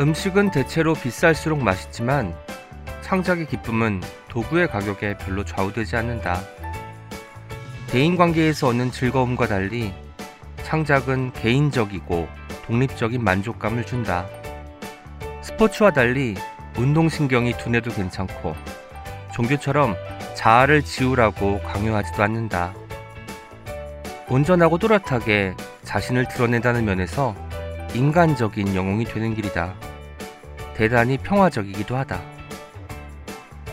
음식은 0.00 0.52
대체로 0.52 0.94
비쌀수록 0.94 1.60
맛있지만 1.60 2.32
창작의 3.00 3.48
기쁨은 3.48 4.00
도구의 4.28 4.68
가격에 4.68 5.16
별로 5.18 5.44
좌우되지 5.44 5.96
않는다. 5.96 6.40
대인관계에서 7.88 8.68
얻는 8.68 8.92
즐거움과 8.92 9.48
달리 9.48 9.92
창작은 10.62 11.32
개인적이고 11.32 12.28
독립적인 12.66 13.24
만족감을 13.24 13.86
준다. 13.86 14.26
스포츠와 15.42 15.90
달리 15.90 16.36
운동신경이 16.76 17.56
둔해도 17.56 17.90
괜찮고 17.90 18.54
종교처럼 19.34 19.96
자아를 20.34 20.82
지우라고 20.84 21.60
강요하지도 21.62 22.22
않는다. 22.22 22.72
온전하고 24.28 24.78
또렷하게 24.78 25.54
자신을 25.82 26.28
드러낸다는 26.28 26.84
면에서 26.84 27.34
인간적인 27.94 28.76
영웅이 28.76 29.04
되는 29.04 29.34
길이다. 29.34 29.87
대단히 30.78 31.18
평화적이기도 31.18 31.96
하다. 31.96 32.22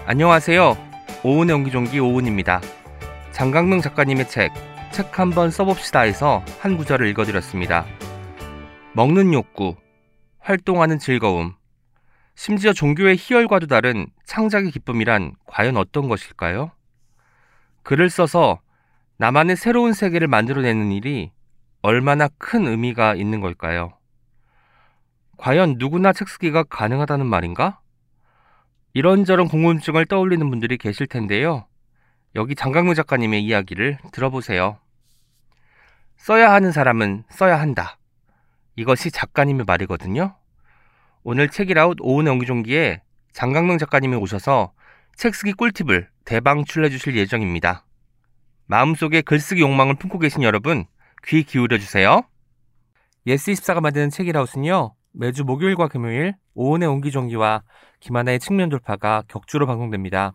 안녕하세요. 0.07 0.75
오은의 1.23 1.55
옹기종기 1.55 1.99
오은입니다. 1.99 2.61
장강명 3.31 3.81
작가님의 3.81 4.27
책, 4.27 4.51
책 4.91 5.19
한번 5.19 5.51
써봅시다에서 5.51 6.43
한 6.61 6.77
구절을 6.77 7.05
읽어드렸습니다. 7.09 7.85
먹는 8.93 9.33
욕구, 9.33 9.75
활동하는 10.39 10.97
즐거움, 10.97 11.53
심지어 12.33 12.73
종교의 12.73 13.17
희열과도 13.17 13.67
다른 13.67 14.07
창작의 14.25 14.71
기쁨이란 14.71 15.33
과연 15.45 15.77
어떤 15.77 16.09
것일까요? 16.09 16.71
글을 17.83 18.09
써서 18.09 18.59
나만의 19.17 19.57
새로운 19.57 19.93
세계를 19.93 20.27
만들어내는 20.27 20.91
일이 20.91 21.31
얼마나 21.83 22.29
큰 22.39 22.65
의미가 22.65 23.13
있는 23.13 23.41
걸까요? 23.41 23.93
과연 25.37 25.75
누구나 25.77 26.13
책 26.13 26.29
쓰기가 26.29 26.63
가능하다는 26.63 27.25
말인가? 27.25 27.79
이런저런 28.93 29.47
궁금증을 29.47 30.05
떠올리는 30.05 30.49
분들이 30.49 30.77
계실 30.77 31.07
텐데요. 31.07 31.67
여기 32.35 32.55
장강무 32.55 32.95
작가님의 32.95 33.43
이야기를 33.43 33.97
들어보세요. 34.11 34.79
써야 36.17 36.51
하는 36.51 36.71
사람은 36.71 37.23
써야 37.29 37.59
한다. 37.59 37.97
이것이 38.75 39.11
작가님의 39.11 39.65
말이거든요. 39.65 40.35
오늘 41.23 41.49
책이라웃 41.49 41.97
오은의 42.01 42.33
옹기종기에 42.33 43.01
장강명 43.33 43.77
작가님이 43.77 44.15
오셔서 44.15 44.73
책 45.15 45.35
쓰기 45.35 45.53
꿀팁을 45.53 46.09
대방출해 46.25 46.89
주실 46.89 47.15
예정입니다. 47.15 47.85
마음속에 48.67 49.21
글쓰기 49.21 49.61
욕망을 49.61 49.95
품고 49.95 50.19
계신 50.19 50.43
여러분, 50.43 50.85
귀 51.25 51.43
기울여 51.43 51.77
주세요. 51.77 52.23
예스24가 53.27 53.81
만드는 53.81 54.09
책읽아웃은요, 54.09 54.93
매주 55.17 55.45
목요일과 55.45 55.87
금요일 55.87 56.35
오은의 56.55 56.89
옹기종기와 56.89 57.63
김하나의 58.01 58.39
측면 58.39 58.69
돌파가 58.69 59.23
격주로 59.27 59.65
방송됩니다. 59.65 60.33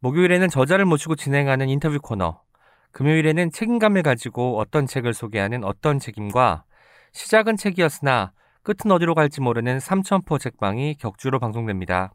목요일에는 0.00 0.48
저자를 0.48 0.84
모시고 0.84 1.14
진행하는 1.14 1.68
인터뷰 1.68 2.00
코너, 2.00 2.42
금요일에는 2.90 3.52
책임감을 3.52 4.02
가지고 4.02 4.58
어떤 4.58 4.86
책을 4.86 5.14
소개하는 5.14 5.62
어떤 5.62 6.00
책임과 6.00 6.64
시작은 7.12 7.56
책이었으나 7.56 8.32
끝은 8.64 8.90
어디로 8.90 9.14
갈지 9.14 9.40
모르는 9.40 9.78
삼천포 9.78 10.38
책방이 10.38 10.96
격주로 10.96 11.38
방송됩니다. 11.38 12.12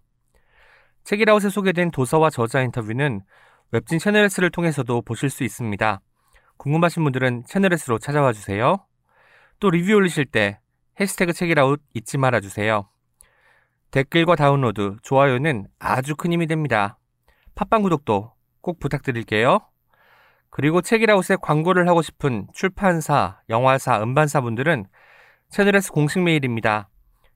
책이라웃에 1.06 1.50
소개된 1.50 1.92
도서와 1.92 2.30
저자 2.30 2.62
인터뷰는 2.62 3.22
웹진 3.72 4.00
채널S를 4.00 4.50
통해서도 4.50 5.02
보실 5.02 5.30
수 5.30 5.46
있습니다. 5.46 6.02
궁금하신 6.58 7.04
분들은 7.04 7.46
채널S로 7.46 8.00
찾아와 8.00 8.34
주세요. 8.34 8.86
또 9.60 9.70
리뷰 9.70 9.94
올리실 9.94 10.26
때 10.26 10.60
해시태그 11.00 11.34
책이라웃 11.34 11.82
잊지 11.94 12.18
말아 12.18 12.40
주세요. 12.40 12.90
댓글과 13.92 14.36
다운로드, 14.36 14.98
좋아요는 15.02 15.68
아주 15.80 16.16
큰 16.16 16.34
힘이 16.34 16.48
됩니다. 16.48 16.98
팟빵 17.56 17.84
구독도 17.84 18.34
꼭 18.62 18.80
부탁드릴게요. 18.80 19.60
그리고 20.50 20.82
책이라웃에 20.82 21.38
광고를 21.42 21.88
하고 21.88 22.02
싶은 22.02 22.48
출판사, 22.54 23.40
영화사, 23.50 24.02
음반사 24.02 24.42
분들은 24.42 24.86
채널S 25.50 25.92
공식 25.92 26.22
메일입니다. 26.22 26.90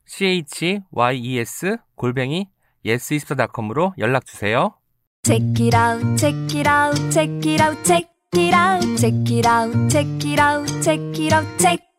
chyes 0.07 1.77
골뱅이 1.95 2.49
yes24.com으로 2.85 3.93
연락 3.99 4.25
주세요. 4.25 4.75
Check 5.23 5.65
it 5.65 5.77
out, 5.77 6.17
check 6.17 6.59
it 6.59 6.67
out, 6.67 7.11
check 7.11 7.51
it 7.51 7.63
out, 7.63 7.83
check 7.83 8.09
it 8.35 8.53
out, 8.53 8.97
check 8.97 9.31
it 9.31 9.47
out, 9.47 9.89
check 9.89 10.27
it 10.27 10.41
out, 10.41 10.67
check 10.81 10.99
it 11.21 11.33
out, 11.33 11.57
check. 11.59 11.90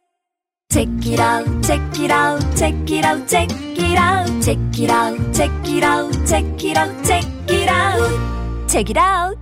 Check 0.73 0.89
it 1.05 1.21
out, 1.21 1.45
check 1.63 1.83
it 2.01 2.11
out, 2.11 2.57
check 2.57 2.75
it 2.91 3.05
out, 3.05 3.29
check 3.29 3.51
it 3.77 3.99
out, 3.99 4.41
check 4.41 4.59
it 4.81 4.91
out, 4.91 5.35
check 5.35 5.69
it 5.69 5.85
out, 5.85 6.25
check 6.25 6.65
it 6.65 6.79
out, 6.79 7.05
check 7.05 7.27
it 7.51 7.69
out, 7.69 8.67
check 8.67 8.91
it 8.91 8.99
out. 8.99 9.39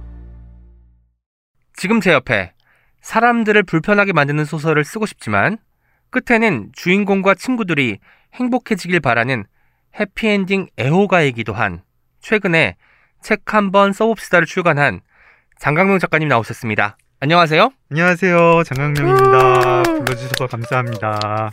지금 1.77 2.01
제 2.01 2.11
옆에 2.11 2.53
사람들을 3.01 3.63
불편하게 3.63 4.13
만드는 4.13 4.45
소설을 4.45 4.85
쓰고 4.85 5.07
싶지만 5.07 5.59
끝에는 6.11 6.73
주인공과 6.73 7.37
친구들이 7.37 7.99
행복해지길 8.35 8.99
바라는 8.99 9.45
해피엔딩 10.01 10.71
애호가이기도 10.81 11.53
한 11.53 11.85
최근에 12.19 12.75
책 13.23 13.55
한번 13.55 13.93
써봅시다를 13.93 14.49
출간한 14.49 15.01
장강명 15.61 16.01
작가님 16.01 16.27
나오셨습니다. 16.27 16.97
안녕하세요. 17.23 17.71
안녕하세요. 17.91 18.63
장강명입니다. 18.65 19.83
불러주셔서 19.83 20.47
감사합니다. 20.47 21.53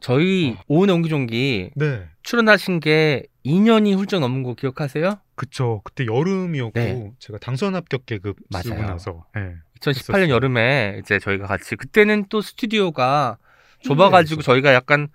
저희 0.00 0.54
오은의 0.68 0.94
옹기종기 0.96 1.70
네. 1.76 2.08
출연하신 2.22 2.80
게 2.80 3.22
2년이 3.46 3.96
훌쩍 3.96 4.20
넘은 4.20 4.42
거 4.42 4.54
기억하세요? 4.54 5.18
그쵸. 5.34 5.80
그때 5.84 6.04
여름이었고, 6.04 6.72
네. 6.78 7.12
제가 7.20 7.38
당선 7.38 7.74
합격 7.74 8.04
계급 8.04 8.36
맞아요. 8.50 8.64
쓰고 8.64 8.82
나서. 8.82 9.24
네. 9.34 9.54
2018년 9.80 9.96
했었어요. 9.96 10.28
여름에 10.28 11.00
이제 11.02 11.18
저희가 11.18 11.46
같이 11.46 11.74
그때는 11.76 12.26
또 12.28 12.42
스튜디오가 12.42 13.38
좁아가지고 13.80 14.42
저희가 14.42 14.74
약간 14.74 15.08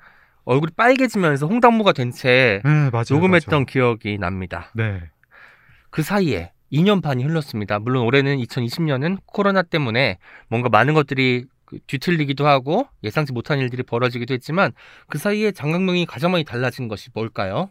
얼굴이 0.43 0.71
빨개지면서 0.75 1.45
홍당무가 1.45 1.91
된채 1.93 2.61
네. 2.65 2.89
녹음했던 3.11 3.51
맞아요. 3.51 3.65
기억이 3.65 4.17
납니다. 4.17 4.71
네. 4.73 5.03
그 5.91 6.01
사이에 6.01 6.51
2년 6.71 7.01
반이 7.01 7.23
흘렀습니다. 7.23 7.79
물론 7.79 8.03
올해는 8.03 8.37
2020년은 8.37 9.19
코로나 9.25 9.61
때문에 9.61 10.17
뭔가 10.49 10.69
많은 10.69 10.93
것들이 10.93 11.45
그 11.65 11.79
뒤틀리기도 11.85 12.47
하고 12.47 12.87
예상치 13.03 13.33
못한 13.33 13.59
일들이 13.59 13.83
벌어지기도 13.83 14.33
했지만 14.33 14.71
그 15.07 15.17
사이에 15.17 15.51
장강명이 15.51 16.05
가장 16.05 16.31
많이 16.31 16.43
달라진 16.43 16.87
것이 16.87 17.09
뭘까요? 17.13 17.69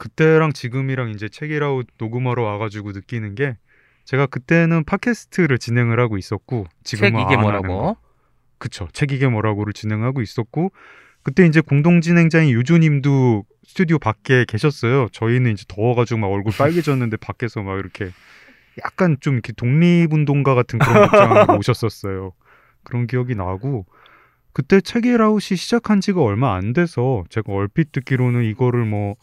그때랑 0.00 0.52
지금이랑 0.54 1.10
이제 1.10 1.28
책이라웃 1.28 1.86
녹음하러 1.98 2.42
와가지고 2.42 2.92
느끼는 2.92 3.34
게, 3.34 3.58
제가 4.04 4.26
그때는 4.26 4.82
팟캐스트를 4.84 5.58
진행을 5.58 6.00
하고 6.00 6.16
있었고, 6.16 6.66
지금은 6.84 7.12
책 7.12 7.26
이게 7.26 7.36
뭐라고? 7.36 7.68
거. 7.68 7.96
그쵸. 8.56 8.88
책 8.94 9.12
이게 9.12 9.28
뭐라고를 9.28 9.74
진행하고 9.74 10.22
있었고, 10.22 10.72
그때 11.30 11.46
이제 11.46 11.60
공동 11.60 12.00
진행자인 12.00 12.50
유조님도 12.50 13.44
스튜디오 13.64 14.00
밖에 14.00 14.44
계셨어요. 14.48 15.06
저희는 15.12 15.52
이제 15.52 15.64
더워가지고 15.68 16.18
막 16.18 16.26
얼굴 16.26 16.52
빨개졌는데 16.58 17.18
밖에서 17.22 17.62
막 17.62 17.78
이렇게 17.78 18.10
약간 18.84 19.16
좀 19.20 19.34
이렇게 19.34 19.52
독립운동가 19.52 20.56
같은 20.56 20.80
그런 20.80 21.08
복장으로 21.08 21.54
오셨었어요. 21.58 22.32
그런 22.82 23.06
기억이 23.06 23.36
나고 23.36 23.86
그때 24.52 24.80
책이라웃이 24.80 25.56
시작한 25.56 26.00
지가 26.00 26.20
얼마 26.20 26.56
안 26.56 26.72
돼서 26.72 27.22
제가 27.30 27.52
얼핏 27.52 27.92
듣기로는 27.92 28.42
이거를 28.46 28.84
뭐 28.84 29.14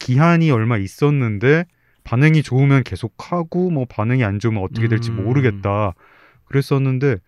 기한이 0.00 0.50
얼마 0.50 0.78
있었는데 0.78 1.66
반응이 2.02 2.42
좋으면 2.42 2.82
계속 2.82 3.14
하고 3.18 3.70
뭐 3.70 3.84
반응이 3.88 4.24
안 4.24 4.40
좋으면 4.40 4.64
어떻게 4.64 4.88
될지 4.88 5.12
음. 5.12 5.24
모르겠다 5.24 5.94
그랬었는데 6.46 7.18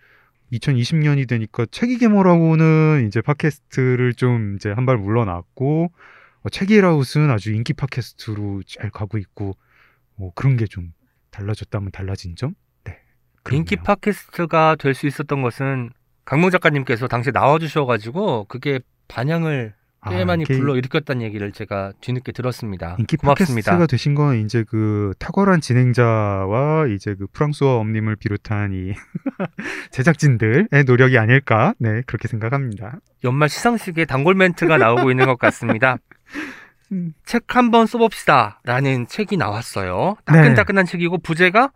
2020년이 0.59 1.29
되니까 1.29 1.67
책이게 1.71 2.09
뭐라고는 2.09 3.07
이제 3.07 3.21
팟캐스트를 3.21 4.15
좀 4.15 4.57
이제 4.57 4.71
한 4.71 4.87
발 4.87 4.99
물러났고 4.99 5.91
어, 6.43 6.49
책이라웃은 6.51 7.31
아주 7.31 7.53
인기 7.53 7.73
팟캐스트로 7.73 8.63
잘 8.67 8.91
가고 8.91 9.19
있고 9.19 9.57
뭐 10.17 10.33
그런 10.35 10.57
게 10.57 10.67
좀 10.67 10.93
달라졌다면 11.31 11.91
달라진 11.91 12.37
점? 12.37 12.55
네. 12.85 12.99
인기 13.51 13.77
그렇네요. 13.77 13.85
팟캐스트가 13.85 14.77
될 14.79 14.95
수 14.95 15.07
있었던 15.07 15.43
것은 15.43 15.91
강명 16.25 16.51
작가님께서 16.51 17.09
당시에 17.09 17.33
나와주셔가지고 17.33 18.45
그게 18.45 18.81
반향을 19.09 19.75
꽤 20.09 20.23
아, 20.23 20.25
많이 20.25 20.43
이게 20.43 20.57
불러 20.57 20.77
일으켰다는 20.77 21.23
얘기를 21.23 21.53
제가 21.53 21.93
뒤늦게 22.01 22.33
들었습니다. 22.33 22.97
인기 22.99 23.17
고맙습니다. 23.17 23.71
팟캐스트가 23.73 23.87
되신 23.87 24.15
건 24.15 24.45
이제 24.45 24.65
그 24.69 25.13
탁월한 25.19 25.61
진행자와 25.61 26.87
이제 26.89 27.15
그 27.15 27.27
프랑스어 27.33 27.79
엄님을 27.79 28.17
비롯한 28.17 28.73
이 28.73 28.95
제작진들의 29.91 30.69
노력이 30.87 31.19
아닐까 31.19 31.75
네 31.79 32.03
그렇게 32.07 32.29
생각합니다. 32.29 33.01
연말 33.25 33.49
시상식에 33.49 34.05
단골 34.05 34.35
멘트가 34.35 34.79
나오고 34.79 35.11
있는 35.11 35.27
것 35.27 35.39
같습니다. 35.39 35.99
음. 36.93 37.13
책 37.25 37.57
한번 37.57 37.87
써봅시다. 37.87 38.61
라는 38.65 39.07
책이 39.07 39.37
나왔어요. 39.37 40.17
네. 40.27 40.33
따끈따끈한 40.33 40.87
책이고, 40.87 41.19
부제가 41.19 41.73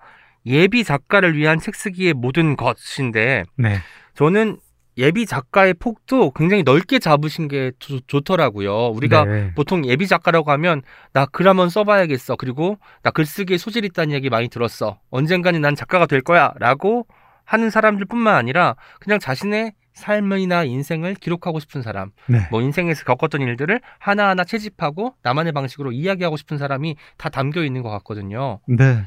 예비 0.47 0.85
작가를 0.85 1.37
위한 1.37 1.59
책 1.59 1.75
쓰기의 1.75 2.15
모든 2.15 2.57
것인데, 2.57 3.45
네, 3.57 3.79
저는 4.15 4.59
예비 4.99 5.25
작가의 5.27 5.75
폭도 5.75 6.33
굉장히 6.33 6.63
넓게 6.65 6.99
잡으신 6.99 7.49
게 7.49 7.73
좋, 7.79 8.01
좋더라고요. 8.07 8.89
우리가 8.89 9.25
네. 9.25 9.53
보통 9.55 9.87
예비 9.87 10.07
작가라고 10.07 10.51
하면 10.53 10.83
나 11.13 11.27
글 11.27 11.47
한번 11.47 11.69
써봐야겠어. 11.71 12.37
그리고 12.37 12.79
나 13.03 13.11
글쓰기에 13.11 13.59
소질 13.59 13.85
있다는 13.85 14.13
얘기 14.15 14.29
많이 14.29 14.49
들었어. 14.49 14.99
언젠가는 15.11 15.61
난 15.61 15.75
작가가 15.77 16.07
될 16.07 16.21
거야 16.21 16.53
라고 16.59 17.07
하는 17.45 17.71
사람들뿐만 17.71 18.35
아니라 18.35 18.75
그냥 19.01 19.19
자신의 19.19 19.73
삶이나 19.95 20.65
인생을 20.65 21.15
기록하고 21.15 21.59
싶은 21.59 21.83
사람, 21.83 22.11
네. 22.27 22.47
뭐 22.53 22.61
인생에서 22.63 23.05
겪었던 23.05 23.41
일들을 23.41 23.81
하나하나 23.99 24.45
채집하고 24.45 25.15
나만의 25.23 25.53
방식으로 25.53 25.91
이야기하고 25.91 26.37
싶은 26.37 26.57
사람이 26.57 26.95
다 27.17 27.29
담겨 27.29 27.65
있는 27.65 27.83
것 27.83 27.91
같거든요. 27.91 28.61
네. 28.67 29.03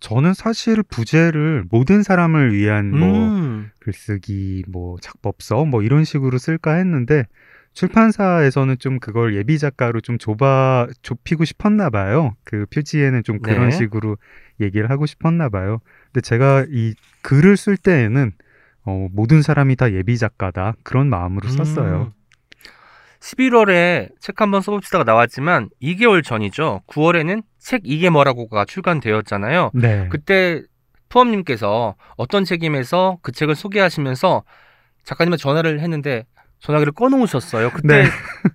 저는 0.00 0.34
사실 0.34 0.82
부제를 0.82 1.64
모든 1.70 2.02
사람을 2.02 2.54
위한 2.54 2.90
뭐 2.90 3.08
음, 3.08 3.70
글쓰기, 3.80 4.64
뭐 4.68 4.96
작법서 5.00 5.64
뭐 5.64 5.82
이런 5.82 6.04
식으로 6.04 6.38
쓸까 6.38 6.74
했는데 6.74 7.24
출판사에서는 7.72 8.78
좀 8.78 8.98
그걸 8.98 9.36
예비 9.36 9.58
작가로 9.58 10.00
좀 10.00 10.16
좁아 10.16 10.88
좁히고 11.02 11.44
싶었나 11.44 11.90
봐요. 11.90 12.34
그 12.44 12.64
표지에는 12.72 13.22
좀 13.22 13.40
그런 13.40 13.68
네. 13.68 13.76
식으로 13.76 14.16
얘기를 14.60 14.88
하고 14.90 15.04
싶었나 15.04 15.50
봐요. 15.50 15.80
근데 16.06 16.22
제가 16.22 16.66
이 16.70 16.94
글을 17.22 17.56
쓸 17.58 17.76
때에는 17.76 18.32
어, 18.84 19.08
모든 19.12 19.42
사람이 19.42 19.76
다 19.76 19.92
예비 19.92 20.16
작가다 20.16 20.74
그런 20.84 21.08
마음으로 21.10 21.48
썼어요. 21.48 22.12
11월에 23.20 24.10
책 24.20 24.40
한번 24.40 24.60
써봅시다가 24.60 25.04
나왔지만 25.04 25.68
2개월 25.82 26.22
전이죠. 26.24 26.82
9월에는 26.86 27.42
책 27.58 27.82
이게 27.84 28.10
뭐라고가 28.10 28.64
출간되었잖아요. 28.64 29.70
네. 29.74 30.08
그때 30.10 30.62
푸엄님께서 31.08 31.94
어떤 32.16 32.44
책임에서 32.44 33.18
그 33.22 33.32
책을 33.32 33.54
소개하시면서 33.54 34.42
작가님한테 35.04 35.40
전화를 35.40 35.80
했는데 35.80 36.24
전화기를 36.60 36.92
꺼놓으셨어요. 36.92 37.70
그때 37.70 38.04
네. 38.04 38.08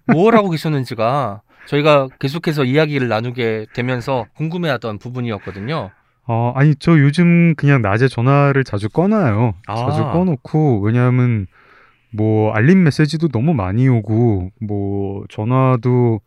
뭘 0.13 0.35
하고 0.35 0.49
계셨는지가 0.49 1.41
저희가 1.67 2.07
계속해서 2.19 2.65
이야기를 2.65 3.07
나누게 3.07 3.67
되면서 3.73 4.25
궁금해하던 4.35 4.99
부분이었거든요. 4.99 5.91
어, 6.27 6.53
아니, 6.55 6.75
저 6.75 6.99
요즘 6.99 7.55
그냥 7.55 7.81
낮에 7.81 8.07
전화를 8.07 8.63
자주 8.63 8.89
꺼놔요. 8.89 9.53
아. 9.67 9.75
자주 9.75 10.03
꺼놓고, 10.03 10.81
왜냐하면, 10.81 11.47
뭐, 12.13 12.51
알림 12.53 12.83
메시지도 12.83 13.27
너무 13.29 13.53
많이 13.53 13.87
오고, 13.87 14.51
뭐, 14.61 15.23
전화도, 15.29 16.21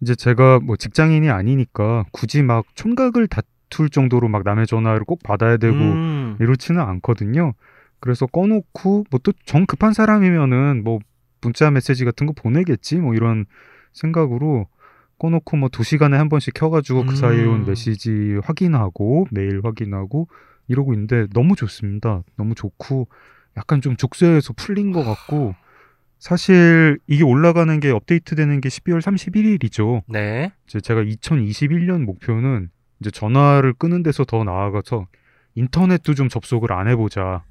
이제 0.00 0.14
제가 0.14 0.60
뭐 0.60 0.76
직장인이 0.76 1.28
아니니까, 1.30 2.04
굳이 2.12 2.42
막 2.42 2.64
총각을 2.74 3.26
다툴 3.28 3.90
정도로 3.90 4.28
막 4.28 4.42
남의 4.44 4.66
전화를 4.66 5.04
꼭 5.04 5.22
받아야 5.22 5.56
되고, 5.56 5.76
음, 5.76 6.36
이렇지는 6.40 6.80
않거든요. 6.80 7.54
그래서 8.00 8.26
꺼놓고, 8.26 9.04
뭐 9.10 9.18
또 9.22 9.32
정 9.44 9.66
급한 9.66 9.92
사람이면은, 9.92 10.82
뭐, 10.84 10.98
문자 11.40 11.70
메시지 11.70 12.04
같은 12.04 12.26
거 12.26 12.32
보내겠지, 12.32 12.96
뭐 12.98 13.14
이런 13.14 13.46
생각으로, 13.92 14.66
꺼놓고 15.18 15.56
뭐 15.56 15.68
두 15.68 15.82
시간에 15.82 16.16
한 16.16 16.28
번씩 16.28 16.54
켜가지고 16.54 17.04
그 17.06 17.16
사이에 17.16 17.44
온 17.44 17.62
음. 17.62 17.66
메시지 17.66 18.38
확인하고 18.44 19.26
메일 19.32 19.60
확인하고 19.64 20.28
이러고 20.68 20.92
있는데 20.94 21.26
너무 21.34 21.56
좋습니다. 21.56 22.22
너무 22.36 22.54
좋고 22.54 23.08
약간 23.58 23.80
좀 23.82 23.96
족쇄에서 23.96 24.52
풀린 24.54 24.92
것 24.92 25.04
같고 25.04 25.54
사실 26.18 26.98
이게 27.06 27.22
올라가는 27.24 27.78
게 27.80 27.90
업데이트되는 27.90 28.60
게 28.60 28.68
12월 28.68 29.00
31일이죠. 29.00 30.02
네. 30.08 30.52
이제 30.66 30.80
제가 30.80 31.02
2021년 31.02 32.04
목표는 32.04 32.70
이제 33.00 33.10
전화를 33.10 33.74
끄는 33.74 34.02
데서 34.02 34.24
더 34.24 34.44
나아가서 34.44 35.06
인터넷도 35.54 36.14
좀 36.14 36.28
접속을 36.28 36.72
안 36.72 36.88
해보자. 36.88 37.44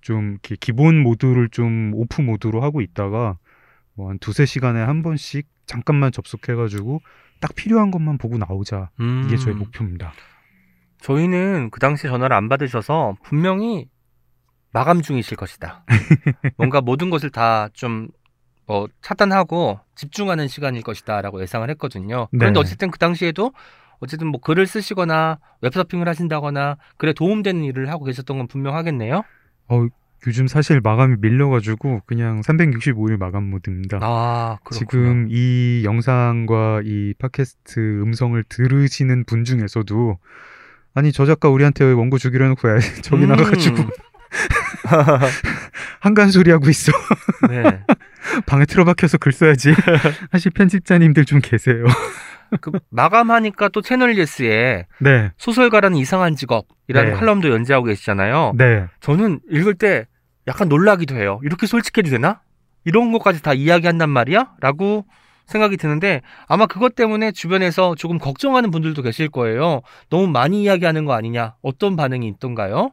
좀 0.00 0.36
기본 0.42 1.02
모드를 1.02 1.48
좀 1.48 1.92
오프 1.94 2.20
모드로 2.20 2.60
하고 2.62 2.82
있다가 2.82 3.38
뭐 3.94 4.10
한 4.10 4.18
두세 4.18 4.44
시간에 4.44 4.80
한 4.80 5.02
번씩 5.02 5.46
잠깐만 5.66 6.12
접속해가지고 6.12 7.00
딱 7.40 7.54
필요한 7.54 7.90
것만 7.90 8.18
보고 8.18 8.36
나오자. 8.38 8.90
이게 9.26 9.36
저의 9.36 9.56
음. 9.56 9.60
목표입니다. 9.60 10.12
저희는 11.00 11.70
그 11.70 11.80
당시 11.80 12.02
전화를 12.06 12.36
안 12.36 12.48
받으셔서 12.48 13.16
분명히 13.22 13.88
마감 14.74 15.00
중이실 15.00 15.38
것이다. 15.38 15.84
뭔가 16.58 16.82
모든 16.82 17.08
것을 17.08 17.30
다 17.30 17.70
좀 17.72 18.08
뭐 18.66 18.88
차단하고 19.02 19.80
집중하는 19.94 20.48
시간일 20.48 20.82
것이다라고 20.82 21.40
예상을 21.42 21.68
했거든요. 21.70 22.28
그런데 22.30 22.52
네. 22.52 22.60
어쨌든 22.60 22.90
그 22.90 22.98
당시에도 22.98 23.52
어쨌든 24.00 24.28
뭐 24.28 24.40
글을 24.40 24.66
쓰시거나 24.66 25.38
웹서핑을 25.62 26.08
하신다거나 26.08 26.76
글에 26.96 27.12
도움되는 27.12 27.62
일을 27.62 27.90
하고 27.90 28.04
계셨던 28.04 28.38
건 28.38 28.46
분명하겠네요. 28.46 29.22
어, 29.68 29.86
요즘 30.26 30.46
사실 30.46 30.80
마감이 30.80 31.16
밀려가지고 31.20 32.02
그냥 32.06 32.40
365일 32.40 33.18
마감 33.18 33.50
모드입니다. 33.50 33.98
아. 34.02 34.58
지금 34.72 35.28
이 35.30 35.82
영상과 35.84 36.80
이 36.84 37.14
팟캐스트 37.18 38.02
음성을 38.02 38.42
들으시는 38.48 39.24
분 39.24 39.44
중에서도 39.44 40.18
아니 40.94 41.12
저 41.12 41.26
작가 41.26 41.48
우리한테 41.50 41.84
원고 41.92 42.18
주기로 42.18 42.44
해놓고 42.44 42.68
야, 42.68 42.78
저기 43.02 43.24
음. 43.24 43.28
나가가지고 43.28 43.76
한간 46.00 46.30
소리 46.30 46.50
하고 46.50 46.68
있어 46.68 46.92
네. 47.48 47.82
방에 48.46 48.64
틀어박혀서 48.64 49.18
글 49.18 49.32
써야지 49.32 49.74
사실 50.32 50.50
편집자님들 50.52 51.24
좀 51.24 51.40
계세요 51.42 51.84
그 52.60 52.70
마감하니까 52.90 53.68
또 53.68 53.82
채널 53.82 54.16
예스에 54.16 54.86
네 55.00 55.32
소설가라는 55.38 55.96
이상한 55.96 56.36
직업이라는 56.36 57.12
네. 57.12 57.18
칼럼도 57.18 57.50
연재하고 57.50 57.86
계시잖아요. 57.86 58.52
네. 58.56 58.86
저는 59.00 59.40
읽을 59.50 59.74
때 59.74 60.06
약간 60.46 60.68
놀라기도 60.68 61.16
해요. 61.16 61.40
이렇게 61.42 61.66
솔직해도 61.66 62.10
되나? 62.10 62.42
이런 62.84 63.12
것까지 63.12 63.42
다 63.42 63.54
이야기한단 63.54 64.10
말이야? 64.10 64.52
라고 64.60 65.04
생각이 65.46 65.76
드는데 65.76 66.22
아마 66.46 66.66
그것 66.66 66.94
때문에 66.94 67.32
주변에서 67.32 67.94
조금 67.96 68.18
걱정하는 68.18 68.70
분들도 68.70 69.02
계실 69.02 69.28
거예요. 69.28 69.82
너무 70.10 70.26
많이 70.26 70.62
이야기하는 70.62 71.04
거 71.04 71.14
아니냐? 71.14 71.54
어떤 71.62 71.96
반응이 71.96 72.26
있던가요? 72.28 72.92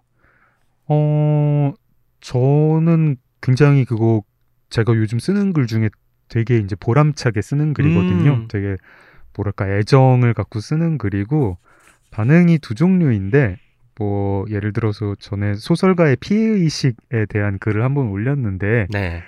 어 0.88 1.74
저는 2.22 3.18
굉장히 3.42 3.86
그거 3.86 4.24
제가 4.70 4.94
요즘 4.96 5.20
쓰는 5.20 5.54
글 5.54 5.68
중에 5.68 5.90
되게 6.30 6.58
이제 6.58 6.76
보람차게 6.80 7.42
쓰는 7.42 7.74
글이거든요. 7.74 8.32
음. 8.32 8.48
되게 8.48 8.78
뭐랄까 9.36 9.68
애정을 9.68 10.34
갖고 10.34 10.60
쓰는 10.60 10.98
글이고 10.98 11.58
반응이 12.12 12.60
두 12.60 12.76
종류인데 12.76 13.58
뭐 13.98 14.46
예를 14.50 14.74
들어서 14.74 15.16
전에 15.20 15.56
소설가의 15.56 16.18
피해 16.18 16.42
의식에 16.42 17.26
대한 17.30 17.60
글을 17.60 17.84
한번 17.84 18.08
올렸는데 18.08 18.88
네. 18.90 19.24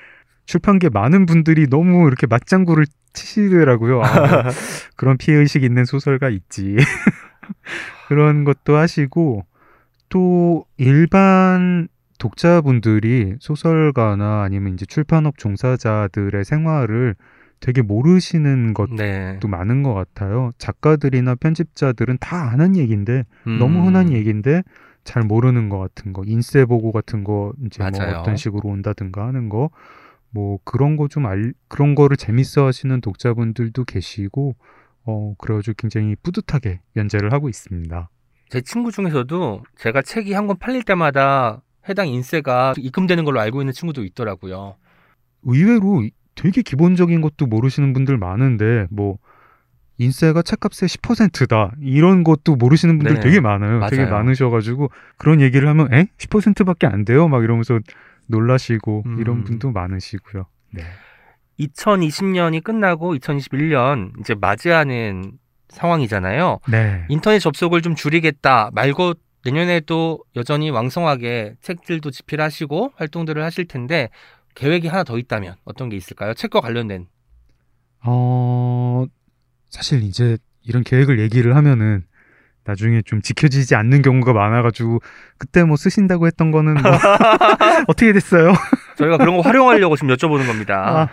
출판계 0.45 0.89
많은 0.89 1.25
분들이 1.25 1.67
너무 1.67 2.07
이렇게 2.07 2.27
맞장구를 2.27 2.85
치시더라고요. 3.13 4.01
아, 4.01 4.43
뭐 4.43 4.51
그런 4.95 5.17
피해 5.17 5.37
의식 5.37 5.63
있는 5.63 5.85
소설가 5.85 6.29
있지. 6.29 6.75
그런 8.07 8.43
것도 8.43 8.75
하시고 8.75 9.45
또 10.13 10.65
일반 10.77 11.87
독자분들이 12.19 13.35
소설가나 13.39 14.43
아니면 14.43 14.75
이제 14.75 14.85
출판업 14.85 15.39
종사자들의 15.39 16.45
생활을 16.45 17.15
되게 17.59 17.81
모르시는 17.81 18.75
것도 18.75 18.95
네. 18.95 19.39
많은 19.47 19.81
것 19.81 19.95
같아요. 19.95 20.51
작가들이나 20.59 21.33
편집자들은 21.35 22.17
다 22.19 22.51
아는 22.51 22.75
얘기인데 22.77 23.23
음. 23.47 23.57
너무 23.57 23.85
흔한 23.87 24.11
얘기인데 24.11 24.61
잘 25.03 25.23
모르는 25.23 25.69
것 25.69 25.79
같은 25.79 26.13
거 26.13 26.23
인쇄 26.27 26.65
보고 26.65 26.91
같은 26.91 27.23
거 27.23 27.51
이제 27.65 27.81
뭐 27.81 27.91
맞아요. 27.99 28.17
어떤 28.19 28.35
식으로 28.37 28.69
온다든가 28.69 29.25
하는 29.25 29.49
거 29.49 29.69
뭐 30.35 30.57
그런 30.63 30.95
거 30.97 31.07
좀 31.07 31.25
알 31.25 31.53
그런 31.67 31.95
거를 31.95 32.17
재밌어 32.17 32.65
하시는 32.65 33.01
독자분들도 33.01 33.83
계시고 33.85 34.55
어 35.05 35.35
그래가지고 35.37 35.75
굉장히 35.77 36.15
뿌듯하게 36.23 36.81
연재를 36.95 37.31
하고 37.33 37.49
있습니다. 37.49 38.09
제 38.53 38.61
친구 38.61 38.91
중에서도 38.91 39.63
제가 39.77 40.03
책이 40.03 40.33
한 40.33 40.45
권 40.45 40.57
팔릴 40.59 40.83
때마다 40.83 41.63
해당 41.89 42.07
인세가 42.07 42.75
입금되는 42.77 43.23
걸로 43.25 43.39
알고 43.39 43.61
있는 43.63 43.73
친구도 43.73 44.03
있더라고요. 44.03 44.75
의외로 45.41 46.07
되게 46.35 46.61
기본적인 46.61 47.21
것도 47.21 47.47
모르시는 47.47 47.93
분들 47.93 48.19
많은데 48.19 48.85
뭐 48.91 49.17
인세가 49.97 50.43
책값의 50.43 50.87
10%다 50.87 51.71
이런 51.81 52.23
것도 52.23 52.55
모르시는 52.55 52.99
분들 52.99 53.15
네, 53.15 53.19
되게 53.21 53.39
많아요. 53.39 53.87
되게 53.89 54.03
맞아요. 54.03 54.13
많으셔가지고 54.17 54.91
그런 55.17 55.41
얘기를 55.41 55.67
하면 55.69 55.91
에 55.91 56.09
10%밖에 56.17 56.85
안 56.85 57.05
돼요? 57.05 57.27
막 57.27 57.43
이러면서 57.43 57.79
놀라시고 58.27 59.03
음. 59.07 59.17
이런 59.19 59.43
분도 59.45 59.71
많으시고요. 59.71 60.45
네. 60.73 60.83
2020년이 61.59 62.63
끝나고 62.63 63.15
2021년 63.15 64.11
이제 64.19 64.35
맞이하는 64.35 65.31
상황이잖아요. 65.69 66.59
네. 66.69 67.05
인터넷 67.09 67.39
접속을 67.39 67.81
좀 67.81 67.95
줄이겠다 67.95 68.69
말고 68.73 69.13
내년에도 69.45 70.19
여전히 70.35 70.69
왕성하게 70.69 71.55
책들도 71.61 72.11
집필하시고 72.11 72.93
활동들을 72.95 73.43
하실 73.43 73.67
텐데 73.67 74.09
계획이 74.55 74.87
하나 74.87 75.03
더 75.03 75.17
있다면 75.17 75.55
어떤 75.65 75.89
게 75.89 75.97
있을까요? 75.97 76.33
책과 76.33 76.61
관련된. 76.61 77.07
어 78.05 79.05
사실 79.69 80.03
이제 80.03 80.37
이런 80.61 80.83
계획을 80.83 81.19
얘기를 81.19 81.55
하면은 81.55 82.05
나중에 82.65 83.01
좀 83.01 83.21
지켜지지 83.21 83.75
않는 83.75 84.01
경우가 84.01 84.31
많아가지고 84.31 84.99
그때 85.37 85.63
뭐 85.63 85.75
쓰신다고 85.75 86.27
했던 86.27 86.51
거는 86.51 86.75
뭐 86.75 86.81
어떻게 87.87 88.13
됐어요? 88.13 88.53
저희가 88.97 89.17
그런 89.17 89.35
거 89.35 89.41
활용하려고 89.41 89.95
지금 89.97 90.15
여쭤보는 90.15 90.47
겁니다. 90.47 90.75
아, 91.01 91.09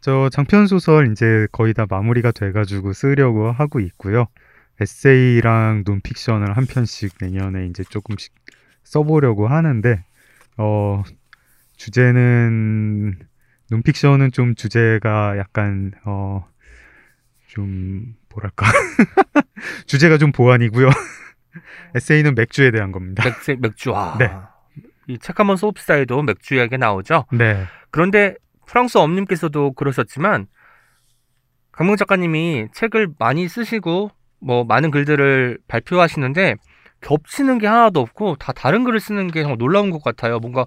저 0.00 0.28
장편 0.30 0.66
소설 0.66 1.10
이제 1.12 1.46
거의 1.52 1.74
다 1.74 1.86
마무리가 1.88 2.30
돼가지고 2.32 2.92
쓰려고 2.92 3.50
하고 3.50 3.80
있고요. 3.80 4.26
에세이랑 4.80 5.82
논픽션을 5.86 6.56
한 6.56 6.66
편씩 6.66 7.14
내년에 7.20 7.66
이제 7.66 7.82
조금씩 7.84 8.32
써보려고 8.84 9.48
하는데 9.48 10.04
어 10.56 11.02
주제는 11.76 13.18
논픽션은 13.70 14.30
좀 14.32 14.54
주제가 14.54 15.36
약간 15.38 15.92
어 16.04 16.44
좀 17.48 18.14
뭐랄까 18.28 18.66
주제가 19.86 20.18
좀 20.18 20.32
보완이고요. 20.32 20.88
에세이는 21.96 22.34
맥주에 22.34 22.70
대한 22.70 22.92
겁니다. 22.92 23.24
맥주, 23.24 23.56
맥주. 23.58 23.90
와. 23.90 24.16
네. 24.18 24.30
이 25.08 25.18
책 25.18 25.40
한번 25.40 25.56
소프스타에도 25.56 26.22
맥주 26.22 26.54
이야기 26.54 26.76
나오죠. 26.76 27.24
네. 27.32 27.64
그런데 27.90 28.36
프랑스 28.68 28.98
엄님께서도 28.98 29.72
그러셨지만 29.72 30.46
강명 31.72 31.96
작가님이 31.96 32.68
책을 32.74 33.08
많이 33.18 33.48
쓰시고 33.48 34.10
뭐 34.40 34.64
많은 34.64 34.90
글들을 34.90 35.58
발표하시는데 35.66 36.56
겹치는 37.00 37.58
게 37.58 37.66
하나도 37.66 38.00
없고 38.00 38.36
다 38.36 38.52
다른 38.52 38.84
글을 38.84 39.00
쓰는 39.00 39.28
게 39.28 39.42
정말 39.42 39.58
놀라운 39.58 39.90
것 39.90 40.02
같아요. 40.02 40.38
뭔가 40.38 40.66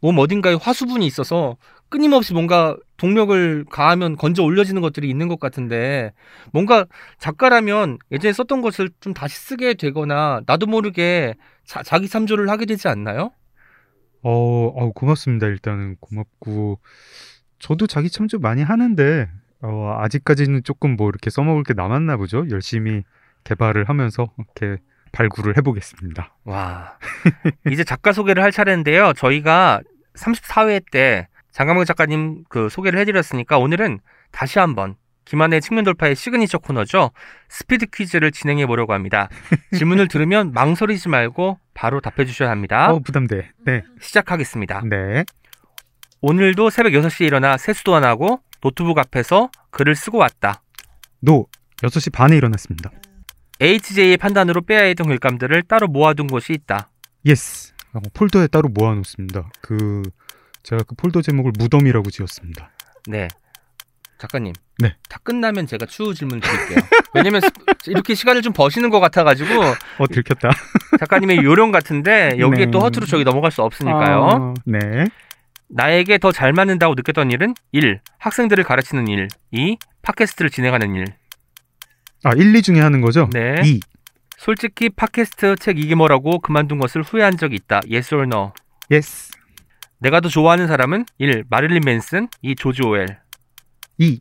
몸 0.00 0.18
어딘가에 0.18 0.54
화수분이 0.54 1.06
있어서 1.06 1.56
끊임없이 1.88 2.34
뭔가 2.34 2.76
동력을 2.98 3.64
가하면 3.70 4.16
건져 4.16 4.42
올려지는 4.42 4.82
것들이 4.82 5.08
있는 5.08 5.28
것 5.28 5.40
같은데 5.40 6.12
뭔가 6.52 6.84
작가라면 7.18 7.98
예전에 8.12 8.32
썼던 8.32 8.60
것을 8.60 8.90
좀 9.00 9.14
다시 9.14 9.36
쓰게 9.38 9.74
되거나 9.74 10.42
나도 10.46 10.66
모르게 10.66 11.34
자, 11.64 11.82
자기 11.82 12.08
참조를 12.08 12.50
하게 12.50 12.66
되지 12.66 12.88
않나요? 12.88 13.30
어, 14.22 14.30
어, 14.30 14.92
고맙습니다. 14.92 15.46
일단은 15.46 15.96
고맙고 16.00 16.80
저도 17.58 17.86
자기 17.86 18.10
참조 18.10 18.38
많이 18.38 18.62
하는데 18.62 19.28
어, 19.62 19.96
아직까지는 20.00 20.62
조금 20.64 20.96
뭐 20.96 21.08
이렇게 21.08 21.30
써먹을 21.30 21.64
게 21.64 21.74
남았나 21.74 22.16
보죠. 22.16 22.48
열심히 22.50 23.02
개발을 23.44 23.88
하면서 23.88 24.32
이렇게 24.38 24.82
발굴을 25.12 25.56
해보겠습니다. 25.56 26.34
와. 26.44 26.98
이제 27.70 27.84
작가 27.84 28.12
소개를 28.12 28.42
할 28.42 28.52
차례인데요. 28.52 29.12
저희가 29.14 29.80
34회 30.14 30.82
때 30.90 31.28
장강명 31.50 31.84
작가님 31.84 32.44
그 32.48 32.68
소개를 32.68 32.98
해드렸으니까 33.00 33.58
오늘은 33.58 34.00
다시 34.30 34.58
한번 34.58 34.96
김하나의 35.28 35.60
측면 35.60 35.84
돌파의 35.84 36.16
시그니처 36.16 36.58
코너죠. 36.58 37.10
스피드 37.50 37.86
퀴즈를 37.92 38.32
진행해 38.32 38.64
보려고 38.66 38.94
합니다. 38.94 39.28
질문을 39.76 40.08
들으면 40.08 40.52
망설이지 40.54 41.10
말고 41.10 41.58
바로 41.74 42.00
답해 42.00 42.26
주셔야 42.26 42.50
합니다. 42.50 42.90
어, 42.90 42.98
부담돼. 42.98 43.50
네. 43.66 43.82
시작하겠습니다. 44.00 44.82
네. 44.88 45.24
오늘도 46.22 46.70
새벽 46.70 46.92
6시에 46.92 47.26
일어나 47.26 47.58
세수도 47.58 47.94
안 47.94 48.04
하고 48.04 48.40
노트북 48.62 48.98
앞에서 48.98 49.50
글을 49.70 49.94
쓰고 49.94 50.16
왔다. 50.16 50.62
No 51.20 51.46
6시 51.82 52.10
반에 52.10 52.34
일어났습니다. 52.34 52.90
HJ의 53.60 54.16
판단으로 54.16 54.62
빼야 54.62 54.84
했던 54.84 55.08
글감들을 55.08 55.62
따로 55.64 55.88
모아둔 55.88 56.26
곳이 56.28 56.54
있다. 56.54 56.90
Yes. 57.26 57.74
어, 57.92 58.00
폴더에 58.14 58.46
따로 58.46 58.70
모아놓습니다. 58.70 59.50
그 59.60 60.02
제가 60.62 60.84
그 60.84 60.94
폴더 60.94 61.20
제목을 61.20 61.52
무덤이라고 61.58 62.10
지었습니다. 62.10 62.70
네. 63.08 63.28
작가님. 64.18 64.52
네. 64.78 64.96
다 65.08 65.18
끝나면 65.22 65.66
제가 65.66 65.86
추후 65.86 66.12
질문 66.14 66.40
드릴게요. 66.40 66.78
왜냐면 67.14 67.40
스- 67.40 67.50
이렇게 67.86 68.14
시간을 68.14 68.42
좀 68.42 68.52
버시는 68.52 68.90
것 68.90 69.00
같아가지고 69.00 69.48
어 69.98 70.06
들켰다. 70.08 70.50
작가님의 71.00 71.38
요령 71.44 71.70
같은데 71.70 72.36
여기에 72.38 72.66
네. 72.66 72.70
또 72.70 72.80
허투루 72.80 73.06
저기 73.06 73.24
넘어갈 73.24 73.50
수 73.50 73.62
없으니까요. 73.62 74.24
아, 74.28 74.54
네. 74.64 75.06
나에게 75.70 76.18
더 76.18 76.32
잘 76.32 76.52
맞는다고 76.52 76.94
느꼈던 76.94 77.30
일은 77.30 77.54
1. 77.72 78.00
학생들을 78.18 78.64
가르치는 78.64 79.06
일 79.08 79.28
2. 79.52 79.76
팟캐스트를 80.02 80.50
진행하는 80.50 80.94
일 80.94 81.04
아 82.24 82.32
1, 82.36 82.54
2 82.56 82.62
중에 82.62 82.80
하는 82.80 83.00
거죠? 83.00 83.28
네. 83.32 83.54
2. 83.64 83.78
솔직히 84.36 84.88
팟캐스트 84.88 85.56
책 85.60 85.78
이게 85.78 85.94
뭐라고 85.94 86.40
그만둔 86.40 86.78
것을 86.78 87.02
후회한 87.02 87.36
적이 87.36 87.56
있다. 87.56 87.80
Yes 87.90 88.14
or 88.14 88.24
no? 88.24 88.52
Yes. 88.90 89.30
내가 90.00 90.20
더 90.20 90.28
좋아하는 90.28 90.66
사람은 90.66 91.04
1. 91.18 91.44
마릴린 91.50 91.82
맨슨 91.84 92.28
2. 92.42 92.56
조지 92.56 92.82
오웰 92.82 93.06
2. 93.98 94.20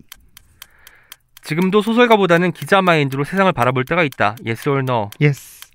지금도 1.43 1.81
소설가보다는 1.81 2.51
기자 2.51 2.81
마인드로 2.81 3.23
세상을 3.23 3.51
바라볼 3.53 3.85
때가 3.85 4.03
있다. 4.03 4.35
Yes 4.45 4.67
or 4.67 4.79
no? 4.79 5.09
Yes. 5.21 5.67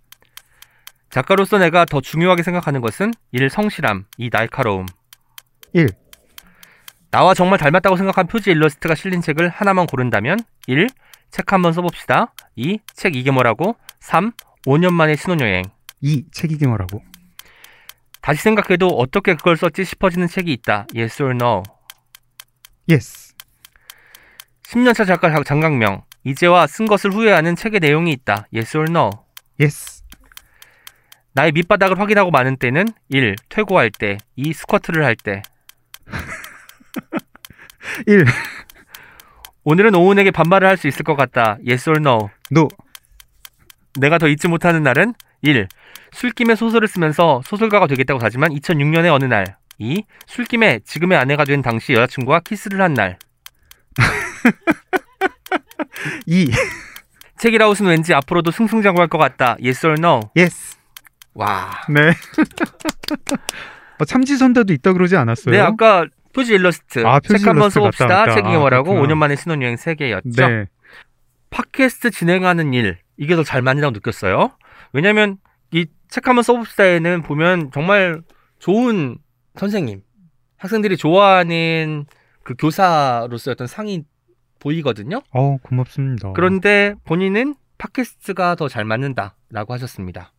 작가로서 1.08 1.58
내가 1.58 1.84
더 1.84 2.00
중요하게 2.00 2.42
생각하는 2.42 2.80
것은 2.80 3.12
1. 3.30 3.48
성실함 3.48 4.06
2. 4.18 4.30
날카로움 4.32 4.86
1. 5.72 5.88
나와 7.10 7.34
정말 7.34 7.58
닮았다고 7.58 7.96
생각한 7.96 8.26
표지 8.26 8.50
일러스트가 8.50 8.94
실린 8.94 9.20
책을 9.20 9.48
하나만 9.48 9.86
고른다면 9.86 10.38
1. 10.66 10.88
책 11.30 11.52
한번 11.52 11.72
써봅시다 11.72 12.34
2. 12.56 12.80
책 12.94 13.14
이게 13.14 13.30
뭐라고 13.30 13.76
3. 14.00 14.32
5년 14.66 14.92
만에 14.92 15.16
신혼여행 15.16 15.64
2. 16.00 16.24
책 16.32 16.52
이게 16.52 16.66
뭐라고? 16.66 17.02
다시 18.20 18.42
생각해도 18.42 18.88
어떻게 18.88 19.34
그걸 19.34 19.56
썼지 19.56 19.84
싶어지는 19.84 20.28
책이 20.28 20.52
있다. 20.52 20.86
Yes 20.94 21.22
or 21.22 21.34
no? 21.34 21.62
Yes. 22.88 23.21
10년차 24.72 25.06
작가 25.06 25.30
장- 25.30 25.44
장강명 25.44 26.02
이제와 26.24 26.66
쓴 26.66 26.86
것을 26.86 27.12
후회하는 27.12 27.56
책의 27.56 27.80
내용이 27.80 28.10
있다. 28.12 28.46
Yes 28.54 28.76
or 28.76 28.86
no? 28.90 29.10
Yes. 29.60 30.02
나의 31.34 31.52
밑바닥을 31.52 31.98
확인하고 31.98 32.30
마는 32.30 32.56
때는 32.56 32.86
1. 33.10 33.36
퇴고할 33.48 33.90
때 33.90 34.18
2. 34.36 34.52
스쿼트를 34.52 35.04
할 35.04 35.16
때 35.16 35.42
1. 38.06 38.24
오늘은 39.64 39.94
오은에게 39.94 40.30
반말을 40.30 40.66
할 40.68 40.76
수 40.76 40.88
있을 40.88 41.04
것 41.04 41.16
같다. 41.16 41.58
Yes 41.68 41.88
or 41.90 42.00
no? 42.00 42.30
No. 42.50 42.68
내가 44.00 44.18
더 44.18 44.28
잊지 44.28 44.48
못하는 44.48 44.82
날은 44.82 45.14
1. 45.42 45.68
술김에 46.12 46.54
소설을 46.54 46.88
쓰면서 46.88 47.42
소설가가 47.44 47.86
되겠다고 47.88 48.20
다짐한 48.20 48.50
2006년의 48.52 49.12
어느 49.12 49.24
날 49.26 49.56
2. 49.78 50.04
술김에 50.26 50.80
지금의 50.84 51.18
아내가 51.18 51.44
된 51.44 51.60
당시 51.62 51.92
여자친구와 51.92 52.40
키스를 52.40 52.80
한 52.80 52.94
날 52.94 53.18
2. 56.26 56.50
책읽아웃은 57.38 57.86
왠지 57.86 58.14
앞으로도 58.14 58.50
승승장구할 58.50 59.08
것 59.08 59.18
같다. 59.18 59.56
Yes 59.62 59.86
or 59.86 59.96
no? 59.98 60.20
Yes. 60.36 60.76
와. 61.34 61.70
네. 61.88 62.12
어, 63.98 64.04
참지선다도 64.04 64.72
있다 64.72 64.92
그러지 64.92 65.16
않았어요? 65.16 65.52
네, 65.54 65.60
아까 65.60 66.06
표지 66.34 66.54
일러스트. 66.54 67.04
아, 67.06 67.20
표지 67.20 67.40
책 67.40 67.48
한번 67.48 67.70
써봅시다. 67.70 68.06
왔다. 68.06 68.34
책 68.34 68.48
이게 68.48 68.58
뭐라고? 68.58 68.90
그렇구나. 68.92 69.14
5년 69.14 69.18
만에 69.18 69.36
신혼여행 69.36 69.76
3개였죠. 69.76 70.36
네. 70.48 70.66
팟캐스트 71.50 72.10
진행하는 72.10 72.72
일. 72.74 72.98
이게 73.18 73.36
더 73.36 73.42
잘 73.44 73.60
맞는다고 73.62 73.92
느꼈어요. 73.92 74.56
왜냐면 74.92 75.36
이 75.72 75.86
책 76.08 76.28
한번 76.28 76.42
써봅시다에는 76.42 77.22
보면 77.22 77.70
정말 77.72 78.20
좋은 78.58 79.16
선생님, 79.56 80.02
학생들이 80.58 80.98
좋아하는 80.98 82.04
그 82.44 82.54
교사로서의 82.58 83.52
어떤 83.52 83.66
상이 83.66 84.02
보이거든요. 84.62 85.20
어, 85.32 85.56
고맙습니다. 85.62 86.32
그런데 86.32 86.94
본인은 87.04 87.56
팟캐스트가 87.78 88.54
더 88.54 88.68
잘 88.68 88.84
맞는다라고 88.84 89.72
하셨습니다. 89.74 90.32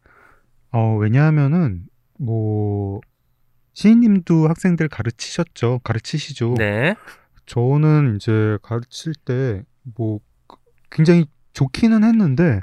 어, 0.72 0.96
왜냐하면은 0.96 1.84
뭐 2.18 3.02
시인님도 3.74 4.48
학생들 4.48 4.88
가르치셨죠. 4.88 5.82
가르치시죠. 5.84 6.56
네. 6.58 6.96
저는 7.46 8.16
이제 8.16 8.58
가르칠 8.62 9.14
때 9.26 9.64
뭐 9.98 10.20
굉장히 10.90 11.26
좋기는 11.52 12.06
했는데 12.06 12.62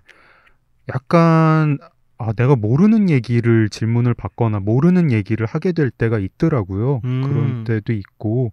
약간 0.89 1.77
아, 2.17 2.33
내가 2.33 2.57
모르는 2.57 3.11
얘기를 3.11 3.69
질문을 3.69 4.15
받거나 4.15 4.61
모르는 4.61 5.11
얘기를 5.13 5.47
하게 5.47 5.73
될 5.73 5.91
때가 5.91 6.19
있더라고요. 6.19 7.01
음. 7.05 7.23
그런 7.23 7.65
때도 7.65 7.93
있고 7.93 8.53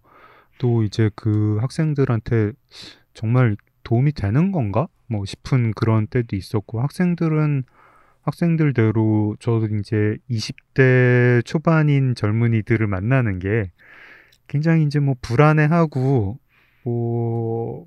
또 0.58 0.84
이제 0.84 1.10
그 1.16 1.58
학생들한테 1.62 2.52
정말 3.14 3.56
도움이 3.84 4.14
되는 4.14 4.52
건가? 4.52 4.88
뭐 5.08 5.26
싶은 5.26 5.72
그런 5.72 6.08
때도 6.08 6.36
있었고 6.36 6.82
학생들은 6.82 7.64
학생들대로 8.24 9.38
저도 9.40 9.68
이제 9.78 10.18
20대 10.30 11.42
초반인 11.46 12.14
젊은이들을 12.14 12.86
만나는 12.86 13.40
게 13.40 13.72
굉장히 14.48 14.84
이제 14.84 15.00
뭐 15.00 15.16
불안해하고 15.22 16.38
뭐 16.84 17.86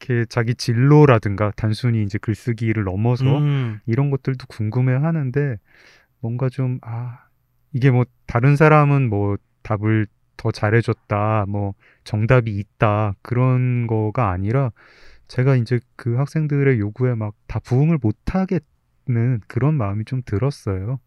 이렇게 0.00 0.24
자기 0.28 0.54
진로라든가 0.54 1.52
단순히 1.56 2.02
이제 2.02 2.18
글쓰기를 2.18 2.84
넘어서 2.84 3.38
음. 3.38 3.80
이런 3.86 4.10
것들도 4.10 4.46
궁금해 4.48 4.94
하는데 4.94 5.56
뭔가 6.20 6.48
좀 6.48 6.78
아 6.82 7.24
이게 7.74 7.90
뭐 7.90 8.06
다른 8.26 8.56
사람은 8.56 9.10
뭐 9.10 9.36
답을 9.62 10.06
더 10.36 10.50
잘해줬다 10.52 11.46
뭐 11.48 11.74
정답이 12.04 12.50
있다 12.58 13.14
그런 13.22 13.86
거가 13.86 14.30
아니라 14.30 14.70
제가 15.28 15.56
이제 15.56 15.80
그 15.96 16.16
학생들의 16.16 16.78
요구에 16.80 17.14
막 17.14 17.34
다 17.46 17.60
부응을 17.60 17.98
못하겠는 18.02 19.40
그런 19.46 19.74
마음이 19.74 20.04
좀 20.04 20.22
들었어요. 20.24 20.98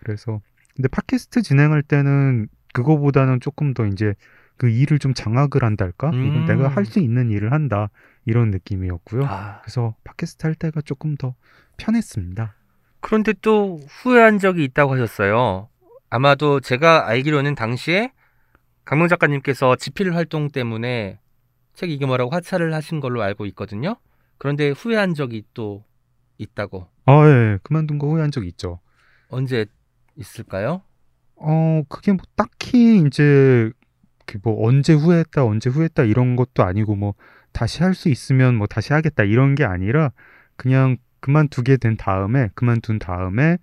그래서 0.00 0.40
근데 0.76 0.88
팟캐스트 0.88 1.42
진행할 1.42 1.82
때는 1.82 2.48
그거보다는 2.72 3.40
조금 3.40 3.74
더 3.74 3.86
이제 3.86 4.14
그 4.56 4.68
일을 4.68 4.98
좀 4.98 5.14
장악을 5.14 5.64
한달까? 5.64 6.08
이건 6.08 6.20
음. 6.20 6.44
내가 6.46 6.68
할 6.68 6.84
수 6.86 7.00
있는 7.00 7.30
일을 7.30 7.52
한다 7.52 7.88
이런 8.24 8.50
느낌이었고요. 8.50 9.24
아, 9.24 9.60
그래서 9.62 9.94
팟캐스트 10.04 10.46
할 10.46 10.54
때가 10.54 10.80
조금 10.82 11.16
더 11.16 11.34
편했습니다. 11.78 12.54
그런데 13.00 13.32
또 13.42 13.80
후회한 13.88 14.38
적이 14.38 14.64
있다고 14.64 14.94
하셨어요. 14.94 15.68
아마도 16.10 16.60
제가 16.60 17.08
알기로는 17.08 17.54
당시에 17.54 18.12
강명 18.84 19.08
작가님께서 19.08 19.76
지필 19.76 20.14
활동 20.14 20.48
때문에 20.50 21.20
책 21.74 21.90
이게 21.90 22.06
뭐라고 22.06 22.30
하차를 22.34 22.74
하신 22.74 23.00
걸로 23.00 23.22
알고 23.22 23.46
있거든요. 23.46 23.96
그런데 24.38 24.70
후회한 24.70 25.14
적이 25.14 25.44
또 25.54 25.84
있다고. 26.38 26.88
아, 27.06 27.26
예, 27.28 27.58
그만둔 27.62 27.98
거 27.98 28.08
후회한 28.08 28.30
적 28.30 28.46
있죠. 28.46 28.80
언제 29.28 29.66
있을까요? 30.16 30.82
어, 31.36 31.82
그게 31.88 32.12
뭐 32.12 32.20
딱히 32.36 33.02
이제 33.06 33.70
그뭐 34.26 34.66
언제 34.66 34.92
후회했다, 34.92 35.44
언제 35.44 35.70
후회했다 35.70 36.04
이런 36.04 36.36
것도 36.36 36.62
아니고 36.64 36.96
뭐 36.96 37.14
다시 37.52 37.82
할 37.82 37.94
수 37.94 38.08
있으면 38.08 38.56
뭐 38.56 38.66
다시 38.66 38.92
하겠다 38.92 39.24
이런 39.24 39.54
게 39.54 39.64
아니라 39.64 40.12
그냥 40.56 40.96
그만두게 41.20 41.76
된 41.78 41.96
다음에 41.96 42.48
그만둔 42.54 42.98
다음에 42.98 43.58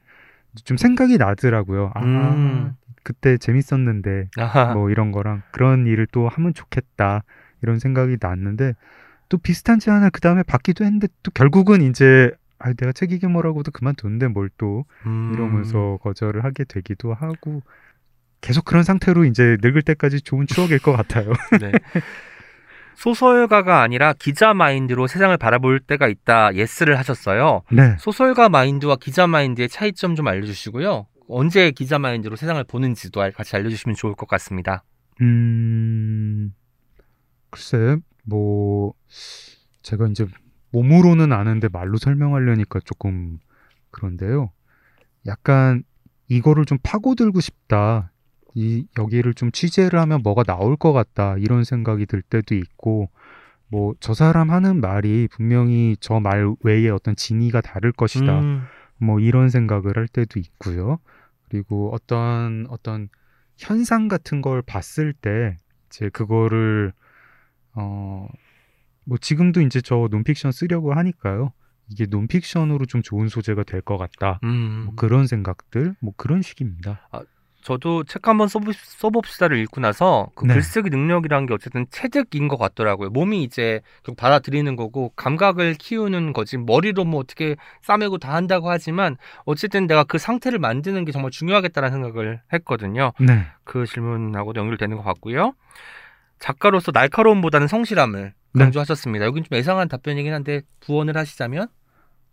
좀 0.64 0.78
생각이 0.78 1.18
나더라고요. 1.18 1.92
아, 1.96 2.04
음. 2.04 2.76
그때 3.08 3.38
재밌었는데 3.38 4.28
아하. 4.38 4.74
뭐 4.74 4.90
이런 4.90 5.14
거랑 5.14 5.42
그런 5.52 5.88
일을 5.88 6.08
또 6.12 6.28
하면 6.28 6.54
좋겠다 6.54 7.24
이런 7.64 7.80
생각이 7.80 8.18
났는데 8.20 8.74
또 9.30 9.38
비슷한 9.38 9.80
제안을 9.80 10.10
그 10.10 10.20
다음에 10.20 10.44
받기도 10.44 10.84
했는데 10.84 11.08
또 11.24 11.32
결국은 11.32 11.82
이제 11.82 12.32
아 12.60 12.74
내가 12.74 12.92
책 12.92 13.14
이게 13.14 13.28
뭐라고도 13.28 13.72
그만뒀는데 13.72 14.28
뭘 14.28 14.63
또 14.63 14.84
음. 15.06 15.32
이러면서 15.34 15.98
거절을 16.02 16.44
하게 16.44 16.66
되기도 16.66 17.14
하고 17.14 17.64
계속 18.42 18.66
그런 18.66 18.84
상태로 18.84 19.24
이제 19.24 19.56
늙을 19.62 19.84
때까지 19.84 20.20
좋은 20.20 20.46
추억일 20.46 20.80
것 20.80 20.92
같아요. 20.92 21.32
네. 21.62 21.72
소설가가 22.96 23.84
아니라 23.84 24.12
기자 24.12 24.54
마인드로 24.54 25.08
세상을 25.08 25.38
바라볼 25.38 25.80
때가 25.80 26.10
있다. 26.10 26.56
Yes를 26.56 27.00
하셨어요. 27.00 27.62
네. 27.72 27.96
소설가 28.00 28.50
마인드와 28.50 28.98
기자 29.00 29.28
마인드의 29.28 29.70
차이점 29.70 30.16
좀 30.16 30.28
알려주시고요. 30.28 31.06
언제 31.28 31.72
기자 31.72 32.00
마인드로 32.00 32.36
세상을 32.36 32.64
보는지도 32.66 33.22
알- 33.22 33.32
같이 33.32 33.56
알려주시면 33.56 33.96
좋을 33.96 34.14
것 34.16 34.28
같습니다. 34.28 34.84
음 35.22 36.54
글쎄 37.50 37.98
뭐 38.26 38.94
제가 39.82 40.08
이제 40.08 40.26
몸으로는 40.72 41.32
아는데 41.34 41.70
말로 41.70 41.98
설명하려니까 41.98 42.80
조금 42.86 43.40
그런데요. 43.92 44.52
약간 45.26 45.84
이거를 46.28 46.66
좀 46.66 46.78
파고들고 46.84 47.40
싶다. 47.40 48.12
이 48.54 48.86
여기를 48.98 49.34
좀 49.34 49.52
취재를 49.52 50.00
하면 50.00 50.22
뭐가 50.24 50.44
나올 50.44 50.76
것 50.76 50.92
같다. 50.94 51.36
이런 51.38 51.64
생각이 51.64 52.06
들 52.06 52.22
때도 52.22 52.56
있고 52.56 53.10
뭐 53.70 53.94
저 54.00 54.14
사람 54.14 54.50
하는 54.52 54.80
말이 54.82 55.28
분명히 55.32 55.96
저 56.00 56.20
말 56.20 56.54
외에 56.64 56.90
어떤 56.90 57.16
진위가 57.16 57.62
다를 57.62 57.92
것이다. 57.92 58.40
음, 58.40 58.64
뭐 58.98 59.20
이런 59.20 59.50
생각을 59.50 59.98
할 59.98 60.08
때도 60.08 60.40
있고요. 60.40 61.00
그리고 61.50 61.94
어떤 61.94 62.66
어떤 62.70 63.10
현상 63.58 64.08
같은 64.08 64.42
걸 64.42 64.62
봤을 64.62 65.14
때 65.14 65.60
이제 65.88 66.10
그거를 66.10 66.94
어 67.74 68.28
뭐 69.10 69.18
지금도 69.18 69.62
이제 69.62 69.80
저 69.80 70.10
논픽션 70.12 70.52
쓰려고 70.52 70.94
하니까요. 70.94 71.54
이게 71.90 72.06
논픽션으로 72.08 72.86
좀 72.88 73.02
좋은 73.02 73.30
소재가 73.30 73.64
될 73.64 73.82
것 73.82 73.98
같다. 73.98 74.42
음. 74.44 74.84
뭐 74.88 74.96
그런 74.96 75.28
생각들, 75.28 75.96
뭐 76.02 76.14
그런 76.18 76.42
식입니다. 76.42 77.08
저도 77.68 78.06
책 78.06 78.30
한번 78.30 78.48
써보, 78.48 78.72
써봅 78.72 79.28
시다를 79.28 79.58
읽고 79.58 79.82
나서 79.82 80.30
그 80.36 80.46
네. 80.46 80.54
글쓰기 80.54 80.90
능력이라는 80.90 81.48
게 81.48 81.54
어쨌든 81.54 81.86
체득인 81.92 82.48
것 82.48 82.56
같더라고요. 82.56 83.10
몸이 83.10 83.44
이제 83.44 83.82
받아들이는 84.16 84.78
거고 84.78 85.12
감각을 85.18 85.74
키우는 85.74 86.32
거지 86.32 86.56
머리로 86.56 87.04
뭐 87.04 87.20
어떻게 87.20 87.58
싸매고 87.82 88.20
다 88.20 88.36
한다고 88.36 88.70
하지만 88.70 89.18
어쨌든 89.44 89.86
내가 89.86 90.06
그 90.06 90.18
상태를 90.18 90.60
만드는 90.60 91.04
게 91.04 91.12
정말 91.12 91.30
중요하겠다는 91.30 91.92
생각을 91.92 92.40
했거든요. 92.54 93.12
네. 93.20 93.46
그 93.66 93.86
질문하고 93.86 94.54
연결되는 94.56 94.96
것 94.96 95.04
같고요. 95.04 95.52
작가로서 96.40 96.94
날카로움보다는 96.94 97.68
성실함을 97.68 98.34
네. 98.54 98.64
강조하셨습니다. 98.64 99.26
여긴 99.26 99.44
좀 99.44 99.58
예상한 99.58 99.90
답변이긴 99.90 100.32
한데 100.32 100.62
부원을 100.80 101.18
하시자면 101.18 101.68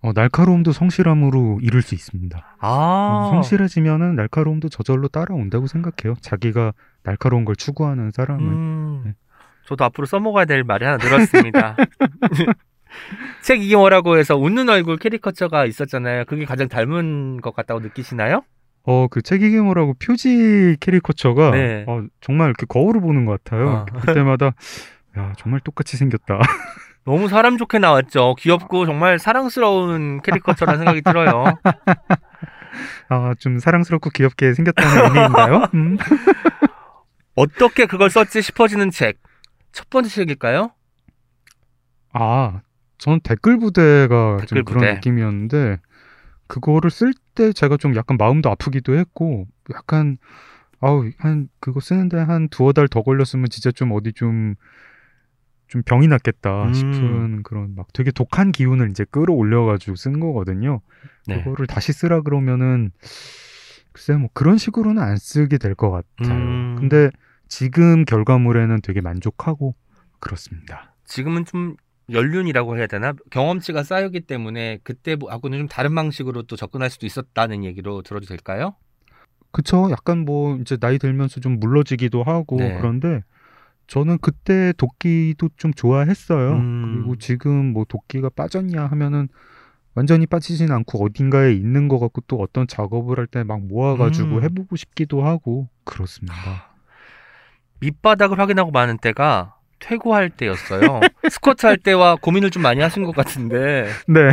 어, 0.04 0.12
날카로움도 0.12 0.72
성실함으로 0.72 1.60
이룰 1.62 1.80
수 1.80 1.94
있습니다. 1.94 2.56
아 2.60 3.28
성실해지면은 3.32 4.16
날카로움도 4.16 4.68
저절로 4.68 5.08
따라온다고 5.08 5.66
생각해요. 5.66 6.14
자기가 6.20 6.74
날카로운 7.04 7.46
걸 7.46 7.56
추구하는 7.56 8.10
사람은. 8.10 8.46
음, 8.46 9.02
네. 9.06 9.14
저도 9.64 9.82
앞으로 9.86 10.04
써먹어야 10.04 10.44
될 10.44 10.62
말이 10.62 10.84
하나 10.84 10.98
늘었습니다. 10.98 11.76
책 13.40 13.62
이게 13.62 13.76
뭐라고 13.76 14.18
해서 14.18 14.36
웃는 14.36 14.68
얼굴 14.68 14.98
캐리커처가 14.98 15.64
있었잖아요. 15.64 16.26
그게 16.26 16.44
가장 16.44 16.68
닮은 16.68 17.40
것 17.40 17.54
같다고 17.56 17.80
느끼시나요? 17.80 18.42
어, 18.82 19.08
그 19.08 19.22
책 19.22 19.42
이게 19.42 19.56
뭐라고 19.56 19.94
표지 19.94 20.76
캐리커처가 20.80 21.52
네. 21.52 21.86
어, 21.88 22.04
정말 22.20 22.52
그 22.58 22.66
거울을 22.66 23.00
보는 23.00 23.24
것 23.24 23.42
같아요. 23.42 23.70
아. 23.70 23.84
그때마다 24.00 24.52
야 25.16 25.32
정말 25.38 25.60
똑같이 25.60 25.96
생겼다. 25.96 26.40
너무 27.04 27.28
사람 27.28 27.58
좋게 27.58 27.78
나왔죠. 27.78 28.34
귀엽고 28.38 28.86
정말 28.86 29.18
사랑스러운 29.18 30.22
캐리커처라는 30.22 30.78
생각이 30.78 31.02
들어요. 31.02 31.44
아, 33.08 33.34
좀 33.38 33.58
사랑스럽고 33.58 34.10
귀엽게 34.10 34.54
생겼다는 34.54 35.04
의미인가요? 35.04 35.68
음. 35.74 35.96
어떻게 37.34 37.86
그걸 37.86 38.10
썼지 38.10 38.42
싶어지는 38.42 38.90
책. 38.90 39.18
첫 39.72 39.90
번째 39.90 40.08
책일까요? 40.08 40.70
아, 42.12 42.60
저는 42.98 43.20
댓글 43.20 43.58
부대가 43.58 44.36
댓글 44.40 44.46
좀 44.46 44.64
부대. 44.64 44.80
그런 44.80 44.94
느낌이었는데 44.94 45.78
그거를 46.46 46.90
쓸 46.90 47.12
때 47.34 47.52
제가 47.52 47.76
좀 47.76 47.96
약간 47.96 48.16
마음도 48.16 48.50
아프기도 48.50 48.94
했고 48.96 49.46
약간 49.74 50.16
아우 50.80 51.10
한 51.18 51.48
그거 51.60 51.80
쓰는데 51.80 52.18
한 52.18 52.48
두어 52.48 52.72
달 52.72 52.86
더 52.88 53.02
걸렸으면 53.02 53.46
진짜 53.50 53.70
좀 53.72 53.92
어디 53.92 54.12
좀 54.12 54.54
좀 55.74 55.82
병이 55.84 56.06
났겠다 56.06 56.66
음. 56.66 56.72
싶은 56.72 57.42
그런 57.42 57.74
막 57.74 57.92
되게 57.92 58.12
독한 58.12 58.52
기운을 58.52 58.90
이제 58.90 59.04
끌어올려가지고 59.10 59.96
쓴 59.96 60.20
거거든요. 60.20 60.80
네. 61.26 61.42
그거를 61.42 61.66
다시 61.66 61.92
쓰라 61.92 62.20
그러면은 62.20 62.92
글쎄 63.90 64.12
뭐 64.14 64.28
그런 64.32 64.56
식으로는 64.56 65.02
안 65.02 65.16
쓰게 65.16 65.58
될 65.58 65.74
것 65.74 65.90
같아요. 65.90 66.32
음. 66.32 66.76
근데 66.78 67.10
지금 67.48 68.04
결과물에는 68.04 68.82
되게 68.82 69.00
만족하고 69.00 69.74
그렇습니다. 70.20 70.94
지금은 71.06 71.44
좀 71.44 71.74
연륜이라고 72.12 72.76
해야 72.78 72.86
되나 72.86 73.12
경험치가 73.30 73.82
쌓였기 73.82 74.20
때문에 74.20 74.78
그때하고는 74.84 75.58
좀 75.58 75.66
다른 75.68 75.92
방식으로 75.96 76.42
또 76.42 76.54
접근할 76.54 76.88
수도 76.88 77.04
있었다는 77.06 77.64
얘기로 77.64 78.02
들어도 78.02 78.26
될까요? 78.26 78.76
그쵸. 79.50 79.88
약간 79.90 80.18
뭐 80.24 80.56
이제 80.58 80.76
나이 80.76 80.98
들면서 80.98 81.40
좀 81.40 81.58
물러지기도 81.58 82.22
하고 82.22 82.58
네. 82.58 82.76
그런데 82.78 83.24
저는 83.86 84.18
그때 84.18 84.72
도끼도 84.76 85.50
좀 85.56 85.72
좋아했어요. 85.74 86.52
음. 86.52 86.94
그리고 86.96 87.16
지금 87.16 87.72
뭐 87.72 87.84
도끼가 87.88 88.30
빠졌냐 88.30 88.86
하면은 88.86 89.28
완전히 89.94 90.26
빠지진 90.26 90.72
않고 90.72 91.04
어딘가에 91.04 91.52
있는 91.52 91.86
것 91.88 91.98
같고 92.00 92.22
또 92.26 92.36
어떤 92.40 92.66
작업을 92.66 93.18
할 93.18 93.26
때 93.28 93.44
막 93.44 93.60
모아가지고 93.60 94.36
음. 94.38 94.42
해보고 94.42 94.76
싶기도 94.76 95.24
하고 95.24 95.68
그렇습니다. 95.84 96.34
밑바닥을 97.80 98.38
확인하고 98.38 98.70
마는 98.70 98.98
때가 98.98 99.56
퇴고할 99.80 100.30
때였어요. 100.30 101.00
스쿼트 101.30 101.66
할 101.66 101.76
때와 101.76 102.16
고민을 102.16 102.50
좀 102.50 102.62
많이 102.62 102.80
하신 102.80 103.04
것 103.04 103.14
같은데 103.14 103.86
네. 104.08 104.30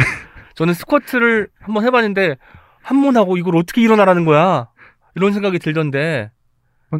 저는 0.55 0.73
스쿼트를 0.73 1.49
한번 1.59 1.83
해봤는데 1.85 2.37
한 2.81 3.01
번 3.03 3.15
하고 3.17 3.37
이걸 3.37 3.55
어떻게 3.57 3.81
일어나라는 3.81 4.25
거야 4.25 4.67
이런 5.15 5.33
생각이 5.33 5.59
들던데 5.59 6.31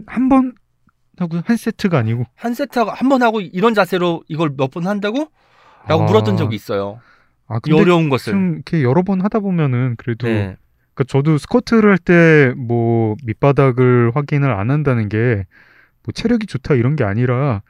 한 0.05 0.29
번 0.29 0.53
하고 1.21 1.41
한 1.45 1.55
세트가 1.57 1.97
아니고 1.99 2.25
한 2.35 2.53
세트 2.53 2.77
하고 2.79 2.91
한 2.91 3.09
번 3.09 3.21
하고 3.23 3.41
이런 3.41 3.73
자세로 3.73 4.23
이걸 4.27 4.51
몇 4.57 4.69
번 4.71 4.87
한다고? 4.87 5.27
라고 5.87 6.03
아, 6.03 6.05
물었던 6.05 6.37
적이 6.37 6.55
있어요. 6.55 6.99
아이 7.47 7.59
근데 7.63 7.79
어려운 7.79 8.09
것을. 8.09 8.33
좀 8.33 8.53
이렇게 8.55 8.83
여러 8.83 9.01
번 9.03 9.21
하다 9.21 9.39
보면은 9.39 9.95
그래도 9.97 10.27
네. 10.27 10.55
그러니까 10.93 11.03
저도 11.07 11.37
스쿼트를 11.37 11.89
할 11.91 11.97
때 11.97 12.53
뭐 12.57 13.15
밑바닥을 13.25 14.11
확인을 14.15 14.51
안 14.51 14.69
한다는 14.71 15.09
게 15.09 15.45
뭐 16.03 16.11
체력이 16.13 16.47
좋다 16.47 16.73
이런 16.73 16.95
게 16.95 17.03
아니라 17.03 17.61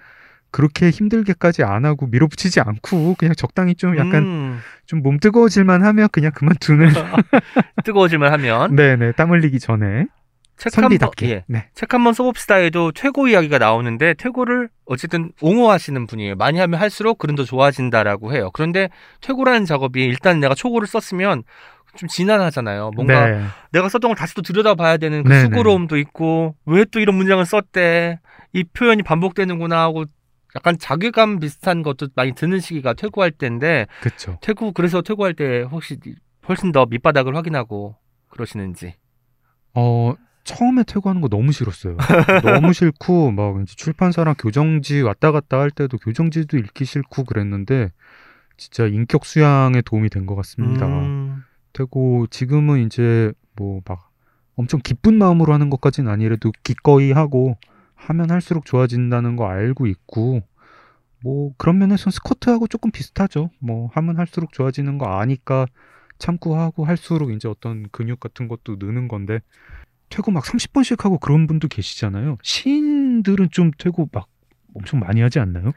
그렇게 0.51 0.89
힘들게까지 0.89 1.63
안 1.63 1.83
하고 1.85 2.07
밀어붙이지 2.07 2.61
않고 2.61 3.15
그냥 3.17 3.33
적당히 3.35 3.75
좀 3.75 3.97
약간 3.97 4.23
음, 4.23 4.59
좀몸 4.85 5.19
뜨거워질만 5.19 5.83
하면 5.83 6.07
그냥 6.13 6.31
그만두는 6.33 6.89
뜨거워질만 7.83 8.31
하면 8.33 8.75
네네 8.75 9.13
땀 9.13 9.31
흘리기 9.31 9.59
전에 9.59 10.07
책한번 10.69 10.83
선비답게 10.99 11.29
예. 11.29 11.43
네 11.47 11.69
책 11.73 11.93
한 11.93 12.03
번 12.03 12.13
써봅시다에도 12.13 12.91
퇴고 12.91 13.27
이야기가 13.27 13.57
나오는데 13.57 14.13
퇴고를 14.15 14.69
어쨌든 14.85 15.31
옹호하시는 15.41 16.05
분이에요. 16.07 16.35
많이 16.35 16.59
하면 16.59 16.79
할수록 16.79 17.17
글은 17.17 17.35
더 17.35 17.43
좋아진다라고 17.43 18.33
해요. 18.33 18.49
그런데 18.53 18.89
퇴고라는 19.21 19.65
작업이 19.65 20.03
일단 20.03 20.39
내가 20.39 20.53
초고를 20.55 20.87
썼으면 20.87 21.43
좀 21.97 22.07
진한하잖아요. 22.07 22.91
뭔가 22.95 23.27
네. 23.29 23.43
내가 23.71 23.89
썼던 23.89 24.09
걸 24.09 24.15
다시 24.15 24.33
또 24.35 24.41
들여다봐야 24.41 24.97
되는 24.97 25.23
그 25.23 25.29
네네. 25.29 25.41
수고로움도 25.43 25.97
있고 25.97 26.55
왜 26.65 26.85
또 26.85 26.99
이런 26.99 27.15
문장을 27.15 27.43
썼대 27.45 28.19
이 28.53 28.63
표현이 28.63 29.03
반복되는구나 29.03 29.81
하고 29.81 30.05
약간 30.55 30.77
자괴감 30.77 31.39
비슷한 31.39 31.81
것도 31.83 32.07
많이 32.15 32.33
드는 32.33 32.59
시기가 32.59 32.93
퇴고할 32.93 33.31
때인데 33.31 33.87
그쵸. 34.01 34.37
퇴고 34.41 34.71
그래서 34.73 35.01
퇴고할 35.01 35.33
때 35.33 35.61
혹시 35.63 35.97
훨씬 36.47 36.71
더 36.71 36.85
밑바닥을 36.85 37.35
확인하고 37.35 37.95
그러시는지 38.29 38.95
어 39.73 40.13
처음에 40.43 40.83
퇴고하는 40.83 41.21
거 41.21 41.27
너무 41.27 41.51
싫었어요. 41.51 41.97
너무 42.43 42.73
싫고 42.73 43.31
막 43.31 43.61
이제 43.61 43.73
출판사랑 43.75 44.35
교정지 44.37 45.01
왔다 45.01 45.31
갔다 45.31 45.59
할 45.59 45.71
때도 45.71 45.97
교정지도 45.97 46.57
읽기 46.57 46.85
싫고 46.85 47.23
그랬는데 47.25 47.91
진짜 48.57 48.85
인격 48.87 49.25
수양에 49.25 49.81
도움이 49.81 50.09
된 50.09 50.25
것 50.25 50.35
같습니다. 50.35 50.85
음, 50.87 51.43
되고 51.73 52.27
지금은 52.29 52.85
이제 52.85 53.31
뭐 53.55 53.81
막 53.87 54.09
엄청 54.55 54.79
기쁜 54.83 55.15
마음으로 55.15 55.53
하는 55.53 55.69
것까지는 55.69 56.11
아니래도 56.11 56.51
기꺼이 56.63 57.11
하고 57.11 57.57
하면 57.95 58.29
할수록 58.29 58.65
좋아진다는 58.65 59.35
거 59.35 59.47
알고 59.47 59.87
있고 59.87 60.41
뭐 61.23 61.53
그런 61.57 61.77
면에서는 61.79 62.11
스쿼트하고 62.11 62.67
조금 62.67 62.91
비슷하죠. 62.91 63.49
뭐 63.59 63.89
하면 63.93 64.17
할수록 64.17 64.53
좋아지는 64.53 64.97
거 64.97 65.05
아니까 65.19 65.65
참고 66.19 66.55
하고 66.57 66.85
할수록 66.85 67.31
이제 67.31 67.47
어떤 67.47 67.87
근육 67.91 68.19
같은 68.19 68.47
것도 68.47 68.75
느는 68.79 69.07
건데 69.07 69.39
퇴고 70.11 70.31
막 70.31 70.43
30번씩 70.43 71.01
하고 71.01 71.17
그런 71.17 71.47
분도 71.47 71.67
계시잖아요. 71.67 72.37
시인들은 72.43 73.49
좀 73.51 73.71
퇴고 73.77 74.09
막 74.11 74.27
엄청 74.75 74.99
많이 74.99 75.21
하지 75.21 75.39
않나요? 75.39 75.71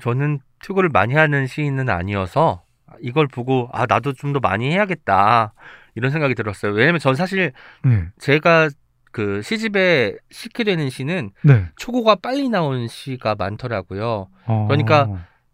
저는 0.00 0.40
퇴고를 0.64 0.88
많이 0.90 1.14
하는 1.14 1.46
시인은 1.46 1.88
아니어서 1.88 2.64
이걸 3.00 3.26
보고 3.28 3.68
아 3.72 3.86
나도 3.86 4.12
좀 4.12 4.32
더 4.32 4.40
많이 4.40 4.70
해야겠다 4.72 5.52
이런 5.94 6.10
생각이 6.10 6.34
들었어요. 6.34 6.72
왜냐면 6.72 6.98
전 6.98 7.14
사실 7.14 7.52
네. 7.84 8.06
제가 8.18 8.68
그 9.12 9.42
시집에 9.42 10.16
싣게 10.30 10.64
되는 10.64 10.90
시는 10.90 11.30
네. 11.42 11.66
초고가 11.76 12.16
빨리 12.16 12.48
나온 12.48 12.88
시가 12.88 13.36
많더라고요. 13.36 14.28
어, 14.46 14.64
그러니까 14.66 15.08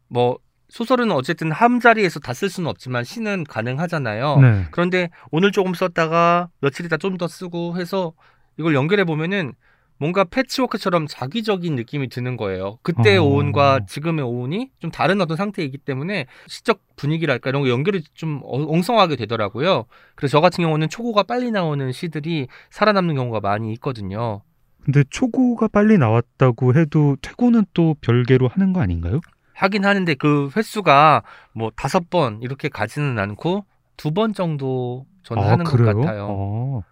뭐 0.09 0.39
소설은 0.71 1.11
어쨌든 1.13 1.51
한 1.53 1.81
자리에서 1.81 2.21
다 2.21 2.33
쓸 2.33 2.49
수는 2.49 2.69
없지만 2.71 3.05
시는 3.05 3.45
가능하잖아요. 3.45 4.39
네. 4.41 4.65
그런데 4.71 5.11
오늘 5.31 5.53
조금 5.53 5.75
썼다가 5.75 6.49
며칠 6.61 6.87
있다 6.87 6.97
좀 6.97 7.19
더 7.19 7.27
쓰고 7.29 7.77
해서 7.77 8.13
이걸 8.59 8.75
연결해 8.75 9.05
보면은 9.05 9.53
뭔가 9.99 10.25
패치워크처럼 10.25 11.07
자기적인 11.07 11.77
느낌이 11.77 12.09
드는 12.09 12.39
거예요. 12.39 12.79
그때 12.83 13.19
어. 13.19 13.23
오은과 13.23 13.81
지금의 13.87 14.25
오은이 14.25 14.71
좀 14.79 14.91
다른 14.91 15.21
어떤 15.21 15.37
상태이기 15.37 15.77
때문에 15.79 16.25
시적 16.47 16.81
분위기랄까 16.97 17.51
이런 17.51 17.63
거 17.63 17.69
연결이 17.69 18.03
좀 18.15 18.41
어- 18.45 18.73
엉성하게 18.73 19.17
되더라고요. 19.17 19.85
그래서 20.15 20.39
저 20.39 20.41
같은 20.41 20.63
경우는 20.65 20.89
초고가 20.89 21.25
빨리 21.25 21.51
나오는 21.51 21.93
시들이 21.93 22.47
살아남는 22.71 23.15
경우가 23.17 23.41
많이 23.41 23.73
있거든요. 23.75 24.41
근데 24.83 25.05
초고가 25.11 25.69
빨리 25.69 25.99
나왔다고 25.99 26.75
해도 26.77 27.17
퇴고는 27.21 27.67
또 27.75 27.95
별개로 28.01 28.49
하는 28.49 28.73
거 28.73 28.81
아닌가요? 28.81 29.21
하긴 29.61 29.85
하는데 29.85 30.15
그 30.15 30.49
횟수가 30.57 31.23
뭐 31.53 31.71
다섯 31.77 32.09
번 32.11 32.41
이렇게 32.43 32.69
가지는 32.69 33.19
않고 33.19 33.65
두 33.97 34.11
번 34.13 34.33
정도 34.35 35.07
저는 35.23 35.43
하는 35.43 35.65
것 35.65 35.77
같아요. 35.85 36.27
어. 36.31 36.83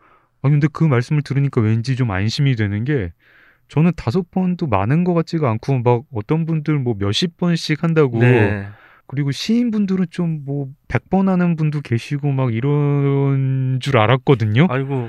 아 0.42 0.48
근데 0.48 0.68
그 0.72 0.84
말씀을 0.84 1.22
들으니까 1.22 1.60
왠지 1.60 1.96
좀 1.96 2.10
안심이 2.10 2.54
되는 2.56 2.84
게 2.84 3.12
저는 3.68 3.92
다섯 3.96 4.30
번도 4.30 4.66
많은 4.66 5.04
것 5.04 5.14
같지가 5.14 5.50
않고 5.50 5.80
막 5.80 6.02
어떤 6.12 6.46
분들 6.46 6.78
뭐 6.78 6.94
몇십 6.98 7.36
번씩 7.38 7.82
한다고 7.82 8.18
네. 8.18 8.68
그리고 9.06 9.30
시인분들은 9.32 10.06
좀 10.10 10.44
뭐 10.44 10.68
백 10.88 11.08
번 11.10 11.28
하는 11.30 11.56
분도 11.56 11.80
계시고 11.80 12.30
막 12.32 12.52
이런 12.54 13.78
줄 13.80 13.96
알았거든요. 13.98 14.66
아이고 14.68 15.08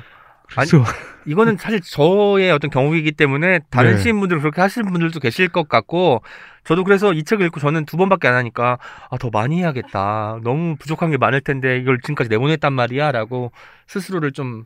그래서 0.55 0.83
이거는 1.25 1.57
사실 1.57 1.79
저의 1.81 2.51
어떤 2.51 2.69
경우이기 2.71 3.11
때문에 3.11 3.59
다른 3.69 3.91
네. 3.91 3.97
시인분들 3.97 4.39
그렇게 4.39 4.61
하시는 4.61 4.89
분들도 4.91 5.19
계실 5.19 5.47
것 5.49 5.67
같고 5.69 6.21
저도 6.63 6.83
그래서 6.83 7.13
이 7.13 7.23
책을 7.23 7.45
읽고 7.47 7.59
저는 7.59 7.85
두 7.85 7.97
번밖에 7.97 8.27
안 8.27 8.35
하니까 8.35 8.77
아 9.11 9.17
더 9.17 9.29
많이 9.31 9.59
해야겠다 9.59 10.39
너무 10.43 10.75
부족한 10.77 11.11
게 11.11 11.17
많을 11.17 11.41
텐데 11.41 11.77
이걸 11.77 11.99
지금까지 12.01 12.29
내보냈단 12.29 12.73
말이야라고 12.73 13.51
스스로를 13.87 14.31
좀 14.31 14.65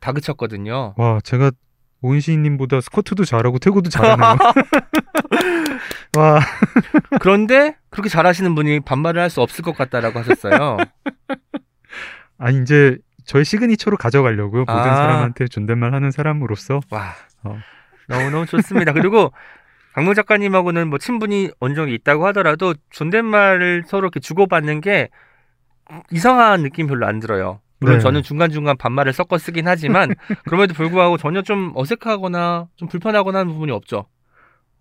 다그쳤거든요. 0.00 0.94
와 0.96 1.20
제가 1.24 1.50
오은 2.02 2.20
시인님보다 2.20 2.80
스쿼트도 2.80 3.24
잘하고 3.24 3.58
태고도 3.58 3.90
잘하네요. 3.90 4.36
와 6.16 6.40
그런데 7.20 7.76
그렇게 7.90 8.08
잘하시는 8.08 8.54
분이 8.54 8.80
반말을 8.80 9.20
할 9.20 9.30
수 9.30 9.40
없을 9.42 9.64
것 9.64 9.76
같다라고 9.76 10.18
하셨어요. 10.20 10.76
아니 12.38 12.62
이제 12.62 12.96
저의 13.28 13.44
시그니처로 13.44 13.98
가져가려고요. 13.98 14.62
모든 14.62 14.90
아. 14.90 14.96
사람한테 14.96 15.48
존댓말 15.48 15.92
하는 15.92 16.10
사람으로서 16.10 16.80
와 16.90 17.12
어. 17.44 17.58
너무너무 18.08 18.46
좋습니다. 18.46 18.92
그리고 18.94 19.32
강명 19.92 20.14
작가님하고는 20.14 20.88
뭐 20.88 20.98
친분이 20.98 21.50
어느 21.60 21.74
정도 21.74 21.92
있다고 21.92 22.26
하더라도 22.28 22.74
존댓말을 22.88 23.84
서로 23.86 24.06
이렇게 24.06 24.18
주고받는 24.18 24.80
게 24.80 25.10
이상한 26.10 26.62
느낌 26.62 26.86
별로 26.86 27.06
안 27.06 27.20
들어요. 27.20 27.60
물론 27.80 27.98
네. 27.98 28.02
저는 28.02 28.22
중간중간 28.22 28.78
반말을 28.78 29.12
섞어 29.12 29.36
쓰긴 29.36 29.68
하지만 29.68 30.14
그럼에도 30.46 30.72
불구하고 30.72 31.18
전혀 31.18 31.42
좀 31.42 31.72
어색하거나 31.74 32.68
좀 32.76 32.88
불편하거나 32.88 33.40
하는 33.40 33.52
부분이 33.52 33.72
없죠. 33.72 34.06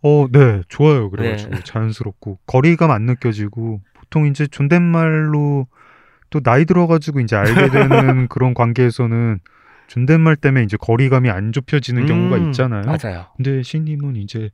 어, 0.04 0.28
네, 0.32 0.62
좋아요. 0.70 1.10
그래가지고 1.10 1.52
네. 1.52 1.60
자연스럽고 1.66 2.40
거리감 2.48 2.92
안 2.92 3.02
느껴지고 3.02 3.82
보통 3.94 4.26
이제 4.26 4.48
존댓말로 4.48 5.68
또 6.30 6.40
나이 6.42 6.66
들어가지고 6.66 7.20
이제 7.20 7.36
알게 7.36 7.70
되는 7.72 8.28
그런 8.28 8.54
관계에서는 8.54 9.40
존댓말 9.88 10.36
때문에 10.36 10.64
이제 10.64 10.78
거리감이 10.78 11.30
안 11.30 11.52
좁혀지는 11.52 12.06
경우가 12.06 12.38
음, 12.38 12.48
있잖아요. 12.48 12.84
맞아요. 12.84 13.28
근데 13.38 13.64
시님은 13.64 14.18
이제 14.18 14.50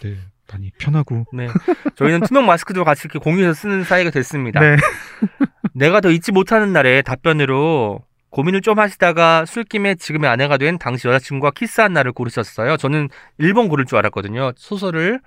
네 0.00 0.16
많이 0.52 0.70
편하고 0.78 1.24
네. 1.32 1.48
저희는 1.96 2.20
투명 2.20 2.46
마스크도 2.46 2.84
같이 2.84 3.02
이렇게 3.04 3.18
공유해서 3.18 3.54
쓰는 3.54 3.82
사이가 3.82 4.10
됐습니다. 4.10 4.60
네 4.60 4.76
내가 5.74 6.00
더 6.00 6.10
잊지 6.10 6.30
못하는 6.32 6.72
날에 6.72 7.02
답변으로 7.02 8.00
고민을 8.30 8.60
좀 8.60 8.78
하시다가 8.78 9.44
술김에 9.44 9.96
지금의 9.96 10.30
아내가 10.30 10.56
된 10.56 10.78
당시 10.78 11.08
여자친구와 11.08 11.52
키스한 11.52 11.92
날을 11.92 12.12
고르셨어요. 12.12 12.76
저는 12.76 13.08
1번 13.40 13.68
고를 13.68 13.86
줄 13.86 13.98
알았거든요. 13.98 14.52
소설을 14.56 15.20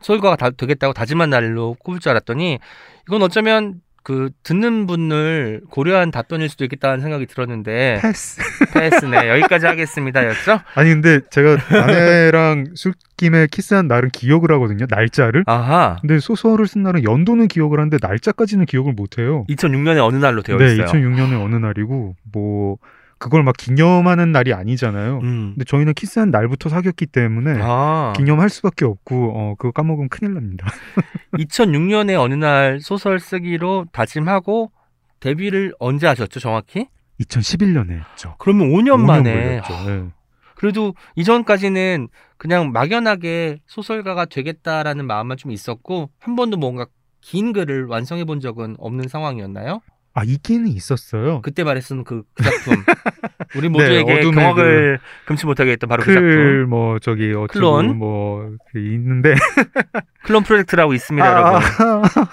소설가가 0.00 0.36
다, 0.36 0.50
되겠다고 0.50 0.92
다짐한 0.92 1.30
날로 1.30 1.76
꼽을 1.78 2.00
줄 2.00 2.10
알았더니 2.10 2.58
이건 3.06 3.22
어쩌면 3.22 3.80
그 4.02 4.30
듣는 4.42 4.86
분을 4.86 5.62
고려한 5.70 6.10
답변일 6.10 6.48
수도 6.48 6.64
있겠다는 6.64 7.00
생각이 7.00 7.26
들었는데 7.26 8.00
패스. 8.02 8.40
패스네 8.72 9.28
여기까지 9.28 9.66
하겠습니다였죠? 9.66 10.60
아니 10.74 10.90
근데 10.90 11.20
제가 11.30 11.56
아내랑 11.70 12.66
술김에 12.74 13.46
키스한 13.50 13.86
날은 13.86 14.10
기억을 14.10 14.50
하거든요. 14.52 14.86
날짜를. 14.88 15.44
아하 15.46 15.98
근데 16.00 16.18
소설을 16.18 16.66
쓴 16.66 16.82
날은 16.82 17.04
연도는 17.04 17.48
기억을 17.48 17.78
하는데 17.78 17.96
날짜까지는 18.00 18.66
기억을 18.66 18.92
못 18.92 19.18
해요. 19.18 19.44
2006년에 19.48 20.04
어느 20.04 20.16
날로 20.16 20.42
되어 20.42 20.56
네, 20.56 20.72
있어요. 20.74 20.86
2006년의 20.86 21.42
어느 21.42 21.56
날이고 21.56 22.16
뭐 22.32 22.78
그걸 23.22 23.44
막 23.44 23.56
기념하는 23.56 24.32
날이 24.32 24.52
아니잖아요. 24.52 25.20
음. 25.22 25.52
근데 25.54 25.64
저희는 25.64 25.94
키스한 25.94 26.32
날부터 26.32 26.68
사귀었기 26.68 27.06
때문에 27.06 27.60
아 27.62 28.12
기념할 28.16 28.48
수밖에 28.48 28.84
없고 28.84 29.32
어 29.34 29.54
그거 29.56 29.70
까먹으면 29.70 30.08
큰일 30.08 30.34
납니다. 30.34 30.66
2006년에 31.38 32.20
어느 32.20 32.34
날 32.34 32.80
소설 32.80 33.20
쓰기로 33.20 33.86
다짐하고 33.92 34.72
데뷔를 35.20 35.72
언제 35.78 36.08
하셨죠, 36.08 36.40
정확히? 36.40 36.88
2011년에 37.20 38.04
했죠. 38.10 38.34
그러면 38.38 38.70
5년, 38.70 38.96
5년 38.96 39.06
만에. 39.06 39.60
아, 39.60 39.84
네. 39.86 40.08
그래도 40.56 40.94
이전까지는 41.14 42.08
그냥 42.38 42.72
막연하게 42.72 43.60
소설가가 43.66 44.24
되겠다라는 44.24 45.06
마음만 45.06 45.36
좀 45.36 45.52
있었고 45.52 46.10
한 46.18 46.34
번도 46.34 46.56
뭔가 46.56 46.86
긴 47.20 47.52
글을 47.52 47.86
완성해 47.86 48.24
본 48.24 48.40
적은 48.40 48.74
없는 48.78 49.06
상황이었나요? 49.06 49.80
아 50.14 50.24
있기는 50.24 50.68
있었어요. 50.68 51.40
그때 51.42 51.64
말했던 51.64 52.04
그, 52.04 52.22
그 52.34 52.42
작품. 52.42 52.84
우리 53.56 53.68
모두에게 53.68 54.14
네, 54.14 54.20
경악을 54.20 54.98
금치 55.26 55.46
못하게 55.46 55.72
했던 55.72 55.88
바로 55.88 56.02
그 56.02 56.12
작품. 56.12 56.66
클뭐 56.68 56.98
저기 57.00 57.32
클론? 57.48 57.96
뭐그 57.98 58.78
있는데 58.78 59.34
클론 60.24 60.42
프로젝트라고 60.44 60.92
있습니다, 60.94 61.26
여러분. 61.26 61.60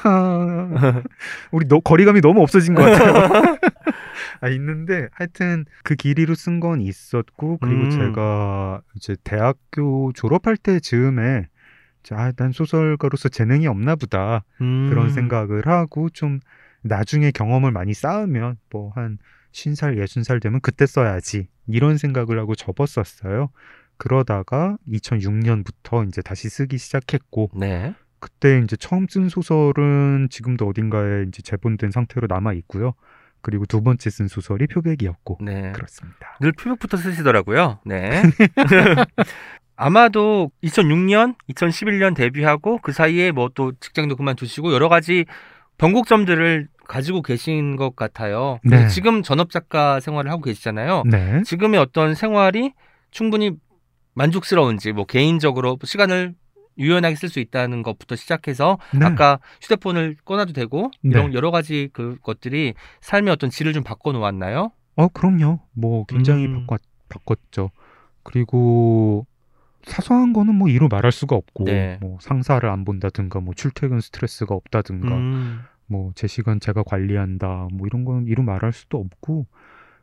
아, 0.04 1.02
우리 1.52 1.68
너, 1.68 1.80
거리감이 1.80 2.22
너무 2.22 2.42
없어진 2.42 2.76
것 2.76 2.84
같아요. 2.84 3.58
아 4.42 4.50
있는데 4.50 5.08
하여튼 5.14 5.66
그 5.84 5.96
길이로 5.96 6.36
쓴 6.36 6.60
건 6.60 6.82
있었고 6.82 7.58
그리고 7.58 7.84
음. 7.84 7.90
제가 7.90 8.82
이제 8.96 9.16
대학교 9.24 10.12
졸업할 10.14 10.58
때 10.58 10.80
즈음에 10.80 11.48
아, 12.12 12.32
난 12.32 12.52
소설가로서 12.52 13.30
재능이 13.30 13.68
없나 13.68 13.96
보다 13.96 14.44
음. 14.62 14.90
그런 14.90 15.10
생각을 15.12 15.68
하고 15.68 16.10
좀 16.10 16.40
나중에 16.82 17.32
경험을 17.32 17.72
많이 17.72 17.94
쌓으면 17.94 18.58
뭐한 18.72 19.18
50살, 19.52 19.98
60살 19.98 20.42
되면 20.42 20.62
그때 20.62 20.86
써야지 20.86 21.48
이런 21.68 21.98
생각을 21.98 22.40
하고 22.40 22.56
접었었어요. 22.56 23.50
그러다가 23.98 24.78
2006년부터 24.88 26.08
이제 26.08 26.22
다시 26.22 26.50
쓰기 26.50 26.78
시작했고 26.78 27.52
네. 27.56 27.94
그때 28.20 28.60
이제 28.64 28.76
처음 28.76 29.08
쓴 29.10 29.30
소설은 29.30 30.28
지금도 30.30 30.68
어딘가에 30.68 31.26
이제 31.28 31.42
재본된 31.42 31.92
상태로 31.92 32.28
남아 32.30 32.54
있고요. 32.54 32.94
그리고 33.42 33.66
두 33.66 33.82
번째 33.82 34.10
쓴 34.10 34.28
소설이 34.28 34.68
표백이었고 34.68 35.40
네. 35.42 35.72
그렇습니다. 35.72 36.38
늘 36.42 36.52
표백부터 36.52 36.98
쓰시더라고요. 36.98 37.80
네. 37.86 38.22
아마도 39.76 40.52
2006년, 40.64 41.36
2011년 41.50 42.14
데뷔하고 42.16 42.80
그 42.80 42.92
사이에 42.92 43.32
뭐 43.32 43.50
또 43.56 43.72
직장도 43.80 44.18
그만두시고 44.18 44.74
여러 44.74 44.90
가지 44.90 45.26
변곡점들을 45.80 46.68
가지고 46.88 47.22
계신 47.22 47.76
것 47.76 47.96
같아요. 47.96 48.60
네. 48.64 48.88
지금 48.88 49.24
전업 49.24 49.50
작가 49.50 50.00
생활을 50.00 50.30
하고 50.30 50.42
계시잖아요. 50.42 51.04
네. 51.06 51.42
지금의 51.44 51.80
어떤 51.80 52.14
생활이 52.14 52.74
충분히 53.12 53.52
만족스러운지 54.14 54.92
뭐 54.92 55.06
개인적으로 55.06 55.78
시간을 55.84 56.36
유연하게 56.78 57.16
쓸 57.16 57.30
수 57.30 57.40
있다는 57.40 57.84
것부터 57.84 58.16
시작해서 58.16 58.78
네. 58.94 59.06
아까 59.06 59.40
휴대폰을 59.62 60.16
꺼놔도 60.26 60.54
되고 60.54 60.92
이런 61.04 61.32
네. 61.32 61.34
여러 61.34 61.52
가지 61.52 61.90
그 61.94 62.18
것들이 62.22 62.74
삶의 63.02 63.34
어떤 63.34 63.50
질을 63.50 63.74
좀 63.74 63.84
바꿔 63.84 64.12
놓았나요? 64.12 64.72
어, 64.96 65.08
그럼요. 65.10 65.60
뭐 65.74 66.06
굉장히 66.06 66.46
음. 66.46 66.66
바꿨, 66.66 66.80
바꿨죠. 67.10 67.72
그리고 68.24 69.26
사소한 69.84 70.34
거는 70.34 70.56
뭐 70.56 70.68
이루 70.70 70.88
말할 70.90 71.12
수가 71.12 71.36
없고 71.36 71.66
네. 71.66 71.98
뭐 72.02 72.18
상사를 72.22 72.68
안 72.68 72.86
본다든가 72.86 73.40
뭐 73.40 73.54
출퇴근 73.54 74.02
스트레스가 74.02 74.56
없다든가 74.56 75.16
음, 75.16 75.60
뭐제 75.88 76.28
시간 76.28 76.60
제가 76.60 76.84
관리한다 76.84 77.68
뭐 77.74 77.88
이런 77.88 78.06
건 78.06 78.28
이루 78.28 78.44
말할 78.44 78.74
수도 78.74 78.98
없고 79.00 79.48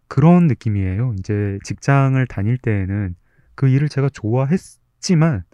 그런 0.09 0.47
느낌이에요. 0.47 1.15
이제 1.19 1.59
직장을 1.65 2.25
다닐 2.27 2.59
때에는 2.59 3.15
그 3.55 3.69
일을 3.69 3.89
제가 3.89 4.09
좋아했지만 4.11 5.45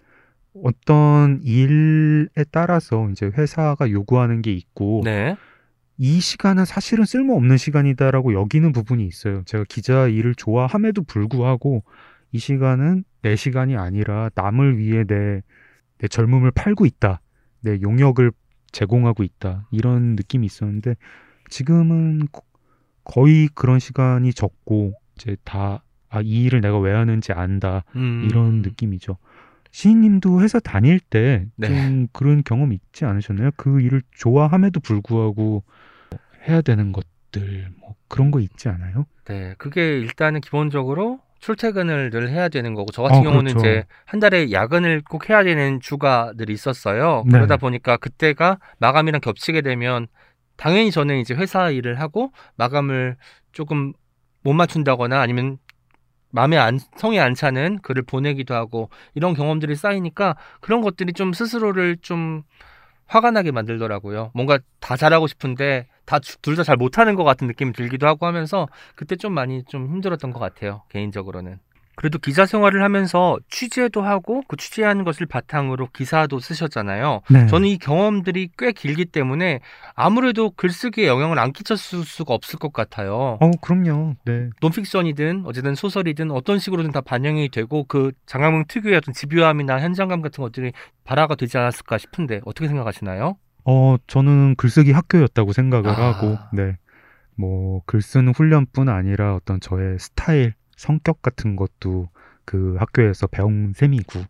어떤 0.63 1.41
일에 1.43 2.45
따라서 2.51 3.09
이제 3.11 3.27
회사가 3.27 3.91
요구하는 3.91 4.43
게 4.43 4.53
있고 4.53 5.03
네. 5.05 5.37
이 5.99 6.21
시간은 6.21 6.65
사실은 6.65 7.05
쓸모없는 7.05 7.57
시간이다라고 7.57 8.35
여기는 8.35 8.73
부분이 8.73 9.07
있어요. 9.07 9.43
제가 9.45 9.65
기자 9.69 10.09
일을 10.09 10.35
좋아함에도 10.35 11.05
불구하고 11.05 11.85
이 12.33 12.39
시간은 12.39 13.05
내 13.23 13.37
시간이 13.37 13.77
아니라 13.77 14.31
남을 14.35 14.79
위해 14.79 15.05
내, 15.05 15.43
내 15.99 16.09
젊음을 16.09 16.51
팔고 16.53 16.87
있다. 16.87 17.21
내 17.61 17.81
용역을 17.81 18.33
제공하고 18.73 19.23
있다. 19.23 19.69
이런 19.71 20.17
느낌이 20.17 20.47
있었는데 20.47 20.95
지금은 21.51 22.27
거- 22.33 22.43
거의 23.05 23.49
그런 23.55 23.79
시간이 23.79 24.33
적고 24.33 24.95
이제 25.17 25.37
다 25.45 25.83
아, 26.09 26.21
이 26.23 26.45
일을 26.45 26.61
내가 26.61 26.79
왜 26.79 26.93
하는지 26.93 27.33
안다. 27.33 27.85
음. 27.97 28.27
이런 28.29 28.63
느낌이죠. 28.63 29.17
시인님도 29.71 30.43
회사 30.43 30.61
다닐 30.61 31.01
때좀 31.01 31.49
네. 31.57 32.07
그런 32.13 32.43
경험 32.45 32.73
있지 32.75 33.07
않으셨나요? 33.07 33.51
그 33.57 33.81
일을 33.81 34.03
좋아함에도 34.11 34.81
불구하고 34.81 35.65
해야 36.47 36.61
되는 36.61 36.93
것들 36.93 37.69
뭐 37.79 37.95
그런 38.09 38.31
거 38.31 38.41
있지 38.41 38.69
않아요? 38.69 39.07
네, 39.25 39.55
그게 39.57 39.99
일단은 40.01 40.43
기본적으로 40.43 41.21
출퇴근을 41.43 42.11
늘 42.11 42.31
해야 42.31 42.49
되는 42.49 42.73
거고 42.73 42.93
저 42.93 43.03
같은 43.03 43.19
어, 43.19 43.23
경우는 43.25 43.53
그렇죠. 43.53 43.59
이제 43.59 43.85
한 44.07 44.21
달에 44.21 44.53
야근을 44.53 45.03
꼭 45.11 45.29
해야 45.29 45.43
되는 45.43 45.81
주가들이 45.81 46.53
있었어요. 46.53 47.25
네. 47.27 47.33
그러다 47.33 47.57
보니까 47.57 47.97
그때가 47.97 48.59
마감이랑 48.79 49.21
겹치게 49.21 49.61
되면 49.61 50.07
당연히 50.57 50.93
저는 50.93 51.19
이제 51.19 51.35
회사 51.35 51.71
일을 51.71 51.99
하고 52.01 52.33
마감을 52.55 53.17
조금 53.51 53.93
못 54.45 54.53
맞춘다거나 54.53 55.21
아니면 55.21 55.59
마음에 56.31 56.57
안, 56.57 56.79
성에 56.97 57.19
안 57.19 57.35
차는 57.35 57.81
글을 57.83 58.05
보내기도 58.05 58.55
하고 58.55 58.89
이런 59.15 59.35
경험들이 59.35 59.75
쌓이니까 59.75 60.37
그런 60.61 60.81
것들이 60.81 61.13
좀 61.13 61.33
스스로를 61.33 61.99
좀 62.01 62.45
화가 63.07 63.33
나게 63.33 63.51
만들더라고요. 63.51 64.31
뭔가 64.33 64.61
다 64.79 64.97
잘하고 64.97 65.27
싶은데 65.27 65.89
다 66.13 66.19
둘 66.43 66.57
다 66.57 66.63
잘 66.63 66.77
못하는 66.77 67.15
것 67.15 67.25
같은 67.25 67.47
느낌이 67.47 67.73
들기도 67.73 68.07
하고 68.07 68.27
하면서 68.27 68.69
그때 68.97 69.17
좀 69.17 69.33
많이 69.33 69.65
좀 69.65 69.87
힘들었던 69.87 70.33
것 70.33 70.39
같아요. 70.41 70.83
개인적으로는. 70.91 71.59
그래도 71.95 72.19
기자 72.19 72.47
생활을 72.47 72.83
하면서 72.83 73.39
취재도 73.51 74.01
하고 74.03 74.43
그 74.49 74.57
취재하는 74.57 75.05
것을 75.05 75.27
바탕으로 75.27 75.89
기사도 75.93 76.41
쓰셨잖아요. 76.41 77.21
네. 77.31 77.47
저는 77.47 77.69
이 77.69 77.79
경험들이 77.79 78.49
꽤 78.59 78.73
길기 78.73 79.05
때문에 79.05 79.61
아무래도 79.95 80.51
글쓰기에 80.51 81.07
영향을 81.07 81.39
안 81.39 81.53
끼쳤을 81.53 82.05
수가 82.05 82.33
없을 82.35 82.59
것 82.59 82.73
같아요. 82.73 83.39
어 83.41 83.51
그럼요. 83.61 84.15
네. 84.25 84.49
논픽션이든 84.63 85.45
어쨌든 85.47 85.75
소설이든 85.75 86.31
어떤 86.31 86.59
식으로든 86.59 86.93
다 86.93 87.03
반영이 87.03 87.51
되고 87.51 87.85
그 87.85 88.13
장학문 88.27 88.65
특유의 88.69 88.97
어떤 88.97 89.13
집요함이나 89.15 89.81
현장감 89.81 90.23
같은 90.23 90.43
것들이 90.43 90.73
발화가 91.05 91.35
되지 91.35 91.59
않았을까 91.59 91.99
싶은데 91.99 92.41
어떻게 92.47 92.69
생각하시나요? 92.69 93.37
어 93.65 93.97
저는 94.07 94.55
글쓰기 94.57 94.93
학교였다고 94.93 95.53
생각을 95.53 95.91
아. 95.91 95.95
하고 96.15 96.37
네. 96.53 96.77
뭐 97.37 97.81
글 97.87 98.03
쓰는 98.03 98.33
훈련뿐 98.35 98.89
아니라 98.89 99.35
어떤 99.35 99.61
저의 99.61 99.99
스타일, 99.99 100.55
성격 100.77 101.23
같은 101.23 101.57
것도 101.57 102.09
그 102.45 102.77
학교에서 102.79 103.27
배운 103.27 103.73
셈이고 103.75 104.21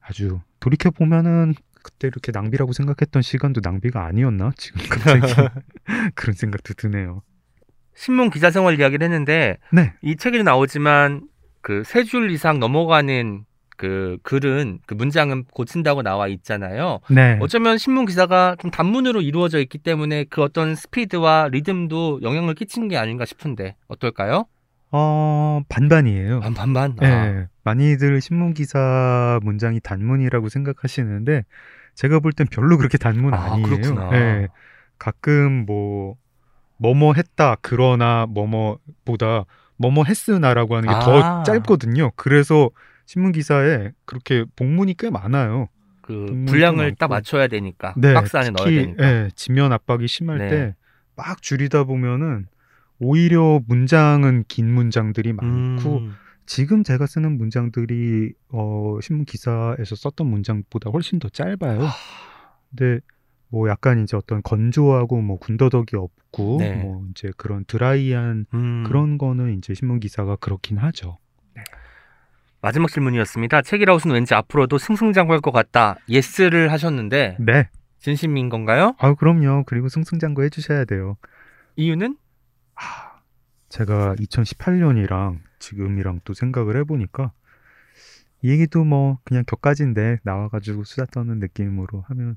아주 0.00 0.40
돌이켜 0.60 0.90
보면은 0.90 1.54
그때 1.82 2.06
이렇게 2.08 2.30
낭비라고 2.32 2.72
생각했던 2.72 3.22
시간도 3.22 3.60
낭비가 3.62 4.04
아니었나? 4.06 4.52
지금 4.56 4.80
갑자기 4.88 5.20
그런 6.14 6.34
생각도 6.34 6.74
드네요. 6.74 7.22
신문 7.94 8.30
기자 8.30 8.50
생활 8.50 8.78
이야기를 8.78 9.04
했는데 9.04 9.58
네. 9.72 9.92
이 10.02 10.16
책에도 10.16 10.44
나오지만 10.44 11.28
그 11.60 11.82
세 11.84 12.04
줄 12.04 12.30
이상 12.30 12.58
넘어가는 12.60 13.44
그 13.82 14.16
글은 14.22 14.78
그 14.86 14.94
문장은 14.94 15.46
고친다고 15.52 16.02
나와 16.02 16.28
있잖아요. 16.28 17.00
네. 17.10 17.36
어쩌면 17.42 17.78
신문 17.78 18.06
기사가 18.06 18.54
좀 18.60 18.70
단문으로 18.70 19.22
이루어져 19.22 19.58
있기 19.58 19.78
때문에 19.78 20.22
그 20.30 20.40
어떤 20.40 20.76
스피드와 20.76 21.48
리듬도 21.50 22.20
영향을 22.22 22.54
끼치는 22.54 22.86
게 22.86 22.96
아닌가 22.96 23.24
싶은데 23.24 23.74
어떨까요? 23.88 24.44
어, 24.92 25.62
반반이에요. 25.68 26.38
반 26.38 26.54
반반. 26.54 26.96
예, 27.02 27.06
아, 27.08 27.46
많이들 27.64 28.20
신문 28.20 28.54
기사 28.54 29.40
문장이 29.42 29.80
단문이라고 29.80 30.48
생각하시는데 30.48 31.42
제가 31.96 32.20
볼 32.20 32.30
땐 32.34 32.46
별로 32.52 32.78
그렇게 32.78 32.98
단문 32.98 33.34
아, 33.34 33.54
아니에요. 33.54 33.66
그렇구나. 33.66 34.10
예, 34.12 34.48
가끔 34.96 35.66
뭐 35.66 36.14
뭐뭐 36.76 37.14
했다 37.14 37.56
그러나 37.62 38.26
뭐뭐보다 38.28 39.44
뭐뭐 39.76 40.04
했으나라고 40.04 40.76
하는 40.76 40.88
게더 40.88 41.20
아. 41.20 41.42
짧거든요. 41.42 42.12
그래서 42.14 42.70
신문 43.06 43.32
기사에 43.32 43.92
그렇게 44.04 44.44
복문이 44.56 44.94
꽤 44.98 45.10
많아요. 45.10 45.68
그 46.00 46.26
분량을 46.46 46.94
딱. 46.96 47.08
맞춰야 47.08 47.46
되니까 47.46 47.94
네, 47.96 48.12
박스 48.12 48.36
안에 48.36 48.50
넣어야 48.50 48.64
특히, 48.68 48.76
되니까. 48.82 49.04
예, 49.04 49.30
지면 49.36 49.72
압박이 49.72 50.08
심할 50.08 50.38
네. 50.38 50.48
때막 51.16 51.42
줄이다 51.42 51.84
보면은 51.84 52.46
오히려 52.98 53.60
문장은 53.66 54.44
긴 54.48 54.72
문장들이 54.72 55.32
많고 55.32 55.98
음, 55.98 56.14
지금 56.46 56.82
제가 56.82 57.06
쓰는 57.06 57.36
문장들이 57.38 58.32
어, 58.48 58.98
신문 59.00 59.24
기사에서 59.24 59.94
썼던 59.96 60.26
문장보다 60.26 60.90
훨씬 60.90 61.18
더 61.18 61.28
짧아요. 61.28 61.88
근데 62.70 63.00
뭐 63.48 63.68
약간 63.68 64.02
이제 64.02 64.16
어떤 64.16 64.42
건조하고 64.42 65.20
뭐 65.20 65.38
군더더기 65.38 65.96
없고 65.96 66.56
네. 66.60 66.76
뭐 66.76 67.04
이제 67.10 67.30
그런 67.36 67.64
드라이한 67.66 68.46
음. 68.54 68.84
그런 68.86 69.18
거는 69.18 69.58
이제 69.58 69.74
신문 69.74 70.00
기사가 70.00 70.36
그렇긴 70.36 70.78
하죠. 70.78 71.18
마지막 72.62 72.88
질문이었습니다. 72.88 73.62
책이라웃은 73.62 74.12
왠지 74.12 74.34
앞으로도 74.34 74.78
승승장구할 74.78 75.40
것 75.40 75.50
같다. 75.50 75.96
예스를 76.08 76.70
하셨는데 76.70 77.36
네. 77.40 77.68
진심인 77.98 78.48
건가요? 78.48 78.94
아 78.98 79.14
그럼요. 79.14 79.64
그리고 79.66 79.88
승승장구 79.88 80.44
해주셔야 80.44 80.84
돼요. 80.84 81.16
이유는? 81.74 82.16
아, 82.76 83.20
제가 83.68 84.14
2018년이랑 84.14 85.40
지금이랑 85.58 86.20
또 86.24 86.34
생각을 86.34 86.76
해보니까 86.78 87.32
이 88.42 88.50
얘기도 88.50 88.84
뭐 88.84 89.18
그냥 89.24 89.42
격가지인데 89.44 90.18
나와가지고 90.22 90.84
수다 90.84 91.06
떠는 91.06 91.40
느낌으로 91.40 92.02
하면 92.08 92.36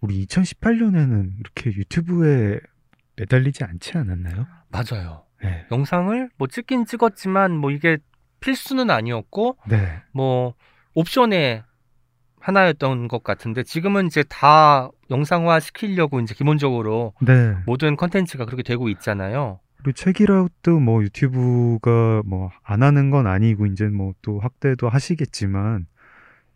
우리 0.00 0.26
2018년에는 0.26 1.38
이렇게 1.40 1.70
유튜브에 1.70 2.60
매달리지 3.16 3.64
않지 3.64 3.96
않았나요? 3.96 4.46
맞아요. 4.68 5.24
네. 5.42 5.66
영상을 5.72 6.28
뭐 6.36 6.46
찍긴 6.46 6.84
찍었지만 6.84 7.52
뭐 7.52 7.70
이게 7.70 7.98
필수는 8.40 8.90
아니었고 8.90 9.56
네. 9.68 10.02
뭐 10.12 10.54
옵션의 10.94 11.62
하나였던 12.40 13.08
것 13.08 13.22
같은데 13.22 13.62
지금은 13.62 14.06
이제 14.06 14.24
다 14.28 14.90
영상화 15.10 15.60
시키려고 15.60 16.20
이제 16.20 16.34
기본적으로 16.34 17.12
네. 17.20 17.54
모든 17.66 17.96
컨텐츠가 17.96 18.46
그렇게 18.46 18.62
되고 18.62 18.88
있잖아요. 18.88 19.60
그리고 19.82 19.92
책이라웃도 19.92 20.78
뭐 20.80 21.02
유튜브가 21.02 22.22
뭐 22.26 22.50
안 22.64 22.82
하는 22.82 23.10
건 23.10 23.26
아니고 23.26 23.66
이제 23.66 23.86
뭐 23.88 24.12
또 24.22 24.38
확대도 24.40 24.88
하시겠지만 24.88 25.86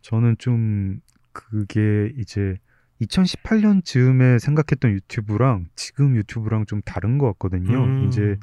저는 0.02 0.36
좀 0.38 1.00
그게 1.32 2.12
이제 2.18 2.56
2018년 3.02 3.84
즈음에 3.84 4.38
생각했던 4.38 4.90
유튜브랑 4.92 5.66
지금 5.74 6.16
유튜브랑 6.16 6.66
좀 6.66 6.80
다른 6.82 7.18
것 7.18 7.26
같거든요. 7.32 7.84
음. 7.84 8.04
이제 8.06 8.36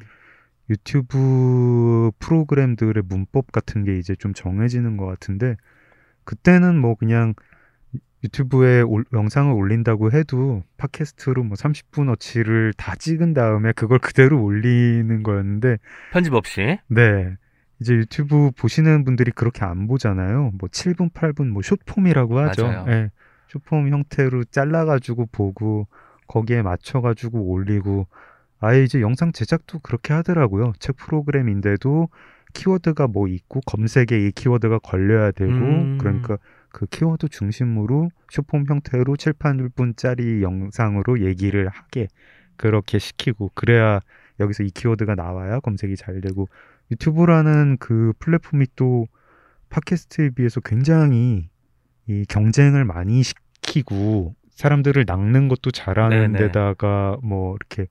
유튜브 0.70 2.10
프로그램들의 2.18 3.02
문법 3.08 3.52
같은 3.52 3.84
게 3.84 3.98
이제 3.98 4.14
좀 4.14 4.32
정해지는 4.34 4.96
것 4.96 5.06
같은데 5.06 5.56
그때는 6.24 6.78
뭐 6.78 6.94
그냥 6.94 7.34
유튜브에 8.24 8.82
올- 8.82 9.04
영상을 9.12 9.52
올린다고 9.52 10.12
해도 10.12 10.62
팟캐스트로 10.76 11.42
뭐 11.42 11.54
30분어치를 11.56 12.72
다 12.76 12.94
찍은 12.94 13.34
다음에 13.34 13.72
그걸 13.72 13.98
그대로 13.98 14.42
올리는 14.42 15.22
거였는데 15.22 15.78
편집 16.12 16.32
없이. 16.34 16.78
네. 16.86 17.36
이제 17.80 17.94
유튜브 17.94 18.52
보시는 18.56 19.02
분들이 19.04 19.32
그렇게 19.32 19.64
안 19.64 19.88
보잖아요. 19.88 20.52
뭐 20.58 20.68
7분, 20.68 21.12
8분 21.12 21.48
뭐 21.48 21.62
숏폼이라고 21.62 22.38
하죠. 22.38 22.66
맞아요. 22.68 22.84
예. 22.88 23.10
숏폼 23.48 23.88
형태로 23.88 24.44
잘라가지고 24.44 25.26
보고 25.32 25.88
거기에 26.28 26.62
맞춰가지고 26.62 27.40
올리고 27.50 28.06
아예 28.62 28.84
이제 28.84 29.00
영상 29.00 29.32
제작도 29.32 29.80
그렇게 29.80 30.12
하더라고요. 30.14 30.72
책 30.78 30.96
프로그램인데도 30.96 32.08
키워드가 32.54 33.08
뭐 33.08 33.26
있고 33.26 33.60
검색에 33.66 34.04
이 34.12 34.30
키워드가 34.30 34.78
걸려야 34.78 35.32
되고 35.32 35.52
음. 35.52 35.98
그러니까 35.98 36.38
그 36.70 36.86
키워드 36.86 37.28
중심으로 37.28 38.10
숏폼 38.30 38.64
형태로 38.68 39.16
7, 39.16 39.34
8분짜리 39.34 40.42
영상으로 40.42 41.20
얘기를 41.26 41.68
하게 41.68 42.08
그렇게 42.56 42.98
시키고 42.98 43.50
그래야 43.54 44.00
여기서 44.38 44.62
이 44.62 44.70
키워드가 44.70 45.16
나와야 45.16 45.60
검색이 45.60 45.96
잘 45.96 46.20
되고 46.20 46.48
유튜브라는 46.90 47.78
그 47.78 48.12
플랫폼이 48.20 48.66
또 48.76 49.06
팟캐스트에 49.70 50.30
비해서 50.30 50.60
굉장히 50.60 51.48
이 52.06 52.24
경쟁을 52.28 52.84
많이 52.84 53.22
시키고 53.22 54.34
사람들을 54.50 55.04
낚는 55.06 55.48
것도 55.48 55.70
잘하는 55.70 56.32
네네. 56.32 56.38
데다가 56.38 57.16
뭐 57.22 57.56
이렇게 57.56 57.88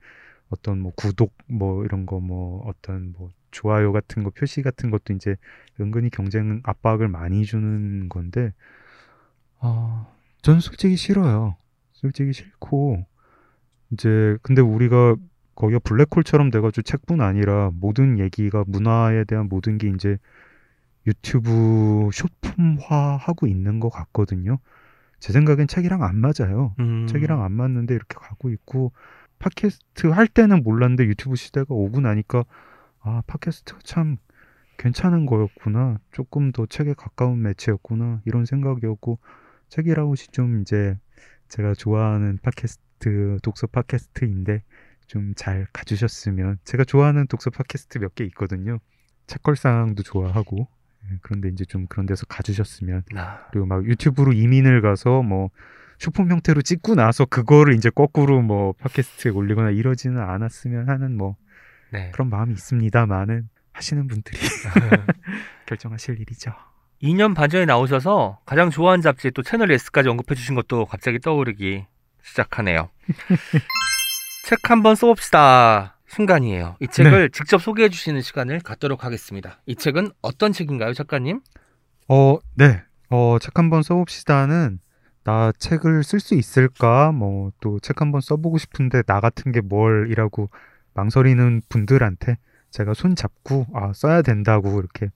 어떤 0.52 0.80
뭐 0.80 0.92
구독 0.96 1.34
뭐 1.48 1.84
이런 1.86 2.06
거 2.06 2.20
뭐 2.20 2.64
어떤 2.68 3.14
뭐 3.18 3.30
좋아요 3.52 3.92
같은 3.92 4.24
거 4.24 4.30
표시 4.30 4.62
같은 4.62 4.92
것도 4.92 5.14
이제 5.14 5.36
은근히 5.80 6.10
경쟁 6.10 6.62
압박을 6.64 7.08
많이 7.08 7.44
주는 7.46 8.08
건데 8.10 8.54
아 9.60 10.08
저는 10.42 10.60
솔직히 10.60 10.96
싫어요. 10.96 11.56
솔직히 11.94 12.34
싫고 12.34 13.06
이제 13.92 14.38
근데 14.42 14.62
우리가 14.62 15.16
거기가 15.56 15.80
블랙홀처럼 15.80 16.50
돼가지고 16.50 16.82
책뿐 16.84 17.22
아니라 17.22 17.70
모든 17.74 18.18
얘기가 18.20 18.64
문화에 18.68 19.24
대한 19.26 19.48
모든 19.50 19.78
게 19.78 19.90
이제 19.90 20.18
유튜브 21.08 22.10
숏폼화 22.12 23.18
하고 23.18 23.48
있는 23.48 23.80
것 23.80 23.90
같거든요. 23.90 24.60
제 25.20 25.34
생각엔 25.34 25.68
책이랑 25.68 26.04
안 26.04 26.18
맞아요. 26.18 26.76
음. 26.80 27.06
책이랑 27.08 27.44
안 27.44 27.52
맞는데 27.52 27.94
이렇게 27.94 28.16
가고 28.20 28.50
있고 28.50 28.92
팟캐스트 29.42 30.08
할 30.08 30.28
때는 30.28 30.64
몰랐는데 30.64 31.06
유튜브 31.06 31.36
시대가 31.36 31.74
오고 31.74 32.00
나니까 32.02 32.46
아 33.02 33.22
팟캐스트가 33.28 33.80
참 33.84 34.18
괜찮은 34.78 35.26
거였구나. 35.26 36.00
조금 36.12 36.52
더 36.52 36.66
책에 36.66 36.94
가까운 36.94 37.42
매체였구나. 37.42 38.22
이런 38.26 38.46
생각이었고 38.46 39.20
책이라웃이 39.70 40.28
좀 40.32 40.62
이제 40.62 40.98
제가 41.50 41.74
좋아하는 41.74 42.38
팟캐스트 42.42 43.40
독서 43.44 43.68
팟캐스트인데 43.68 44.64
좀 45.08 45.34
잘 45.36 45.68
가주셨으면 45.74 46.60
제가 46.64 46.84
좋아하는 46.86 47.28
독서 47.28 47.50
팟캐스트 47.50 47.98
몇 48.00 48.16
개 48.16 48.24
있거든요. 48.26 48.80
책걸상도 49.28 50.04
좋아하고 50.04 50.68
예, 51.06 51.18
그런데 51.22 51.50
이제 51.50 51.66
좀 51.66 51.88
그런 51.88 52.06
데서 52.06 52.26
가주셨으면 52.28 53.04
아, 53.16 53.48
그리고 53.52 53.66
막 53.66 53.86
유튜브로 53.86 54.34
이민을 54.34 54.82
가서 54.82 55.22
뭐 55.24 55.50
쇼폼 56.02 56.32
형태로 56.32 56.64
찍고 56.64 56.96
나서 56.96 57.26
그거를 57.26 57.76
이제 57.76 57.92
거꾸로 57.92 58.42
뭐 58.42 58.74
팟캐스트에 58.74 59.30
올리거나 59.32 59.70
이러지는 59.70 60.20
않았으면 60.20 60.90
하는 60.90 61.16
뭐 61.16 61.36
네. 61.92 62.10
그런 62.12 62.28
마음이 62.32 62.54
있습니다만은 62.54 63.48
하시는 63.72 64.08
분들이 64.08 64.40
결정하실 65.68 66.20
일이죠. 66.20 66.54
2년 67.04 67.36
반 67.36 67.52
전에 67.52 67.66
나오셔서 67.66 68.40
가장 68.48 68.72
좋아하는 68.72 69.04
잡지 69.04 69.30
또 69.30 69.44
채널 69.44 69.72
S까지 69.72 70.10
언급해 70.10 70.34
주신 70.34 70.56
것도 70.56 70.88
갑자기 70.88 71.20
떠오르기 71.20 71.86
시작하네요. 72.24 72.90
책 74.50 74.72
한번 74.72 74.96
써봅시다 74.96 76.00
순간이에요. 76.08 76.78
이 76.80 76.88
책을 76.88 77.30
직접 77.30 77.62
소개해 77.62 77.90
주시는 77.90 78.24
시간을 78.24 78.62
갖도록 78.62 79.06
하겠습니다. 79.06 79.62
이 79.68 79.76
책은 79.76 80.10
어떤 80.24 80.52
책인가요, 80.52 80.94
작가님? 80.94 81.42
어, 82.08 82.40
네. 82.56 82.82
어, 83.12 83.38
책 83.40 83.60
한번 83.60 83.84
써봅시다는 83.84 84.80
나 85.24 85.52
책을 85.60 86.04
쓸 86.04 86.20
수 86.20 86.36
있을까? 86.36 87.12
뭐 87.12 87.52
또 87.62 87.80
책 87.80 88.02
한번 88.02 88.22
써보고 88.22 88.58
싶은데 88.58 89.04
나 89.04 89.20
같은 89.22 89.52
게 89.52 89.62
뭘이라고 89.62 90.50
망설이는 90.94 91.62
분들한테 91.70 92.38
제가 92.72 92.94
손 92.94 93.16
잡고 93.16 93.68
아 93.74 93.92
써야 93.94 94.22
된다고 94.22 94.80
이렇게 94.80 95.10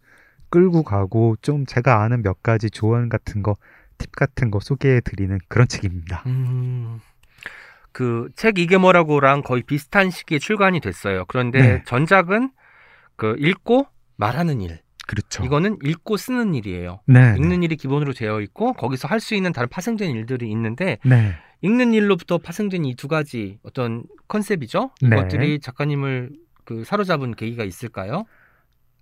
끌고 0.50 0.84
가고 0.84 1.36
좀 1.42 1.66
제가 1.66 2.02
아는 2.04 2.22
몇 2.22 2.42
가지 2.44 2.70
조언 2.70 3.10
같은 3.10 3.42
거, 3.44 3.56
팁 3.98 4.12
같은 4.16 4.52
거 4.52 4.60
소개해 4.60 5.02
드리는 5.02 5.38
그런 5.50 5.68
책입니다. 5.68 6.24
음, 6.28 7.00
그 7.92 8.30
책 8.36 8.60
이게 8.60 8.78
뭐라고랑 8.78 9.42
거의 9.44 9.64
비슷한 9.64 10.12
시기에 10.12 10.40
출간이 10.40 10.80
됐어요. 10.82 11.26
그런데 11.28 11.62
네. 11.62 11.84
전작은 11.86 12.52
그 13.18 13.36
읽고 13.40 13.88
말하는 14.18 14.62
일. 14.62 14.80
그렇죠. 15.08 15.44
이거는 15.44 15.78
읽고 15.84 16.18
쓰는 16.18 16.56
일이에요. 16.56 17.02
네. 17.08 17.36
읽는 17.38 17.64
일이 17.64 17.76
기본으로 17.76 18.14
되어 18.14 18.42
있고 18.42 18.74
거기서 18.74 19.08
할 19.08 19.20
수 19.20 19.36
있는 19.36 19.54
다른 19.54 19.70
파생된 19.70 20.12
일들이 20.12 20.50
있는데 20.52 20.98
네. 21.06 21.34
읽는 21.62 21.94
일로부터 21.94 22.38
파생된 22.38 22.86
이 22.86 22.96
두 22.96 23.08
가지 23.08 23.60
어떤 23.64 24.04
컨셉이죠. 24.28 24.92
네. 25.02 25.08
이것들이 25.08 25.60
작가님을 25.60 26.32
그 26.64 26.84
사로잡은 26.84 27.36
계기가 27.36 27.64
있을까요? 27.64 28.26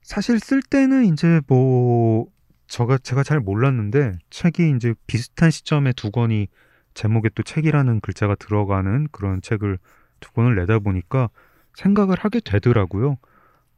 사실 0.01 0.39
쓸 0.39 0.61
때는 0.61 1.05
이제 1.05 1.39
뭐 1.47 2.27
저가 2.67 2.97
제가 2.97 3.23
잘 3.23 3.39
몰랐는데 3.39 4.17
책이 4.29 4.73
이제 4.75 4.93
비슷한 5.07 5.51
시점에 5.51 5.93
두 5.93 6.11
권이 6.11 6.47
제목에 6.93 7.29
또 7.35 7.43
책이라는 7.43 8.01
글자가 8.01 8.35
들어가는 8.35 9.07
그런 9.11 9.41
책을 9.41 9.77
두 10.19 10.31
권을 10.33 10.55
내다 10.55 10.79
보니까 10.79 11.29
생각을 11.75 12.17
하게 12.19 12.39
되더라고요. 12.39 13.17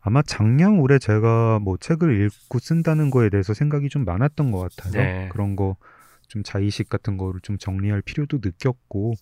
아마 0.05 0.21
작년 0.21 0.79
올해 0.79 0.99
제가 0.99 1.59
뭐 1.59 1.77
책을 1.77 2.25
읽고 2.25 2.59
쓴다는 2.59 3.09
거에 3.09 3.29
대해서 3.29 3.53
생각이 3.53 3.89
좀 3.89 4.05
많았던 4.05 4.51
것 4.51 4.59
같아요. 4.59 4.93
네. 4.93 5.29
그런 5.31 5.55
거 5.55 5.75
좀 6.27 6.43
자의식 6.43 6.89
같은 6.89 7.17
거를 7.17 7.39
좀 7.41 7.57
정리할 7.57 8.01
필요도 8.01 8.39
느꼈고 8.43 9.13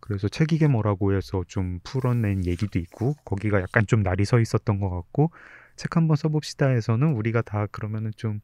그래서 0.00 0.28
책 0.28 0.52
이게 0.52 0.66
뭐라고 0.66 1.14
해서 1.14 1.44
좀 1.46 1.78
풀어낸 1.84 2.44
얘기도 2.44 2.78
있고 2.78 3.14
거기가 3.24 3.60
약간 3.60 3.86
좀 3.86 4.02
날이 4.02 4.24
서 4.24 4.40
있었던 4.40 4.80
것 4.80 4.90
같고 4.90 5.30
책 5.76 5.96
한번 5.96 6.16
써봅시다 6.16 6.68
해서는 6.68 7.14
우리가 7.14 7.42
다 7.42 7.66
그러면은 7.70 8.10
좀 8.16 8.40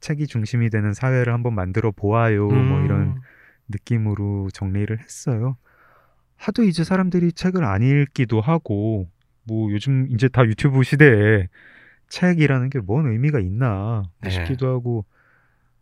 책이 0.00 0.26
중심이 0.26 0.68
되는 0.68 0.92
사회를 0.92 1.32
한번 1.32 1.54
만들어 1.54 1.90
보아요 1.90 2.48
뭐 2.48 2.84
이런 2.84 3.00
음, 3.02 3.14
느낌으로 3.68 4.50
정리를 4.52 4.98
했어요. 4.98 5.56
하도 6.36 6.64
이제 6.64 6.84
사람들이 6.84 7.32
책을 7.32 7.64
안 7.64 7.82
읽기도 7.82 8.40
하고 8.40 9.08
뭐 9.46 9.70
요즘 9.72 10.06
이제 10.10 10.28
다 10.28 10.44
유튜브 10.44 10.82
시대에 10.82 11.48
책이라는 12.08 12.70
게 12.70 12.78
뭔 12.80 13.06
의미가 13.10 13.40
있나 13.40 14.04
네. 14.22 14.30
싶기도 14.30 14.68
하고 14.68 15.04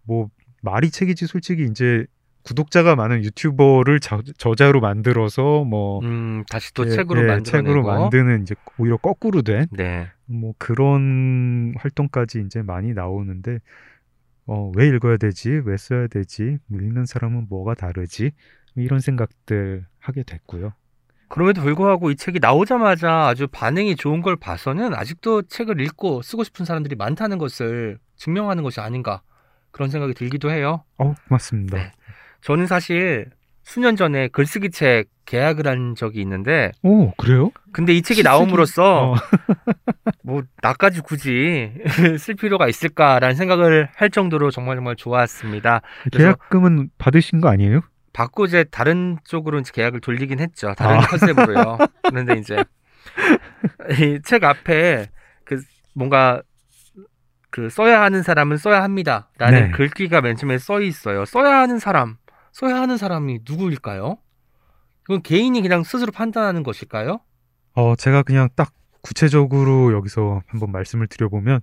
뭐 0.05 0.31
말이 0.63 0.91
책이지 0.91 1.27
솔직히 1.27 1.65
이제 1.65 2.07
구독자가 2.45 2.95
많은 2.95 3.25
유튜버를 3.25 4.01
저, 4.01 4.23
저자로 4.37 4.81
만들어서 4.81 5.65
뭐 5.65 6.01
음, 6.05 6.45
다시 6.51 6.75
또 6.75 6.87
예, 6.87 6.91
책으로 6.91 7.23
예, 7.23 7.27
만들어내고 7.27 7.69
책으로 7.69 7.83
만드는 7.83 8.43
이제 8.43 8.55
오히려 8.79 8.99
거꾸로 8.99 9.43
된 9.43 9.67
네. 9.73 10.09
뭐 10.27 10.53
그런 10.59 11.75
활동까지 11.79 12.43
이제 12.45 12.63
많이 12.63 12.93
나오는데 12.93 13.61
어, 14.47 14.71
왜 14.77 14.89
읽어야 14.89 15.17
되지? 15.17 15.63
왜 15.65 15.77
써야 15.79 16.07
되지? 16.07 16.59
뭐 16.67 16.81
읽는 16.81 17.07
사람은 17.07 17.47
뭐가 17.49 17.75
다르지? 17.75 18.33
이런 18.77 19.01
생각들 19.01 19.87
하게 19.99 20.23
됐고요. 20.23 20.73
그럼에도 21.29 21.63
불구하고 21.63 22.11
이 22.11 22.17
책이 22.17 22.39
나오자마자 22.41 23.27
아주 23.27 23.47
반응이 23.49 23.97
좋은 23.97 24.23
걸 24.23 24.37
봐서는 24.37 24.95
아직도 24.95 25.43
책을 25.43 25.81
읽고 25.81 26.23
쓰고 26.23 26.45
싶은 26.45 26.65
사람들이 26.65 26.95
많다는 26.97 27.39
것을 27.39 27.99
증명하는 28.17 28.63
것이 28.63 28.81
아닌가 28.81 29.23
그런 29.71 29.91
생각이 29.91 30.15
들기도 30.15 30.51
해요. 30.51 30.85
어, 30.99 31.15
고맙습니다. 31.29 31.77
네. 31.77 31.91
저는 32.43 32.67
사실 32.67 33.27
수년 33.65 33.97
전에 33.97 34.29
글쓰기 34.29 34.71
책 34.71 35.07
계약을 35.25 35.67
한 35.67 35.95
적이 35.95 36.21
있는데 36.21 36.71
오, 36.83 37.11
그래요? 37.13 37.51
근데 37.73 37.95
이 37.95 38.03
책이 38.03 38.21
글쓰기- 38.21 38.25
나옴으로써 38.25 39.13
어. 39.13 39.15
뭐 40.23 40.43
나까지 40.63 41.01
굳이 41.01 41.73
쓸 42.19 42.35
필요가 42.35 42.69
있을까라는 42.69 43.35
생각을 43.35 43.89
할 43.97 44.11
정도로 44.11 44.51
정말 44.51 44.77
정말 44.77 44.97
좋았습니다. 44.97 45.81
계약금은 46.13 46.91
받으신 46.99 47.41
거 47.41 47.49
아니에요? 47.49 47.81
받고 48.15 48.47
이제 48.47 48.65
다른 48.65 49.19
쪽으로 49.25 49.59
이제 49.59 49.71
계약을 49.75 50.01
돌리긴 50.01 50.39
했죠. 50.41 50.73
다른 50.75 50.97
아. 50.97 51.01
컨셉으로요. 51.07 51.77
그런데 52.09 52.39
이제 52.39 52.65
이 54.01 54.21
책 54.25 54.45
앞에 54.45 55.11
그 55.45 55.61
뭔가 55.95 56.43
그 57.51 57.69
써야 57.69 58.01
하는 58.01 58.23
사람은 58.23 58.57
써야 58.57 58.83
합니다라는 58.83 59.61
네. 59.67 59.71
글귀가 59.73 60.23
맨 60.23 60.37
처음에 60.37 60.57
써 60.59 60.81
있어요. 60.81 61.25
써야 61.27 61.59
하는 61.61 61.79
사람, 61.79 62.17
써야 62.53 62.81
하는 62.81 62.97
사람이 62.97 63.41
누구일까요? 63.49 64.17
이건 65.05 65.23
개인이 65.23 65.61
그냥 65.61 65.85
스스로 65.85 66.11
판단하는 66.11 66.63
것일까요? 66.63 67.21
어, 67.75 67.95
제가 67.97 68.23
그냥 68.23 68.49
딱 68.57 68.73
구체적으로 69.03 69.93
여기서 69.93 70.43
한번 70.47 70.73
말씀을 70.73 71.07
드려보면 71.09 71.61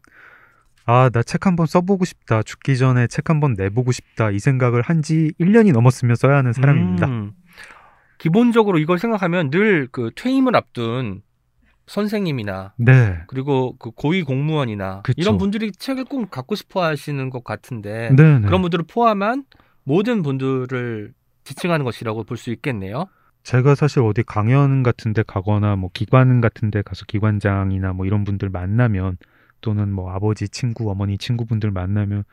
아, 0.85 1.09
나 1.09 1.23
책 1.23 1.45
한번 1.45 1.65
써보고 1.67 2.05
싶다. 2.05 2.43
죽기 2.43 2.77
전에 2.77 3.07
책 3.07 3.29
한번 3.29 3.53
내보고 3.53 3.91
싶다. 3.91 4.31
이 4.31 4.39
생각을 4.39 4.81
한 4.81 5.01
지 5.01 5.31
1년이 5.39 5.71
넘었으면 5.73 6.15
써야 6.15 6.37
하는 6.37 6.53
사람입니다. 6.53 7.07
음. 7.07 7.31
기본적으로 8.17 8.77
이걸 8.77 8.99
생각하면 8.99 9.49
늘 9.49 9.87
그 9.91 10.11
퇴임을 10.15 10.55
앞둔 10.55 11.21
선생님이나 11.87 12.73
네. 12.77 13.21
그리고 13.27 13.75
그 13.79 13.91
고위 13.91 14.23
공무원이나 14.23 15.01
그쵸. 15.01 15.15
이런 15.19 15.37
분들이 15.37 15.71
책을 15.71 16.05
꼭 16.05 16.29
갖고 16.29 16.55
싶어 16.55 16.83
하시는 16.83 17.29
것 17.29 17.43
같은데 17.43 18.11
네, 18.15 18.39
네. 18.39 18.45
그런 18.45 18.61
분들을 18.61 18.85
포함한 18.87 19.45
모든 19.83 20.21
분들을 20.21 21.13
지칭하는 21.43 21.83
것이라고 21.83 22.23
볼 22.23 22.37
수 22.37 22.51
있겠네요. 22.51 23.07
제가 23.43 23.73
사실 23.73 23.99
어디 24.03 24.21
강연 24.23 24.83
같은 24.83 25.13
데 25.13 25.23
가거나 25.25 25.75
뭐 25.75 25.89
기관 25.91 26.39
같은 26.41 26.69
데 26.69 26.83
가서 26.83 27.05
기관장이나 27.07 27.93
뭐 27.93 28.05
이런 28.05 28.23
분들 28.23 28.49
만나면 28.49 29.17
또는 29.61 29.91
뭐 29.91 30.11
아버지 30.11 30.49
친구, 30.49 30.89
어머니 30.91 31.17
친구분들 31.17 31.71
만나면 31.71 32.23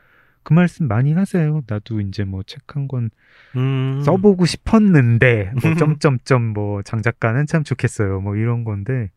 그 0.43 0.53
말씀 0.53 0.87
많이 0.87 1.13
하세요. 1.13 1.61
나도 1.67 1.99
이제 2.01 2.23
뭐 2.23 2.43
책 2.43 2.61
한권 2.75 3.09
음. 3.55 4.01
써보고 4.03 4.45
싶었는데 4.45 5.51
뭐 5.61 5.61
점점점 5.75 6.41
뭐 6.53 6.81
장작가는 6.81 7.45
참 7.47 7.63
좋겠어요. 7.63 8.21
뭐 8.21 8.35
이런 8.35 8.63
건데 8.63 9.11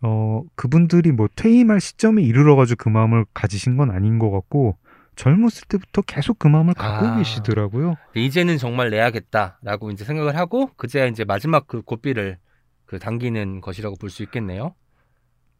어 0.00 0.42
그분들이 0.56 1.12
뭐 1.12 1.28
퇴임할 1.34 1.80
시점에 1.80 2.22
이르러 2.22 2.54
가지고 2.56 2.84
그 2.84 2.88
마음을 2.88 3.24
가지신 3.34 3.76
건 3.76 3.90
아닌 3.90 4.18
것 4.18 4.30
같고 4.30 4.76
젊었을 5.16 5.66
때부터 5.68 6.02
계속 6.02 6.38
그 6.38 6.46
마음을 6.46 6.74
갖고 6.74 7.06
아. 7.06 7.16
계시더라고요. 7.18 7.94
이제는 8.14 8.58
정말 8.58 8.90
내야겠다라고 8.90 9.90
이제 9.90 10.04
생각을 10.04 10.36
하고 10.36 10.70
그제야 10.76 11.06
이제 11.06 11.24
마지막 11.24 11.66
그 11.66 11.82
고비를 11.82 12.38
그 12.86 12.98
당기는 12.98 13.60
것이라고 13.60 13.96
볼 13.96 14.10
수 14.10 14.22
있겠네요. 14.22 14.74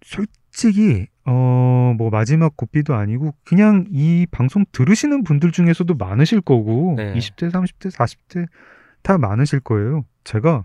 솔직히 0.02 1.06
어 1.24 1.68
뭐 1.96 2.10
마지막 2.10 2.56
고비도 2.56 2.94
아니고 2.94 3.34
그냥 3.44 3.86
이 3.90 4.26
방송 4.30 4.64
들으시는 4.72 5.24
분들 5.24 5.52
중에서도 5.52 5.92
많으실 5.94 6.40
거고 6.40 6.94
네. 6.96 7.14
20대, 7.14 7.50
30대, 7.50 7.90
40대 7.90 8.46
다 9.02 9.18
많으실 9.18 9.60
거예요. 9.60 10.04
제가 10.24 10.64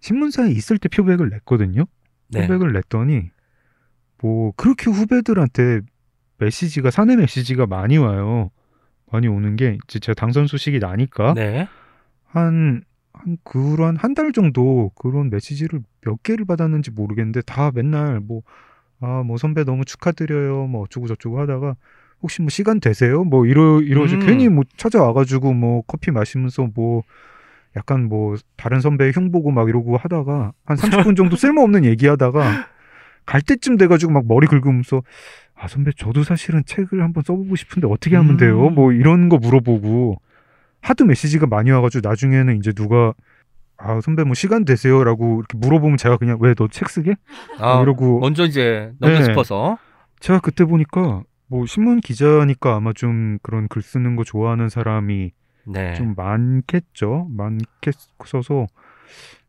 신문사에 0.00 0.50
있을 0.50 0.78
때 0.78 0.88
표백을 0.88 1.28
냈거든요. 1.30 1.84
네. 2.28 2.42
표백을 2.42 2.72
냈더니 2.72 3.30
뭐 4.20 4.52
그렇게 4.56 4.90
후배들한테 4.90 5.80
메시지가 6.38 6.90
사내 6.90 7.16
메시지가 7.16 7.66
많이 7.66 7.98
와요. 7.98 8.50
많이 9.10 9.26
오는 9.26 9.56
게 9.56 9.78
이제 9.84 9.98
제가 9.98 10.14
당선 10.14 10.46
소식이 10.46 10.78
나니까 10.78 11.34
네. 11.34 11.68
한, 12.26 12.82
한, 13.18 13.36
그런 13.44 13.96
한 13.96 14.14
달 14.14 14.32
정도 14.32 14.90
그런 14.94 15.30
메시지를 15.30 15.80
몇 16.02 16.22
개를 16.22 16.44
받았는지 16.44 16.90
모르겠는데 16.90 17.42
다 17.42 17.70
맨날 17.74 18.20
뭐, 18.20 18.42
아, 19.00 19.22
뭐 19.24 19.36
선배 19.36 19.64
너무 19.64 19.84
축하드려요. 19.84 20.66
뭐 20.66 20.82
어쩌고 20.82 21.06
저쩌고 21.06 21.38
하다가 21.40 21.76
혹시 22.22 22.42
뭐 22.42 22.48
시간 22.50 22.80
되세요? 22.80 23.22
뭐 23.24 23.46
이러, 23.46 23.80
이러지 23.80 24.16
음. 24.16 24.26
괜히 24.26 24.48
뭐 24.48 24.64
찾아와 24.76 25.12
가지고 25.12 25.52
뭐 25.52 25.82
커피 25.86 26.10
마시면서 26.10 26.68
뭐 26.74 27.02
약간 27.76 28.08
뭐 28.08 28.34
다른 28.56 28.80
선배 28.80 29.10
흉 29.10 29.30
보고 29.30 29.50
막 29.52 29.68
이러고 29.68 29.96
하다가 29.98 30.52
한 30.64 30.76
30분 30.76 31.16
정도 31.16 31.36
쓸모없는 31.36 31.84
얘기하다가 31.84 32.66
갈 33.24 33.42
때쯤 33.42 33.76
돼 33.76 33.86
가지고 33.86 34.12
막 34.12 34.24
머리 34.26 34.46
긁으면서 34.46 35.02
아, 35.54 35.68
선배 35.68 35.92
저도 35.96 36.24
사실은 36.24 36.62
책을 36.64 37.02
한번 37.02 37.22
써보고 37.24 37.54
싶은데 37.56 37.86
어떻게 37.88 38.16
하면 38.16 38.36
돼요? 38.36 38.68
음. 38.68 38.74
뭐 38.74 38.92
이런 38.92 39.28
거 39.28 39.36
물어보고 39.36 40.20
하도 40.80 41.04
메시지가 41.04 41.46
많이 41.46 41.70
와가지고 41.70 42.08
나중에는 42.08 42.56
이제 42.58 42.72
누가 42.72 43.12
아 43.76 44.00
선배 44.00 44.24
뭐 44.24 44.34
시간 44.34 44.64
되세요라고 44.64 45.38
이렇게 45.40 45.56
물어보면 45.58 45.96
제가 45.98 46.16
그냥 46.16 46.38
왜 46.40 46.54
너 46.54 46.68
책 46.68 46.88
쓰게? 46.88 47.14
아, 47.58 47.74
뭐 47.74 47.82
이러고. 47.82 48.20
먼저 48.20 48.44
이제 48.44 48.92
넘겨 48.98 49.18
네. 49.20 49.24
짚어서? 49.24 49.78
제가 50.20 50.40
그때 50.40 50.64
보니까 50.64 51.22
뭐 51.46 51.64
신문 51.66 52.00
기자니까 52.00 52.74
아마 52.76 52.92
좀 52.92 53.38
그런 53.42 53.68
글 53.68 53.82
쓰는 53.82 54.16
거 54.16 54.24
좋아하는 54.24 54.68
사람이 54.68 55.32
네. 55.66 55.94
좀 55.94 56.14
많겠죠? 56.16 57.28
많겠어서 57.30 58.66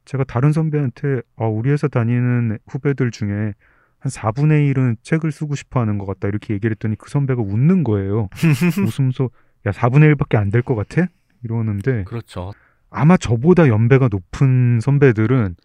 제가 0.05 0.23
다른 0.25 0.51
선배한테 0.51 1.21
아 1.37 1.45
우리 1.45 1.71
회사 1.71 1.87
다니는 1.87 2.57
후배들 2.67 3.11
중에 3.11 3.53
한 3.99 4.09
4분의 4.11 4.73
1은 4.73 4.95
책을 5.01 5.31
쓰고 5.31 5.55
싶어 5.55 5.79
하는 5.81 5.97
것 5.97 6.05
같다 6.05 6.27
이렇게 6.27 6.53
얘기를 6.53 6.71
했더니 6.71 6.95
그 6.97 7.09
선배가 7.09 7.41
웃는 7.41 7.83
거예요. 7.83 8.29
웃으면서 8.85 9.29
야 9.65 9.71
4분의 9.71 10.15
1밖에 10.15 10.37
안 10.37 10.49
될 10.51 10.61
것 10.63 10.75
같아 10.75 11.07
이러는데 11.43 12.03
그렇죠. 12.05 12.53
아마 12.89 13.17
저보다 13.17 13.67
연배가 13.67 14.09
높은 14.11 14.79
선배들은 14.81 15.55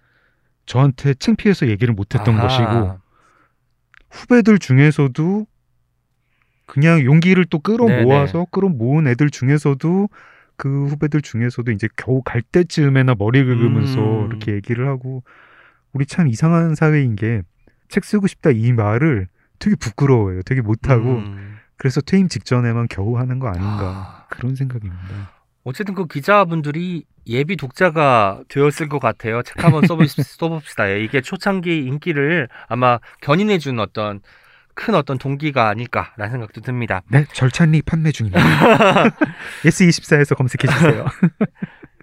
저한테 0.66 1.14
창피해서 1.14 1.68
얘기를 1.68 1.95
못했던. 1.95 2.39
것이고 2.39 2.99
후배들 4.11 4.59
중에서도 4.59 5.47
그냥 6.66 7.03
용기를 7.05 7.45
또 7.47 7.59
끌어모아서 7.59 8.47
끌어 8.51 8.68
모은 8.68 9.07
애들 9.07 9.31
중에서도 9.31 10.09
그 10.57 10.87
후배들 10.87 11.20
중에서도 11.20 11.70
이제 11.72 11.89
겨우 11.97 12.22
갈 12.22 12.41
때쯤에나 12.41 13.16
머리 13.18 13.45
긁으면서 13.45 14.01
음. 14.22 14.27
이렇게 14.29 14.53
얘기를 14.53 14.87
하고 14.89 15.22
우리 15.93 16.07
참 16.07 16.29
이상한 16.29 16.75
사회인 16.75 17.16
게 17.16 17.43
책 17.89 18.05
쓰고 18.05 18.27
싶다 18.27 18.51
이 18.51 18.72
말을 18.72 19.29
되게 19.59 19.77
부끄러워해요. 19.77 20.43
되게 20.43 20.61
못하고 20.61 21.16
음. 21.18 21.57
그래서 21.77 22.01
퇴임 22.01 22.29
직전에만 22.29 22.89
겨우 22.89 23.16
하는 23.18 23.39
거 23.39 23.49
아닌가 23.49 24.25
아. 24.25 24.27
그런 24.31 24.55
생각입니다. 24.55 25.31
어쨌든 25.65 25.95
그 25.95 26.07
기자분들이 26.07 27.05
예비 27.27 27.57
독자가 27.57 28.43
되었을 28.49 28.89
것 28.89 28.99
같아요. 28.99 29.43
책 29.43 29.65
한번 29.65 29.83
써봅시다. 29.87 30.91
예, 30.91 31.01
이게 31.03 31.21
초창기 31.21 31.87
인기를 31.87 32.49
아마 32.69 32.99
견인해준 33.23 33.81
어떤 33.81 34.21
큰 34.75 34.95
어떤 34.95 35.19
동기가 35.19 35.69
아닐까라는 35.69 36.33
생각도 36.33 36.61
듭니다. 36.61 37.03
네, 37.09 37.25
절찬리 37.33 37.83
판매 37.83 38.12
중입니다. 38.12 38.41
S24에서 39.65 40.37
검색해 40.37 40.71
주세요. 40.71 41.07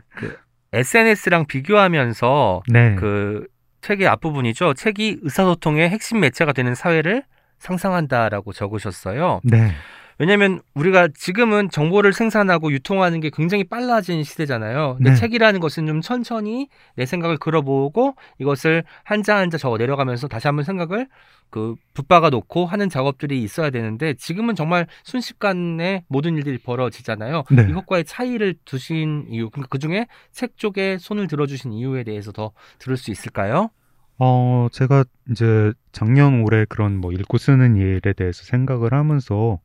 SNS랑 0.74 1.48
비교하면서 1.48 2.64
네. 2.68 2.96
그 2.96 3.46
책의 3.82 4.08
앞부분이죠. 4.08 4.74
책이 4.74 5.20
의사소통의 5.22 5.90
핵심 5.90 6.22
매체가 6.22 6.54
되는 6.54 6.74
사회를 6.74 7.24
상상한다라고 7.60 8.54
적으셨어요. 8.54 9.42
네. 9.44 9.74
왜냐하면 10.22 10.62
우리가 10.76 11.08
지금은 11.16 11.72
정보를 11.72 12.14
생산하고 12.14 12.72
유통하는 12.72 13.22
게 13.22 13.32
굉장히 13.34 13.64
빨라진 13.64 14.24
시대잖아요. 14.24 14.98
근데 14.98 15.10
네. 15.10 15.16
책이라는 15.16 15.60
것은 15.60 15.88
좀 15.88 16.02
천천히 16.02 16.70
내 16.96 17.08
생각을 17.08 17.38
걸어보고 17.38 18.14
이것을 18.38 18.84
한자 19.04 19.38
한자 19.38 19.58
적어 19.58 19.78
내려가면서 19.78 20.28
다시 20.28 20.48
한번 20.48 20.64
생각을 20.64 21.08
그 21.50 21.74
붙박아 21.96 22.30
놓고 22.30 22.68
하는 22.68 22.88
작업들이 22.88 23.42
있어야 23.42 23.72
되는데 23.72 24.14
지금은 24.14 24.54
정말 24.54 24.86
순식간에 25.06 26.04
모든 26.08 26.38
일들이 26.38 26.60
벌어지잖아요. 26.60 27.46
네. 27.50 27.66
이것과의 27.72 28.06
차이를 28.06 28.54
두신 28.64 29.26
이유, 29.28 29.50
그러니까 29.50 29.70
그 29.72 29.80
중에 29.80 30.06
책 30.32 30.56
쪽에 30.56 31.00
손을 31.00 31.28
들어주신 31.28 31.74
이유에 31.74 32.04
대해서 32.04 32.32
더 32.32 32.52
들을 32.78 32.96
수 32.96 33.10
있을까요? 33.10 33.72
어, 34.20 34.68
제가 34.72 35.04
이제 35.32 35.74
작년 35.92 36.44
올해 36.44 36.66
그런 36.70 36.98
뭐 36.98 37.12
읽고 37.12 37.40
쓰는 37.40 37.76
일에 37.76 38.14
대해서 38.14 38.44
생각을 38.44 38.94
하면서 38.94 39.60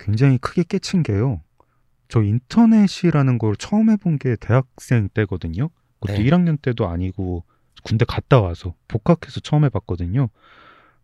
굉장히 0.00 0.38
크게 0.38 0.64
깨친 0.64 1.02
게요. 1.02 1.42
저 2.08 2.22
인터넷이라는 2.22 3.38
걸 3.38 3.54
처음 3.56 3.90
해본 3.90 4.18
게 4.18 4.36
대학생 4.36 5.08
때거든요. 5.14 5.68
그것도 6.00 6.18
네. 6.18 6.24
1학년 6.24 6.60
때도 6.60 6.88
아니고 6.88 7.44
군대 7.84 8.04
갔다 8.04 8.40
와서 8.40 8.74
복학해서 8.88 9.40
처음 9.40 9.64
해봤거든요. 9.64 10.28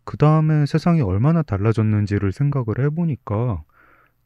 그 0.03 0.17
다음에 0.17 0.65
세상이 0.65 1.01
얼마나 1.01 1.41
달라졌는지를 1.41 2.31
생각을 2.31 2.79
해보니까 2.85 3.63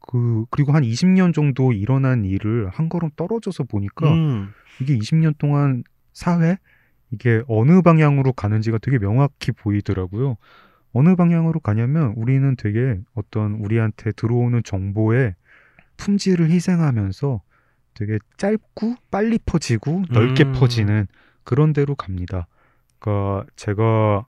그 0.00 0.44
그리고 0.50 0.72
한 0.72 0.82
20년 0.82 1.32
정도 1.32 1.72
일어난 1.72 2.24
일을 2.24 2.68
한 2.68 2.88
걸음 2.88 3.10
떨어져서 3.16 3.64
보니까 3.64 4.12
음, 4.12 4.52
이게 4.80 4.96
20년 4.96 5.36
동안 5.38 5.84
사회 6.12 6.58
이게 7.10 7.42
어느 7.46 7.82
방향으로 7.82 8.32
가는지가 8.32 8.78
되게 8.78 8.98
명확히 8.98 9.52
보이더라고요. 9.52 10.36
어느 10.92 11.16
방향으로 11.16 11.60
가냐면 11.60 12.12
우리는 12.16 12.54
되게 12.56 13.00
어떤 13.14 13.54
우리한테 13.54 14.12
들어오는 14.12 14.62
정보의 14.62 15.34
품질을 15.96 16.50
희생하면서 16.50 17.40
되게 17.94 18.18
짧고 18.36 18.96
빨리 19.10 19.38
퍼지고 19.38 20.02
넓게 20.10 20.44
음. 20.44 20.52
퍼지는 20.52 21.06
그런 21.44 21.72
데로 21.72 21.94
갑니다. 21.94 22.46
그러니까 22.98 23.46
제가 23.56 24.26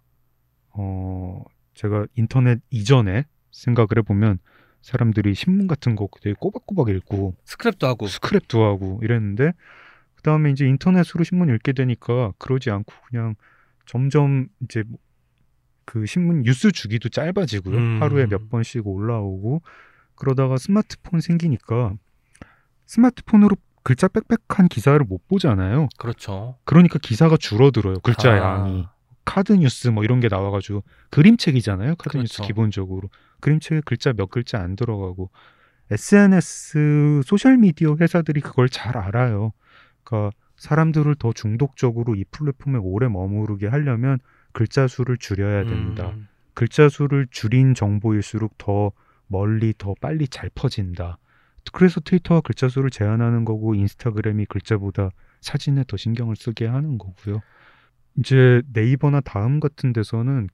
어 0.70 1.44
제가 1.74 2.06
인터넷 2.14 2.60
이전에 2.70 3.24
생각을 3.52 3.88
해보면 3.98 4.38
사람들이 4.82 5.34
신문 5.34 5.66
같은 5.66 5.96
거 5.96 6.08
되게 6.20 6.34
꼬박꼬박 6.38 6.88
읽고 6.90 7.34
스크랩도 7.46 7.86
하고 7.86 8.06
스크랩도 8.06 8.60
하고 8.62 9.00
이랬는데 9.02 9.52
그 10.14 10.22
다음에 10.22 10.50
이제 10.50 10.66
인터넷으로 10.66 11.24
신문 11.24 11.48
읽게 11.48 11.72
되니까 11.72 12.32
그러지 12.38 12.70
않고 12.70 12.92
그냥 13.08 13.34
점점 13.86 14.48
이제 14.60 14.82
뭐 14.86 14.98
그 15.84 16.06
신문 16.06 16.42
뉴스 16.42 16.72
주기도 16.72 17.08
짧아지고요 17.08 17.76
음. 17.76 18.02
하루에 18.02 18.26
몇 18.26 18.48
번씩 18.48 18.86
올라오고 18.86 19.62
그러다가 20.14 20.56
스마트폰 20.56 21.20
생기니까 21.20 21.94
스마트폰으로 22.86 23.56
글자 23.82 24.08
빽빽한 24.08 24.68
기사를 24.68 24.98
못 25.04 25.26
보잖아요 25.28 25.88
그렇죠. 25.98 26.56
그러니까 26.64 26.98
기사가 26.98 27.36
줄어들어요 27.36 28.00
글자 28.00 28.32
아. 28.32 28.38
양이 28.38 28.86
카드 29.24 29.52
뉴스 29.52 29.88
뭐 29.88 30.04
이런 30.04 30.20
게 30.20 30.28
나와가지고 30.28 30.82
그림책이잖아요 31.10 31.96
카드 31.96 32.16
뉴스 32.16 32.36
그렇죠. 32.36 32.46
기본적으로 32.46 33.10
그림책에 33.40 33.82
글자 33.84 34.12
몇 34.12 34.30
글자 34.30 34.58
안 34.60 34.76
들어가고 34.76 35.30
SNS 35.90 37.22
소셜 37.24 37.58
미디어 37.58 37.96
회사들이 38.00 38.40
그걸 38.40 38.68
잘 38.68 38.96
알아요. 38.96 39.52
그러니까 40.02 40.36
사람들을 40.56 41.14
더 41.16 41.32
중독적으로 41.32 42.14
이 42.14 42.24
플랫폼에 42.30 42.78
오래 42.78 43.08
머무르게 43.08 43.66
하려면 43.66 44.18
글자 44.54 44.86
수를 44.86 45.18
줄여야 45.18 45.64
됩니다. 45.64 46.10
음, 46.10 46.28
글자 46.54 46.88
수를 46.88 47.26
줄인 47.30 47.74
정보일수록 47.74 48.56
더 48.56 48.92
멀리 49.26 49.74
더 49.76 49.94
빨리 50.00 50.26
잘 50.28 50.48
퍼진다. 50.54 51.18
그래서 51.72 52.00
트위터와 52.00 52.40
글자 52.40 52.68
수를 52.68 52.88
제한하는 52.90 53.44
거고 53.44 53.74
인스타그램이 53.74 54.46
글자보다 54.46 55.10
사진에 55.40 55.84
더 55.86 55.96
신경을 55.96 56.36
쓰게 56.36 56.66
하는 56.66 56.96
거고요. 56.98 57.40
이제 58.16 58.62
네이버나 58.72 59.20
다음 59.20 59.60
같은 59.60 59.92
데서는 59.92 60.48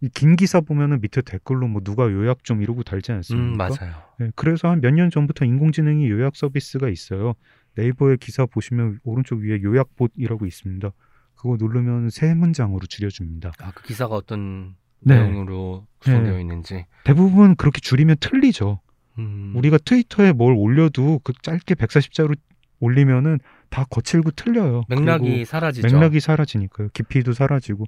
이긴 0.00 0.36
기사 0.36 0.60
보면은 0.60 1.00
밑에 1.00 1.22
댓글로 1.22 1.66
뭐 1.66 1.82
누가 1.82 2.04
요약 2.04 2.44
좀 2.44 2.62
이러고 2.62 2.84
달지 2.84 3.10
않습니까? 3.12 3.48
음, 3.48 3.56
맞아요. 3.56 3.94
네, 4.20 4.30
그래서 4.36 4.68
한 4.68 4.80
몇 4.80 4.92
년 4.94 5.10
전부터 5.10 5.44
인공지능이 5.44 6.08
요약 6.08 6.36
서비스가 6.36 6.88
있어요. 6.88 7.34
네이버의 7.74 8.18
기사 8.18 8.46
보시면 8.46 9.00
오른쪽 9.02 9.40
위에 9.40 9.60
요약봇이라고 9.62 10.46
있습니다. 10.46 10.92
그거 11.38 11.56
누르면 11.58 12.10
세 12.10 12.34
문장으로 12.34 12.86
줄여줍니다. 12.86 13.52
아, 13.60 13.70
그 13.74 13.84
기사가 13.84 14.14
어떤 14.16 14.74
네. 15.00 15.18
내용으로 15.18 15.86
구성되어 16.00 16.34
네. 16.34 16.40
있는지. 16.40 16.86
대부분 17.04 17.54
그렇게 17.54 17.80
줄이면 17.80 18.16
틀리죠. 18.20 18.80
음, 19.18 19.52
우리가 19.56 19.78
트위터에 19.78 20.32
뭘 20.32 20.54
올려도 20.56 21.20
그 21.22 21.32
짧게 21.42 21.74
140자로 21.76 22.36
올리면은 22.80 23.38
다 23.70 23.84
거칠고 23.88 24.32
틀려요. 24.32 24.82
맥락이 24.88 25.44
사라지죠. 25.44 25.86
맥락이 25.86 26.20
사라지니까요. 26.20 26.88
깊이도 26.92 27.32
사라지고 27.32 27.84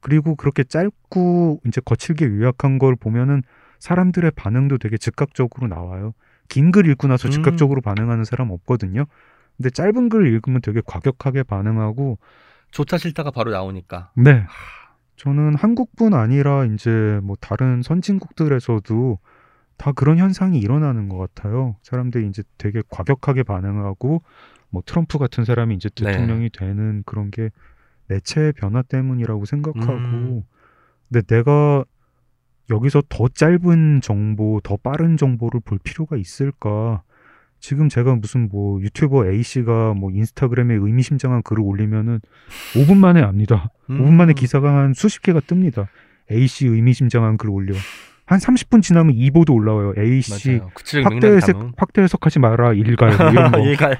그리고 0.00 0.34
그렇게 0.36 0.64
짧고 0.64 1.60
이제 1.66 1.80
거칠게 1.84 2.26
요약한 2.26 2.78
걸 2.78 2.94
보면은 2.96 3.42
사람들의 3.78 4.30
반응도 4.32 4.78
되게 4.78 4.96
즉각적으로 4.96 5.66
나와요. 5.68 6.14
긴 6.48 6.70
글 6.72 6.86
읽고 6.90 7.08
나서 7.08 7.28
음. 7.28 7.30
즉각적으로 7.30 7.80
반응하는 7.80 8.24
사람 8.24 8.50
없거든요. 8.50 9.04
근데 9.56 9.70
짧은 9.70 10.08
글 10.10 10.26
읽으면 10.26 10.60
되게 10.62 10.80
과격하게 10.84 11.42
반응하고 11.44 12.18
좋다 12.74 12.98
싫다가 12.98 13.30
바로 13.30 13.52
나오니까. 13.52 14.10
네. 14.16 14.44
저는 15.16 15.54
한국뿐 15.54 16.12
아니라 16.12 16.64
이제 16.64 17.20
뭐 17.22 17.36
다른 17.40 17.82
선진국들에서도 17.82 19.18
다 19.76 19.92
그런 19.92 20.18
현상이 20.18 20.58
일어나는 20.58 21.08
것 21.08 21.16
같아요. 21.16 21.76
사람들이 21.82 22.26
이제 22.28 22.42
되게 22.58 22.82
과격하게 22.88 23.44
반응하고 23.44 24.22
뭐 24.70 24.82
트럼프 24.84 25.18
같은 25.18 25.44
사람이 25.44 25.76
이제 25.76 25.88
네. 25.88 26.10
대통령이 26.10 26.50
되는 26.50 27.04
그런 27.06 27.30
게 27.30 27.50
매체의 28.08 28.52
변화 28.52 28.82
때문이라고 28.82 29.44
생각하고 29.44 29.92
음. 29.92 30.42
근데 31.08 31.22
내가 31.26 31.84
여기서 32.70 33.02
더 33.08 33.28
짧은 33.28 34.00
정보, 34.02 34.60
더 34.64 34.76
빠른 34.76 35.16
정보를 35.16 35.60
볼 35.60 35.78
필요가 35.78 36.16
있을까? 36.16 37.04
지금 37.64 37.88
제가 37.88 38.14
무슨 38.16 38.50
뭐 38.52 38.78
유튜버 38.82 39.26
A 39.30 39.42
씨가 39.42 39.94
뭐 39.94 40.10
인스타그램에 40.10 40.74
의미심장한 40.74 41.42
글을 41.42 41.62
올리면은 41.62 42.20
5분 42.74 42.98
만에 42.98 43.22
압니다. 43.22 43.70
음. 43.88 44.02
5분 44.04 44.12
만에 44.12 44.34
기사가 44.34 44.76
한 44.76 44.92
수십 44.92 45.22
개가 45.22 45.40
뜹니다. 45.40 45.86
A 46.30 46.46
씨 46.46 46.66
의미심장한 46.66 47.38
글 47.38 47.48
올려. 47.48 47.72
한 48.26 48.38
30분 48.38 48.82
지나면 48.82 49.14
2보도 49.14 49.54
올라와요. 49.54 49.94
A 49.96 50.20
씨 50.20 50.60
확대 51.02 51.28
해석. 51.28 51.72
확대 51.78 52.02
해석하지 52.02 52.38
마라 52.40 52.74
일갈 52.74 53.16
뭐 53.16 53.30
이런 53.30 53.50
거. 53.52 53.58
일갈. 53.66 53.98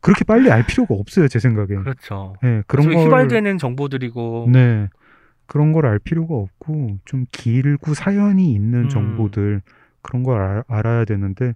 그렇게 0.00 0.24
빨리 0.24 0.50
알 0.50 0.64
필요가 0.66 0.94
없어요, 0.94 1.28
제 1.28 1.38
생각엔. 1.38 1.82
그렇죠. 1.82 2.32
네, 2.42 2.62
그런 2.66 2.86
걸 2.86 2.96
휘발되는 3.04 3.58
정보들이고. 3.58 4.48
네. 4.50 4.88
그런 5.44 5.72
걸 5.72 5.84
알 5.84 5.98
필요가 5.98 6.34
없고 6.34 7.00
좀 7.04 7.26
길고 7.30 7.92
사연이 7.92 8.54
있는 8.54 8.84
음. 8.84 8.88
정보들 8.88 9.60
그런 10.00 10.22
걸 10.22 10.40
알, 10.40 10.64
알아야 10.66 11.04
되는데 11.04 11.52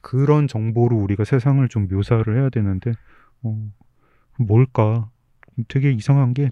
그런 0.00 0.46
정보로 0.46 0.96
우리가 0.96 1.24
세상을 1.24 1.66
좀 1.68 1.88
묘사를 1.88 2.36
해야 2.36 2.48
되는데 2.50 2.92
어, 3.42 3.70
뭘까? 4.38 5.10
되게 5.68 5.90
이상한 5.92 6.34
게 6.34 6.50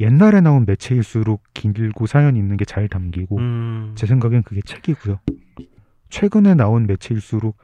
옛날에 0.00 0.40
나온 0.40 0.64
매체일수록 0.66 1.42
길고 1.54 2.06
사연 2.06 2.36
있는 2.36 2.56
게 2.56 2.64
잘 2.64 2.88
담기고 2.88 3.38
음. 3.38 3.92
제 3.96 4.06
생각엔 4.06 4.42
그게 4.42 4.60
책이고요. 4.64 5.18
최근에 6.10 6.54
나온 6.54 6.86
매체일수록 6.86 7.56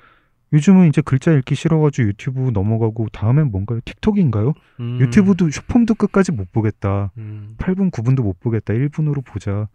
요즘은 0.52 0.88
이제 0.88 1.00
글자 1.00 1.30
읽기 1.32 1.54
싫어가지고 1.54 2.08
유튜브 2.08 2.50
넘어가고 2.52 3.08
다음엔 3.12 3.52
뭔가요? 3.52 3.80
틱톡인가요? 3.84 4.52
음. 4.80 5.00
유튜브도 5.00 5.50
슈폼도 5.50 5.94
끝까지 5.94 6.32
못 6.32 6.50
보겠다. 6.50 7.12
음. 7.18 7.54
8분, 7.58 7.92
9분도 7.92 8.22
못 8.22 8.40
보겠다. 8.40 8.74
1분으로 8.74 9.24
보자. 9.24 9.68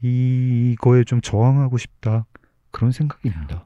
이거에 0.00 1.04
좀 1.04 1.20
저항하고 1.20 1.76
싶다. 1.76 2.24
그런 2.70 2.92
생각입니다. 2.92 3.65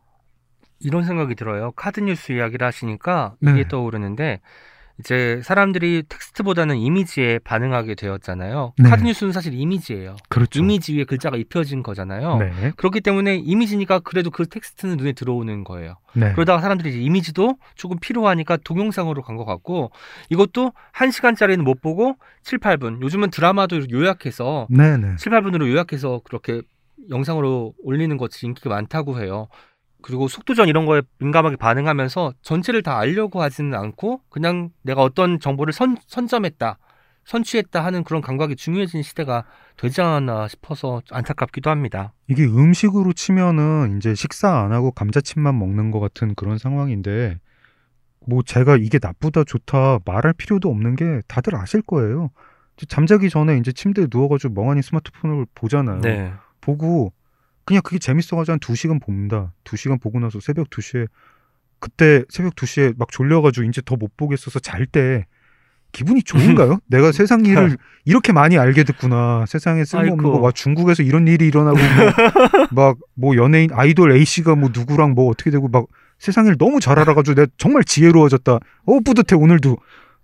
이런 0.81 1.05
생각이 1.05 1.35
들어요. 1.35 1.73
카드 1.73 2.01
뉴스 2.01 2.33
이야기를 2.33 2.67
하시니까 2.67 3.35
네. 3.41 3.53
이게 3.53 3.69
떠오르는데 3.69 4.41
이제 4.99 5.41
사람들이 5.43 6.03
텍스트보다는 6.11 6.77
이미지에 6.77 7.39
반응하게 7.39 7.95
되었잖아요. 7.95 8.75
네. 8.79 8.91
카드 8.91 9.03
뉴스는 9.03 9.33
사실 9.33 9.55
이미지예요. 9.55 10.17
그렇죠. 10.29 10.59
이미지 10.61 10.95
위에 10.95 11.05
글자가 11.05 11.39
입혀진 11.39 11.83
거잖아요. 11.83 12.37
네. 12.37 12.73
그렇기 12.77 13.01
때문에 13.01 13.37
이미지니까 13.37 14.01
그래도 14.01 14.31
그 14.31 14.47
텍스트는 14.47 14.99
눈에 14.99 15.13
들어오는 15.13 15.65
거예요. 15.65 15.95
네. 16.13 16.33
그러다가 16.35 16.61
사람들이 16.61 17.03
이미지도 17.03 17.57
조금 17.77 17.99
필요하니까 17.99 18.59
동영상으로 18.59 19.23
간 19.23 19.39
것 19.39 19.47
같고 19.47 19.91
이것도 20.29 20.73
1시간짜리는 20.95 21.63
못 21.63 21.81
보고 21.81 22.17
7, 22.43 22.59
8분. 22.59 23.01
요즘은 23.01 23.31
드라마도 23.31 23.81
요약해서 23.91 24.67
네, 24.69 24.99
네. 24.99 25.17
7, 25.17 25.33
8분으로 25.33 25.67
요약해서 25.71 26.21
그렇게 26.25 26.61
영상으로 27.09 27.73
올리는 27.83 28.15
것이 28.19 28.45
인기가 28.45 28.69
많다고 28.69 29.19
해요. 29.19 29.49
그리고 30.03 30.29
속도전 30.29 30.69
이런 30.69 30.87
거에 30.87 31.03
민감하게 31.19 31.57
반응하면서 31.57 32.35
전체를 32.43 32.83
다 32.83 32.99
알려고 32.99 33.43
하지는 33.43 33.75
않고 33.75 34.23
그냥 34.29 34.71
내가 34.83 35.03
어떤 35.03 35.41
정보를 35.41 35.73
선, 35.73 35.97
선점했다, 36.07 36.79
선취했다 37.25 37.85
하는 37.85 38.03
그런 38.03 38.23
감각이 38.23 38.57
중요해진 38.57 39.03
시대가 39.03 39.45
되지 39.77 40.01
않았나 40.01 40.49
싶어서 40.49 41.03
안타깝기도 41.11 41.71
합니다. 41.71 42.13
이게 42.29 42.45
음식으로 42.45 43.13
치면은 43.13 43.97
이제 43.97 44.15
식사 44.15 44.59
안 44.61 44.73
하고 44.73 44.91
감자칩만 44.91 45.59
먹는 45.59 45.91
것 45.91 46.01
같은 46.01 46.35
그런 46.35 46.59
상황인데 46.59 47.39
뭐 48.27 48.43
제가 48.43 48.77
이게 48.77 48.99
나쁘다 49.01 49.45
좋다 49.45 50.01
말할 50.05 50.35
필요도 50.35 50.69
없는 50.69 50.97
게 50.97 51.21
다들 51.29 51.55
아실 51.57 51.83
거예요. 51.83 52.31
잠자기 52.89 53.29
전에 53.29 53.59
이제 53.59 53.73
침대에 53.73 54.07
누워가지고 54.11 54.55
멍하니 54.55 54.83
스마트폰을 54.83 55.47
보잖아요. 55.55 56.01
네. 56.01 56.33
보고 56.61 57.13
그냥 57.71 57.83
그게 57.85 57.99
재밌어가지고 58.01 58.53
한 58.55 58.59
2시간 58.59 59.01
봅니다. 59.01 59.53
2시간 59.65 60.01
보고 60.01 60.19
나서 60.19 60.41
새벽 60.41 60.69
2시에 60.71 61.07
그때 61.79 62.25
새벽 62.29 62.57
2시에 62.57 62.95
막 62.99 63.09
졸려가지고 63.13 63.65
이제 63.69 63.81
더 63.85 63.97
못 63.97 64.17
보겠어서 64.17 64.59
잘 64.59 64.87
때 64.87 65.25
기분이 65.93 66.23
좋은가요? 66.25 66.81
내가 66.91 67.13
세상 67.13 67.45
일을 67.47 67.77
이렇게 68.05 68.33
많이 68.33 68.59
알게 68.59 68.83
됐구나. 68.85 69.45
세상에 69.47 69.85
쓸모없는 69.85 70.25
아이고. 70.25 70.33
거. 70.33 70.41
막 70.41 70.55
중국에서 70.55 71.03
이런 71.05 71.27
일이 71.29 71.47
일어나고 71.47 71.77
막뭐 72.75 73.37
연예인 73.37 73.71
아이돌 73.73 74.13
A 74.13 74.25
씨가 74.25 74.55
뭐 74.57 74.71
누구랑 74.73 75.13
뭐 75.13 75.29
어떻게 75.31 75.51
되고 75.51 75.69
막 75.69 75.87
세상 76.19 76.47
일 76.47 76.57
너무 76.59 76.81
잘 76.81 76.99
알아가지고 76.99 77.35
내가 77.35 77.47
정말 77.57 77.85
지혜로워졌다. 77.85 78.53
어 78.87 79.01
뿌듯해 79.05 79.41
오늘도 79.41 79.79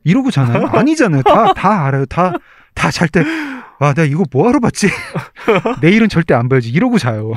이러고잖아요. 0.05 0.67
아니잖아요. 0.75 1.23
다 1.23 1.53
다 1.55 1.85
알아요. 1.87 2.07
다 2.07 2.33
다 2.75 2.91
잘 2.91 3.09
때. 3.09 3.25
아, 3.79 3.93
내가 3.93 4.05
이거 4.05 4.25
뭐하러 4.33 4.61
봤지? 4.61 4.89
내일은 5.83 6.09
절대 6.09 6.35
안 6.35 6.49
봐야지. 6.49 6.71
이러고 6.71 6.99
자요. 6.99 7.33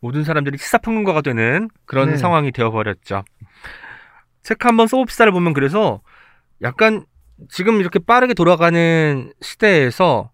모든 0.00 0.22
사람들이 0.24 0.58
시사평론가가 0.58 1.22
되는 1.22 1.68
그런 1.84 2.10
네. 2.10 2.16
상황이 2.16 2.52
되어버렸죠. 2.52 3.24
책 4.42 4.64
한번 4.64 4.86
써봅시다를 4.86 5.32
보면 5.32 5.52
그래서 5.54 6.00
약간 6.62 7.04
지금 7.48 7.80
이렇게 7.80 7.98
빠르게 7.98 8.34
돌아가는 8.34 9.32
시대에서 9.40 10.30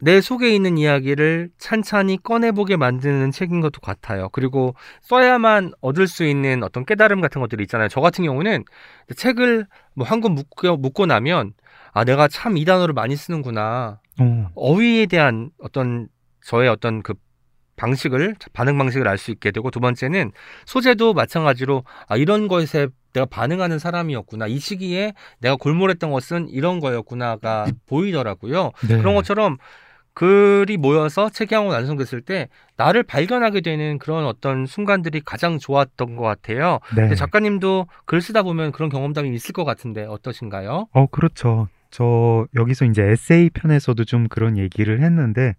내 0.00 0.20
속에 0.20 0.54
있는 0.54 0.78
이야기를 0.78 1.50
찬찬히 1.58 2.22
꺼내보게 2.22 2.76
만드는 2.76 3.32
책인 3.32 3.60
것도 3.60 3.80
같아요. 3.80 4.28
그리고 4.30 4.76
써야만 5.02 5.72
얻을 5.80 6.06
수 6.06 6.24
있는 6.24 6.62
어떤 6.62 6.84
깨달음 6.86 7.20
같은 7.20 7.40
것들이 7.40 7.64
있잖아요. 7.64 7.88
저 7.88 8.00
같은 8.00 8.24
경우는 8.24 8.64
책을 9.16 9.66
뭐 9.94 10.06
한 10.06 10.20
권 10.20 10.32
묶고, 10.36 10.76
묶고 10.76 11.06
나면 11.06 11.52
아, 11.98 12.04
내가 12.04 12.28
참 12.28 12.56
이 12.56 12.64
단어를 12.64 12.94
많이 12.94 13.16
쓰는구나. 13.16 13.98
어. 14.20 14.50
어휘에 14.54 15.06
대한 15.06 15.50
어떤 15.60 16.06
저의 16.44 16.68
어떤 16.68 17.02
그 17.02 17.14
방식을 17.76 18.36
반응 18.52 18.78
방식을 18.78 19.06
알 19.08 19.18
수 19.18 19.30
있게 19.32 19.50
되고 19.50 19.70
두 19.72 19.80
번째는 19.80 20.30
소재도 20.64 21.12
마찬가지로 21.14 21.82
아 22.06 22.16
이런 22.16 22.46
것에 22.48 22.86
내가 23.14 23.26
반응하는 23.26 23.78
사람이었구나 23.80 24.46
이 24.46 24.58
시기에 24.58 25.12
내가 25.40 25.56
골몰했던 25.56 26.10
것은 26.10 26.48
이런 26.50 26.78
거였구나가 26.80 27.66
보이더라고요 27.86 28.72
네. 28.88 28.98
그런 28.98 29.14
것처럼 29.14 29.58
글이 30.14 30.76
모여서 30.78 31.30
책이 31.30 31.54
한 31.54 31.66
권 31.66 31.74
완성됐을 31.74 32.22
때 32.22 32.48
나를 32.76 33.04
발견하게 33.04 33.60
되는 33.60 33.98
그런 33.98 34.24
어떤 34.26 34.66
순간들이 34.66 35.20
가장 35.24 35.58
좋았던 35.60 36.16
것 36.16 36.22
같아요 36.24 36.80
네. 36.96 37.02
근데 37.02 37.14
작가님도 37.14 37.86
글 38.06 38.20
쓰다 38.20 38.42
보면 38.42 38.72
그런 38.72 38.88
경험담이 38.88 39.32
있을 39.34 39.52
것 39.52 39.64
같은데 39.64 40.04
어떠신가요? 40.04 40.88
어, 40.92 41.06
그렇죠. 41.06 41.68
저 41.90 42.46
여기서 42.54 42.84
이제 42.86 43.02
에세이 43.02 43.50
편에서도 43.50 44.04
좀 44.04 44.28
그런 44.28 44.56
얘기를 44.58 45.02
했는데 45.02 45.56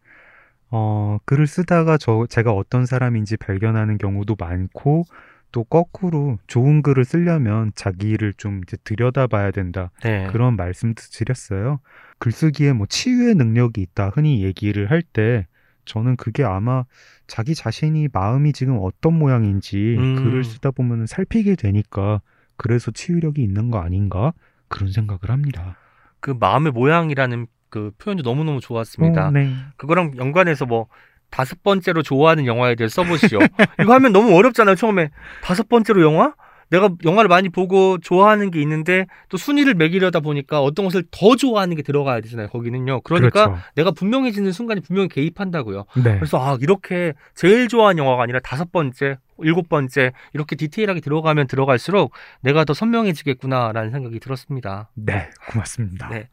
어, 0.72 1.18
글을 1.26 1.48
쓰다가 1.48 1.98
저 1.98 2.26
제가 2.30 2.52
어떤 2.54 2.86
사람인지 2.86 3.38
발견하는 3.38 3.98
경우도 3.98 4.36
많고 4.40 5.04
또 5.52 5.64
거꾸로 5.64 6.38
좋은 6.46 6.84
글을 6.84 7.06
쓰려면 7.06 7.72
자기를 7.74 8.34
좀 8.38 8.62
이제 8.68 8.78
들여다봐야 8.84 9.50
된다. 9.52 9.90
네. 10.04 10.28
그런 10.32 10.56
말씀도 10.56 11.02
드렸어요. 11.12 11.80
글쓰기에 12.20 12.74
뭐 12.74 12.86
치유의 12.88 13.34
능력이 13.36 13.82
있다 13.82 14.10
흔히 14.10 14.44
얘기를 14.44 14.92
할 14.92 15.02
때 15.02 15.48
저는 15.86 16.18
그게 16.18 16.44
아마 16.44 16.86
자기 17.26 17.56
자신이 17.56 18.10
마음이 18.14 18.54
지금 18.54 18.78
어떤 18.80 19.18
모양인지 19.18 19.96
음. 19.98 20.16
글을 20.24 20.44
쓰다 20.44 20.70
보면 20.70 21.08
살피게 21.08 21.56
되니까 21.56 22.22
그래서 22.58 22.92
치유력이 22.92 23.42
있는 23.42 23.72
거 23.72 23.80
아닌가 23.80 24.34
그런 24.68 24.92
생각을 24.92 25.30
합니다. 25.30 25.79
그 26.20 26.36
마음의 26.38 26.72
모양이라는 26.72 27.48
그 27.70 27.92
표현도 28.00 28.24
너무너무 28.24 28.60
좋았습니다. 28.60 29.28
어, 29.28 29.32
네. 29.32 29.54
그거랑 29.78 30.14
연관해서 30.18 30.66
뭐 30.66 30.88
다섯 31.30 31.62
번째로 31.62 32.02
좋아하는 32.02 32.46
영화에 32.46 32.76
대해 32.76 32.88
써보시오. 32.88 33.40
이거 33.82 33.94
하면 33.94 34.12
너무 34.12 34.36
어렵잖아요. 34.36 34.76
처음에 34.76 35.10
다섯 35.44 35.70
번째로 35.70 36.02
영화? 36.02 36.34
내가 36.70 36.90
영화를 37.04 37.28
많이 37.28 37.50
보고 37.50 37.98
좋아하는 37.98 38.52
게 38.52 38.62
있는데 38.62 39.08
또 39.30 39.38
순위를 39.38 39.74
매기려다 39.74 40.20
보니까 40.20 40.62
어떤 40.62 40.86
것을 40.86 41.04
더 41.12 41.36
좋아하는 41.36 41.76
게 41.76 41.82
들어가야 41.82 42.22
되잖아요. 42.22 42.48
거기는요. 42.50 43.02
그러니까 43.02 43.48
그렇죠. 43.48 43.64
내가 43.76 43.92
분명해지는 43.92 44.52
순간에 44.52 44.82
분명히 44.82 45.08
개입한다고요. 45.10 45.86
네. 46.04 46.16
그래서 46.16 46.38
아 46.40 46.58
이렇게 46.62 47.14
제일 47.36 47.68
좋아하는 47.68 48.04
영화가 48.04 48.24
아니라 48.24 48.40
다섯 48.40 48.72
번째, 48.72 49.18
일곱 49.40 49.70
번째 49.70 50.12
이렇게 50.34 50.56
디테일하게 50.56 51.02
들어가면 51.02 51.48
들어갈수록 51.48 52.12
내가 52.42 52.66
더 52.66 52.74
선명해지겠구나라는 52.74 53.92
생각이 53.92 54.20
들었습니다. 54.20 54.90
네, 54.96 55.30
고맙습니다. 55.52 56.10
네. 56.10 56.30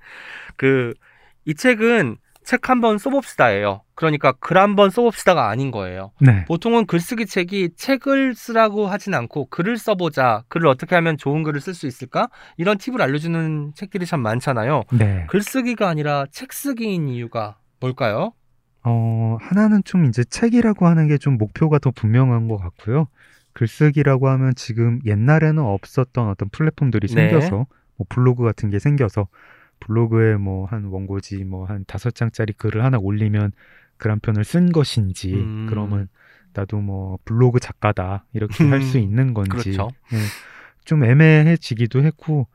그 0.56 0.94
이 1.46 1.54
책은 1.54 2.16
책 2.46 2.70
한 2.70 2.80
번 2.80 2.98
써봅시다예요. 2.98 3.82
그러니까 3.94 4.32
글 4.32 4.56
한 4.56 4.76
번 4.76 4.90
써봅시다가 4.90 5.48
아닌 5.48 5.70
거예요. 5.70 6.12
네. 6.20 6.44
보통은 6.46 6.86
글쓰기 6.86 7.26
책이 7.26 7.70
책을 7.76 8.34
쓰라고 8.34 8.86
하진 8.86 9.14
않고 9.14 9.46
글을 9.50 9.76
써보자. 9.78 10.44
글을 10.48 10.68
어떻게 10.68 10.94
하면 10.94 11.16
좋은 11.18 11.42
글을 11.42 11.60
쓸 11.60 11.74
수 11.74 11.86
있을까? 11.86 12.28
이런 12.56 12.78
팁을 12.78 13.02
알려주는 13.02 13.72
책들이 13.74 14.06
참 14.06 14.20
많잖아요. 14.20 14.84
네. 14.92 15.26
글쓰기가 15.28 15.88
아니라 15.88 16.24
책 16.30 16.52
쓰기인 16.52 17.08
이유가 17.08 17.56
뭘까요? 17.80 18.32
어, 18.84 19.36
하나는 19.40 19.82
좀 19.84 20.04
이제 20.06 20.22
책이라고 20.24 20.86
하는 20.86 21.08
게 21.08 21.18
좀 21.18 21.38
목표가 21.38 21.78
더 21.80 21.90
분명한 21.90 22.46
것 22.48 22.58
같고요. 22.58 23.08
글쓰기라고 23.54 24.28
하면 24.28 24.52
지금 24.54 25.00
옛날에는 25.04 25.58
없었던 25.62 26.28
어떤 26.28 26.48
플랫폼들이 26.50 27.08
네. 27.08 27.28
생겨서 27.30 27.66
뭐 27.96 28.06
블로그 28.08 28.44
같은 28.44 28.70
게 28.70 28.78
생겨서 28.78 29.26
블로그에 29.80 30.36
뭐 30.36 30.66
한 30.66 30.84
원고지 30.86 31.44
뭐 31.44 31.66
한 31.66 31.84
다섯 31.86 32.14
장짜리 32.14 32.52
글을 32.52 32.84
하나 32.84 32.98
올리면 32.98 33.52
글 33.98 34.10
한 34.10 34.20
편을 34.20 34.44
쓴 34.44 34.72
것인지 34.72 35.34
음. 35.34 35.66
그러면 35.68 36.08
나도 36.54 36.80
뭐 36.80 37.18
블로그 37.24 37.60
작가다 37.60 38.24
이렇게 38.32 38.64
할 38.64 38.82
수 38.82 38.98
있는 38.98 39.34
건지 39.34 39.50
그렇죠. 39.50 39.88
예, 40.12 40.16
좀 40.84 41.04
애매해지기도 41.04 42.02
했고 42.02 42.46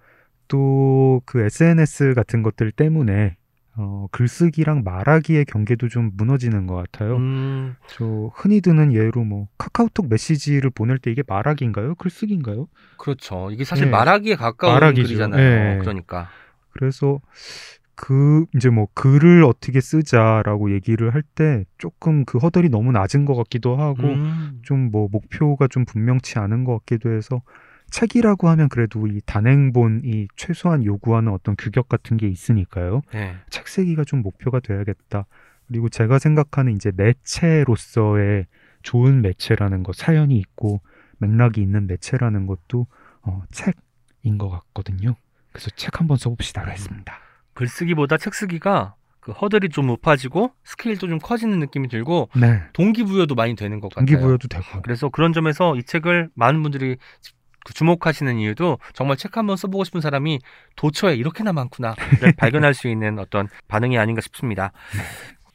또 0.48 1.22
그 1.26 1.40
SNS 1.42 2.14
같은 2.16 2.42
것들 2.44 2.72
때문에 2.72 3.38
어, 3.76 4.08
글쓰기랑 4.12 4.84
말하기의 4.84 5.46
경계도 5.46 5.88
좀 5.90 6.12
무너지는 6.16 6.68
것 6.68 6.76
같아요. 6.76 7.16
음, 7.18 7.76
저 7.88 8.30
흔히 8.36 8.60
드는 8.62 8.94
예로 8.94 9.24
뭐 9.24 9.48
카카오톡 9.58 10.10
메시지를 10.10 10.70
보낼 10.72 10.98
때 11.00 11.10
이게 11.12 11.24
말하기인가요? 11.26 11.96
글쓰기인가요? 11.96 12.68
그렇죠. 12.98 13.50
이게 13.52 13.64
사실 13.64 13.86
네. 13.86 13.92
말하기에 13.92 14.36
가까운 14.36 14.74
말하기죠. 14.74 15.04
글이잖아요. 15.08 15.42
네. 15.76 15.78
그러니까. 15.80 16.28
그래서 16.72 17.20
그 17.96 18.46
이제 18.56 18.70
뭐 18.70 18.88
글을 18.94 19.44
어떻게 19.44 19.80
쓰자라고 19.80 20.74
얘기를 20.74 21.14
할 21.14 21.22
때 21.36 21.66
조금 21.78 22.26
그 22.26 22.38
허들이 22.40 22.70
너무 22.70 22.92
낮은 22.92 23.26
것 23.26 23.36
같기도 23.36 23.76
하고 23.78 24.04
음, 24.04 24.60
좀뭐 24.64 25.10
목표가 25.12 25.68
좀 25.68 25.86
분명치 25.86 26.40
않은 26.40 26.64
것 26.64 26.80
같기도 26.80 27.12
해서 27.12 27.42
책이라고 27.92 28.50
하면 28.50 28.70
그래도 28.70 29.06
이 29.08 29.22
단행본이 29.26 30.30
최소한 30.36 30.84
요구하는 30.84 31.32
어떤 31.32 31.56
규격 31.58 31.90
같은 31.90 32.18
게 32.18 32.28
있으니까요. 32.28 33.02
네. 33.14 33.36
책 33.50 33.68
쓰기가 33.68 34.04
좀 34.04 34.22
목표가 34.22 34.60
돼야겠다. 34.62 35.26
그리고 35.68 35.90
제가 35.90 36.18
생각하는 36.18 36.74
이제 36.74 36.92
매체로서의 36.96 38.46
좋은 38.82 39.22
매체라는 39.22 39.84
것, 39.84 39.96
사연이 39.96 40.38
있고 40.38 40.82
맥락이 41.20 41.62
있는 41.62 41.86
매체라는 41.88 42.48
것도 42.48 42.88
어, 43.22 43.44
책인 43.52 44.38
것 44.38 44.50
같거든요. 44.50 45.16
그래서 45.52 45.70
책 45.76 46.00
한번 46.00 46.18
써봅시다로 46.18 46.72
했습니다. 46.72 47.20
글쓰기보다 47.54 48.18
책 48.18 48.34
쓰기가 48.34 48.96
그 49.20 49.32
허들이 49.32 49.70
좀 49.70 49.88
높아지고 49.88 50.52
스케일도 50.64 51.08
좀 51.08 51.20
커지는 51.20 51.60
느낌이 51.60 51.88
들고 51.90 52.30
네. 52.36 52.64
동기부여도 52.74 53.36
많이 53.36 53.56
되는 53.56 53.80
것 53.80 53.94
같아요. 53.94 54.06
동기부여도 54.08 54.48
되고. 54.48 54.82
그래서 54.82 55.10
그런 55.10 55.32
점에서 55.32 55.76
이 55.76 55.84
책을 55.84 56.30
많은 56.34 56.64
분들이 56.64 56.98
그 57.64 57.74
주목하시는 57.74 58.40
이유도 58.40 58.80
정말 58.94 59.18
책 59.18 59.38
한번 59.38 59.56
써보고 59.58 59.84
싶은 59.84 60.02
사람이 60.02 60.40
도처에 60.76 61.16
이렇게나 61.16 61.54
많구나를 61.54 62.34
발견할 62.36 62.74
수 62.74 62.88
있는 62.88 63.20
어떤 63.20 63.48
반응이 63.68 64.00
아닌가 64.00 64.22
싶습니다. 64.22 64.72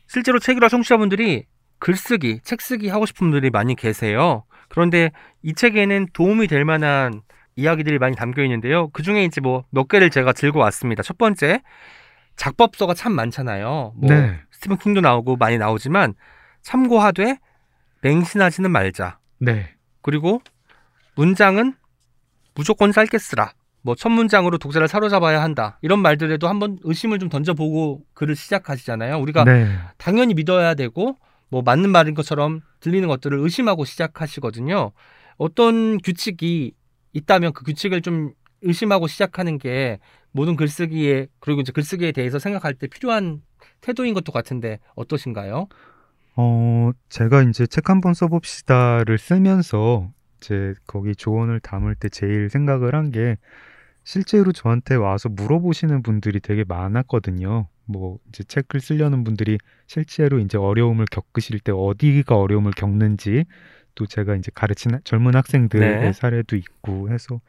실제로 0.07 0.39
책이라 0.39 0.69
청취자분들이 0.69 1.47
글쓰기, 1.79 2.41
책 2.45 2.61
쓰기 2.61 2.89
하고 2.89 3.07
싶은 3.07 3.31
분들이 3.31 3.51
많이 3.51 3.75
계세요. 3.75 4.45
그런데 4.69 5.11
이 5.43 5.53
책에는 5.53 6.07
도움이 6.13 6.47
될 6.47 6.65
만한 6.65 7.23
이야기들이 7.61 7.99
많이 7.99 8.15
담겨 8.15 8.43
있는데요. 8.43 8.89
그 8.91 9.03
중에 9.03 9.25
이제 9.25 9.41
뭐 9.41 9.65
몇 9.71 9.89
개를 9.89 10.11
제가 10.11 10.33
들고 10.33 10.61
왔습니다. 10.61 11.03
첫 11.03 11.19
번째, 11.19 11.63
작법서가 12.37 12.95
참 12.95 13.13
많잖아요. 13.13 13.95
뭐 13.97 14.11
네. 14.11 14.39
스티븐 14.53 14.77
킹도 14.79 15.01
나오고 15.01 15.37
많이 15.37 15.57
나오지만 15.59 16.15
참고하되 16.63 17.39
맹신하지는 18.03 18.71
말자. 18.71 19.19
네. 19.39 19.71
그리고 20.03 20.41
문장은 21.17 21.75
무조건 22.55 22.93
짧게 22.93 23.19
쓰라. 23.19 23.53
뭐 23.83 23.95
첫 23.95 24.11
문장으로 24.11 24.59
독자를 24.59 24.89
사로잡아야 24.89 25.41
한다. 25.43 25.79
이런 25.81 26.01
말들에도 26.01 26.49
한번 26.49 26.79
의심을 26.83 27.19
좀 27.19 27.29
던져보고 27.29 28.03
글을 28.15 28.35
시작하시잖아요. 28.37 29.19
우리가 29.19 29.45
네. 29.45 29.79
당연히 29.97 30.35
믿어야 30.35 30.75
되고 30.75 31.17
뭐 31.49 31.63
맞는 31.63 31.91
말인 31.91 32.15
것처럼 32.15 32.61
들리는 32.81 33.07
것들을 33.09 33.39
의심하고 33.39 33.85
시작하시거든요. 33.85 34.91
어떤 35.39 35.99
규칙이 35.99 36.73
있다면 37.17 37.53
그 37.53 37.65
규칙을 37.65 38.03
좀 38.03 38.33
의심하고 38.63 39.07
시작하는 39.07 39.59
게 39.59 39.99
모든 40.33 40.57
글쓰기에 40.57 41.29
그리고 41.41 41.61
이제 41.63 41.73
글쓰기에 41.73 42.13
대해서 42.13 42.39
생각할 42.39 42.75
때 42.75 42.87
필요한 42.89 43.43
태도인 43.81 44.15
것도 44.15 44.33
같은데 44.33 44.81
어떠신가요? 44.97 45.69
어, 46.37 46.91
제가 47.09 47.43
이제 47.45 47.67
책 47.67 47.89
한번 47.91 48.15
써봅시다를 48.15 49.19
쓰면서 49.19 50.11
이제 50.39 50.75
거기 50.87 51.15
조언을 51.17 51.61
담을 51.61 51.95
때 51.95 52.09
제일 52.09 52.51
생각을 52.51 52.95
한 52.95 53.11
게 53.11 53.37
실제로 54.05 54.53
저한테 54.53 54.95
와서 54.95 55.29
물어보시는 55.29 56.03
분들이 56.03 56.41
되게 56.41 56.65
많았거든요. 56.65 57.69
뭐 57.87 58.19
이제 58.29 58.45
책을 58.45 58.81
쓰려는 58.81 59.25
분들이 59.25 59.59
실제로 59.87 60.39
이제 60.39 60.59
어려움을 60.59 61.07
겪으실 61.11 61.61
때 61.61 61.73
어디가 61.73 62.37
어려움을 62.39 62.73
겪는지 62.73 63.45
또 63.97 64.07
제가 64.07 64.37
이제 64.37 64.53
가르친 64.55 64.93
젊은 65.03 65.35
학생들의 65.35 66.01
네. 66.01 66.13
사례도 66.13 66.55
있고 66.55 67.11
해서 67.11 67.41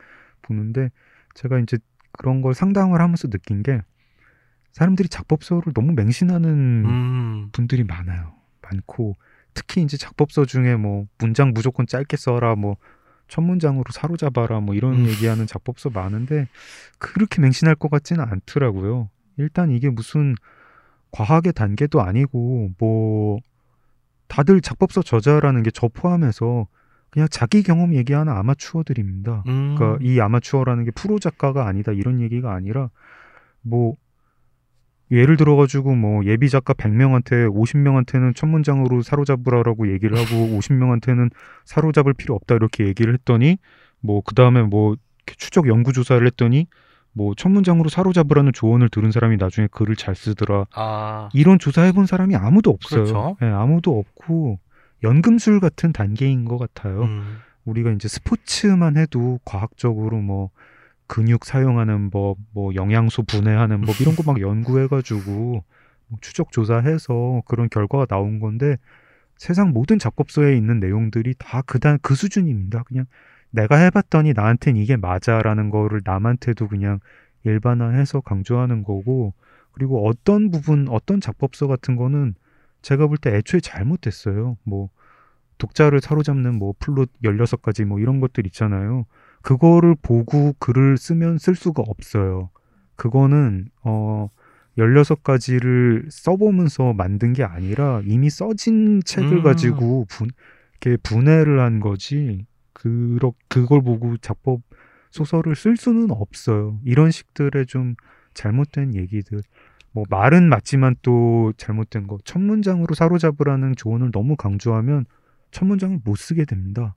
보는데 0.41 0.89
제가 1.35 1.59
이제 1.59 1.77
그런 2.11 2.41
걸 2.41 2.55
상담을 2.55 2.99
하면서 2.99 3.27
느낀 3.27 3.61
게 3.61 3.81
사람들이 4.71 5.09
작법서를 5.09 5.73
너무 5.73 5.93
맹신하는 5.93 6.49
음, 6.49 7.49
분들이 7.51 7.83
많아요. 7.83 8.33
많고 8.61 9.15
특히 9.53 9.83
이제 9.83 9.97
작법서 9.97 10.45
중에 10.45 10.75
뭐 10.75 11.05
문장 11.19 11.51
무조건 11.53 11.85
짧게 11.85 12.17
써라 12.17 12.55
뭐 12.55 12.77
첫 13.27 13.41
문장으로 13.41 13.83
사로잡아라 13.91 14.61
뭐 14.61 14.75
이런 14.75 14.93
음. 14.95 15.07
얘기하는 15.07 15.47
작법서 15.47 15.89
많은데 15.89 16.47
그렇게 16.97 17.41
맹신할 17.41 17.75
것 17.75 17.91
같지는 17.91 18.23
않더라고요. 18.23 19.09
일단 19.37 19.69
이게 19.71 19.89
무슨 19.89 20.35
과학의 21.11 21.53
단계도 21.53 22.01
아니고 22.01 22.71
뭐 22.77 23.39
다들 24.27 24.61
작법서 24.61 25.01
저자라는 25.01 25.63
게 25.63 25.71
저 25.73 25.87
포함해서 25.87 26.67
그냥 27.09 27.27
자기 27.31 27.63
경험 27.63 27.93
얘기하는 27.95 28.31
아마추어들입니다. 28.33 29.43
음, 29.47 29.75
그러니까 29.75 29.99
이 30.03 30.19
아마추어라는 30.19 30.83
게 30.85 30.91
프로 30.91 31.19
작가가 31.19 31.65
아니다 31.67 31.91
이런 31.93 32.19
얘기가 32.19 32.53
아니라 32.53 32.89
뭐 33.61 33.95
예를 35.09 35.37
들어가지고 35.37 35.95
뭐 35.95 36.25
예비 36.25 36.49
작가 36.49 36.73
100명한테 36.73 37.49
50명한테는 37.49 38.35
첫 38.35 38.47
문장으로 38.47 39.01
사로잡으라라고 39.01 39.91
얘기를 39.93 40.17
하고 40.17 40.25
50명한테는 40.59 41.31
사로잡을 41.63 42.13
필요 42.13 42.35
없다 42.35 42.55
이렇게 42.55 42.85
얘기를 42.85 43.13
했더니 43.13 43.57
뭐 44.01 44.21
그 44.21 44.35
다음에 44.35 44.63
뭐 44.63 44.95
이렇게 45.25 45.35
추적 45.37 45.67
연구 45.69 45.93
조사를 45.93 46.25
했더니 46.27 46.67
뭐첫 47.17 47.51
문장으로 47.51 47.89
사로잡으라는 47.89 48.53
조언을 48.53 48.89
들은 48.89 49.11
사람이 49.11 49.37
나중에 49.37 49.67
글을 49.71 49.95
잘 49.95 50.15
쓰더라 50.15 50.67
아, 50.73 51.29
이런 51.33 51.59
조사해본 51.59 52.05
사람이 52.05 52.35
아무도 52.35 52.69
없어요. 52.69 53.03
그렇죠. 53.03 53.37
예, 53.41 53.47
아무도 53.47 53.97
없고 53.99 54.59
연금술 55.03 55.59
같은 55.59 55.91
단계인 55.91 56.45
것 56.45 56.57
같아요. 56.57 57.03
음, 57.03 57.37
우리가 57.65 57.91
이제 57.91 58.07
스포츠만 58.07 58.97
해도 58.97 59.39
과학적으로 59.45 60.17
뭐 60.21 60.49
근육 61.07 61.45
사용하는 61.45 62.09
법, 62.09 62.37
뭐 62.53 62.73
영양소 62.75 63.23
분해하는 63.23 63.81
법 63.81 63.99
이런 64.01 64.15
거 64.15 64.23
막 64.23 64.39
연구해가지고 64.41 65.63
뭐 66.09 66.19
추적 66.21 66.51
조사해서 66.51 67.41
그런 67.45 67.69
결과가 67.69 68.05
나온 68.05 68.39
건데 68.39 68.77
세상 69.37 69.71
모든 69.71 69.99
작법서에 69.99 70.55
있는 70.57 70.79
내용들이 70.79 71.35
다 71.37 71.61
그단 71.65 71.99
그 72.01 72.15
수준입니다. 72.15 72.83
그냥 72.83 73.05
내가 73.51 73.77
해봤더니 73.77 74.33
나한텐 74.33 74.77
이게 74.77 74.97
맞아라는 74.97 75.69
거를 75.69 76.01
남한테도 76.03 76.67
그냥 76.67 76.99
일반화해서 77.43 78.21
강조하는 78.21 78.83
거고 78.83 79.33
그리고 79.71 80.07
어떤 80.07 80.51
부분 80.51 80.87
어떤 80.89 81.21
작법서 81.21 81.67
같은 81.67 81.95
거는 81.95 82.35
제가 82.81 83.07
볼 83.07 83.17
때 83.17 83.35
애초에 83.35 83.59
잘못됐어요. 83.59 84.57
뭐 84.63 84.89
독자를 85.57 86.01
사로잡는 86.01 86.57
뭐 86.57 86.73
플롯 86.79 87.09
16가지 87.23 87.85
뭐 87.85 87.99
이런 87.99 88.19
것들 88.19 88.45
있잖아요. 88.47 89.05
그거를 89.41 89.95
보고 90.01 90.53
글을 90.59 90.97
쓰면 90.97 91.37
쓸 91.37 91.55
수가 91.55 91.83
없어요. 91.87 92.49
그거는 92.95 93.69
어 93.83 94.29
16가지를 94.77 96.09
써보면서 96.11 96.93
만든 96.93 97.33
게 97.33 97.43
아니라 97.43 98.01
이미 98.05 98.29
써진 98.29 99.01
책을 99.03 99.37
음. 99.37 99.43
가지고 99.43 100.05
분, 100.09 100.29
이렇게 100.81 100.97
분해를 101.01 101.59
한 101.59 101.79
거지. 101.79 102.45
그러, 102.77 103.33
그걸 103.47 103.81
보고 103.81 104.17
작법 104.17 104.61
소설을 105.09 105.55
쓸 105.55 105.77
수는 105.77 106.11
없어요. 106.11 106.79
이런 106.85 107.09
식들의 107.09 107.65
좀 107.65 107.95
잘못된 108.35 108.93
얘기들. 108.93 109.41
뭐 109.93 110.03
말은 110.11 110.47
맞지만 110.47 110.95
또 111.01 111.53
잘못된 111.57 112.05
거. 112.05 112.19
첫 112.23 112.39
문장으로 112.39 112.93
사로잡으라는 112.93 113.75
조언을 113.75 114.11
너무 114.11 114.35
강조하면 114.35 115.05
첫 115.49 115.65
문장을 115.65 115.97
못 116.03 116.17
쓰게 116.17 116.45
됩니다. 116.45 116.93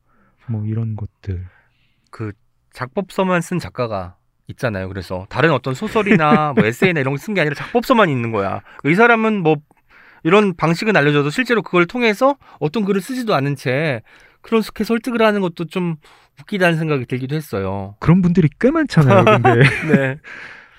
뭐 0.48 0.66
이런 0.66 0.96
것들. 0.96 1.46
그 2.10 2.32
작법서만 2.74 3.40
쓴 3.40 3.58
작가가 3.58 4.16
있잖아요. 4.48 4.88
그래서 4.88 5.26
다른 5.30 5.50
어떤 5.52 5.72
소설이나 5.74 6.52
뭐 6.52 6.66
에세이나 6.66 7.00
이런 7.00 7.14
거 7.14 7.18
쓴 7.18 7.32
게 7.34 7.40
아니라 7.40 7.54
작법서만 7.54 8.10
있는 8.10 8.32
거야. 8.32 8.60
이 8.84 8.94
사람은 8.94 9.42
뭐 9.42 9.56
이런 10.24 10.54
방식은 10.54 10.94
알려줘도 10.94 11.30
실제로 11.30 11.62
그걸 11.62 11.86
통해서 11.86 12.36
어떤 12.58 12.84
글을 12.84 13.00
쓰지도 13.00 13.34
않은 13.34 13.56
채 13.56 14.02
그렇게 14.42 14.84
설득을 14.84 15.22
하는 15.22 15.40
것도 15.40 15.66
좀 15.66 15.96
웃기다는 16.40 16.78
생각이 16.78 17.06
들기도 17.06 17.36
했어요. 17.36 17.96
그런 18.00 18.22
분들이 18.22 18.48
꽤 18.58 18.70
많잖아요. 18.70 19.24
근데 19.24 19.60
네. 19.92 20.18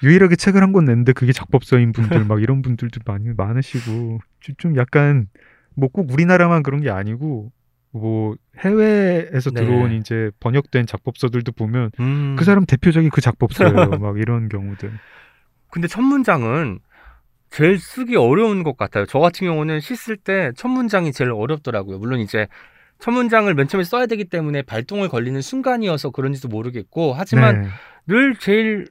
유일하게 0.04 0.36
책을 0.36 0.62
한 0.64 0.72
권 0.72 0.86
냈는데 0.86 1.14
그게 1.14 1.32
작법서인 1.32 1.92
분들 1.92 2.26
막 2.26 2.42
이런 2.42 2.62
분들도 2.64 3.02
많이 3.06 3.30
많으시고 3.36 4.20
좀- 4.40 4.56
좀 4.58 4.76
약간 4.78 5.28
뭐 5.76 5.90
꼭 5.90 6.12
우리나라만 6.12 6.64
그런 6.64 6.82
게 6.82 6.90
아니고 6.90 7.52
뭐 7.92 8.36
해외에서 8.60 9.52
네. 9.52 9.62
들어온 9.64 9.92
이제 9.92 10.32
번역된 10.40 10.86
작법서들도 10.88 11.52
보면 11.52 11.92
음. 12.00 12.36
그 12.38 12.46
사람 12.46 12.66
대표적인 12.66 13.10
그 13.12 13.22
작법서예요. 13.22 13.74
막 14.02 14.18
이런 14.18 14.50
경우들. 14.50 14.92
근데 15.70 15.88
첫 15.88 16.02
문장은 16.02 16.80
제일 17.52 17.78
쓰기 17.80 18.16
어려운 18.16 18.64
것 18.64 18.78
같아요. 18.78 19.06
저 19.06 19.20
같은 19.20 19.46
경우는 19.46 19.82
시 19.82 19.94
쓸 19.96 20.18
때 20.18 20.52
첫 20.56 20.70
문장이 20.70 21.12
제일 21.12 21.32
어렵더라고요. 21.32 22.00
물론 22.00 22.20
이제 22.22 22.48
첫 23.02 23.12
문장을 23.12 23.52
맨 23.56 23.68
처음에 23.68 23.84
써야 23.84 24.06
되기 24.06 24.26
때문에 24.26 24.62
발동을 24.62 25.10
걸리는 25.10 25.42
순간이어서 25.42 26.12
그런지도 26.12 26.48
모르겠고 26.48 27.14
하지만 27.18 27.64
네. 27.64 27.68
늘 28.08 28.36
제일 28.36 28.88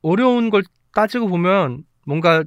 어려운 0.00 0.48
걸 0.48 0.62
따지고 0.94 1.28
보면 1.28 1.84
뭔가 2.06 2.42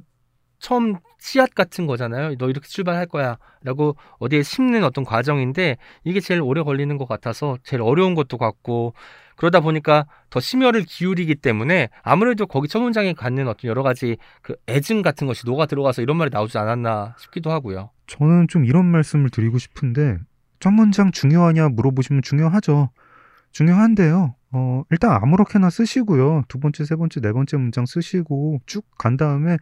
처음 0.58 0.96
씨앗 1.20 1.54
같은 1.54 1.86
거잖아요. 1.86 2.36
너 2.36 2.48
이렇게 2.50 2.66
출발할 2.66 3.06
거야. 3.06 3.38
라고 3.62 3.96
어디에 4.18 4.42
심는 4.42 4.82
어떤 4.82 5.04
과정인데 5.04 5.76
이게 6.02 6.20
제일 6.20 6.42
오래 6.42 6.62
걸리는 6.62 6.98
것 6.98 7.06
같아서 7.06 7.58
제일 7.62 7.80
어려운 7.80 8.14
것도 8.14 8.36
같고 8.36 8.94
그러다 9.36 9.60
보니까 9.60 10.06
더 10.30 10.40
심혈을 10.40 10.82
기울이기 10.82 11.36
때문에 11.36 11.90
아무래도 12.02 12.46
거기 12.46 12.66
첫 12.66 12.80
문장에 12.80 13.12
갖는 13.12 13.46
어떤 13.46 13.68
여러 13.68 13.82
가지 13.82 14.16
그 14.42 14.56
애증 14.68 15.02
같은 15.02 15.26
것이 15.26 15.46
녹아 15.46 15.66
들어가서 15.66 16.02
이런 16.02 16.16
말이 16.16 16.30
나오지 16.30 16.58
않았나 16.58 17.14
싶기도 17.18 17.52
하고요. 17.52 17.90
저는 18.06 18.48
좀 18.48 18.64
이런 18.64 18.84
말씀을 18.86 19.30
드리고 19.30 19.58
싶은데 19.58 20.18
첫 20.64 20.70
문장 20.70 21.12
중요하냐 21.12 21.68
물어보시면 21.68 22.22
중요하죠. 22.22 22.88
중요한데요. 23.52 24.34
어, 24.52 24.82
일단 24.88 25.12
아무렇게나 25.12 25.68
쓰시고요. 25.68 26.44
두 26.48 26.58
번째, 26.58 26.86
세 26.86 26.96
번째, 26.96 27.20
네 27.20 27.34
번째 27.34 27.58
문장 27.58 27.84
쓰시고 27.84 28.62
쭉 28.64 28.86
간 28.96 29.18
다음에 29.18 29.58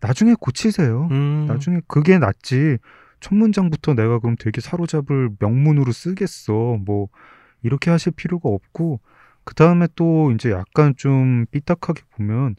나중에 0.00 0.32
고치세요. 0.40 1.08
음, 1.10 1.44
나중에 1.46 1.82
그게 1.86 2.18
낫지. 2.18 2.78
첫 3.20 3.34
문장부터 3.34 3.92
내가 3.92 4.18
그럼 4.18 4.34
되게 4.38 4.62
사로잡을 4.62 5.28
명문으로 5.40 5.92
쓰겠어. 5.92 6.78
뭐 6.86 7.08
이렇게 7.62 7.90
하실 7.90 8.12
필요가 8.16 8.48
없고 8.48 9.00
그 9.44 9.54
다음에 9.54 9.86
또 9.94 10.32
이제 10.32 10.52
약간 10.52 10.94
좀 10.96 11.44
삐딱하게 11.50 12.00
보면 12.16 12.56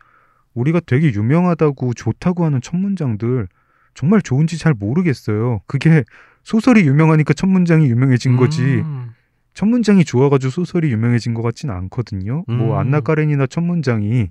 우리가 0.54 0.82
되게 0.86 1.12
유명하다고 1.12 1.96
좋다고 1.96 2.46
하는 2.46 2.62
첫 2.62 2.78
문장들 2.78 3.48
정말 3.96 4.22
좋은지 4.22 4.60
잘 4.60 4.76
모르겠어요. 4.76 5.62
그게 5.66 6.04
소설이 6.48 6.88
유명하니까 6.88 7.34
첫 7.34 7.48
문장이 7.48 7.88
유명해진 7.88 8.38
거지. 8.38 8.62
음, 8.62 9.14
첫 9.54 9.66
문장이 9.66 10.06
좋아가지고 10.06 10.50
소설이 10.50 10.90
유명해진 10.94 11.34
것 11.34 11.42
같지는 11.42 11.76
않거든요. 11.76 12.46
뭐 12.48 12.74
음. 12.74 12.80
안나 12.80 13.02
까렌이나 13.02 13.48
첫 13.48 13.60
문장이 13.60 14.30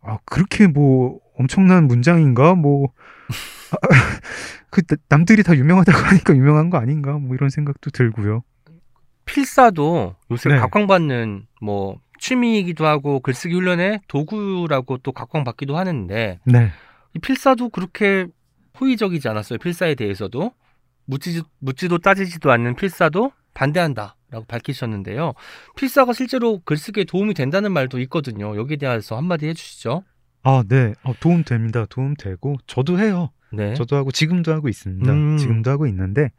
아 0.00 0.16
그렇게 0.24 0.66
뭐 0.66 1.20
엄청난 1.36 1.88
문장인가 1.88 2.54
뭐 2.54 2.88
그 4.70 4.80
남들이 5.10 5.42
다 5.42 5.54
유명하다고 5.54 5.98
하니까 5.98 6.34
유명한 6.34 6.70
거 6.70 6.78
아닌가 6.78 7.18
뭐 7.18 7.34
이런 7.34 7.50
생각도 7.50 7.90
들고요. 7.90 8.42
필사도 9.26 10.16
요새 10.30 10.48
네. 10.48 10.56
각광받는 10.56 11.46
뭐 11.60 11.98
취미이기도 12.18 12.86
하고 12.86 13.20
글쓰기 13.20 13.54
훈련의 13.54 14.00
도구라고 14.08 14.96
또 14.98 15.12
각광받기도 15.12 15.76
하는데 15.76 16.40
네. 16.46 16.70
이 17.14 17.18
필사도 17.18 17.68
그렇게 17.68 18.26
호의적이지 18.80 19.28
않았어요. 19.28 19.58
필사에 19.58 19.96
대해서도 19.96 20.52
묻지, 21.06 21.42
묻지도 21.58 21.98
따지지도 21.98 22.50
않는 22.52 22.76
필사도 22.76 23.32
반대한다 23.54 24.16
라고 24.30 24.44
밝히셨는데요. 24.46 25.32
필사가 25.76 26.12
실제로 26.12 26.60
글쓰기에 26.64 27.04
도움이 27.04 27.34
된다는 27.34 27.72
말도 27.72 28.00
있거든요. 28.00 28.56
여기에 28.56 28.78
대해서 28.78 29.16
한마디 29.16 29.46
해주시죠. 29.46 30.04
아 30.42 30.64
네. 30.68 30.92
어, 31.04 31.14
도움 31.20 31.44
됩니다. 31.44 31.86
도움 31.88 32.14
되고 32.14 32.56
저도 32.66 32.98
해요. 32.98 33.30
네. 33.52 33.74
저도 33.74 33.96
하고 33.96 34.10
지금도 34.10 34.52
하고 34.52 34.68
있습니다. 34.68 35.12
음. 35.12 35.36
지금도 35.38 35.70
하고 35.70 35.86
있는데 35.86 36.30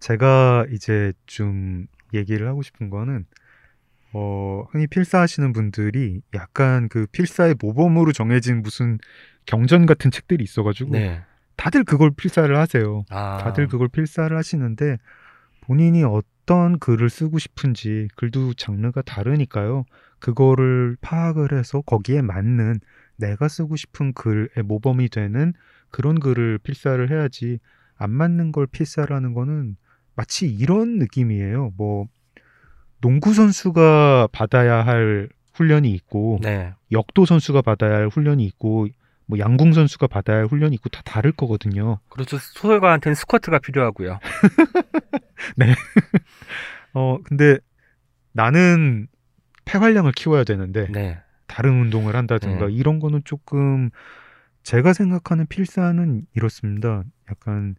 제가 0.00 0.66
이제 0.72 1.12
좀 1.26 1.86
얘기를 2.12 2.48
하고 2.48 2.62
싶은 2.62 2.90
거는 2.90 3.24
어, 4.12 4.64
흔히 4.70 4.86
필사하시는 4.86 5.52
분들이 5.52 6.20
약간 6.34 6.88
그 6.88 7.06
필사의 7.12 7.56
모범으로 7.60 8.12
정해진 8.12 8.62
무슨 8.62 8.98
경전 9.46 9.86
같은 9.86 10.10
책들이 10.10 10.42
있어가지고 10.42 10.92
네. 10.92 11.22
다들 11.56 11.84
그걸 11.84 12.10
필사를 12.10 12.54
하세요. 12.56 13.04
아, 13.10 13.38
다들 13.38 13.66
그걸 13.68 13.88
필사를 13.88 14.36
하시는데 14.36 14.98
본인이 15.62 16.04
어떤 16.04 16.78
글을 16.78 17.10
쓰고 17.10 17.38
싶은지 17.38 18.08
글도 18.16 18.54
장르가 18.54 19.02
다르니까요. 19.02 19.84
그거를 20.18 20.96
파악을 21.00 21.52
해서 21.52 21.80
거기에 21.80 22.22
맞는 22.22 22.80
내가 23.16 23.48
쓰고 23.48 23.76
싶은 23.76 24.12
글의 24.12 24.48
모범이 24.64 25.08
되는 25.08 25.54
그런 25.90 26.20
글을 26.20 26.58
필사를 26.58 27.10
해야지 27.10 27.58
안 27.96 28.10
맞는 28.10 28.52
걸 28.52 28.66
필사라는 28.66 29.32
거는 29.32 29.76
마치 30.14 30.46
이런 30.46 30.98
느낌이에요. 30.98 31.72
뭐 31.76 32.06
농구 33.00 33.34
선수가 33.34 34.28
받아야 34.32 34.84
할 34.84 35.28
훈련이 35.54 35.90
있고 35.92 36.38
네. 36.42 36.74
역도 36.92 37.24
선수가 37.24 37.62
받아야 37.62 37.96
할 37.96 38.08
훈련이 38.08 38.44
있고 38.44 38.88
뭐 39.26 39.38
양궁 39.38 39.72
선수가 39.72 40.06
받아야 40.06 40.38
할 40.38 40.46
훈련이 40.46 40.74
있고 40.76 40.88
다 40.88 41.02
다를 41.04 41.32
거거든요. 41.32 41.98
그렇죠. 42.08 42.38
소설가한테는 42.38 43.14
스쿼트가 43.14 43.58
필요하고요. 43.58 44.18
어 46.94 47.18
근데 47.24 47.58
나는 48.32 49.08
폐활량을 49.64 50.12
키워야 50.12 50.44
되는데 50.44 50.86
네. 50.90 51.18
다른 51.46 51.80
운동을 51.80 52.16
한다든가 52.16 52.66
네. 52.66 52.72
이런 52.72 53.00
거는 53.00 53.22
조금 53.24 53.90
제가 54.62 54.92
생각하는 54.92 55.46
필사는 55.46 56.22
이렇습니다. 56.34 57.02
약간 57.30 57.76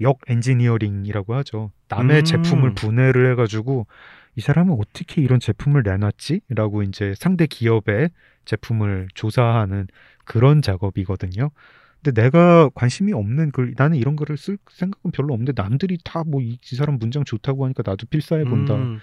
역 0.00 0.18
엔지니어링이라고 0.28 1.34
하죠. 1.36 1.72
남의 1.88 2.20
음. 2.20 2.24
제품을 2.24 2.74
분해를 2.74 3.30
해가지고 3.32 3.86
이 4.36 4.40
사람은 4.40 4.76
어떻게 4.78 5.20
이런 5.20 5.40
제품을 5.40 5.82
내놨지?라고 5.82 6.82
이제 6.82 7.14
상대 7.16 7.46
기업의 7.46 8.10
제품을 8.44 9.08
조사하는 9.14 9.88
그런 10.30 10.62
작업이거든요. 10.62 11.50
근데 12.02 12.22
내가 12.22 12.70
관심이 12.74 13.12
없는 13.12 13.50
글, 13.52 13.74
나는 13.76 13.98
이런 13.98 14.16
글을 14.16 14.36
쓸 14.38 14.56
생각은 14.70 15.10
별로 15.10 15.34
없는데 15.34 15.52
남들이 15.60 15.98
다 16.04 16.22
뭐 16.24 16.40
이 16.42 16.58
사람 16.76 16.98
문장 16.98 17.24
좋다고 17.24 17.64
하니까 17.64 17.82
나도 17.84 18.06
필사해 18.06 18.44
본다. 18.44 18.74
음, 18.76 19.00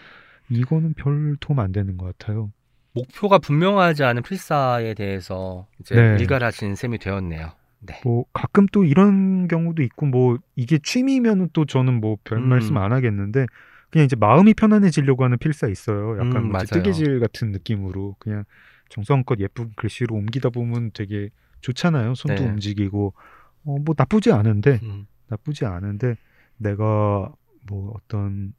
이거는 0.49 0.93
별 0.95 1.35
도움 1.39 1.59
안 1.59 1.71
되는 1.71 1.97
것 1.97 2.17
같아요. 2.17 2.51
목표가 2.93 3.37
분명하지 3.37 4.03
않은 4.03 4.23
필사에 4.23 4.95
대해서 4.95 5.67
이제 5.79 5.95
네. 5.95 6.17
일갈하신 6.19 6.75
셈이 6.75 6.97
되었네요. 6.97 7.51
네. 7.81 8.01
뭐 8.03 8.25
가끔 8.33 8.65
또 8.71 8.83
이런 8.85 9.47
경우도 9.47 9.83
있고 9.83 10.07
뭐 10.07 10.39
이게 10.55 10.79
취미면은 10.81 11.49
또 11.53 11.65
저는 11.65 12.01
뭐별 12.01 12.39
음. 12.39 12.49
말씀 12.49 12.75
안 12.77 12.91
하겠는데 12.91 13.45
그냥 13.91 14.05
이제 14.05 14.15
마음이 14.15 14.55
편안해지려고 14.55 15.23
하는 15.23 15.37
필사 15.37 15.67
있어요. 15.67 16.13
약간 16.15 16.37
음, 16.37 16.51
뭐. 16.51 16.59
뜨개질 16.61 17.19
같은 17.19 17.51
느낌으로 17.51 18.15
그냥 18.17 18.45
정성껏 18.89 19.39
예쁜 19.39 19.71
글씨로 19.75 20.15
옮기다 20.15 20.49
보면 20.49 20.91
되게 20.93 21.29
좋잖아요. 21.61 22.15
손도 22.15 22.43
네. 22.43 22.49
움직이고 22.49 23.13
어, 23.65 23.77
뭐 23.79 23.95
나쁘지 23.97 24.31
않은데 24.31 24.79
음. 24.83 25.07
나쁘지 25.27 25.65
않은데 25.65 26.15
내가 26.57 27.31
뭐 27.67 27.93
어떤 27.95 28.53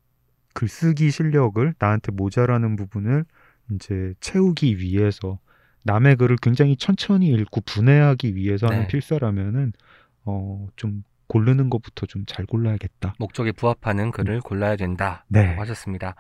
글쓰기 0.55 1.11
실력을 1.11 1.75
나한테 1.79 2.13
모자라는 2.13 2.77
부분을 2.77 3.25
이제 3.73 4.15
채우기 4.21 4.79
위해서 4.79 5.39
남의 5.85 6.17
글을 6.17 6.37
굉장히 6.43 6.77
천천히 6.77 7.29
읽고 7.29 7.61
분해하기 7.63 8.35
위해서 8.35 8.67
하는 8.67 8.81
네. 8.83 8.89
필사라면은 8.89 9.73
어좀 10.25 11.05
고르는 11.29 11.71
것부터 11.71 12.07
좀 12.07 12.25
잘 12.27 12.45
골라야겠다. 12.47 13.15
목적에 13.19 13.53
부합하는 13.53 14.11
글을 14.11 14.41
골라야 14.41 14.77
된다. 14.77 15.25
네. 15.29 15.55
하셨습니다. 15.55 16.15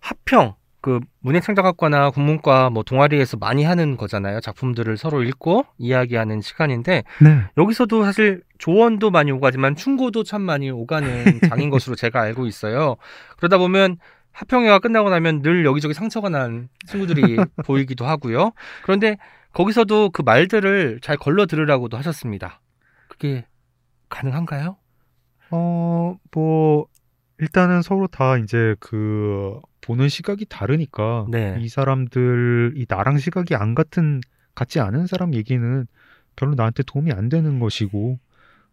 합평 0.00 0.54
그 0.80 1.00
문예창작학과나 1.20 2.10
국문과 2.10 2.70
뭐 2.70 2.82
동아리에서 2.82 3.36
많이 3.36 3.64
하는 3.64 3.96
거잖아요. 3.96 4.40
작품들을 4.40 4.96
서로 4.96 5.22
읽고 5.22 5.66
이야기하는 5.78 6.40
시간인데 6.40 7.04
네. 7.20 7.42
여기서도 7.58 8.04
사실 8.04 8.42
조언도 8.58 9.10
많이 9.10 9.30
오가지만 9.30 9.76
충고도 9.76 10.24
참 10.24 10.42
많이 10.42 10.70
오가는 10.70 11.24
장인 11.48 11.70
것으로 11.70 11.96
제가 11.96 12.20
알고 12.20 12.46
있어요. 12.46 12.96
그러다 13.36 13.58
보면 13.58 13.96
합평회가 14.32 14.78
끝나고 14.78 15.10
나면 15.10 15.42
늘 15.42 15.64
여기저기 15.64 15.92
상처가 15.92 16.28
난 16.28 16.68
친구들이 16.86 17.36
보이기도 17.66 18.06
하고요. 18.06 18.52
그런데 18.82 19.16
거기서도 19.52 20.10
그 20.10 20.22
말들을 20.22 21.00
잘 21.02 21.16
걸러 21.16 21.46
들으라고도 21.46 21.96
하셨습니다. 21.96 22.60
그게 23.08 23.46
가능한가요? 24.08 24.76
어, 25.50 26.16
뭐, 26.32 26.86
일단은 27.38 27.82
서로 27.82 28.06
다 28.06 28.36
이제 28.36 28.76
그, 28.78 29.58
보는 29.90 30.08
시각이 30.08 30.46
다르니까, 30.46 31.26
네. 31.30 31.56
이 31.58 31.68
사람들이 31.68 32.86
나랑 32.88 33.18
시각이 33.18 33.56
안 33.56 33.74
같은, 33.74 34.20
같지 34.54 34.78
않은 34.78 35.08
사람 35.08 35.34
얘기는 35.34 35.84
별로 36.36 36.54
나한테 36.54 36.84
도움이 36.84 37.10
안 37.10 37.28
되는 37.28 37.58
것이고, 37.58 38.20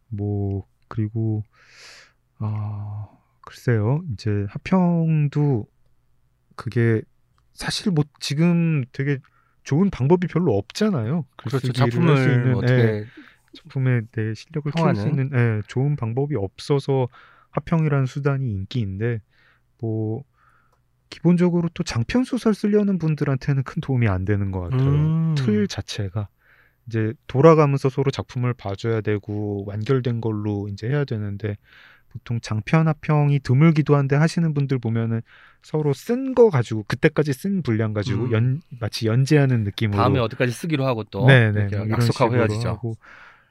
뭐, 0.10 0.68
그리고, 0.88 1.44
아, 2.38 3.08
글쎄요, 3.42 4.04
이제 4.14 4.46
하평도 4.50 5.66
그게 6.56 7.02
사실 7.54 7.92
뭐 7.92 8.04
지금 8.20 8.86
되게 8.92 9.18
좋은 9.64 9.90
방법이 9.90 10.28
별로 10.28 10.56
없잖아요. 10.56 11.26
그렇죠. 11.38 11.74
작품을 11.74 12.18
있는, 12.30 12.56
어떻게 12.56 12.82
예. 12.84 13.06
작품에 13.56 14.02
내 14.12 14.36
실력을 14.36 14.72
키울 14.72 14.96
수 14.96 15.08
평하는? 15.08 15.24
있는 15.24 15.32
예, 15.34 15.62
좋은 15.68 15.96
방법이 15.96 16.36
없어서 16.36 17.08
하평이라는 17.50 18.06
수단이 18.06 18.52
인기인데 18.52 19.20
뭐 19.80 20.24
기본적으로 21.10 21.70
또 21.74 21.84
장편 21.84 22.24
소설 22.24 22.54
쓰려는 22.54 22.98
분들한테는 23.00 23.64
큰 23.64 23.82
도움이 23.82 24.08
안 24.08 24.26
되는 24.26 24.52
것 24.52 24.62
같아요. 24.62 24.90
음. 24.90 25.36
틀 25.38 25.68
자체가 25.68 26.28
이제 26.88 27.14
돌아가면서 27.28 27.90
서로 27.90 28.12
작품을 28.12 28.54
봐줘야 28.54 29.02
되고 29.02 29.66
완결된 29.68 30.22
걸로 30.22 30.68
이제 30.70 30.88
해야 30.88 31.06
되는데 31.06 31.58
보통 32.10 32.40
장편 32.42 32.88
합평이 32.88 33.40
드물기도 33.40 33.96
한데 33.96 34.16
하시는 34.16 34.54
분들 34.54 34.80
보면은 34.80 35.22
서로 35.62 35.94
쓴 35.94 36.34
거 36.34 36.50
가지고 36.50 36.84
그때까지 36.88 37.34
쓴 37.34 37.62
분량 37.62 37.94
가지고 37.94 38.26
음. 38.26 38.32
연 38.32 38.62
마치 38.80 39.08
연재하는 39.08 39.64
느낌으로 39.64 39.98
다음에 39.98 40.20
어디까지 40.20 40.52
쓰기로 40.52 40.86
하고 40.86 41.04
또 41.06 41.26
네네 41.28 41.68
뭐 41.76 41.90
약속하고 41.90 42.36
헤어지죠. 42.36 42.70
하고 42.70 42.96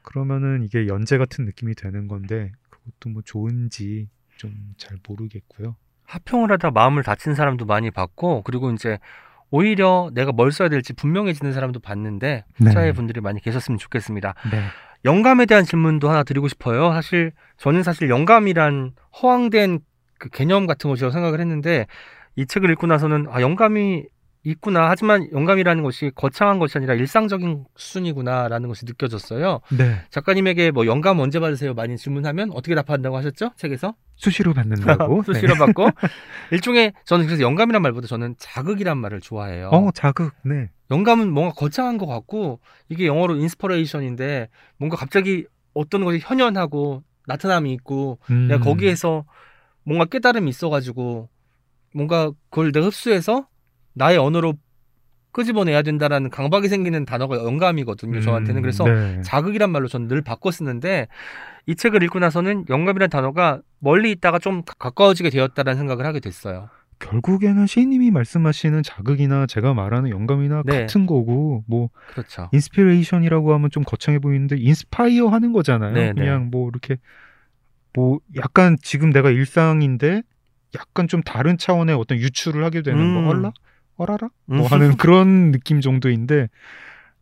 그러면은 0.01 0.63
이게 0.63 0.87
연재 0.87 1.17
같은 1.17 1.45
느낌이 1.45 1.75
되는 1.75 2.07
건데 2.07 2.51
그것도 2.69 3.09
뭐 3.09 3.21
좋은지 3.23 4.09
좀 4.37 4.51
잘 4.77 4.97
모르겠고요. 5.07 5.75
합평을 6.07 6.51
하다 6.51 6.71
마음을 6.71 7.03
다친 7.03 7.35
사람도 7.35 7.65
많이 7.65 7.91
봤고 7.91 8.41
그리고 8.43 8.71
이제 8.71 8.97
오히려 9.49 10.09
내가 10.13 10.31
뭘 10.31 10.51
써야 10.51 10.69
될지 10.69 10.93
분명해지는 10.93 11.53
사람도 11.53 11.79
봤는데 11.79 12.43
네. 12.59 12.67
후자의 12.67 12.93
분들이 12.93 13.21
많이 13.21 13.39
계셨으면 13.41 13.77
좋겠습니다. 13.77 14.33
네. 14.51 14.63
영감에 15.05 15.45
대한 15.45 15.63
질문도 15.63 16.09
하나 16.09 16.23
드리고 16.23 16.47
싶어요. 16.47 16.91
사실 16.91 17.31
저는 17.57 17.83
사실 17.83 18.09
영감이란 18.09 18.93
허황된 19.21 19.79
그 20.17 20.29
개념 20.29 20.65
같은 20.65 20.89
것이라고 20.89 21.11
생각을 21.11 21.39
했는데 21.39 21.85
이 22.35 22.45
책을 22.45 22.69
읽고 22.71 22.87
나서는 22.87 23.27
아 23.29 23.41
영감이 23.41 24.05
있구나. 24.51 24.89
하지만 24.89 25.29
영감이라는 25.31 25.83
것이 25.83 26.11
거창한 26.15 26.57
것이 26.59 26.77
아니라 26.77 26.93
일상적인 26.93 27.65
수준이구나라는 27.75 28.69
것이 28.69 28.85
느껴졌어요. 28.85 29.59
네. 29.77 30.01
작가님에게 30.09 30.71
뭐 30.71 30.85
영감 30.85 31.19
언제 31.19 31.39
받으세요? 31.39 31.73
많이 31.73 31.97
질문하면 31.97 32.51
어떻게 32.53 32.73
답한다고 32.73 33.17
하셨죠? 33.17 33.51
책에서? 33.57 33.95
수시로 34.15 34.53
받는다고. 34.53 35.23
수시로 35.27 35.55
받고 35.55 35.89
일종의 36.51 36.93
저는 37.05 37.25
그래서 37.25 37.43
영감이란 37.43 37.81
말보다 37.81 38.07
저는 38.07 38.35
자극이란 38.37 38.97
말을 38.97 39.19
좋아해요. 39.19 39.69
네. 39.69 39.77
어 39.77 39.91
자극. 39.93 40.33
네. 40.43 40.69
영감은 40.91 41.29
뭔가 41.29 41.53
거창한 41.53 41.97
것 41.97 42.05
같고 42.05 42.61
이게 42.87 43.05
영어로 43.05 43.35
inspiration인데 43.35 44.47
뭔가 44.77 44.95
갑자기 44.95 45.45
어떤 45.73 46.05
것이 46.05 46.19
현현하고 46.21 47.03
나타남이 47.27 47.73
있고 47.73 48.19
음. 48.31 48.47
내가 48.47 48.63
거기에서 48.63 49.25
뭔가 49.83 50.05
깨달음이 50.05 50.49
있어가지고 50.49 51.27
뭔가 51.93 52.31
그걸 52.49 52.71
내가 52.71 52.85
흡수해서 52.85 53.47
나의 53.97 54.17
언어로 54.17 54.53
끄집어내야 55.31 55.81
된다라는 55.83 56.29
강박이 56.29 56.67
생기는 56.67 57.05
단어가 57.05 57.35
영감이거든요 57.37 58.21
저한테는 58.21 58.59
음, 58.59 58.61
그래서 58.61 58.85
네. 58.85 59.21
자극이란 59.21 59.69
말로 59.69 59.87
저는 59.87 60.07
늘 60.07 60.21
바꿔 60.21 60.51
쓰는데 60.51 61.07
이 61.67 61.75
책을 61.75 62.01
읽고 62.03 62.19
나서는 62.19 62.65
영감이란 62.69 63.09
단어가 63.09 63.61
멀리 63.79 64.11
있다가 64.11 64.39
좀 64.39 64.63
가까워지게 64.79 65.29
되었다라는 65.29 65.77
생각을 65.77 66.05
하게 66.05 66.19
됐어요. 66.19 66.69
결국에는 66.99 67.67
시인님이 67.67 68.09
말씀하시는 68.09 68.81
자극이나 68.81 69.45
제가 69.45 69.73
말하는 69.75 70.09
영감이나 70.09 70.63
네. 70.65 70.81
같은 70.81 71.05
거고 71.05 71.63
뭐 71.67 71.89
그렇죠. 72.11 72.49
inspiration이라고 72.53 73.53
하면 73.53 73.69
좀 73.69 73.83
거창해 73.83 74.17
보이는데 74.17 74.55
inspire 74.57 75.27
하는 75.27 75.53
거잖아요. 75.53 75.93
네, 75.93 76.13
그냥 76.13 76.49
뭐 76.49 76.69
이렇게 76.69 76.97
뭐 77.93 78.19
약간 78.37 78.77
지금 78.81 79.11
내가 79.11 79.29
일상인데 79.29 80.23
약간 80.75 81.07
좀 81.07 81.21
다른 81.21 81.57
차원의 81.57 81.95
어떤 81.95 82.17
유출을 82.17 82.63
하게 82.63 82.81
되는 82.81 82.99
음. 82.99 83.23
거 83.23 83.29
얼라 83.29 83.51
어라라 83.97 84.29
음. 84.51 84.57
뭐 84.57 84.67
하는 84.67 84.95
그런 84.97 85.51
느낌 85.51 85.81
정도인데 85.81 86.49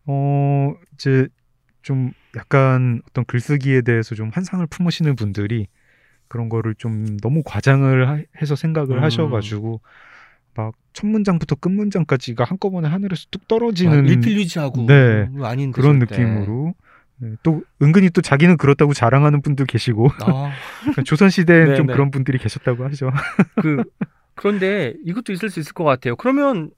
어 0.05 0.73
이제 0.93 1.27
좀 1.81 2.11
약간 2.35 3.01
어떤 3.09 3.25
글쓰기에 3.25 3.81
대해서 3.81 4.15
좀 4.15 4.29
환상을 4.33 4.65
품으시는 4.67 5.15
분들이 5.15 5.67
그런 6.27 6.49
거를 6.49 6.75
좀 6.75 7.17
너무 7.17 7.41
과장을 7.45 8.07
하- 8.09 8.23
해서 8.41 8.55
생각을 8.55 8.97
음. 8.97 9.03
하셔가지고 9.03 9.81
막 10.55 10.73
첫 10.95 11.07
문장부터 11.07 11.55
끝 11.55 11.69
문장까지가 11.69 12.45
한꺼번에 12.45 12.87
하늘에서 12.87 13.25
뚝막 13.29 13.47
떨어지는 13.49 14.07
일필유지하고 14.07 14.85
네. 14.87 15.25
뭐 15.25 15.45
아닌데 15.45 15.73
그런 15.79 15.99
절대. 15.99 16.23
느낌으로 16.23 16.73
네, 17.17 17.31
또 17.43 17.63
은근히 17.81 18.09
또 18.09 18.21
자기는 18.21 18.55
그렇다고 18.55 18.93
자랑하는 18.93 19.41
분도 19.41 19.65
계시고 19.65 20.09
아, 20.23 20.51
조선 21.05 21.29
시대엔 21.29 21.67
네, 21.69 21.75
좀 21.75 21.87
네. 21.87 21.93
그런 21.93 22.11
분들이 22.11 22.37
계셨다고 22.37 22.85
하죠. 22.85 23.11
그 23.61 23.83
그런데 24.35 24.93
이것도 25.05 25.31
있을 25.33 25.49
수 25.49 25.59
있을 25.59 25.73
것 25.73 25.83
같아요. 25.83 26.15
그러면 26.15 26.71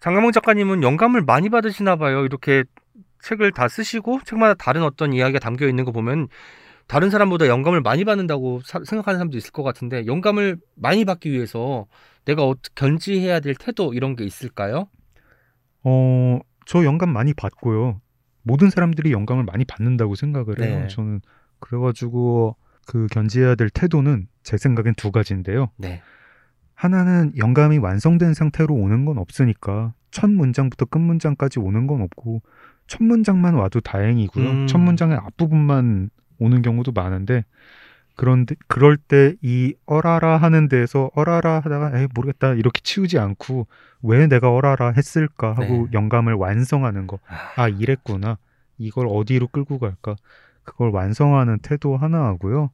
장강문 0.00 0.32
작가님은 0.32 0.82
영감을 0.82 1.22
많이 1.22 1.48
받으시나 1.48 1.96
봐요. 1.96 2.24
이렇게 2.24 2.64
책을 3.22 3.52
다 3.52 3.66
쓰시고 3.68 4.20
책마다 4.24 4.54
다른 4.54 4.82
어떤 4.82 5.12
이야기가 5.12 5.38
담겨 5.40 5.66
있는 5.66 5.84
거 5.84 5.90
보면 5.92 6.28
다른 6.86 7.10
사람보다 7.10 7.48
영감을 7.48 7.80
많이 7.80 8.04
받는다고 8.04 8.60
사- 8.64 8.80
생각하는 8.84 9.18
사람도 9.18 9.36
있을 9.36 9.50
것 9.52 9.62
같은데 9.62 10.06
영감을 10.06 10.56
많이 10.76 11.04
받기 11.04 11.30
위해서 11.32 11.86
내가 12.24 12.44
어떻게 12.44 12.72
견지해야 12.76 13.40
될 13.40 13.54
태도 13.54 13.92
이런 13.92 14.14
게 14.16 14.24
있을까요? 14.24 14.88
어, 15.84 16.38
저 16.66 16.84
영감 16.84 17.10
많이 17.10 17.34
받고요. 17.34 18.00
모든 18.42 18.70
사람들이 18.70 19.12
영감을 19.12 19.44
많이 19.44 19.64
받는다고 19.64 20.14
생각을 20.14 20.62
해요. 20.62 20.80
네. 20.80 20.86
저는 20.88 21.20
그래가지고 21.60 22.56
그 22.86 23.06
견지해야 23.10 23.54
될 23.56 23.68
태도는 23.68 24.28
제 24.42 24.56
생각엔 24.56 24.94
두 24.96 25.10
가지인데요. 25.10 25.70
네. 25.76 26.00
하나는 26.78 27.32
영감이 27.36 27.78
완성된 27.78 28.34
상태로 28.34 28.72
오는 28.72 29.04
건 29.04 29.18
없으니까 29.18 29.94
첫 30.12 30.30
문장부터 30.30 30.84
끝 30.84 30.98
문장까지 31.00 31.58
오는 31.58 31.88
건 31.88 32.02
없고 32.02 32.40
첫 32.86 33.02
문장만 33.02 33.54
와도 33.54 33.80
다행이고요. 33.80 34.48
음. 34.48 34.66
첫 34.68 34.78
문장의 34.78 35.16
앞부분만 35.16 36.10
오는 36.38 36.62
경우도 36.62 36.92
많은데 36.92 37.44
그런데 38.14 38.54
그럴 38.68 38.96
때 38.96 39.34
이 39.42 39.74
어라라 39.86 40.36
하는 40.36 40.68
데서 40.68 41.10
어라라 41.14 41.56
하다가 41.64 41.98
에이 41.98 42.06
모르겠다 42.14 42.54
이렇게 42.54 42.80
치우지 42.84 43.18
않고 43.18 43.66
왜 44.02 44.28
내가 44.28 44.52
어라라 44.52 44.92
했을까 44.96 45.50
하고 45.50 45.62
네. 45.62 45.86
영감을 45.92 46.34
완성하는 46.34 47.08
거. 47.08 47.18
아, 47.26 47.62
아 47.62 47.68
이랬구나. 47.68 48.38
이걸 48.78 49.08
어디로 49.08 49.48
끌고 49.48 49.80
갈까? 49.80 50.14
그걸 50.62 50.90
완성하는 50.90 51.58
태도 51.58 51.96
하나 51.96 52.26
하고요. 52.26 52.70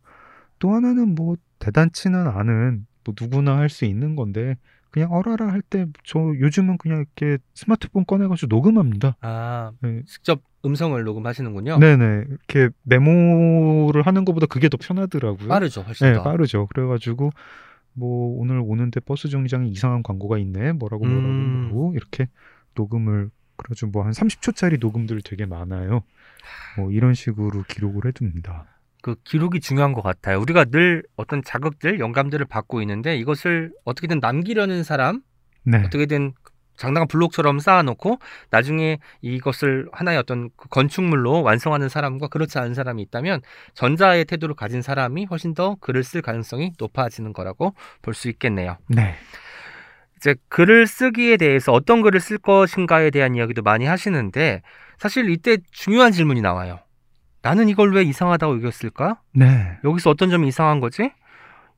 또 0.59 0.74
하나는 0.74 1.14
뭐 1.14 1.36
대단치는 1.59 2.26
않은 2.26 2.86
뭐 3.05 3.14
누구나 3.20 3.57
할 3.59 3.68
수 3.68 3.84
있는 3.84 4.16
건데 4.16 4.57
그냥 4.90 5.12
어라라 5.12 5.48
할 5.52 5.62
때 5.62 5.86
저 6.05 6.18
요즘은 6.20 6.78
그냥 6.78 6.98
이렇게 7.18 7.38
스마트폰 7.55 8.05
꺼내가지고 8.07 8.55
녹음합니다. 8.55 9.16
아, 9.20 9.72
네. 9.80 10.02
직접 10.07 10.42
음성을 10.64 11.02
녹음하시는군요. 11.02 11.78
네네 11.78 12.24
이렇게 12.28 12.70
메모를 12.84 14.02
하는 14.02 14.24
것보다 14.24 14.46
그게 14.46 14.68
더 14.68 14.76
편하더라고요. 14.80 15.48
빠르죠, 15.48 15.82
훨씬 15.82 16.07
네 16.07 16.14
더. 16.14 16.22
빠르죠. 16.22 16.66
그래가지고 16.66 17.30
뭐 17.92 18.40
오늘 18.40 18.59
오는데 18.61 19.00
버스 19.00 19.28
정류장에 19.28 19.68
이상한 19.68 20.02
광고가 20.02 20.38
있네. 20.38 20.72
뭐라고 20.72 21.05
뭐라고 21.07 21.28
음. 21.28 21.68
뭐라고 21.70 21.94
이렇게 21.94 22.28
녹음을 22.74 23.30
그래가지고 23.57 23.90
뭐 23.92 24.05
한 24.05 24.12
30초짜리 24.12 24.80
녹음들 24.80 25.20
되게 25.22 25.44
많아요. 25.46 26.02
뭐 26.76 26.90
이런 26.90 27.14
식으로 27.14 27.62
기록을 27.68 28.02
해둡니다. 28.07 28.66
그 29.05 29.16
기록이 29.22 29.61
중요한 29.61 29.92
것 29.92 30.00
같아요. 30.00 30.40
우리가 30.40 30.64
늘 30.64 31.02
어떤 31.14 31.42
자극들, 31.42 32.00
영감들을 32.00 32.46
받고 32.46 32.80
있는데 32.80 33.18
이것을 33.18 33.70
어떻게든 33.84 34.18
남기려는 34.18 34.82
사람, 34.82 35.20
네. 35.62 35.82
어떻게든 35.84 36.32
장당한 36.78 37.07
블록처럼 37.07 37.59
쌓아놓고 37.59 38.18
나중에 38.48 38.96
이것을 39.20 39.90
하나의 39.92 40.16
어떤 40.16 40.48
그 40.57 40.70
건축물로 40.70 41.42
완성하는 41.42 41.90
사람과 41.90 42.28
그렇지 42.28 42.59
않은 42.59 42.72
사람이 42.72 43.02
있다면 43.02 43.42
전자의 43.74 44.24
태도를 44.24 44.55
가진 44.55 44.80
사람이 44.80 45.26
훨씬 45.26 45.52
더 45.52 45.76
글을 45.82 46.02
쓸 46.02 46.22
가능성이 46.22 46.72
높아지는 46.78 47.34
거라고 47.34 47.74
볼 48.00 48.14
수 48.14 48.30
있겠네요. 48.30 48.78
네. 48.88 49.16
이제 50.16 50.34
글을 50.48 50.86
쓰기에 50.86 51.36
대해서 51.36 51.72
어떤 51.72 52.00
글을 52.00 52.20
쓸 52.20 52.38
것인가에 52.38 53.11
대한 53.11 53.34
이야기도 53.34 53.61
많이 53.61 53.84
하시는데 53.84 54.62
사실 54.96 55.28
이때 55.28 55.59
중요한 55.72 56.11
질문이 56.11 56.40
나와요. 56.40 56.78
나는 57.45 57.68
이걸 57.68 57.92
왜 57.95 58.03
이상하다고 58.05 58.57
여겼을까? 58.57 59.20
네. 59.34 59.76
여기서 59.84 60.09
어떤 60.09 60.30
점이 60.30 60.49
이상한 60.49 60.80
거지? 60.80 61.11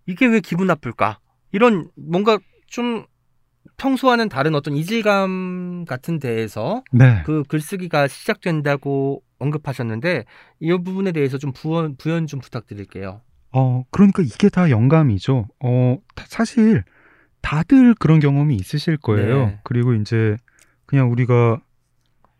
이게 0.06 0.24
왜 0.26 0.38
기분 0.38 0.68
나쁠까? 0.68 1.18
이런 1.50 1.88
뭔가 1.96 2.38
좀 2.68 3.04
평소와는 3.76 4.28
다른 4.28 4.54
어떤 4.54 4.76
이질감 4.76 5.84
같은 5.88 6.20
데에서 6.20 6.84
네. 6.92 7.20
그 7.26 7.42
글쓰기가 7.48 8.06
시작된다고 8.06 9.22
언급하셨는데 9.40 10.24
이 10.60 10.70
부분에 10.70 11.10
대해서 11.10 11.36
좀 11.36 11.52
부연, 11.52 11.96
부연 11.96 12.28
좀 12.28 12.38
부탁드릴게요. 12.40 13.22
어, 13.50 13.82
그러니까 13.90 14.22
이게 14.22 14.48
다 14.48 14.70
영감이죠. 14.70 15.48
어, 15.64 15.98
다- 16.14 16.26
사실 16.28 16.84
다들 17.42 17.94
그런 17.94 18.20
경험이 18.20 18.54
있으실 18.54 18.98
거예요. 18.98 19.46
네. 19.46 19.60
그리고 19.64 19.94
이제 19.94 20.36
그냥 20.86 21.10
우리가 21.10 21.60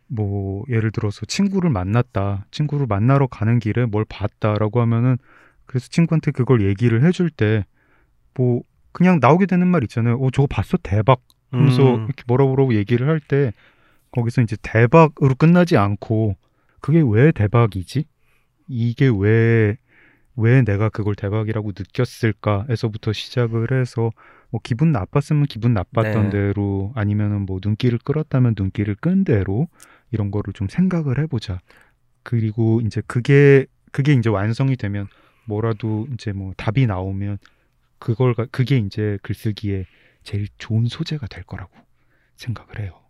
뭐 0.09 0.65
예를 0.69 0.93
들어서 0.93 1.27
친구를 1.27 1.71
만났다. 1.71 2.47
친구를 2.51 2.87
만나러 2.87 3.27
가는 3.27 3.59
길에 3.59 3.87
뭘 3.87 4.05
봤다라고 4.09 4.81
하면은 4.83 5.17
그래서 5.67 5.89
친구한테 5.89 6.31
그걸 6.31 6.63
얘기를 6.63 7.05
해줄 7.05 7.31
때 7.31 7.65
뭐 8.37 8.63
그냥 8.93 9.19
나오게 9.21 9.47
되는 9.47 9.67
말 9.67 9.83
있잖아요. 9.85 10.17
어, 10.17 10.31
저거 10.31 10.47
봤어? 10.47 10.77
대박. 10.83 11.21
하면서 11.51 11.95
음, 11.95 12.05
이렇게 12.07 12.23
뭐라 12.27 12.45
뭐라고 12.45 12.75
얘기를 12.75 13.09
할 13.09 13.21
때 13.21 13.53
거기서 14.11 14.43
이제 14.43 14.57
대박으로 14.63 15.35
끝나지 15.37 15.77
않고 15.77 16.37
그게 16.81 17.03
왜 17.07 17.33
대박이지? 17.33 18.05
이게 18.69 19.11
왜, 19.17 19.77
왜 20.37 20.63
내가 20.63 20.89
그걸 20.89 21.15
대박이라고 21.15 21.73
느꼈을까에서부터 21.77 23.13
시작을 23.13 23.69
해서 23.79 24.11
뭐 24.51 24.61
기분 24.63 24.93
나빴으면 24.93 25.45
기분 25.47 25.73
나빴던 25.75 26.25
네. 26.25 26.31
대로 26.31 26.93
아니면은 26.95 27.47
뭐 27.47 27.59
눈길을 27.63 27.99
끌었다면 28.05 28.55
눈길을 28.57 28.97
끈 28.97 29.25
대로 29.25 29.69
이런 30.11 30.31
거를 30.31 30.53
좀 30.53 30.69
생각을 30.69 31.19
해보자. 31.21 31.61
그리고 32.23 32.81
이제 32.85 33.03
그게, 33.07 33.67
그게 33.93 34.13
이제 34.15 34.29
완성이 34.29 34.77
되면 34.77 35.09
뭐라도 35.47 36.07
이제 36.15 36.33
뭐 36.33 36.53
답이 36.57 36.87
나오면 36.87 37.39
그걸, 37.99 38.35
가- 38.35 38.47
그게 38.51 38.79
이제 38.79 39.19
글쓰기에 39.23 39.87
제일 40.23 40.49
좋은 40.59 40.87
소재가 40.87 41.27
될 41.29 41.45
거라고 41.45 41.71
생각을 42.37 42.81
해요. 42.81 43.01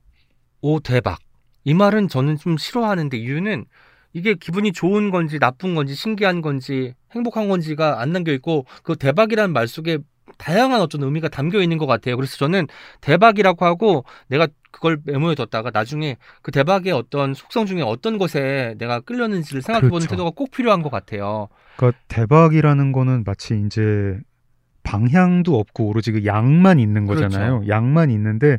오 0.60 0.80
대박. 0.80 1.18
이 1.64 1.74
말은 1.74 2.08
저는 2.08 2.36
좀 2.36 2.56
싫어하는데 2.56 3.16
이유는 3.16 3.64
이게 4.12 4.34
기분이 4.34 4.72
좋은 4.72 5.10
건지 5.10 5.38
나쁜 5.38 5.74
건지 5.74 5.94
신기한 5.94 6.40
건지 6.40 6.94
행복한 7.12 7.48
건지가 7.48 8.00
안 8.00 8.12
남겨 8.12 8.32
있고 8.32 8.66
그 8.82 8.96
대박이라는 8.96 9.52
말 9.52 9.66
속에 9.66 9.98
다양한 10.38 10.80
어떤 10.80 11.02
의미가 11.02 11.28
담겨 11.28 11.60
있는 11.60 11.78
것 11.78 11.86
같아요. 11.86 12.16
그래서 12.16 12.36
저는 12.36 12.66
대박이라고 13.00 13.64
하고 13.64 14.04
내가 14.28 14.48
그걸 14.70 14.98
메모해 15.04 15.34
뒀다가 15.34 15.70
나중에 15.72 16.16
그 16.42 16.50
대박의 16.50 16.92
어떤 16.92 17.34
속성 17.34 17.66
중에 17.66 17.82
어떤 17.82 18.18
것에 18.18 18.74
내가 18.78 19.00
끌렸는지를 19.00 19.62
생각해보는 19.62 20.00
그렇죠. 20.00 20.10
태도가 20.10 20.30
꼭 20.34 20.50
필요한 20.50 20.82
것 20.82 20.90
같아요. 20.90 21.48
그러니까 21.76 21.98
대박이라는 22.08 22.92
거는 22.92 23.24
마치 23.24 23.62
이제 23.64 24.18
방향도 24.82 25.58
없고 25.58 25.88
오로지 25.88 26.12
그 26.12 26.24
양만 26.24 26.78
있는 26.78 27.06
그렇죠. 27.06 27.24
거잖아요. 27.24 27.64
양만 27.68 28.10
있는데 28.10 28.58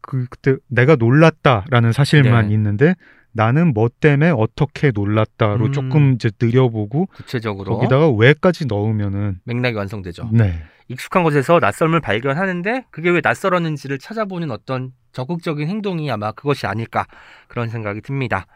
그 0.00 0.26
그때 0.28 0.56
내가 0.66 0.96
놀랐다라는 0.96 1.92
사실만 1.92 2.48
네. 2.48 2.54
있는데 2.54 2.94
나는 3.32 3.72
뭐 3.72 3.88
때문에 3.88 4.30
어떻게 4.30 4.90
놀랐다로 4.94 5.66
음. 5.66 5.72
조금 5.72 6.12
이제 6.14 6.30
느려보고 6.40 7.06
구체적으로 7.14 7.76
거기다가 7.76 8.10
왜까지 8.10 8.66
넣으면은 8.66 9.40
맥락이 9.44 9.76
완성되죠. 9.76 10.28
네. 10.32 10.62
익숙한 10.88 11.22
곳에서 11.22 11.58
낯설음을 11.58 12.00
발견하는데 12.00 12.86
그게 12.90 13.10
왜 13.10 13.20
낯설었는지를 13.22 13.98
찾아보는 13.98 14.50
어떤 14.50 14.92
적극적인 15.12 15.68
행동이 15.68 16.10
아마 16.10 16.32
그것이 16.32 16.66
아닐까 16.66 17.06
그런 17.48 17.68
생각이 17.68 18.00
듭니다. 18.02 18.46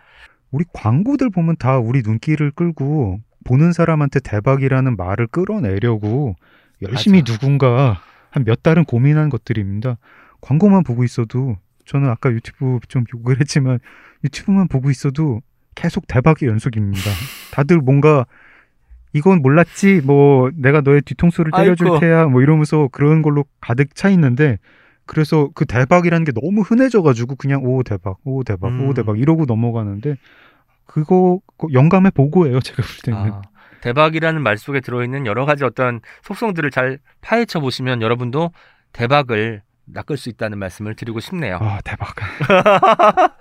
우리 0.51 0.65
광고들 0.73 1.31
보면 1.31 1.57
다 1.59 1.79
우리 1.79 2.03
눈길을 2.03 2.51
끌고 2.53 3.21
보는 3.45 3.73
사람한테 3.73 4.21
대박이라는 4.21 4.97
말을 4.97 5.27
끌어내려고 5.29 6.35
열심히 6.83 7.21
맞아. 7.21 7.33
누군가 7.33 8.01
한 8.31 8.45
몇 8.45 8.63
달은 8.63 8.85
고민한 8.85 9.31
것들입니다. 9.31 9.97
광고만 10.43 10.83
보고 10.85 11.05
있어도 11.05 11.57
저는 11.87 12.09
아까 12.11 12.31
유튜브 12.31 12.79
좀 12.89 13.05
욕을 13.15 13.41
했지만 13.41 13.79
유튜브만 14.25 14.69
보고 14.69 14.91
있어도 14.91 15.41
계속 15.75 16.07
대박의 16.07 16.49
연속입니다. 16.49 17.11
다들 17.53 17.79
뭔가 17.79 18.27
이건 19.13 19.41
몰랐지 19.41 20.03
뭐 20.05 20.51
내가 20.55 20.83
너의 20.83 21.01
뒤통수를 21.03 21.53
때려줄 21.57 21.87
아이고. 21.87 22.01
테야 22.01 22.27
뭐 22.27 22.43
이러면서 22.43 22.89
그런 22.93 23.23
걸로 23.23 23.45
가득 23.61 23.95
차 23.95 24.11
있는데 24.11 24.59
그래서 25.07 25.49
그 25.55 25.65
대박이라는 25.65 26.25
게 26.25 26.33
너무 26.33 26.63
흔해져가지고 26.63 27.37
그냥 27.37 27.65
오 27.65 27.83
대박 27.83 28.19
오 28.25 28.43
대박 28.43 28.69
음. 28.69 28.89
오 28.89 28.95
대박 28.95 29.19
이러고 29.19 29.45
넘어가는데 29.47 30.17
그거 30.85 31.41
그 31.57 31.69
영감의 31.73 32.11
보고예요 32.13 32.61
제가 32.61 32.83
볼 32.83 32.91
때는 33.05 33.33
아, 33.33 33.43
대박이라는 33.81 34.43
말 34.43 34.59
속에 34.59 34.81
들어있는 34.81 35.27
여러 35.27 35.47
가지 35.47 35.65
어떤 35.65 36.01
속성들을 36.23 36.71
잘 36.71 36.99
파헤쳐 37.21 37.61
보시면 37.61 38.03
여러분도 38.03 38.51
대박을 38.93 39.63
낚을 39.87 40.17
수 40.17 40.29
있다는 40.29 40.59
말씀을 40.59 40.95
드리고 40.95 41.21
싶네요. 41.21 41.59
아 41.61 41.81
대박 41.85 42.15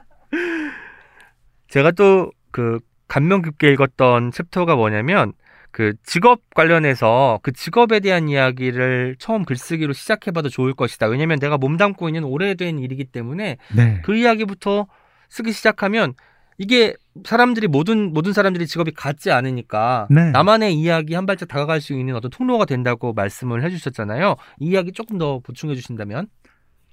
제가 1.69 1.91
또 1.91 2.31
그 2.55 2.79
감명 3.09 3.41
깊게 3.41 3.73
읽었던 3.73 4.31
챕터가 4.31 4.77
뭐냐면 4.77 5.33
그 5.71 5.93
직업 6.05 6.39
관련해서 6.53 7.41
그 7.43 7.51
직업에 7.51 7.99
대한 7.99 8.29
이야기를 8.29 9.17
처음 9.19 9.43
글쓰기로 9.43 9.91
시작해봐도 9.91 10.47
좋을 10.47 10.73
것이다. 10.73 11.07
왜냐면 11.07 11.37
내가 11.39 11.57
몸담고 11.57 12.07
있는 12.07 12.23
오래된 12.23 12.79
일이기 12.79 13.03
때문에 13.03 13.57
네 13.75 13.99
그 14.05 14.15
이야기부터 14.15 14.87
쓰기 15.27 15.51
시작하면 15.51 16.13
이게 16.57 16.95
사람들이 17.23 17.67
모든 17.67 18.13
모든 18.13 18.33
사람들이 18.33 18.67
직업이 18.67 18.91
같지 18.91 19.31
않으니까 19.31 20.07
네. 20.09 20.31
나만의 20.31 20.73
이야기 20.73 21.13
한 21.13 21.25
발짝 21.25 21.47
다가갈 21.47 21.81
수 21.81 21.93
있는 21.93 22.15
어떤 22.15 22.31
통로가 22.31 22.65
된다고 22.65 23.13
말씀을 23.13 23.63
해주셨잖아요. 23.63 24.35
이 24.59 24.67
이야기 24.67 24.91
조금 24.91 25.17
더 25.17 25.39
보충해 25.39 25.75
주신다면? 25.75 26.27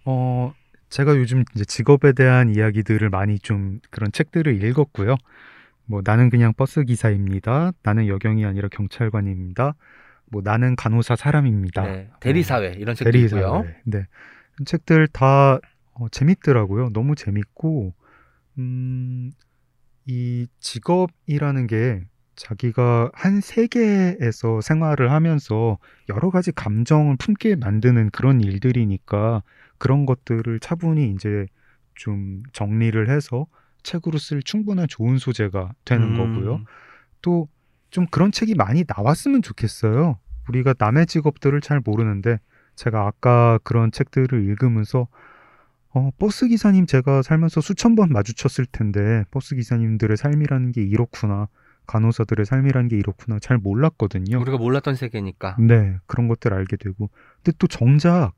어, 0.04 0.52
제가 0.88 1.16
요즘 1.16 1.44
이제 1.54 1.64
직업에 1.64 2.12
대한 2.12 2.54
이야기들을 2.54 3.08
많이 3.10 3.38
좀 3.38 3.80
그런 3.90 4.10
책들을 4.12 4.62
읽었고요. 4.62 5.16
뭐 5.86 6.00
나는 6.04 6.30
그냥 6.30 6.52
버스 6.56 6.84
기사입니다. 6.84 7.72
나는 7.82 8.08
여경이 8.08 8.44
아니라 8.44 8.68
경찰관입니다. 8.68 9.74
뭐 10.26 10.40
나는 10.42 10.76
간호사 10.76 11.16
사람입니다. 11.16 11.82
네, 11.82 12.10
대리사회 12.20 12.74
이런 12.78 12.94
책도 12.94 13.10
대리사회. 13.10 13.40
있고요. 13.42 13.64
네. 13.84 14.06
그 14.56 14.64
책들 14.64 15.08
다 15.08 15.58
어, 15.94 16.08
재밌더라고요. 16.10 16.90
너무 16.90 17.14
재밌고 17.14 17.94
음, 18.58 19.32
이 20.06 20.46
직업이라는 20.60 21.66
게 21.66 22.04
자기가 22.36 23.10
한 23.14 23.40
세계에서 23.40 24.60
생활을 24.60 25.10
하면서 25.12 25.78
여러 26.08 26.30
가지 26.30 26.50
감정을 26.52 27.16
품게 27.18 27.56
만드는 27.56 28.10
그런 28.10 28.40
일들이니까 28.40 29.42
그런 29.78 30.06
것들을 30.06 30.58
차분히 30.60 31.10
이제 31.10 31.46
좀 31.94 32.42
정리를 32.52 33.08
해서 33.10 33.46
책으로 33.82 34.18
쓸 34.18 34.42
충분한 34.42 34.88
좋은 34.88 35.18
소재가 35.18 35.72
되는 35.84 36.14
음, 36.14 36.16
거고요. 36.16 36.64
또 37.20 37.48
좀 37.92 38.06
그런 38.06 38.32
책이 38.32 38.54
많이 38.54 38.84
나왔으면 38.88 39.42
좋겠어요. 39.42 40.18
우리가 40.48 40.74
남의 40.76 41.06
직업들을 41.06 41.60
잘 41.60 41.80
모르는데 41.84 42.40
제가 42.74 43.06
아까 43.06 43.58
그런 43.62 43.92
책들을 43.92 44.44
읽으면서 44.46 45.06
어, 45.94 46.10
버스 46.18 46.48
기사님 46.48 46.86
제가 46.86 47.22
살면서 47.22 47.60
수천 47.60 47.94
번 47.94 48.08
마주쳤을 48.10 48.66
텐데 48.66 49.24
버스 49.30 49.54
기사님들의 49.54 50.16
삶이라는 50.16 50.72
게 50.72 50.82
이렇구나. 50.82 51.48
간호사들의 51.86 52.46
삶이라는 52.46 52.88
게 52.88 52.96
이렇구나. 52.96 53.38
잘 53.40 53.58
몰랐거든요. 53.58 54.40
우리가 54.40 54.56
몰랐던 54.56 54.94
세계니까. 54.94 55.56
네, 55.58 55.96
그런 56.06 56.28
것들 56.28 56.54
알게 56.54 56.76
되고. 56.76 57.10
근데 57.42 57.54
또 57.58 57.66
정작 57.66 58.32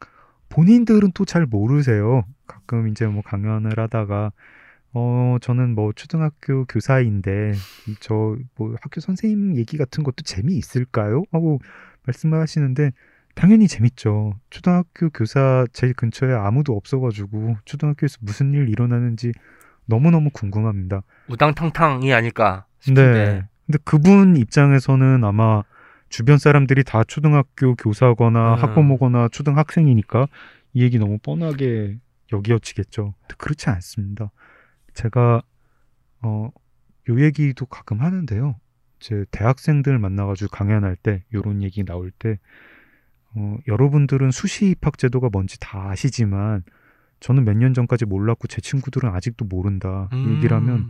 본인들은 0.49 1.13
또 1.13 1.25
잘 1.25 1.47
모르세요. 1.47 2.25
가끔 2.47 2.89
이제 2.89 3.07
뭐 3.07 3.23
강연을 3.23 3.79
하다가 3.79 4.33
어, 4.95 5.37
저는 5.41 5.75
뭐 5.75 5.93
초등학교 5.93 6.65
교사인데 6.67 7.53
저 8.01 8.37
뭐 8.57 8.75
학교 8.81 9.01
선생님 9.01 9.57
얘기 9.57 9.77
같은 9.77 10.03
것도 10.05 10.23
재미있을까요? 10.25 11.23
하고 11.33 11.61
말씀을 12.07 12.41
하시는데 12.41 12.93
당연히 13.35 13.67
재밌죠. 13.67 14.39
초등학교 14.51 15.11
교사 15.11 15.67
제 15.73 15.93
근처에 15.93 16.33
아무도 16.33 16.77
없어가지고 16.77 17.57
초등학교에서 17.65 18.19
무슨 18.21 18.55
일 18.55 18.69
일어나는지 18.69 19.33
너무너무 19.87 20.31
궁금합니다. 20.31 21.03
우당탕탕이 21.29 22.13
아닐까 22.13 22.67
싶은데. 22.81 23.13
네. 23.13 23.49
근데 23.67 23.79
그분 23.85 24.37
입장에서는 24.37 25.25
아마 25.25 25.63
주변 26.09 26.39
사람들이 26.39 26.85
다 26.85 27.03
초등학교 27.03 27.75
교사거나 27.75 28.55
음. 28.55 28.59
학부모거나 28.63 29.29
초등학생이니까 29.29 30.29
이 30.75 30.83
얘기 30.83 30.99
너무 30.99 31.19
뻔하게 31.19 31.99
여기어치겠죠. 32.33 33.15
근데 33.21 33.35
그렇지 33.39 33.71
않습니다. 33.71 34.31
제가 34.93 35.43
어, 36.23 36.51
요 37.09 37.21
얘기도 37.21 37.67
가끔 37.67 38.01
하는데요. 38.01 38.57
제 39.01 39.25
대학생들 39.31 39.99
만나가지고 39.99 40.51
강연할 40.51 40.97
때 40.97 41.25
요런 41.35 41.63
얘기 41.63 41.85
나올 41.85 42.11
때 42.11 42.39
어, 43.37 43.57
여러분들은 43.67 44.31
수시 44.31 44.71
입학 44.71 44.99
제도가 44.99 45.29
뭔지 45.33 45.59
다 45.61 45.91
아시지만 45.91 46.63
저는 47.21 47.45
몇 47.45 47.57
년 47.57 47.75
전까지 47.75 48.05
몰랐고 48.05 48.49
제 48.49 48.61
친구들은 48.61 49.09
아직도 49.11 49.45
모른다. 49.47 50.09
이 50.13 50.17
음. 50.17 50.37
얘기를 50.37 50.57
하면 50.57 50.89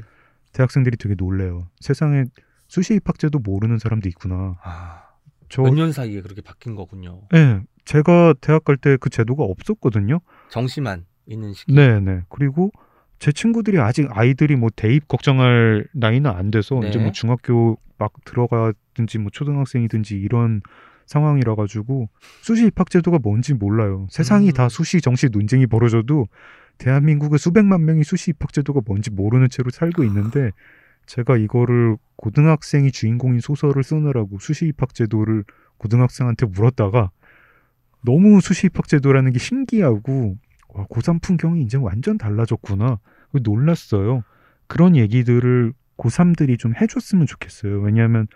대학생들이 0.53 0.97
되게 0.97 1.15
놀래요. 1.17 1.69
세상에 1.81 2.25
수시 2.69 2.95
입학 2.95 3.19
제도 3.19 3.39
모르는 3.39 3.79
사람도 3.79 4.09
있구나. 4.09 4.57
아, 4.63 5.03
저, 5.49 5.63
몇년 5.63 5.93
사이에 5.93 6.21
그렇게 6.23 6.41
바뀐 6.43 6.75
거군요. 6.75 7.23
예, 7.35 7.61
제가 7.85 8.35
대학 8.41 8.65
갈 8.65 8.77
때 8.79 8.97
그 8.97 9.11
제도가 9.11 9.45
없었거든요. 9.45 10.21
정시만 10.51 11.07
있는 11.27 11.53
시기. 11.53 11.73
네, 11.75 12.01
네. 12.01 12.23
그리고 12.29 12.71
제 13.19 13.31
친구들이 13.33 13.79
아직 13.79 14.09
아이들이 14.11 14.57
뭐 14.57 14.71
대입 14.75 15.07
걱정할 15.09 15.87
나이는 15.93 16.31
안 16.31 16.51
돼서 16.51 16.81
네. 16.81 16.89
이제 16.89 16.99
뭐 16.99 17.13
중학교 17.13 17.79
막 17.99 18.13
들어가든지 18.25 19.19
뭐 19.19 19.31
초등학생이든지 19.31 20.17
이런 20.17 20.63
상황이라 21.07 21.55
가지고 21.55 22.09
수시 22.43 22.67
입학 22.67 22.91
제도가 22.91 23.19
뭔지 23.23 23.55
몰라요. 23.55 24.07
세상이 24.11 24.49
음. 24.49 24.53
다 24.53 24.69
수시 24.69 25.01
정시 25.01 25.29
논쟁이 25.31 25.67
벌어져도 25.67 26.27
대한민국의 26.79 27.39
수백만 27.39 27.85
명이 27.85 28.05
수시 28.05 28.31
입학 28.31 28.53
제도가 28.53 28.81
뭔지 28.85 29.11
모르는 29.11 29.49
채로 29.49 29.71
살고 29.71 30.05
있는데 30.05 30.51
제가 31.07 31.37
이거를 31.37 31.97
고등학생이 32.17 32.91
주인공인 32.91 33.41
소설을 33.41 33.83
쓰느라고 33.83 34.39
수시 34.39 34.67
입학 34.67 34.95
제도를 34.95 35.45
고등학생한테 35.77 36.47
물었다가 36.47 37.11
너무 38.05 38.41
수시 38.41 38.67
입학 38.69 38.89
제도라는 38.89 39.33
게 39.33 39.39
신기하고 39.39 40.37
와, 40.69 40.87
고3 40.87 41.23
풍경이 41.23 41.63
이제 41.63 41.79
완전 41.79 42.19
달라졌구나. 42.19 42.99
놀랐어요. 43.43 44.23
그런 44.67 44.97
얘기들을 44.97 45.73
고3들이 45.97 46.59
좀 46.59 46.75
해줬으면 46.81 47.27
좋겠어요. 47.27 47.81
왜냐하면 47.81 48.27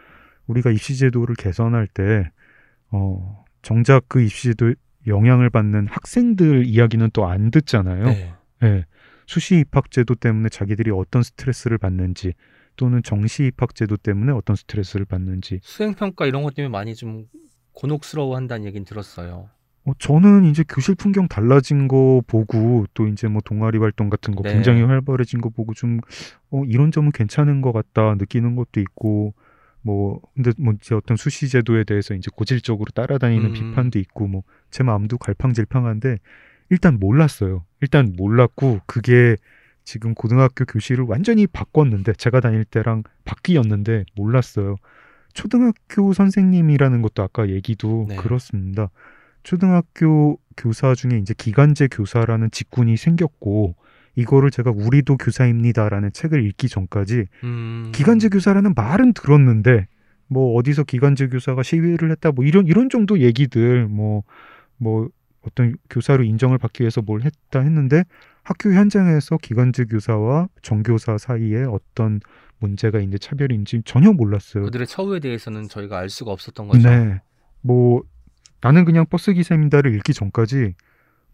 우리가 0.46 0.70
입시제도를 0.70 1.36
개선할 1.36 1.86
때, 1.86 2.30
어, 2.90 3.44
정작 3.62 4.04
그 4.08 4.20
입시제도 4.20 4.74
영향을 5.06 5.50
받는 5.50 5.86
학생들 5.88 6.66
이야기는 6.66 7.10
또 7.12 7.26
안 7.26 7.50
듣잖아요. 7.50 8.04
네. 8.04 8.34
예. 8.64 8.84
수시 9.26 9.58
입학 9.58 9.90
제도 9.90 10.14
때문에 10.14 10.48
자기들이 10.48 10.90
어떤 10.90 11.22
스트레스를 11.22 11.76
받는지, 11.78 12.32
또는 12.76 13.02
정시 13.02 13.46
입학 13.46 13.74
제도 13.74 13.96
때문에 13.96 14.32
어떤 14.32 14.56
스트레스를 14.56 15.04
받는지. 15.04 15.60
수행 15.62 15.94
평가 15.94 16.26
이런 16.26 16.42
것 16.42 16.54
때문에 16.54 16.70
많이 16.70 16.94
좀 16.94 17.26
곤혹스러워 17.72 18.36
한다는 18.36 18.66
얘기는 18.66 18.84
들었어요. 18.84 19.50
어, 19.84 19.92
저는 19.98 20.44
이제 20.44 20.64
교실 20.68 20.94
풍경 20.94 21.28
달라진 21.28 21.88
거 21.88 22.22
보고 22.26 22.86
또 22.94 23.06
이제 23.06 23.28
뭐 23.28 23.40
동아리 23.44 23.78
활동 23.78 24.10
같은 24.10 24.34
거 24.34 24.42
네. 24.42 24.54
굉장히 24.54 24.82
활발해진 24.82 25.40
거 25.40 25.48
보고 25.50 25.74
좀 25.74 26.00
어, 26.50 26.62
이런 26.66 26.90
점은 26.90 27.12
괜찮은 27.12 27.60
것 27.60 27.72
같다 27.72 28.14
느끼는 28.14 28.56
것도 28.56 28.80
있고 28.80 29.34
뭐 29.82 30.20
근데 30.34 30.52
뭐 30.58 30.74
이제 30.74 30.94
어떤 30.94 31.16
수시 31.16 31.48
제도에 31.48 31.84
대해서 31.84 32.14
이제 32.14 32.30
고질적으로 32.34 32.90
따라다니는 32.94 33.46
음. 33.46 33.52
비판도 33.52 33.98
있고 33.98 34.26
뭐 34.26 34.42
제 34.70 34.82
마음도 34.82 35.18
갈팡질팡한데 35.18 36.18
일단 36.70 36.98
몰랐어요. 36.98 37.64
일단 37.80 38.14
몰랐고 38.16 38.80
그게 38.86 39.36
지금 39.84 40.14
고등학교 40.14 40.64
교실을 40.66 41.04
완전히 41.04 41.46
바꿨는데 41.46 42.12
제가 42.14 42.40
다닐 42.40 42.64
때랑 42.64 43.04
바뀌었는데 43.24 44.04
몰랐어요. 44.16 44.76
초등학교 45.32 46.12
선생님이라는 46.12 47.00
것도 47.00 47.22
아까 47.22 47.48
얘기도 47.48 48.06
네. 48.08 48.16
그렇습니다. 48.16 48.90
초등학교 49.42 50.38
교사 50.56 50.94
중에 50.94 51.18
이제 51.18 51.32
기간제 51.36 51.88
교사라는 51.90 52.50
직군이 52.50 52.96
생겼고 52.96 53.76
이거를 54.18 54.50
제가 54.50 54.72
우리도 54.72 55.16
교사입니다라는 55.16 56.12
책을 56.12 56.44
읽기 56.44 56.68
전까지 56.68 57.26
음. 57.44 57.92
기간제 57.94 58.30
교사라는 58.30 58.74
말은 58.74 59.12
들었는데 59.12 59.86
뭐 60.26 60.56
어디서 60.56 60.82
기간제 60.82 61.28
교사가 61.28 61.62
시위를 61.62 62.10
했다 62.10 62.32
뭐 62.32 62.44
이런 62.44 62.66
이런 62.66 62.90
정도 62.90 63.20
얘기들 63.20 63.86
뭐뭐 63.86 65.08
어떤 65.42 65.76
교사로 65.88 66.24
인정을 66.24 66.58
받기 66.58 66.82
위해서 66.82 67.00
뭘 67.00 67.22
했다 67.22 67.60
했는데 67.60 68.02
학교 68.42 68.72
현장에서 68.72 69.36
기간제 69.36 69.84
교사와 69.84 70.48
정교사 70.62 71.16
사이에 71.16 71.62
어떤 71.62 72.20
문제가 72.58 72.98
있는지 72.98 73.20
차별인지 73.20 73.82
전혀 73.84 74.12
몰랐어요. 74.12 74.64
그들의 74.64 74.88
처우에 74.88 75.20
대해서는 75.20 75.68
저희가 75.68 75.96
알 75.96 76.10
수가 76.10 76.32
없었던 76.32 76.66
거죠. 76.66 76.88
네. 76.88 77.20
뭐 77.60 78.02
나는 78.60 78.84
그냥 78.84 79.06
버스 79.08 79.32
기사입니다를 79.32 79.94
읽기 79.94 80.12
전까지 80.12 80.74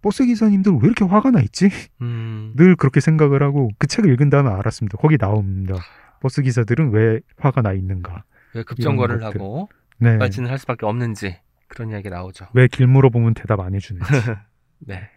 버스 0.04 0.24
기사님들 0.26 0.72
왜 0.74 0.78
이렇게 0.84 1.04
화가 1.04 1.30
나 1.30 1.40
있지? 1.40 1.70
음. 2.02 2.52
늘 2.56 2.76
그렇게 2.76 3.00
생각을 3.00 3.42
하고 3.42 3.70
그 3.78 3.86
책을 3.86 4.12
읽은 4.12 4.28
다음에 4.28 4.50
알았습니다. 4.50 4.98
거기 4.98 5.16
나옵니다. 5.16 5.76
버스 6.20 6.42
기사들은 6.42 6.90
왜 6.92 7.20
화가 7.38 7.62
나 7.62 7.72
있는가? 7.72 8.22
왜 8.54 8.62
급정거를. 8.64 9.24
하고 9.24 9.68
네. 9.98 10.18
발진을 10.18 10.50
할 10.50 10.58
수밖에 10.58 10.84
없는지 10.86 11.38
그런 11.68 11.90
이야기가 11.90 12.14
나오죠. 12.14 12.46
왜 12.52 12.68
길 12.68 12.86
물어보면 12.86 13.32
대답 13.34 13.60
안 13.60 13.74
해주는지. 13.74 14.06
네. 14.80 15.08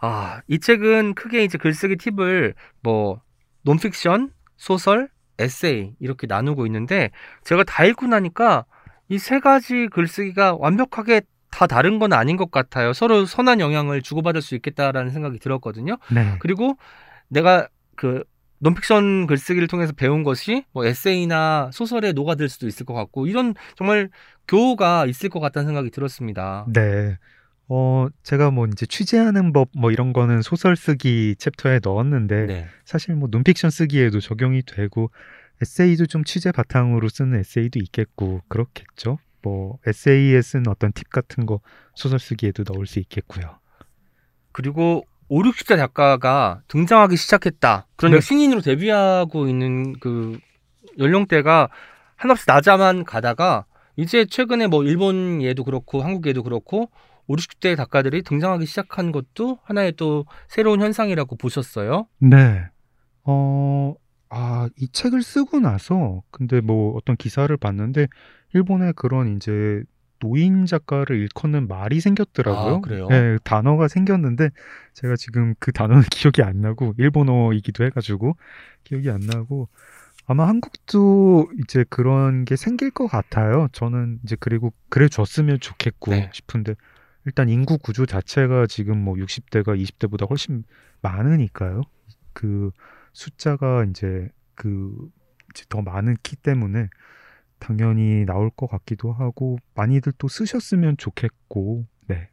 아, 0.00 0.40
이 0.46 0.58
책은 0.60 1.14
크게 1.14 1.44
이제 1.44 1.58
글쓰기 1.58 1.96
팁을 1.96 2.54
뭐 2.82 3.20
논픽션, 3.62 4.30
소설, 4.56 5.08
에세이 5.38 5.96
이렇게 5.98 6.26
나누고 6.28 6.64
있는데 6.66 7.10
제가 7.42 7.64
다 7.64 7.84
읽고 7.84 8.06
나니까 8.06 8.66
이 9.08 9.18
세 9.18 9.40
가지 9.40 9.88
글쓰기가 9.88 10.54
완벽하게 10.58 11.22
다 11.54 11.68
다른 11.68 12.00
건 12.00 12.12
아닌 12.12 12.36
것 12.36 12.50
같아요. 12.50 12.92
서로 12.92 13.26
선한 13.26 13.60
영향을 13.60 14.02
주고받을 14.02 14.42
수 14.42 14.56
있겠다라는 14.56 15.12
생각이 15.12 15.38
들었거든요. 15.38 15.98
네. 16.12 16.34
그리고 16.40 16.76
내가 17.28 17.68
그 17.94 18.24
논픽션 18.58 19.28
글쓰기를 19.28 19.68
통해서 19.68 19.92
배운 19.92 20.24
것이 20.24 20.64
뭐 20.72 20.84
에세이나 20.84 21.70
소설에 21.72 22.10
녹아들 22.10 22.48
수도 22.48 22.66
있을 22.66 22.84
것 22.84 22.94
같고 22.94 23.28
이런 23.28 23.54
정말 23.76 24.10
교우가 24.48 25.06
있을 25.06 25.28
것 25.28 25.38
같다는 25.38 25.68
생각이 25.68 25.90
들었습니다. 25.90 26.66
네. 26.72 27.18
어, 27.68 28.08
제가 28.24 28.50
뭐 28.50 28.66
이제 28.66 28.84
취재하는 28.84 29.52
법 29.52 29.68
뭐 29.76 29.92
이런 29.92 30.12
거는 30.12 30.42
소설 30.42 30.74
쓰기 30.74 31.36
챕터에 31.38 31.78
넣었는데 31.84 32.46
네. 32.46 32.66
사실 32.84 33.14
뭐 33.14 33.28
논픽션 33.30 33.70
쓰기에도 33.70 34.18
적용이 34.18 34.62
되고 34.62 35.12
에세이도 35.62 36.06
좀 36.06 36.24
취재 36.24 36.50
바탕으로 36.50 37.08
쓰는 37.08 37.38
에세이도 37.38 37.78
있겠고 37.78 38.42
그렇겠죠. 38.48 39.18
뭐 39.44 39.78
에세이에 39.86 40.40
쓴 40.42 40.66
어떤 40.68 40.92
팁 40.92 41.10
같은 41.10 41.46
거 41.46 41.60
소설 41.94 42.18
쓰기에도 42.18 42.64
넣을 42.72 42.86
수 42.86 42.98
있겠고요. 42.98 43.58
그리고 44.52 45.04
5, 45.28 45.42
60대 45.42 45.76
작가가 45.76 46.62
등장하기 46.68 47.16
시작했다. 47.16 47.86
그러니까 47.96 48.20
네. 48.20 48.26
신인으로 48.26 48.60
데뷔하고 48.62 49.48
있는 49.48 49.98
그 50.00 50.38
연령대가 50.98 51.68
한없이 52.16 52.44
낮아만 52.46 53.04
가다가 53.04 53.66
이제 53.96 54.24
최근에 54.24 54.66
뭐 54.66 54.82
일본 54.84 55.42
얘도 55.42 55.64
그렇고 55.64 56.02
한국 56.02 56.26
얘도 56.26 56.42
그렇고 56.42 56.90
5, 57.26 57.36
60대 57.36 57.76
작가들이 57.76 58.22
등장하기 58.22 58.66
시작한 58.66 59.12
것도 59.12 59.58
하나의 59.64 59.92
또 59.92 60.26
새로운 60.48 60.80
현상이라고 60.80 61.36
보셨어요? 61.36 62.06
네. 62.18 62.64
어, 63.24 63.94
아, 64.36 64.68
이 64.76 64.88
책을 64.88 65.22
쓰고 65.22 65.60
나서 65.60 66.22
근데 66.32 66.60
뭐 66.60 66.96
어떤 66.96 67.16
기사를 67.16 67.56
봤는데 67.56 68.08
일본에 68.52 68.90
그런 68.96 69.36
이제 69.36 69.84
노인 70.18 70.66
작가를 70.66 71.20
일컫는 71.20 71.68
말이 71.68 72.00
생겼더라고요. 72.00 72.74
아, 72.76 72.80
그래요? 72.80 73.06
네, 73.08 73.38
단어가 73.44 73.86
생겼는데 73.86 74.50
제가 74.94 75.14
지금 75.14 75.54
그 75.60 75.70
단어는 75.70 76.02
기억이 76.10 76.42
안 76.42 76.60
나고 76.60 76.94
일본어이기도 76.98 77.84
해가지고 77.84 78.36
기억이 78.82 79.08
안 79.10 79.20
나고 79.20 79.68
아마 80.26 80.48
한국도 80.48 81.50
이제 81.62 81.84
그런 81.88 82.44
게 82.44 82.56
생길 82.56 82.90
것 82.90 83.06
같아요. 83.06 83.68
저는 83.70 84.18
이제 84.24 84.36
그리고 84.40 84.72
그래 84.88 85.08
줬으면 85.08 85.60
좋겠고 85.60 86.10
네. 86.10 86.30
싶은데 86.32 86.74
일단 87.24 87.48
인구 87.48 87.78
구조 87.78 88.04
자체가 88.04 88.66
지금 88.66 88.98
뭐 88.98 89.14
60대가 89.14 89.80
20대보다 89.80 90.28
훨씬 90.28 90.64
많으니까요. 91.02 91.82
그 92.32 92.70
숫자가 93.14 93.84
이제 93.84 94.28
그 94.54 94.94
이제 95.54 95.64
더 95.70 95.80
많은 95.82 96.16
키 96.22 96.36
때문에 96.36 96.88
당연히 97.58 98.26
나올 98.26 98.50
것 98.50 98.66
같기도 98.68 99.12
하고 99.12 99.56
많이들 99.74 100.12
또 100.18 100.28
쓰셨으면 100.28 100.98
좋겠고 100.98 101.86
네. 102.08 102.28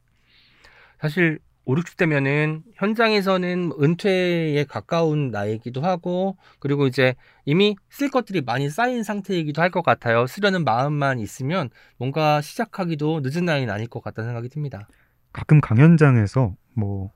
사실 0.99 1.39
5, 1.65 1.75
60대면은 1.75 2.63
현장에서는 2.75 3.71
은퇴에 3.81 4.65
가까운 4.65 5.29
나이이기도 5.29 5.81
하고 5.81 6.37
그리고 6.59 6.87
이제 6.87 7.13
이미 7.45 7.75
쓸 7.89 8.09
것들이 8.09 8.41
많이 8.41 8.69
쌓인 8.69 9.03
상태이기도 9.03 9.61
할 9.61 9.69
것 9.69 9.83
같아요. 9.83 10.25
쓰려는 10.27 10.63
마음만 10.65 11.19
있으면 11.19 11.69
뭔가 11.97 12.41
시작하기도 12.41 13.21
늦은 13.23 13.45
나이는 13.45 13.71
아닐 13.73 13.87
것 13.87 14.01
같다는 14.03 14.29
생각이 14.29 14.49
듭니다. 14.49 14.87
가끔 15.31 15.61
강연장에서 15.61 16.55
뭐 16.75 17.11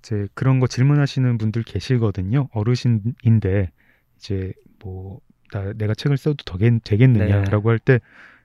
이제 0.00 0.26
그런 0.34 0.60
거 0.60 0.66
질문하시는 0.66 1.38
분들 1.38 1.62
계시거든요. 1.62 2.48
어르신인데 2.52 3.70
이제 4.16 4.52
뭐 4.82 5.20
나, 5.52 5.72
내가 5.74 5.94
책을 5.94 6.16
써도 6.16 6.36
더 6.44 6.58
되겠느냐라고 6.58 7.70
할때 7.70 8.00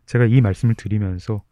제가 0.06 0.26
이 0.26 0.42
말씀을 0.42 0.76
드리면서 0.76 1.44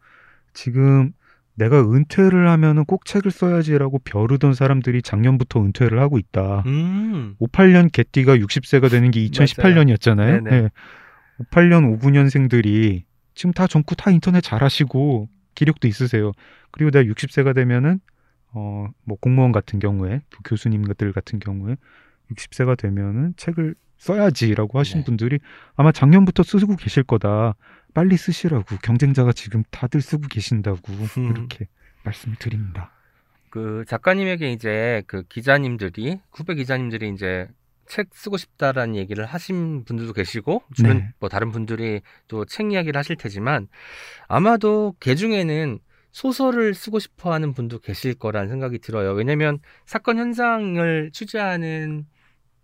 지금 0.53 1.13
내가 1.55 1.81
은퇴를 1.81 2.49
하면은 2.49 2.83
꼭 2.85 3.05
책을 3.05 3.31
써야지라고 3.31 3.99
벼르던 3.99 4.53
사람들이 4.53 5.01
작년부터 5.01 5.61
은퇴를 5.63 5.99
하고 5.99 6.17
있다. 6.17 6.63
음. 6.65 7.35
58년 7.39 7.91
개띠가 7.91 8.37
60세가 8.37 8.89
되는 8.89 9.11
게 9.11 9.23
2018년이었잖아요. 9.27 10.43
네네. 10.43 10.61
네. 10.61 10.69
58년 11.51 11.99
59년생들이 11.99 13.03
지금 13.35 13.53
다 13.53 13.67
전부 13.67 13.95
다 13.95 14.11
인터넷 14.11 14.41
잘하시고 14.41 15.29
기력도 15.55 15.87
있으세요. 15.87 16.31
그리고 16.71 16.89
내가 16.91 17.11
60세가 17.11 17.53
되면은 17.53 17.99
어 18.53 18.87
뭐 19.05 19.17
공무원 19.19 19.51
같은 19.51 19.79
경우에 19.79 20.21
교수님들 20.45 21.11
같은 21.13 21.39
경우에 21.39 21.75
60세가 22.31 22.77
되면은 22.77 23.33
책을 23.37 23.75
써야지라고 23.97 24.79
하신 24.79 24.99
네. 24.99 25.05
분들이 25.05 25.39
아마 25.75 25.91
작년부터 25.91 26.43
쓰고 26.43 26.75
계실 26.75 27.03
거다. 27.03 27.55
빨리 27.93 28.17
쓰시라고 28.17 28.77
경쟁자가 28.81 29.33
지금 29.33 29.63
다들 29.69 30.01
쓰고 30.01 30.27
계신다고 30.27 30.79
음. 31.17 31.31
이렇게 31.31 31.67
말씀을 32.03 32.35
드립니다. 32.37 32.91
그 33.49 33.85
작가님에게 33.87 34.51
이제 34.51 35.03
그 35.07 35.23
기자님들이 35.29 36.19
후배 36.31 36.55
기자님들이 36.55 37.09
이제 37.09 37.47
책 37.85 38.09
쓰고 38.13 38.37
싶다라는 38.37 38.95
얘기를 38.95 39.25
하신 39.25 39.83
분들도 39.85 40.13
계시고 40.13 40.63
주변 40.73 40.97
네. 40.97 41.09
뭐 41.19 41.29
다른 41.29 41.51
분들이 41.51 42.01
또 42.27 42.45
책 42.45 42.71
이야기를 42.71 42.97
하실 42.97 43.15
테지만 43.15 43.67
아마도 44.27 44.95
개 44.99 45.13
중에는 45.15 45.79
소설을 46.13 46.73
쓰고 46.73 46.99
싶어 46.99 47.33
하는 47.33 47.53
분도 47.53 47.79
계실 47.79 48.13
거라는 48.13 48.47
생각이 48.47 48.79
들어요. 48.79 49.11
왜냐면 49.11 49.59
사건 49.85 50.17
현장을 50.17 51.09
취재하는 51.11 52.05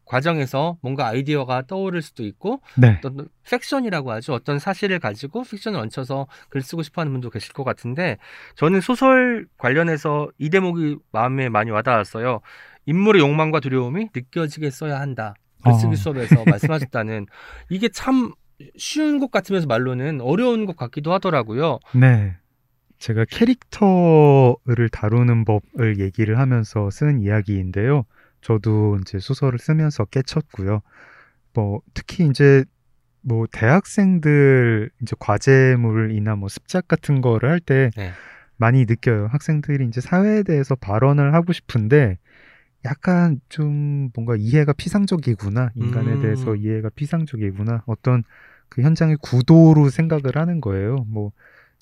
과정에서 0.05 0.77
뭔가 0.81 1.07
아이디어가 1.07 1.63
떠오를 1.67 2.01
수도 2.01 2.23
있고 2.23 2.61
네. 2.77 2.97
어떤 2.97 3.27
팩션이라고 3.49 4.11
하죠. 4.13 4.33
어떤 4.33 4.57
사실을 4.57 4.99
가지고 4.99 5.43
픽션을 5.43 5.79
얹혀서 5.79 6.27
글 6.49 6.61
쓰고 6.61 6.81
싶어 6.81 7.01
하는 7.01 7.11
분도 7.11 7.29
계실 7.29 7.53
것 7.53 7.63
같은데 7.63 8.17
저는 8.55 8.81
소설 8.81 9.47
관련해서 9.57 10.29
이 10.39 10.49
대목이 10.49 10.97
마음에 11.11 11.49
많이 11.49 11.69
와닿았어요. 11.69 12.41
인물의 12.85 13.21
욕망과 13.21 13.59
두려움이 13.59 14.09
느껴지게 14.15 14.71
써야 14.71 14.99
한다. 14.99 15.35
글쓰기 15.63 15.93
어. 15.93 15.95
수업에서 15.95 16.43
말씀하셨다는 16.45 17.27
이게 17.69 17.89
참 17.89 18.33
쉬운 18.77 19.19
것 19.19 19.29
같으면서 19.29 19.67
말로는 19.67 20.21
어려운 20.21 20.65
것 20.65 20.75
같기도 20.75 21.13
하더라고요. 21.13 21.79
네. 21.93 22.35
제가 22.99 23.25
캐릭터를 23.25 24.89
다루는 24.91 25.45
법을 25.45 25.99
얘기를 25.99 26.37
하면서 26.37 26.89
쓴 26.89 27.21
이야기인데요. 27.21 28.05
저도 28.41 28.97
이제 29.01 29.19
소설을 29.19 29.57
쓰면서 29.57 30.05
깨쳤고요. 30.05 30.81
뭐 31.53 31.81
특히 31.93 32.27
이제 32.27 32.63
뭐 33.21 33.45
대학생들 33.51 34.89
이제 35.01 35.15
과제물이나 35.19 36.35
뭐 36.35 36.49
습작 36.49 36.87
같은 36.87 37.21
거를 37.21 37.49
할때 37.49 37.89
네. 37.95 38.11
많이 38.57 38.85
느껴요. 38.85 39.27
학생들이 39.31 39.85
이제 39.87 40.01
사회에 40.01 40.43
대해서 40.43 40.75
발언을 40.75 41.33
하고 41.33 41.53
싶은데 41.53 42.17
약간 42.85 43.39
좀 43.49 44.09
뭔가 44.13 44.35
이해가 44.37 44.73
피상적이구나. 44.73 45.71
인간에 45.75 46.13
음. 46.13 46.21
대해서 46.21 46.55
이해가 46.55 46.89
피상적이구나. 46.95 47.83
어떤 47.85 48.23
그 48.67 48.81
현장의 48.81 49.17
구도로 49.21 49.89
생각을 49.89 50.35
하는 50.35 50.61
거예요. 50.61 51.05
뭐 51.07 51.31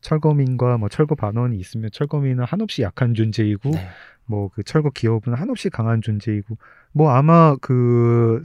철거민과 0.02 0.78
뭐 0.78 0.90
철거 0.90 1.16
반원이 1.16 1.58
있으면 1.58 1.90
철거민은 1.92 2.44
한없이 2.44 2.82
약한 2.82 3.14
존재이고 3.14 3.72
네. 3.72 3.88
뭐그 4.26 4.64
철거 4.64 4.90
기업은 4.90 5.34
한없이 5.34 5.70
강한 5.70 6.02
존재이고 6.02 6.58
뭐 6.92 7.12
아마 7.12 7.56
그 7.62 8.44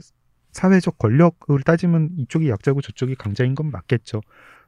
사회적 0.51 0.97
권력을 0.97 1.59
따지면 1.63 2.09
이쪽이 2.17 2.49
약자고 2.49 2.81
저쪽이 2.81 3.15
강자인 3.15 3.55
건 3.55 3.71
맞겠죠. 3.71 4.21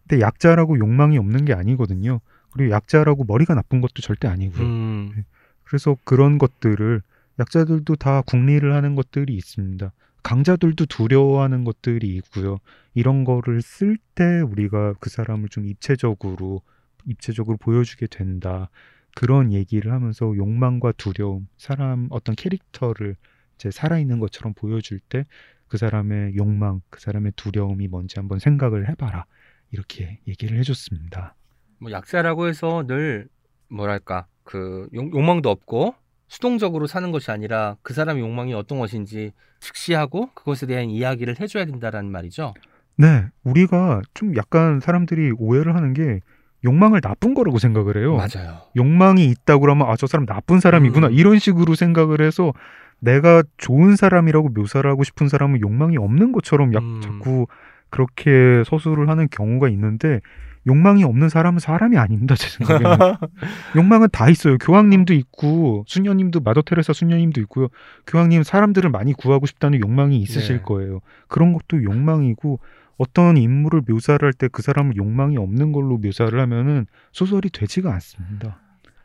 근데 0.07 0.21
약자라고 0.21 0.77
욕망이 0.79 1.17
없는 1.17 1.45
게 1.45 1.53
아니거든요. 1.53 2.21
그리고 2.51 2.71
약자라고 2.71 3.25
머리가 3.25 3.53
나쁜 3.53 3.81
것도 3.81 4.01
절대 4.01 4.27
아니고요. 4.27 4.65
음, 4.65 5.25
그래서 5.63 5.97
그런 6.03 6.37
것들을 6.37 7.01
약자들도 7.39 7.95
다 7.97 8.21
국리를 8.21 8.73
하는 8.73 8.95
것들이 8.95 9.35
있습니다. 9.35 9.91
강자들도 10.23 10.85
두려워하는 10.87 11.63
것들이 11.65 12.15
있고요. 12.15 12.57
이런 12.93 13.25
거를 13.25 13.61
쓸 13.61 13.97
때 14.15 14.41
우리가 14.41 14.93
그 14.99 15.09
사람을 15.09 15.49
좀 15.49 15.67
입체적으로 15.67 16.61
입체적으로 17.05 17.57
보여주게 17.57 18.07
된다. 18.07 18.69
그런 19.15 19.53
얘기를 19.53 19.91
하면서 19.91 20.25
욕망과 20.35 20.93
두려움, 20.93 21.47
사람 21.57 22.07
어떤 22.09 22.35
캐릭터를 22.35 23.15
이제 23.55 23.71
살아있는 23.71 24.19
것처럼 24.19 24.53
보여줄 24.53 24.99
때 24.99 25.25
그 25.67 25.77
사람의 25.77 26.35
욕망, 26.37 26.81
그 26.89 27.01
사람의 27.01 27.33
두려움이 27.35 27.87
뭔지 27.87 28.17
한번 28.17 28.39
생각을 28.39 28.87
해봐라. 28.89 29.25
이렇게 29.71 30.19
얘기를 30.27 30.57
해줬습니다. 30.59 31.35
뭐 31.79 31.91
약자라고 31.91 32.47
해서 32.47 32.85
늘 32.87 33.27
뭐랄까 33.69 34.27
그 34.43 34.87
욕, 34.93 35.13
욕망도 35.13 35.49
없고 35.49 35.95
수동적으로 36.27 36.87
사는 36.87 37.11
것이 37.11 37.31
아니라 37.31 37.77
그 37.81 37.93
사람의 37.93 38.21
욕망이 38.23 38.53
어떤 38.53 38.79
것인지 38.79 39.31
직시하고 39.59 40.29
그것에 40.33 40.65
대한 40.65 40.89
이야기를 40.89 41.39
해줘야 41.39 41.65
된다라는 41.65 42.11
말이죠. 42.11 42.53
네, 42.97 43.27
우리가 43.43 44.01
좀 44.13 44.35
약간 44.37 44.79
사람들이 44.79 45.33
오해를 45.37 45.75
하는 45.75 45.93
게 45.93 46.21
욕망을 46.65 46.99
나쁜 46.99 47.33
거라고 47.33 47.59
생각을 47.59 47.97
해요. 47.97 48.15
맞아요. 48.17 48.57
욕망이 48.75 49.25
있다고 49.25 49.61
그러면 49.61 49.87
아 49.87 49.95
저 49.95 50.07
사람 50.07 50.25
나쁜 50.25 50.59
사람이구나 50.59 51.07
음. 51.07 51.13
이런 51.13 51.39
식으로 51.39 51.75
생각을 51.75 52.19
해서 52.21 52.51
내가 52.99 53.43
좋은 53.57 53.95
사람이라고 53.95 54.49
묘사를 54.49 54.89
하고 54.89 55.03
싶은 55.03 55.29
사람은 55.29 55.61
욕망이 55.61 55.97
없는 55.97 56.31
것처럼 56.33 56.73
약 56.73 56.83
음. 56.83 57.01
자꾸 57.01 57.47
그렇게 57.89 58.63
서술을 58.65 59.07
하는 59.09 59.27
경우가 59.29 59.69
있는데 59.69 60.19
욕망이 60.67 61.03
없는 61.03 61.29
사람은 61.29 61.59
사람이 61.59 61.97
아닙니다 61.97 62.35
제 62.35 62.49
생각에는 62.49 62.89
욕망은 63.77 64.09
다 64.11 64.29
있어요 64.29 64.57
교황님도 64.57 65.13
있고 65.13 65.85
수녀님도 65.87 66.39
마더 66.39 66.63
테레사 66.63 66.91
수녀님도 66.93 67.39
있고요 67.41 67.67
교황님 68.07 68.43
사람들을 68.43 68.89
많이 68.89 69.13
구하고 69.13 69.45
싶다는 69.45 69.79
욕망이 69.79 70.17
있으실 70.19 70.57
네. 70.57 70.61
거예요 70.63 71.01
그런 71.27 71.53
것도 71.53 71.83
욕망이고 71.83 72.59
어떤 72.97 73.37
인물을 73.37 73.81
묘사를 73.87 74.25
할 74.25 74.33
때 74.33 74.47
그 74.49 74.61
사람을 74.61 74.95
욕망이 74.95 75.37
없는 75.37 75.71
걸로 75.71 75.97
묘사를 75.97 76.37
하면은 76.39 76.85
소설이 77.11 77.49
되지가 77.49 77.91
않습니다. 77.93 78.59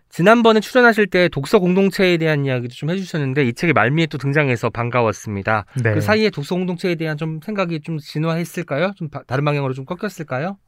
지난번에 0.09 0.59
출연하실 0.61 1.07
때 1.07 1.29
독서 1.29 1.61
공동체에 1.61 2.17
대한 2.17 2.45
이야기도 2.45 2.75
좀 2.75 2.91
해주셨는데 2.91 3.45
이 3.47 3.53
책의 3.53 3.75
말미에 3.75 4.07
또 4.07 4.19
등장해서 4.19 4.71
반가웠습니다. 4.71 5.67
네. 5.85 5.95
그 5.95 6.01
사이에 6.01 6.31
독서 6.31 6.57
공동체에 6.57 6.97
대한 6.97 7.17
좀 7.17 7.41
생각이 7.41 7.81
좀 7.81 7.99
진화했을까요? 7.99 8.93
좀 8.97 9.09
바- 9.09 9.23
다른 9.23 9.45
방향으로 9.45 9.73
좀 9.73 9.85
꺾였을까요? 9.85 10.59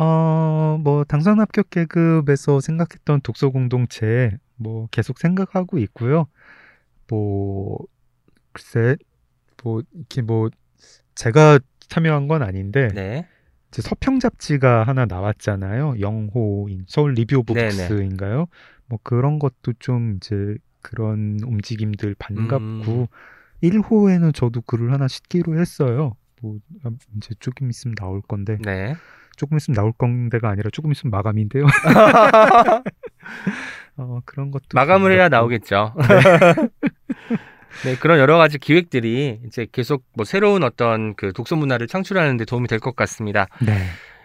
어, 0.00 0.78
뭐 0.82 1.04
당선 1.04 1.38
합격 1.40 1.70
계급에서 1.70 2.60
생각했던 2.60 3.20
독서 3.22 3.50
공동체 3.50 4.36
뭐 4.56 4.88
계속 4.90 5.18
생각하고 5.18 5.78
있고요. 5.78 6.26
뭐 7.08 7.78
글쎄 8.52 8.96
뭐 9.62 9.82
이렇게 9.94 10.22
뭐 10.22 10.50
제가 11.14 11.58
참여한 11.88 12.28
건 12.28 12.42
아닌데 12.42 12.88
네. 12.94 13.26
이제 13.68 13.82
서평 13.82 14.20
잡지가 14.20 14.84
하나 14.84 15.04
나왔잖아요. 15.04 15.96
영호인 16.00 16.84
서울 16.86 17.12
Review 17.14 17.38
of. 17.38 17.54
Books인가요? 17.54 18.46
뭐 18.86 18.98
그런 19.02 19.38
것도 19.38 19.74
좀 19.78 20.16
이제 20.16 20.56
그런 20.82 21.38
움직임들 21.44 22.14
반갑고 22.18 23.02
음. 23.02 23.06
1호에는 23.62 24.32
저도 24.34 24.62
글을 24.62 24.92
하나 24.92 25.08
싣기로 25.08 25.58
했어요. 25.58 26.14
뭐 26.40 26.58
아, 26.84 26.90
이제 27.16 27.34
조금 27.40 27.68
있으면 27.68 27.94
나올 27.96 28.22
건데 28.22 28.56
네. 28.64 28.94
조금 29.36 29.56
있으면 29.56 29.74
나올 29.74 29.92
건데가 29.92 30.48
아니라 30.48 30.70
조금 30.72 30.92
있으면 30.92 31.10
마감인데요. 31.10 31.66
어, 33.96 34.20
그런 34.24 34.50
것도 34.50 34.64
마감을 34.74 35.12
해야. 35.12 35.28
나오겠죠. 35.28 35.94
네, 35.96 36.06
그런 38.00 38.18
여러 38.18 38.38
가지 38.38 38.58
기획들이 38.58 39.40
이제 39.46 39.66
계속 39.70 40.04
뭐 40.14 40.24
새로운 40.24 40.62
어떤 40.64 41.14
그 41.14 41.32
독서 41.32 41.56
문화를 41.56 41.86
창출하는 41.86 42.36
데 42.36 42.44
도움이 42.44 42.68
될 42.68 42.78
것 42.80 42.94
같습니다. 42.96 43.46
네. 43.60 43.78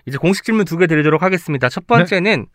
이제 0.06 0.18
공식 0.18 0.44
질문 0.44 0.65
두 0.65 0.78
개 0.78 0.88
드리도록 0.88 1.22
하겠습니다. 1.24 1.70
첫 1.70 1.88
번째는 1.88 2.45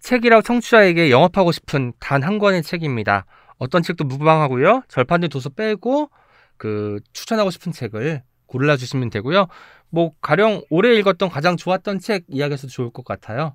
책읽아웃 0.00 0.42
청취자에게 0.42 1.10
영업하고 1.10 1.52
싶은 1.52 1.92
단 2.00 2.22
한 2.22 2.38
권의 2.38 2.62
책입니다. 2.62 3.24
어떤 3.58 3.82
책도 3.82 4.04
무방하고요. 4.04 4.82
절판된 4.88 5.30
도서 5.30 5.48
빼고 5.50 6.10
그 6.56 7.00
추천하고 7.12 7.50
싶은 7.50 7.72
책을 7.72 8.22
골라 8.46 8.76
주시면 8.76 9.10
되고요. 9.10 9.46
뭐 9.90 10.12
가령 10.20 10.62
올해 10.70 10.94
읽었던 10.96 11.28
가장 11.28 11.56
좋았던 11.56 11.98
책 12.00 12.24
이야기해서도 12.28 12.70
좋을 12.70 12.90
것 12.90 13.04
같아요. 13.04 13.54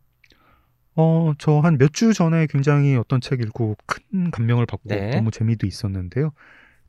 어, 0.96 1.34
저 1.40 1.62
한 1.62 1.78
몇 1.78 1.92
주 1.94 2.14
전에 2.14 2.48
굉장히 2.48 2.96
어떤 2.96 3.20
책 3.22 3.42
읽고 3.42 3.76
큰 3.86 4.32
감명을 4.32 4.66
받고 4.66 4.90
네. 4.90 5.10
너무 5.12 5.32
재미도 5.32 5.66
있었는데요. 5.66 6.32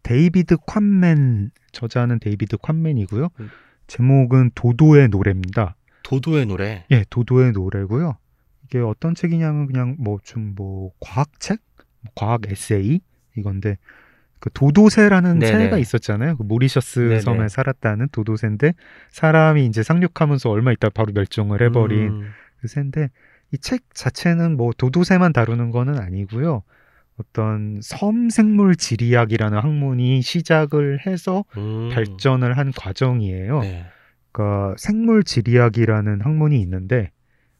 데이비드 0.04 0.56
쾀멘 0.66 1.50
저자는 1.72 2.20
데이비드 2.20 2.56
쾀멘이고요. 2.58 3.30
음. 3.40 3.48
제목은 3.88 4.52
도도의 4.54 5.08
노래입니다. 5.08 5.74
도도의 6.04 6.46
노래. 6.46 6.84
예, 6.90 7.04
도도의 7.10 7.52
노래고요. 7.52 8.16
이게 8.64 8.78
어떤 8.78 9.14
책이냐면 9.14 9.66
그냥 9.66 9.96
뭐 9.98 10.18
좀뭐 10.22 10.92
과학책, 11.00 11.60
뭐 12.02 12.12
과학 12.14 12.42
에세이 12.48 13.00
이건데 13.36 13.76
그 14.38 14.50
도도새라는 14.52 15.38
네네. 15.38 15.58
새가 15.58 15.78
있었잖아요. 15.78 16.36
그 16.36 16.42
모리셔스 16.42 17.00
네네. 17.00 17.20
섬에 17.20 17.48
살았다는 17.48 18.08
도도새인데 18.12 18.74
사람이 19.10 19.66
이제 19.66 19.82
상륙하면서 19.82 20.50
얼마 20.50 20.70
있다 20.72 20.90
바로 20.90 21.12
멸종을 21.12 21.62
해버린 21.62 22.08
음. 22.08 22.30
그 22.60 22.68
새인데 22.68 23.08
이 23.52 23.58
책 23.58 23.82
자체는 23.94 24.56
뭐 24.56 24.72
도도새만 24.76 25.32
다루는 25.32 25.70
거는 25.70 25.98
아니고요. 25.98 26.62
어떤 27.18 27.80
섬 27.82 28.28
생물 28.28 28.76
지리학이라는 28.76 29.56
학문이 29.56 30.22
시작을 30.22 31.06
해서 31.06 31.44
음. 31.56 31.90
발전을 31.92 32.56
한 32.56 32.72
과정이에요. 32.72 33.60
네. 33.60 33.84
그러니까 34.32 34.74
생물 34.78 35.22
지리학이라는 35.22 36.20
학문이 36.22 36.60
있는데 36.60 37.10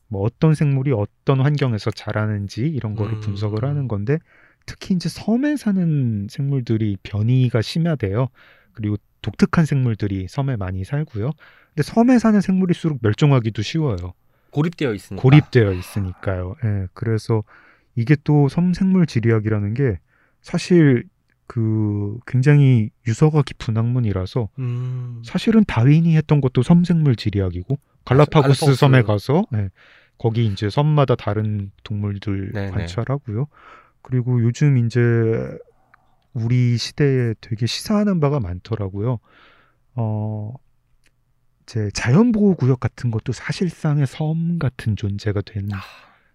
뭐 0.09 0.23
어떤 0.23 0.55
생물이 0.55 0.93
어떤 0.93 1.41
환경에서 1.41 1.91
자라는지 1.93 2.63
이런 2.63 2.95
거를 2.95 3.15
음. 3.15 3.21
분석을 3.21 3.65
하는 3.65 3.87
건데 3.87 4.19
특히 4.67 4.95
이제 4.95 5.09
섬에 5.09 5.57
사는 5.57 6.27
생물들이 6.29 6.97
변이가 7.03 7.63
심하대요. 7.63 8.29
그리고 8.73 8.97
독특한 9.23 9.67
생물들이 9.67 10.27
섬에 10.29 10.57
많이 10.57 10.85
살고요. 10.85 11.31
근데 11.69 11.83
섬에 11.83 12.19
사는 12.19 12.41
생물일수록 12.41 12.99
멸종하기도 13.03 13.63
쉬워요. 13.63 14.15
고립되어 14.51 14.95
있으니까. 14.95 15.23
고립되어 15.23 15.73
있으니까요. 15.73 16.55
예, 16.65 16.87
그래서 16.93 17.43
이게 17.95 18.17
또 18.25 18.49
섬생물 18.49 19.07
지리학이라는 19.07 19.75
게 19.75 19.99
사실 20.43 21.05
그 21.47 22.19
굉장히 22.27 22.91
유서가 23.07 23.43
깊은 23.43 23.77
학문이라서 23.77 24.49
음. 24.59 25.23
사실은 25.25 25.65
다윈이 25.65 26.17
했던 26.17 26.41
것도 26.41 26.63
섬생물 26.63 27.17
지리학이고 27.17 27.79
갈라파고스 28.05 28.61
갈라파고스. 28.61 28.75
섬에 28.75 29.03
가서 29.03 29.45
예, 29.55 29.71
거기 30.19 30.47
이제 30.47 30.71
섬마다 30.71 31.15
다른 31.17 31.71
동물들 31.83 32.53
네네. 32.53 32.71
관찰하고요. 32.71 33.47
그리고 34.03 34.43
요즘 34.43 34.79
이제 34.79 35.01
우리 36.33 36.77
시대에 36.77 37.35
되게 37.41 37.67
시사하는 37.67 38.21
바가 38.21 38.41
많더라고요. 38.41 39.19
어, 39.95 40.55
제 41.67 41.89
자연보호구역 41.95 42.81
같은 42.81 43.11
것도 43.11 43.33
사실상의 43.33 44.07
섬 44.07 44.59
같은 44.59 44.97
존재가 44.97 45.43
된. 45.43 45.69
아, 45.73 45.79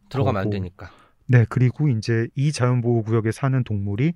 들어가면 0.10 0.40
안 0.40 0.44
거고. 0.46 0.52
되니까. 0.54 0.90
네, 1.32 1.46
그리고 1.48 1.88
이제 1.90 2.28
이 2.36 2.52
자연보호구역에 2.52 3.32
사는 3.32 3.64
동물이 3.64 4.14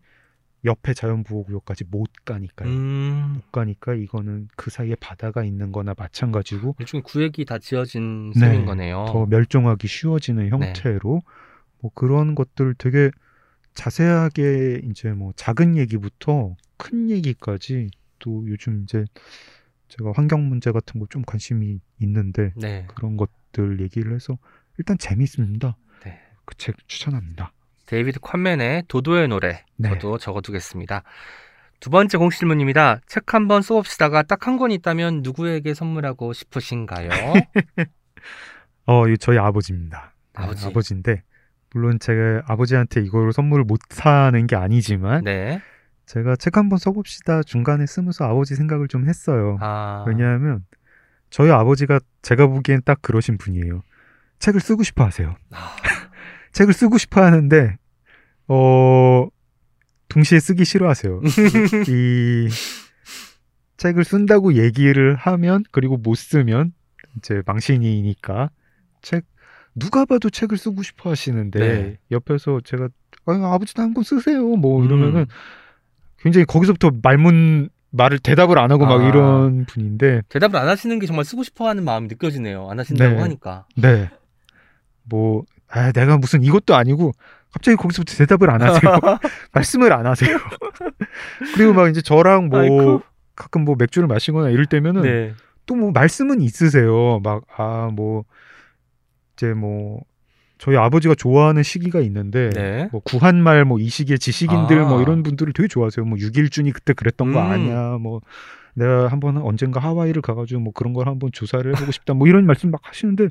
옆에 0.66 0.94
자연보호구역까지 0.94 1.84
못 1.92 2.08
가니까요. 2.26 2.70
음. 2.70 3.34
못 3.36 3.52
가니까 3.52 3.94
이거는 3.94 4.48
그 4.56 4.72
사이에 4.72 4.96
바다가 4.96 5.44
있는 5.44 5.72
거나 5.72 5.94
마찬가지고 5.96 6.76
일종의 6.80 7.04
구획이 7.04 7.46
다 7.46 7.60
지어진 7.60 8.32
네, 8.32 8.40
셈인 8.40 8.66
거네요. 8.66 9.06
더 9.10 9.26
멸종하기 9.28 9.88
쉬워지는 9.88 10.50
형태로 10.50 11.22
뭐 11.82 11.92
그런 11.94 12.34
것들 12.34 12.76
되게 12.78 13.12
자세하게 13.74 14.82
이제 14.90 15.12
뭐 15.12 15.34
작은 15.36 15.76
얘기부터 15.78 16.56
큰 16.78 17.10
얘기까지 17.10 17.90
또 18.20 18.46
요즘 18.48 18.84
이제 18.84 19.04
제가 19.90 20.14
환경 20.16 20.48
문제 20.48 20.72
같은 20.72 21.00
거 21.00 21.06
좀 21.10 21.22
관심이 21.24 21.80
있는데 22.00 22.54
네. 22.56 22.88
그런 22.96 23.18
것들 23.18 23.82
얘기를 23.82 24.16
해서 24.16 24.38
일단 24.78 24.98
재밌습니다. 24.98 25.76
네. 26.44 26.46
그책 26.46 26.76
추천합니다. 26.88 27.52
데이비드 27.86 28.20
콴맨의 28.20 28.84
도도의 28.88 29.28
노래 29.28 29.64
네. 29.78 29.90
저도 29.90 30.18
적어두겠습니다. 30.18 31.04
두 31.80 31.90
번째 31.90 32.18
공식 32.18 32.40
질문입니다. 32.40 33.00
책 33.08 33.34
한 33.34 33.48
번 33.48 33.62
써봅시다가 33.62 34.24
딱 34.24 34.48
한 34.48 34.58
권 34.58 34.72
있다면 34.72 35.22
누구에게 35.24 35.74
선물하고 35.74 36.34
싶으신가요? 36.34 37.10
어, 38.86 39.08
이 39.08 39.18
저희 39.18 39.38
아버지입니다. 39.38 40.14
네, 40.38 40.44
아버지. 40.44 40.66
아버지인데 40.68 41.24
물론 41.74 42.00
제가 42.00 42.44
아버지한테 42.48 43.02
이걸 43.02 43.32
선물을 43.34 43.66
못 43.66 43.80
사는 43.90 44.48
게 44.48 44.56
아니지만 44.56 45.24
네. 45.24 45.62
제가 46.06 46.36
책 46.36 46.58
한 46.58 46.70
번 46.70 46.78
써봅시다 46.80 47.44
중간에 47.44 47.86
쓰면서 47.86 48.26
아버지 48.26 48.56
생각을 48.56 48.88
좀 48.88 49.08
했어요. 49.08 49.58
아. 49.62 50.04
왜냐하면 50.08 50.66
저희 51.30 51.50
아버지가 51.52 52.00
제가 52.22 52.48
보기엔 52.48 52.82
딱 52.86 53.02
그러신 53.02 53.38
분이에요. 53.38 53.82
책을 54.40 54.60
쓰고 54.60 54.84
싶어 54.84 55.06
하세요. 55.06 55.36
아, 55.52 55.76
책을 56.54 56.74
쓰고 56.74 56.98
싶어 56.98 57.22
하는데 57.24 57.78
어 58.48 59.28
동시에 60.10 60.40
쓰기 60.40 60.66
싫어하세요. 60.66 61.22
이 61.90 62.50
책을 63.78 64.04
쓴다고 64.06 64.54
얘기를 64.56 65.16
하면 65.16 65.64
그리고 65.72 65.98
못 65.98 66.16
쓰면 66.16 66.74
이제 67.18 67.42
망신이니까 67.46 68.50
책 69.02 69.26
누가 69.76 70.06
봐도 70.06 70.30
책을 70.30 70.58
쓰고 70.58 70.84
싶어 70.84 71.10
하시는데 71.10 71.60
네. 71.60 71.98
옆에서 72.12 72.62
제가 72.64 72.90
아, 73.26 73.54
아버지도 73.54 73.82
한 73.82 73.94
권 73.94 74.04
쓰세요 74.04 74.44
뭐 74.56 74.84
이러면은 74.86 75.22
음. 75.22 75.26
굉장히 76.20 76.46
거기서부터 76.46 76.92
말문 77.02 77.70
말을 77.90 78.20
대답을 78.20 78.58
안 78.60 78.72
하고 78.72 78.86
막 78.86 79.02
아. 79.02 79.08
이런 79.08 79.66
분인데 79.66 80.22
대답을 80.30 80.58
안 80.60 80.68
하시는 80.68 80.98
게 81.00 81.06
정말 81.08 81.26
쓰고 81.26 81.44
싶어하는 81.44 81.84
마음이 81.84 82.08
느껴지네요. 82.08 82.70
안 82.70 82.80
하신다고 82.80 83.16
네. 83.16 83.22
하니까. 83.22 83.66
네. 83.76 84.10
뭐, 85.04 85.44
아, 85.74 85.92
내가 85.92 86.18
무슨 86.18 86.44
이것도 86.44 86.76
아니고, 86.76 87.12
갑자기 87.52 87.76
거기서부터 87.78 88.16
대답을 88.18 88.50
안 88.50 88.62
하세요. 88.62 88.82
말씀을 89.54 89.92
안 89.94 90.06
하세요. 90.06 90.38
그리고 91.56 91.74
막 91.74 91.90
이제 91.90 92.02
저랑 92.02 92.48
뭐, 92.50 92.60
아이쿠. 92.60 93.02
가끔 93.36 93.66
뭐 93.66 93.76
맥주를 93.78 94.08
마시거나 94.08 94.50
이럴 94.50 94.66
때면은, 94.66 95.02
네. 95.02 95.34
또뭐 95.66 95.92
말씀은 95.92 96.42
있으세요. 96.42 97.20
막, 97.24 97.44
아, 97.58 97.90
뭐, 97.94 98.26
이제 99.36 99.54
뭐, 99.54 100.02
저희 100.60 100.78
아버지가 100.78 101.16
좋아하는 101.16 101.64
시기가 101.64 102.00
있는데, 102.02 102.50
네. 102.52 102.88
뭐 102.92 103.02
구한말 103.04 103.66
뭐 103.66 103.80
이 103.80 103.90
시기의 103.90 104.20
지식인들 104.20 104.80
아. 104.80 104.86
뭐 104.88 105.02
이런 105.02 105.24
분들을 105.24 105.52
되게 105.54 105.68
좋아하세요. 105.68 106.06
뭐 106.06 106.18
육일준이 106.20 106.72
그때 106.72 106.94
그랬던 106.94 107.34
거 107.34 107.42
음. 107.42 107.52
아니야. 107.52 107.98
뭐 108.00 108.22
내가 108.76 109.08
한번 109.10 109.38
언젠가 109.38 109.80
하와이를 109.82 110.22
가가지고 110.22 110.62
뭐 110.62 110.72
그런 110.74 110.94
걸 110.94 111.08
한번 111.08 111.32
조사를 111.34 111.70
해보고 111.76 111.92
싶다. 111.92 112.14
뭐 112.14 112.28
이런 112.28 112.46
말씀 112.46 112.72
막 112.72 112.80
하시는데 112.84 113.28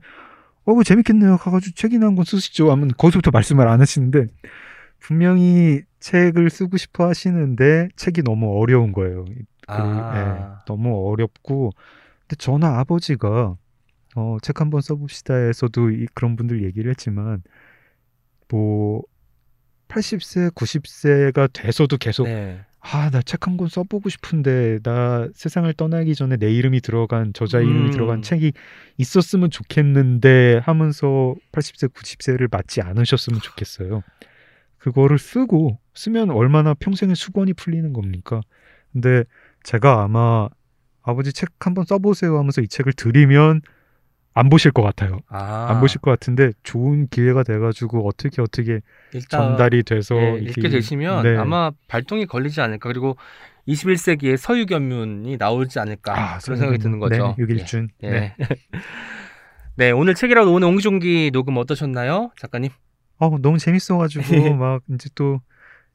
어 0.65 0.73
그거 0.73 0.83
재밌겠네요. 0.85 1.37
가가지고 1.39 1.75
책이나 1.75 2.07
한 2.07 2.15
권 2.15 2.25
쓰시죠. 2.25 2.71
하면 2.71 2.89
거기서부터 2.97 3.31
말씀을 3.31 3.67
안 3.69 3.81
하시는데 3.81 4.27
분명히 5.01 5.83
책을 6.01 6.51
쓰고 6.51 6.77
싶어 6.77 7.09
하시는데 7.09 7.89
책이 7.97 8.23
너무 8.23 8.59
어려운 8.61 8.93
거예요. 8.93 9.25
그, 9.25 9.73
아. 9.73 10.61
예, 10.61 10.65
너무 10.67 11.11
어렵고 11.11 11.73
근데 12.23 12.37
저나 12.39 12.79
아버지가 12.81 13.57
어, 14.15 14.37
책 14.43 14.61
한번 14.61 14.81
써봅시다 14.83 15.37
에서도 15.49 15.91
이, 15.91 16.07
그런 16.15 16.37
분들 16.37 16.63
얘기를 16.65 16.91
했지만 16.91 17.43
뭐 18.49 19.03
80세, 19.89 20.51
90세가 20.55 21.53
돼서도 21.53 21.97
계속 21.99 22.25
네. 22.25 22.65
아, 22.85 23.11
나 23.11 23.23
책 23.23 23.47
한 23.47 23.57
권 23.57 23.69
써보고 23.69 24.09
싶은데 24.09 24.81
나 24.83 25.29
세상을 25.35 25.73
떠나기 25.75 26.15
전에 26.17 26.37
내 26.37 26.53
이름이 26.53 26.81
들어간 26.81 27.33
저자 27.33 27.61
이름이 27.61 27.87
음. 27.87 27.91
들어간 27.93 28.23
책이 28.23 28.53
있었으면 28.99 29.51
좋겠는데 29.51 30.61
하면서 30.65 31.35
80세, 31.53 31.93
90세를 31.93 32.49
맞지 32.51 32.81
않으셨으면 32.83 33.41
좋겠어요. 33.41 34.03
그거를 34.79 35.19
쓰고 35.19 35.79
쓰면 35.95 36.31
얼마나 36.31 36.75
평생의 36.75 37.15
수건이 37.15 37.53
풀리는 37.55 37.93
겁니까? 37.93 38.41
근데 38.93 39.23
제가 39.63 40.03
아마 40.03 40.49
아버지 41.03 41.33
책 41.33 41.51
한번 41.61 41.85
써보세요 41.85 42.37
하면서 42.37 42.61
이 42.61 42.67
책을 42.69 42.95
드리면 42.95 43.61
안 44.35 44.49
보실 44.49 44.71
것 44.71 44.83
같아요. 44.83 45.21
아. 45.29 45.67
안 45.71 45.81
보실 45.81 46.01
것 46.01 46.11
같은데 46.11 46.53
좋은 46.63 47.07
기회가 47.09 47.43
돼가지고 47.43 48.07
어떻게 48.09 48.41
어떻게 48.41 48.81
전달이 49.29 49.83
돼서 49.83 50.17
예, 50.17 50.39
이게- 50.41 50.51
읽게 50.51 50.69
되시면 50.71 51.23
네. 51.23 51.37
아마 51.37 51.71
발동이 51.89 52.27
걸리지 52.27 52.61
않을까. 52.61 52.89
그리고 52.89 53.17
21세기에 53.69 54.37
서유견문이 54.37 55.37
나오지 55.37 55.79
않을까. 55.79 56.19
아, 56.35 56.39
그런 56.39 56.59
생각이 56.59 56.79
드는 56.79 56.99
거죠. 56.99 57.35
네, 57.39 57.45
6일준. 57.45 57.89
예. 58.03 58.11
네. 58.11 58.37
예. 58.41 58.47
네, 59.77 59.91
오늘 59.91 60.15
책이라도 60.15 60.53
오늘 60.53 60.69
옹기종기 60.69 61.31
녹음 61.33 61.57
어떠셨나요, 61.57 62.31
작가님? 62.39 62.71
어, 63.19 63.39
너무 63.41 63.59
재밌어가지고 63.59 64.23
막 64.57 64.83
이제 64.93 65.09
또 65.15 65.41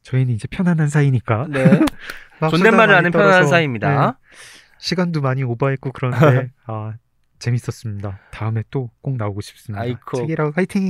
저희는 0.03 0.33
이제 0.33 0.47
편안한 0.49 0.87
사이니까 0.89 1.47
네. 1.49 1.63
막 2.39 2.49
존댓말을 2.49 2.95
하는 2.95 3.11
편안한 3.11 3.47
사이입니다. 3.47 4.11
네, 4.21 4.37
시간도 4.79 5.21
많이 5.21 5.43
오버했고 5.43 5.91
그런데 5.91 6.49
아 6.65 6.93
재밌었습니다. 7.39 8.19
다음에 8.31 8.63
또 8.69 8.89
꼭 9.01 9.17
나오고 9.17 9.41
싶습니다. 9.41 9.81
아이쿠. 9.81 10.17
책이라고 10.17 10.51
화이팅! 10.55 10.89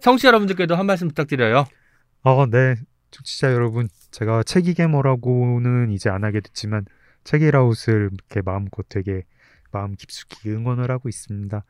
청취자 0.00 0.28
여러분들께도 0.28 0.76
한 0.76 0.86
말씀 0.86 1.08
부탁드려요. 1.08 1.64
어, 2.22 2.46
네. 2.46 2.76
청취자 3.10 3.52
여러분, 3.52 3.88
제가 4.10 4.42
책이게 4.42 4.86
뭐라고는 4.88 5.90
이제 5.90 6.10
안 6.10 6.24
하게 6.24 6.40
됐지만 6.40 6.84
책이라웃을 7.24 8.10
이렇게 8.12 8.42
마음껏 8.42 8.84
되게 8.88 9.22
마음 9.72 9.94
깊숙이 9.94 10.50
응원을 10.50 10.90
하고 10.90 11.08
있습니다. 11.08 11.64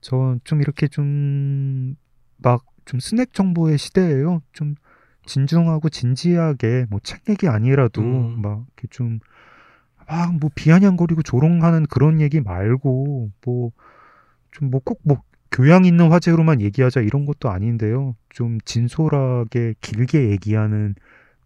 저좀 0.00 0.60
이렇게 0.60 0.88
좀 0.88 1.96
막 2.42 2.64
좀 2.84 3.00
스낵 3.00 3.32
정보의 3.32 3.78
시대예요. 3.78 4.42
좀 4.52 4.74
진중하고 5.24 5.88
진지하게 5.88 6.84
뭐 6.90 7.00
책 7.02 7.22
얘기 7.30 7.48
아니라도 7.48 8.02
음. 8.02 8.42
막 8.42 8.66
이렇게 8.76 8.88
좀 8.90 9.20
막 10.08 10.32
뭐 10.40 10.50
비아냥거리고 10.54 11.22
조롱하는 11.22 11.86
그런 11.86 12.20
얘기 12.20 12.40
말고 12.40 13.30
뭐 13.44 13.72
좀 14.52 14.70
뭐꼭뭐 14.70 15.22
교양 15.50 15.84
있는 15.84 16.10
화제로만 16.10 16.60
얘기하자 16.60 17.00
이런 17.00 17.26
것도 17.26 17.50
아닌데요. 17.50 18.16
좀 18.30 18.58
진솔하게 18.64 19.74
길게 19.80 20.30
얘기하는 20.30 20.94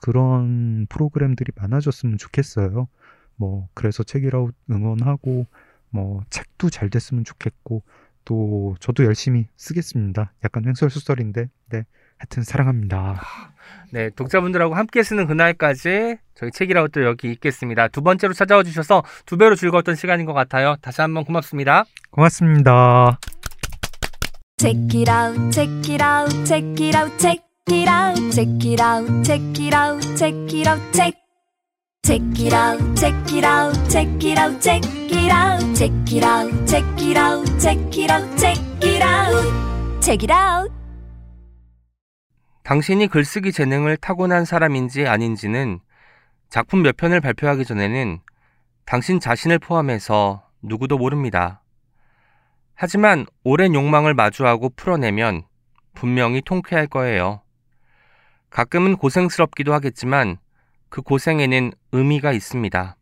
그런 0.01 0.87
프로그램들이 0.89 1.53
많아졌으면 1.57 2.19
좋겠어요. 2.19 2.89
뭐 3.37 3.69
그래서 3.75 4.03
책이라웃 4.03 4.55
응원하고 4.71 5.47
뭐 5.91 6.23
책도 6.31 6.71
잘 6.71 6.91
됐으면 6.91 7.25
좋겠고 7.25 7.83
또 8.25 8.77
저도 8.81 9.05
열심히 9.05 9.47
쓰겠습니다. 9.57 10.33
약간 10.45 10.67
횡설수설인데 10.67 11.49
네 11.71 11.85
하여튼 12.19 12.43
사랑합니다. 12.43 13.23
네, 13.91 14.11
독자분들하고 14.11 14.75
함께 14.75 15.03
쓰는 15.03 15.27
그날까지 15.27 16.17
저희 16.35 16.51
책이라웃도 16.51 17.05
여기 17.05 17.31
있겠습니다. 17.33 17.89
두 17.89 18.03
번째로 18.03 18.33
찾아와 18.33 18.63
주셔서 18.63 19.03
두 19.25 19.37
배로 19.37 19.55
즐거웠던 19.55 19.97
시간인 19.97 20.27
것 20.27 20.33
같아요. 20.35 20.77
다시 20.81 21.01
한번 21.01 21.25
고맙습니다. 21.25 21.85
고맙습니다. 22.11 23.19
Check 24.59 25.01
it 25.01 25.11
out, 25.11 25.51
check 25.53 25.71
it 25.89 26.03
out, 26.03 26.45
check 26.45 26.85
it 26.85 26.97
out, 26.97 27.19
check 27.19 27.41
it 27.71 27.89
out, 27.89 28.31
check 28.33 28.67
it 28.67 28.83
out, 28.83 29.25
check 29.25 29.41
it 29.57 29.75
out, 29.75 30.17
check 30.17 30.35
it 30.53 30.69
out, 30.69 30.93
check. 30.93 31.15
Check 32.05 32.23
it 32.41 32.55
out, 32.55 32.97
check 32.97 33.15
it 33.33 33.45
out, 33.45 33.91
check 33.91 34.25
it 34.25 34.39
out, 34.39 34.61
check 34.63 34.83
it 35.13 35.31
out, 35.31 35.77
check 35.77 35.93
it 36.11 36.25
out, 36.25 36.67
check 36.67 36.83
it 37.03 37.17
out, 37.17 37.59
check 37.61 37.77
it 37.99 38.11
out, 38.11 38.39
check 38.39 38.59
it 38.83 39.03
out, 39.03 40.01
check 40.01 40.23
it 40.23 40.31
out. 40.31 40.78
당신이 42.69 43.07
글쓰기 43.07 43.51
재능을 43.51 43.97
타고난 43.97 44.45
사람인지 44.45 45.07
아닌지는 45.07 45.81
작품 46.51 46.83
몇 46.83 46.99
편을 46.99 47.23
발표하기 47.23 47.65
전에는 47.65 48.21
당신 48.85 49.21
자신을 49.21 49.59
포함해서 49.59 50.47
누구도 50.61 50.99
모릅니다. 50.99 51.63
하지만 52.75 53.25
오랜 53.43 53.75
욕망을 53.75 54.13
마주하고 54.13 54.69
풀어내면 54.77 55.45
분명히 55.95 56.43
통쾌할 56.43 56.87
거예요. 56.89 57.41
가끔은 58.51 58.99
고생스럽기도 58.99 59.73
하겠지만 59.73 60.37
그 60.91 61.01
고생에는 61.01 61.73
의미가 61.93 62.33
있습니다. 62.33 62.97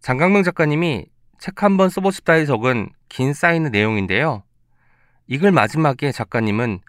장강명 0.00 0.42
작가님이 0.42 1.06
책 1.38 1.62
한 1.62 1.76
번 1.76 1.88
써보십다에 1.88 2.46
적은 2.46 2.90
긴 3.08 3.32
사인의 3.32 3.70
내용인데요. 3.70 4.42
이글 5.28 5.52
마지막에 5.52 6.10
작가님은 6.10 6.80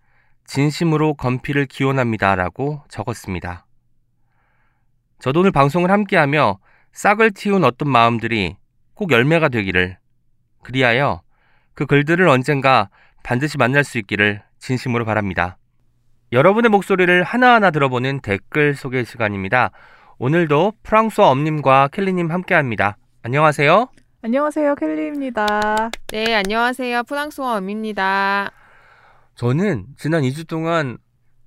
진심으로 0.46 1.16
건피를 1.16 1.66
기원합니다 1.66 2.36
라고 2.36 2.82
적었습니다. 2.90 3.66
저도 5.20 5.40
오늘 5.40 5.52
방송을 5.52 5.90
함께하며 5.90 6.60
싹을 6.92 7.32
틔운 7.32 7.64
어떤 7.64 7.90
마음들이 7.90 8.58
꼭 8.94 9.12
열매가 9.12 9.50
되기를 9.50 9.98
그리하여 10.64 11.22
그 11.74 11.86
글들을 11.86 12.28
언젠가 12.28 12.90
반드시 13.24 13.58
만날 13.58 13.84
수 13.84 13.98
있기를 13.98 14.42
진심으로 14.60 15.06
바랍니다. 15.06 15.58
여러분의 16.32 16.70
목소리를 16.70 17.24
하나하나 17.24 17.72
들어보는 17.72 18.22
댓글 18.22 18.74
소개 18.76 19.04
시간입니다. 19.04 19.72
오늘도 20.18 20.74
프랑스어 20.84 21.26
엄님과 21.26 21.90
켈리님 21.92 22.32
함께합니다. 22.32 22.98
안녕하세요. 23.24 23.90
안녕하세요, 24.24 24.76
켈리입니다. 24.76 25.92
네, 26.12 26.36
안녕하세요. 26.36 27.04
프랑스어 27.04 27.58
엄입니다. 27.58 28.52
저는 29.36 29.86
지난 29.98 30.24
2주 30.24 30.48
동안 30.48 30.98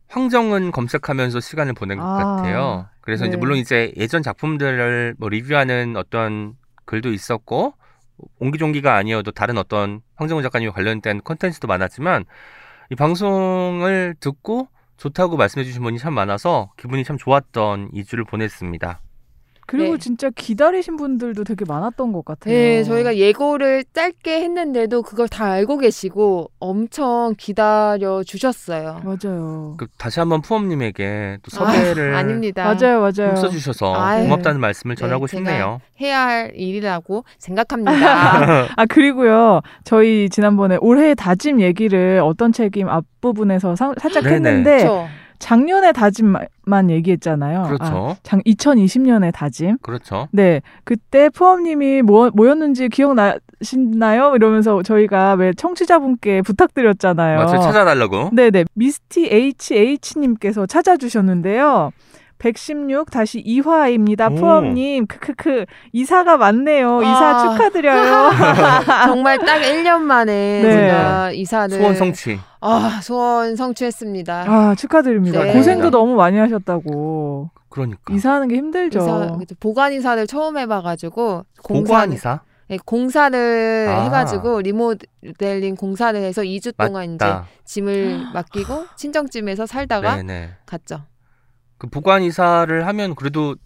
황정은 0.08 0.70
검색하면서 0.70 1.40
시간을 1.40 1.74
보낸 1.74 1.98
것 1.98 2.04
아, 2.04 2.36
같아요. 2.36 2.88
그래서 3.00 3.24
이제 3.24 3.36
네. 3.36 3.38
물론 3.38 3.58
이제 3.58 3.92
예전 3.96 4.22
작품들을 4.22 5.16
뭐 5.18 5.28
리뷰하는 5.28 5.96
어떤 5.96 6.54
글도 6.84 7.12
있었고 7.12 7.74
옹기종기가 8.38 8.94
아니어도 8.94 9.30
다른 9.30 9.58
어떤 9.58 10.00
황정은 10.16 10.42
작가님과 10.42 10.74
관련된 10.74 11.20
컨텐츠도 11.22 11.68
많았지만 11.68 12.24
이 12.90 12.94
방송을 12.94 14.16
듣고 14.20 14.68
좋다고 14.96 15.36
말씀해 15.36 15.64
주신 15.64 15.82
분이 15.82 15.98
참 15.98 16.14
많아서 16.14 16.70
기분이 16.76 17.04
참 17.04 17.18
좋았던 17.18 17.90
2주를 17.92 18.26
보냈습니다. 18.26 19.00
그리고 19.66 19.92
네. 19.94 19.98
진짜 19.98 20.30
기다리신 20.30 20.96
분들도 20.96 21.42
되게 21.44 21.64
많았던 21.66 22.12
것 22.12 22.24
같아요. 22.24 22.54
네, 22.54 22.84
저희가 22.84 23.16
예고를 23.16 23.84
짧게 23.92 24.40
했는데도 24.42 25.02
그걸 25.02 25.26
다 25.28 25.46
알고 25.46 25.78
계시고 25.78 26.50
엄청 26.60 27.34
기다려 27.36 28.22
주셨어요. 28.22 29.00
맞아요. 29.04 29.74
그 29.76 29.86
다시 29.98 30.20
한번 30.20 30.40
푸엄님에게 30.42 31.38
또 31.42 31.50
섭외를 31.50 32.14
아, 32.16 32.22
닙니다 32.22 32.64
맞아요, 32.64 33.00
맞아요. 33.00 33.34
써주셔서. 33.34 33.92
고맙다는 34.22 34.60
말씀을 34.60 34.94
네, 34.94 35.00
전하고 35.00 35.26
제가 35.26 35.40
싶네요. 35.50 35.80
해야 36.00 36.20
할 36.26 36.52
일이라고 36.54 37.24
생각합니다. 37.38 38.68
아 38.76 38.86
그리고요, 38.86 39.60
저희 39.84 40.28
지난번에 40.30 40.76
올해의 40.80 41.16
다짐 41.16 41.60
얘기를 41.60 42.20
어떤 42.22 42.52
책임 42.52 42.88
앞부분에서 42.88 43.74
사- 43.76 43.94
살짝 44.00 44.22
네네. 44.24 44.34
했는데 44.36 44.76
그렇죠. 44.78 45.08
작년의 45.38 45.92
다짐만 45.92 46.90
얘기했잖아요. 46.90 47.60
아, 47.60 47.62
그렇죠. 47.64 48.16
장 48.22 48.40
2020년의 48.42 49.32
다짐. 49.32 49.78
그렇죠. 49.82 50.28
네, 50.32 50.60
그때 50.84 51.28
푸엄님이 51.30 52.02
뭐, 52.02 52.30
뭐였는지 52.34 52.88
기억나시나요? 52.88 54.34
이러면서 54.36 54.82
저희가 54.82 55.34
왜 55.34 55.52
청취자분께 55.52 56.42
부탁드렸잖아요. 56.42 57.38
맞아요. 57.38 57.60
찾아달라고. 57.60 58.30
네네. 58.32 58.64
미스티 58.74 59.28
HH님께서 59.30 60.66
찾아주셨는데요. 60.66 61.92
116-2화입니다. 62.38 64.32
오. 64.32 64.34
푸엄님, 64.36 65.06
크크크. 65.06 65.66
이사가 65.92 66.36
많네요. 66.36 67.02
이사 67.02 67.36
아. 67.36 67.52
축하드려요. 67.52 68.30
정말 69.06 69.38
딱 69.38 69.60
1년 69.60 70.00
만에 70.00 70.62
네. 70.62 70.70
제가 70.70 71.32
이사를 71.32 71.78
소원 71.78 71.94
성취. 71.94 72.38
아, 72.60 73.00
소원 73.02 73.56
성취했습니다. 73.56 74.44
아, 74.48 74.74
축하드립니다. 74.74 75.42
네. 75.44 75.52
고생도 75.52 75.90
너무 75.90 76.14
많이 76.14 76.38
하셨다고. 76.38 77.50
그러니까. 77.68 78.14
이사하는 78.14 78.48
게 78.48 78.56
힘들죠. 78.56 79.00
이사. 79.00 79.36
보관 79.60 79.92
이사를 79.92 80.26
처음 80.26 80.58
해봐가지고 80.58 81.44
보관 81.66 82.12
이사? 82.12 82.40
네, 82.68 82.78
공사를 82.84 83.86
아. 83.88 84.02
해가지고 84.04 84.60
리모델링 84.62 85.76
공사를 85.76 86.20
해서 86.20 86.42
2주 86.42 86.76
동안 86.76 87.14
이제 87.14 87.24
맞다. 87.24 87.46
짐을 87.64 88.32
맡기고 88.34 88.86
친정집에서 88.96 89.66
살다가 89.66 90.16
네네. 90.16 90.50
갔죠. 90.66 91.02
그 91.78 91.88
보관 91.88 92.22
이사를 92.22 92.86
하면 92.86 93.14
그래도 93.14 93.56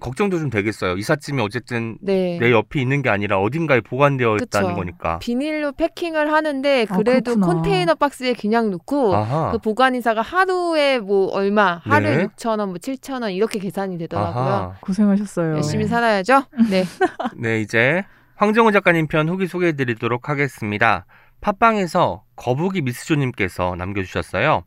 걱정도 0.00 0.38
좀 0.38 0.48
되겠어요. 0.48 0.96
이삿짐이 0.96 1.42
어쨌든 1.42 1.98
네. 2.00 2.38
내 2.40 2.50
옆에 2.50 2.80
있는 2.80 3.02
게 3.02 3.10
아니라 3.10 3.38
어딘가에 3.38 3.82
보관되어 3.82 4.32
그쵸. 4.32 4.44
있다는 4.44 4.74
거니까. 4.74 5.18
비닐로 5.18 5.72
패킹을 5.72 6.32
하는데 6.32 6.86
아, 6.88 6.96
그래도 6.96 7.34
그렇구나. 7.36 7.46
컨테이너 7.46 7.94
박스에 7.94 8.32
그냥 8.32 8.70
넣고 8.70 9.14
아하. 9.14 9.52
그 9.52 9.58
보관이사가 9.58 10.22
하루에 10.22 10.98
뭐 10.98 11.26
얼마, 11.32 11.82
하루에 11.84 12.16
네. 12.16 12.26
6천 12.28 12.58
원, 12.58 12.70
뭐 12.70 12.78
7천 12.78 13.22
원 13.22 13.32
이렇게 13.32 13.58
계산이 13.58 13.98
되더라고요. 13.98 14.42
아하. 14.42 14.74
고생하셨어요. 14.80 15.56
열심히 15.56 15.84
네. 15.84 15.90
살아야죠. 15.90 16.44
네. 16.70 16.84
네, 17.36 17.60
이제 17.60 18.02
황정은 18.36 18.72
작가님 18.72 19.06
편 19.06 19.28
후기 19.28 19.46
소개해 19.46 19.72
드리도록 19.72 20.30
하겠습니다. 20.30 21.04
팟빵에서 21.42 22.24
거북이 22.36 22.80
미스조님께서 22.80 23.74
남겨주셨어요. 23.76 24.64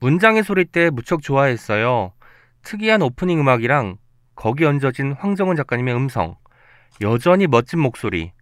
문장의 0.00 0.44
소리 0.44 0.64
때 0.64 0.88
무척 0.90 1.22
좋아했어요. 1.22 2.12
특이한 2.62 3.02
오프닝 3.02 3.40
음악이랑 3.40 3.96
거기 4.34 4.64
얹어진 4.64 5.12
황정은 5.12 5.56
작가님의 5.56 5.94
음성, 5.94 6.36
여전히 7.00 7.46
멋진 7.46 7.80
목소리, 7.80 8.32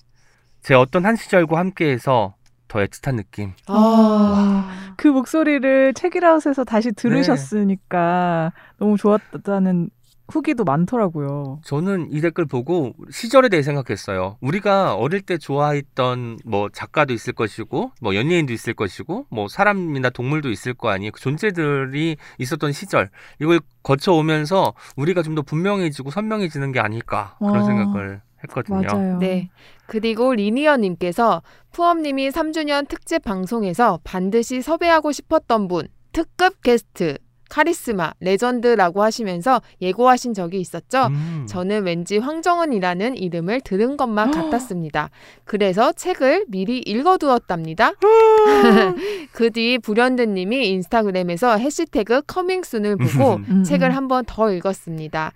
제 0.62 0.74
어떤 0.74 1.06
한 1.06 1.16
시절과 1.16 1.58
함께해서 1.58 2.34
더 2.68 2.78
애틋한 2.78 3.16
느낌. 3.16 3.52
아, 3.66 4.94
그 4.96 5.08
목소리를 5.08 5.94
책이라웃에서 5.94 6.64
다시 6.64 6.92
들으셨으니까 6.92 8.52
너무 8.78 8.96
좋았다는 8.96 9.90
후기도 10.30 10.64
많더라고요. 10.64 11.60
저는 11.64 12.08
이 12.12 12.20
댓글 12.20 12.44
보고 12.46 12.94
시절에 13.10 13.48
대해 13.48 13.62
생각했어요. 13.62 14.36
우리가 14.40 14.94
어릴 14.94 15.22
때 15.22 15.38
좋아했던 15.38 16.38
뭐 16.44 16.68
작가도 16.70 17.12
있을 17.12 17.32
것이고, 17.32 17.92
뭐 18.00 18.14
연예인도 18.14 18.52
있을 18.52 18.74
것이고, 18.74 19.26
뭐 19.30 19.48
사람이나 19.48 20.10
동물도 20.10 20.50
있을 20.50 20.74
거 20.74 20.90
아니에요. 20.90 21.12
그 21.12 21.20
존재들이 21.20 22.16
있었던 22.38 22.72
시절. 22.72 23.10
이걸 23.40 23.60
거쳐오면서 23.82 24.74
우리가 24.96 25.22
좀 25.22 25.30
더 25.34 25.42
분명해지고 25.42 26.10
선명해지는 26.10 26.72
게 26.72 26.80
아닐까. 26.80 27.36
그런 27.38 27.58
어, 27.58 27.64
생각을 27.64 28.20
했거든요. 28.44 28.80
맞아요. 28.82 29.18
네. 29.18 29.48
그리고 29.86 30.34
리니어님께서 30.34 31.42
프엄님이 31.72 32.30
3주년 32.30 32.88
특집 32.88 33.22
방송에서 33.22 34.00
반드시 34.02 34.60
섭외하고 34.62 35.12
싶었던 35.12 35.68
분, 35.68 35.86
특급 36.12 36.62
게스트, 36.62 37.18
카리스마, 37.50 38.12
레전드라고 38.20 39.02
하시면서 39.02 39.60
예고하신 39.82 40.32
적이 40.32 40.60
있었죠. 40.60 41.08
음. 41.08 41.44
저는 41.46 41.84
왠지 41.84 42.16
황정은이라는 42.16 43.16
이름을 43.18 43.60
들은 43.60 43.98
것만 43.98 44.30
같았습니다. 44.30 45.10
그래서 45.44 45.92
책을 45.92 46.46
미리 46.48 46.78
읽어두었답니다. 46.78 47.92
그 49.32 49.50
뒤 49.50 49.78
불현듯님이 49.78 50.68
인스타그램에서 50.68 51.56
해시태그 51.58 52.22
coming 52.28 52.60
soon을 52.60 52.96
보고 52.96 53.34
음, 53.48 53.64
책을 53.64 53.90
음. 53.90 53.96
한번 53.96 54.24
더 54.26 54.52
읽었습니다. 54.52 55.32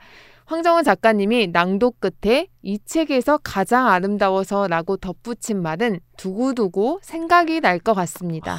황정은 0.47 0.85
작가님이 0.85 1.49
낭독 1.49 1.97
끝에 2.01 2.47
이 2.63 2.79
책에서 2.85 3.39
가장 3.43 3.89
아름다워서라고 3.89 4.99
덧붙인 4.99 5.61
말은 5.63 5.99
두고두고 6.17 7.01
생각이 7.03 7.61
날 7.61 7.81
것 7.81 7.95
같습니다. 7.95 8.59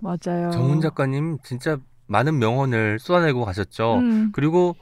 맞아요. 0.00 0.50
정훈 0.50 0.80
작가님 0.80 1.38
진짜 1.44 1.78
많은 2.06 2.38
명언을 2.38 2.98
쏟아내고 2.98 3.44
가셨죠. 3.44 3.96
음. 3.98 4.30
그리고 4.32 4.76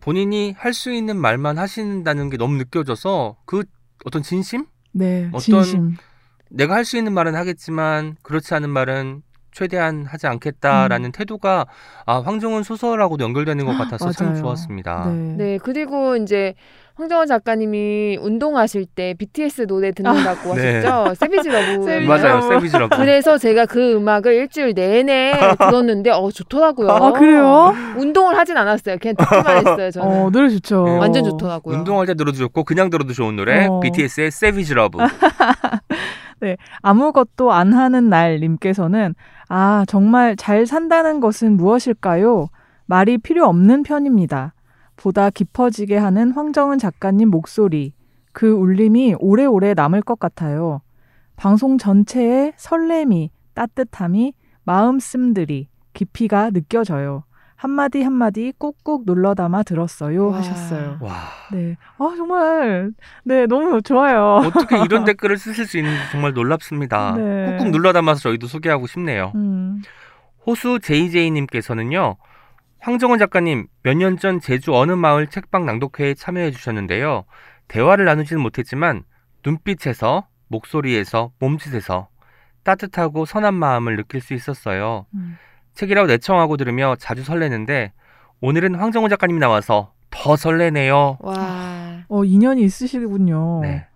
본인이 0.00 0.54
할 0.56 0.72
수 0.74 0.92
있는 0.92 1.16
말만 1.16 1.58
하신다는 1.58 2.30
게 2.30 2.36
너무 2.36 2.56
느껴져서 2.58 3.36
그 3.46 3.64
어떤 4.04 4.22
진심? 4.22 4.66
네, 4.92 5.26
어떤 5.32 5.40
진심. 5.40 5.96
내가 6.50 6.74
할 6.74 6.84
수 6.84 6.96
있는 6.98 7.12
말은 7.14 7.34
하겠지만 7.34 8.16
그렇지 8.22 8.54
않은 8.54 8.70
말은 8.70 9.22
최대한 9.52 10.04
하지 10.04 10.26
않겠다라는 10.26 11.12
태도가 11.12 11.66
아 12.06 12.20
황정은 12.20 12.64
소설하고도 12.64 13.22
연결되는 13.24 13.64
것 13.64 13.76
같아서 13.78 14.10
참. 14.12 14.34
좋았습니다. 14.34 15.06
네. 15.10 15.34
네, 15.36 15.58
그리고 15.58 16.16
이제 16.16 16.54
황정은 16.96 17.26
작가님이 17.26 18.18
운동하실 18.20 18.86
때 18.86 19.14
BTS 19.18 19.66
노래 19.66 19.90
듣는다고 19.90 20.54
네. 20.54 20.76
하셨죠. 20.76 21.14
Savage 21.16 21.48
Love. 21.48 21.82
Savage 21.84 22.08
맞아요, 22.08 22.36
Love. 22.36 22.48
Savage 22.48 22.78
Love. 22.78 22.96
그래서 22.96 23.36
제가 23.36 23.66
그 23.66 23.94
음악을 23.96 24.32
일주일 24.32 24.74
내내 24.74 25.32
들었는데 25.58 26.10
어 26.10 26.30
좋더라고요. 26.30 26.88
아 26.90 27.12
그래요? 27.12 27.74
운동을 27.96 28.38
하진 28.38 28.56
않았어요. 28.56 28.98
그냥 29.00 29.16
듣기만 29.16 29.56
했어요. 29.58 29.90
저는. 29.90 30.08
어 30.08 30.30
노래 30.30 30.48
좋죠. 30.48 30.84
네. 30.84 30.98
완전 30.98 31.24
좋더라고요. 31.24 31.78
운동할 31.78 32.06
때 32.06 32.14
들어도 32.14 32.38
좋고 32.38 32.62
그냥 32.62 32.90
들어도 32.90 33.12
좋은 33.12 33.34
노래 33.34 33.66
어. 33.66 33.80
BTS의 33.80 34.28
Savage 34.28 34.72
Love. 34.76 35.04
아무것도 36.82 37.52
안 37.52 37.72
하는 37.72 38.08
날 38.08 38.38
님께서는 38.38 39.14
아 39.48 39.84
정말 39.88 40.36
잘 40.36 40.66
산다는 40.66 41.20
것은 41.20 41.56
무엇일까요? 41.56 42.48
말이 42.86 43.18
필요 43.18 43.46
없는 43.46 43.82
편입니다. 43.82 44.53
보다 44.96 45.30
깊어지게 45.30 45.96
하는 45.96 46.30
황정은 46.32 46.78
작가님 46.78 47.30
목소리 47.30 47.92
그 48.32 48.50
울림이 48.50 49.16
오래오래 49.18 49.74
남을 49.74 50.02
것 50.02 50.18
같아요. 50.18 50.80
방송 51.36 51.78
전체의 51.78 52.52
설렘이 52.56 53.30
따뜻함이 53.54 54.34
마음씀들이 54.64 55.68
깊이가 55.92 56.50
느껴져요. 56.50 57.24
한마디 57.56 58.02
한마디 58.02 58.52
꾹꾹 58.58 59.04
눌러 59.06 59.34
담아 59.34 59.62
들었어요 59.62 60.28
와. 60.28 60.38
하셨어요. 60.38 60.98
와 61.00 61.12
네. 61.52 61.76
아 61.98 62.12
정말 62.16 62.92
네 63.24 63.46
너무 63.46 63.80
좋아요. 63.80 64.42
어떻게 64.44 64.82
이런 64.84 65.04
댓글을 65.06 65.38
쓰실 65.38 65.66
수 65.66 65.78
있는지 65.78 65.98
정말 66.10 66.32
놀랍습니다. 66.34 67.14
네. 67.16 67.56
꾹꾹 67.56 67.70
눌러 67.70 67.92
담아서 67.92 68.20
저희도 68.20 68.48
소개하고 68.48 68.86
싶네요. 68.86 69.32
음. 69.36 69.82
호수 70.46 70.78
JJ님께서는요. 70.80 72.16
황정원 72.84 73.18
작가님 73.18 73.66
몇 73.82 73.96
년 73.96 74.18
전 74.18 74.40
제주 74.40 74.74
어느 74.76 74.92
마을 74.92 75.26
책방 75.26 75.64
낭독회에 75.64 76.12
참여해 76.12 76.50
주셨는데요. 76.50 77.24
대화를 77.66 78.04
나누지는 78.04 78.42
못했지만 78.42 79.04
눈빛에서 79.44 80.26
목소리에서 80.48 81.32
몸짓에서 81.38 82.08
따뜻하고 82.62 83.24
선한 83.24 83.54
마음을 83.54 83.96
느낄 83.96 84.20
수 84.20 84.34
있었어요. 84.34 85.06
음. 85.14 85.38
책이라고 85.72 86.06
내청하고 86.08 86.58
들으며 86.58 86.94
자주 86.98 87.24
설레는데 87.24 87.92
오늘은 88.42 88.74
황정원 88.74 89.08
작가님이 89.08 89.40
나와서 89.40 89.94
더 90.10 90.36
설레네요. 90.36 91.16
와. 91.20 92.04
어 92.08 92.24
인연이 92.24 92.62
있으시군요. 92.64 93.60
네. 93.62 93.86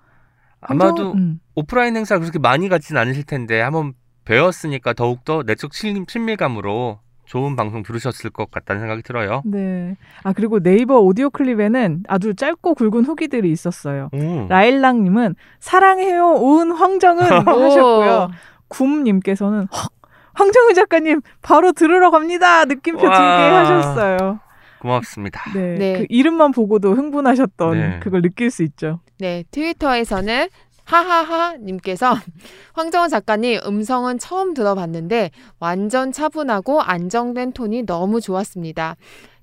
황정- 0.62 0.70
아마도 0.88 1.12
음. 1.12 1.40
오프라인 1.54 1.94
행사 1.94 2.18
그렇게 2.18 2.38
많이 2.38 2.70
가진 2.70 2.96
않으실 2.96 3.24
텐데 3.24 3.60
한번 3.60 3.92
배웠으니까 4.24 4.94
더욱더 4.94 5.42
내적 5.44 5.72
친- 5.72 6.06
친밀감으로 6.06 7.00
좋은 7.28 7.56
방송 7.56 7.82
들으셨을 7.82 8.30
것 8.30 8.50
같다는 8.50 8.80
생각이 8.80 9.02
들어요. 9.02 9.42
네. 9.44 9.96
아 10.24 10.32
그리고 10.32 10.60
네이버 10.60 10.98
오디오 10.98 11.28
클립에는 11.28 12.04
아주 12.08 12.34
짧고 12.34 12.74
굵은 12.74 13.04
후기들이 13.04 13.50
있었어요. 13.52 14.08
오. 14.12 14.46
라일락님은 14.48 15.34
사랑해요 15.60 16.26
온 16.32 16.72
황정은 16.72 17.22
하셨고요. 17.46 18.30
굼님께서는 18.68 19.68
헉, 19.70 19.90
황정은 20.32 20.74
작가님 20.74 21.20
바로 21.42 21.72
들으러 21.72 22.10
갑니다 22.10 22.64
느낌표 22.64 23.00
들게 23.00 23.14
와. 23.14 23.60
하셨어요. 23.60 24.40
고맙습니다. 24.80 25.42
네. 25.54 25.74
네. 25.74 25.98
그 25.98 26.06
이름만 26.08 26.52
보고도 26.52 26.94
흥분하셨던 26.94 27.72
네. 27.78 28.00
그걸 28.00 28.22
느낄 28.22 28.50
수 28.50 28.62
있죠. 28.62 29.00
네, 29.18 29.44
트위터에서는 29.50 30.48
하하하 30.88 31.58
님께서 31.58 32.14
황정원 32.72 33.10
작가님 33.10 33.60
음성은 33.66 34.18
처음 34.18 34.54
들어봤는데 34.54 35.30
완전 35.60 36.12
차분하고 36.12 36.80
안정된 36.80 37.52
톤이 37.52 37.84
너무 37.84 38.22
좋았습니다. 38.22 38.96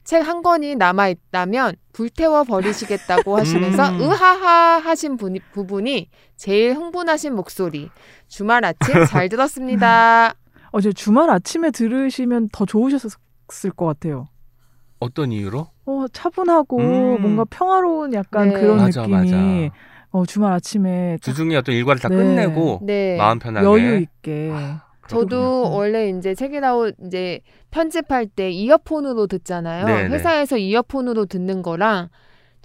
책 0.04 0.22
한 0.22 0.42
권이 0.44 0.76
남아 0.76 1.10
있다면 1.10 1.76
불태워 1.94 2.44
버리시겠다고 2.46 3.38
하시면서 3.38 3.90
음. 3.90 4.02
으하하 4.02 4.80
하신 4.80 5.18
분이, 5.18 5.40
부분이 5.52 6.10
제일 6.36 6.76
흥분하신 6.76 7.36
목소리. 7.36 7.90
주말 8.28 8.66
아침 8.66 9.06
잘 9.06 9.30
들었습니다. 9.30 10.34
어제 10.72 10.92
주말 10.94 11.30
아침에 11.30 11.70
들으시면 11.72 12.50
더 12.52 12.66
좋으셨을 12.66 13.72
것 13.76 13.86
같아요. 13.86 14.28
어떤 15.00 15.32
이유로? 15.32 15.68
어 15.86 16.06
차분하고 16.12 16.78
음. 16.80 17.22
뭔가 17.22 17.46
평화로운 17.46 18.14
약간 18.14 18.50
네. 18.50 18.60
그런 18.60 18.78
맞아, 18.78 19.02
느낌이 19.02 19.16
맞아. 19.16 19.38
어 20.16 20.26
주말 20.26 20.54
아침에 20.54 21.18
딱 21.22 21.26
주중에 21.26 21.58
어떤 21.58 21.76
일과를 21.76 22.00
다 22.00 22.08
네. 22.08 22.16
끝내고 22.16 22.80
네. 22.84 23.18
마음 23.18 23.38
편하게 23.38 23.66
여유 23.66 23.98
있게 23.98 24.50
저도 25.10 25.28
그렇군요. 25.28 25.76
원래 25.76 26.10
이제 26.10 26.34
책이라고 26.34 26.92
이제 27.06 27.42
편집할 27.72 28.28
때 28.28 28.50
이어폰으로 28.50 29.28
듣잖아요. 29.28 29.86
네네. 29.86 30.16
회사에서 30.16 30.58
이어폰으로 30.58 31.26
듣는 31.26 31.62
거랑 31.62 32.08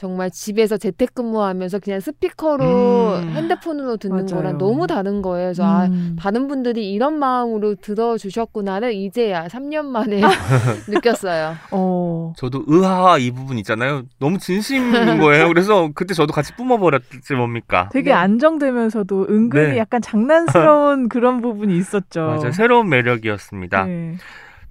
정말 0.00 0.30
집에서 0.30 0.78
재택근무하면서 0.78 1.78
그냥 1.80 2.00
스피커로 2.00 3.16
음. 3.18 3.32
핸드폰으로 3.36 3.98
듣는 3.98 4.24
맞아요. 4.24 4.26
거랑 4.28 4.56
너무 4.56 4.86
다른 4.86 5.20
거예요. 5.20 5.48
그래서 5.48 5.62
아, 5.62 5.84
음. 5.84 6.16
다른 6.18 6.48
분들이 6.48 6.90
이런 6.90 7.18
마음으로 7.18 7.74
들어주셨구나를 7.74 8.94
이제야 8.94 9.46
3년 9.48 9.84
만에 9.84 10.22
느꼈어요. 10.88 11.54
어 11.72 12.32
저도 12.38 12.64
으하하 12.70 13.18
이 13.18 13.30
부분 13.30 13.58
있잖아요. 13.58 14.04
너무 14.18 14.38
진심인 14.38 15.18
거예요. 15.18 15.48
그래서 15.48 15.90
그때 15.94 16.14
저도 16.14 16.32
같이 16.32 16.54
뿜어버렸지 16.54 17.34
뭡니까? 17.36 17.90
되게 17.92 18.08
네. 18.08 18.14
안정되면서도 18.14 19.26
은근히 19.28 19.72
네. 19.72 19.76
약간 19.76 20.00
장난스러운 20.00 21.10
그런 21.10 21.42
부분이 21.42 21.76
있었죠. 21.76 22.20
맞아요. 22.22 22.52
새로운 22.52 22.88
매력이었습니다. 22.88 23.84
네. 23.84 24.14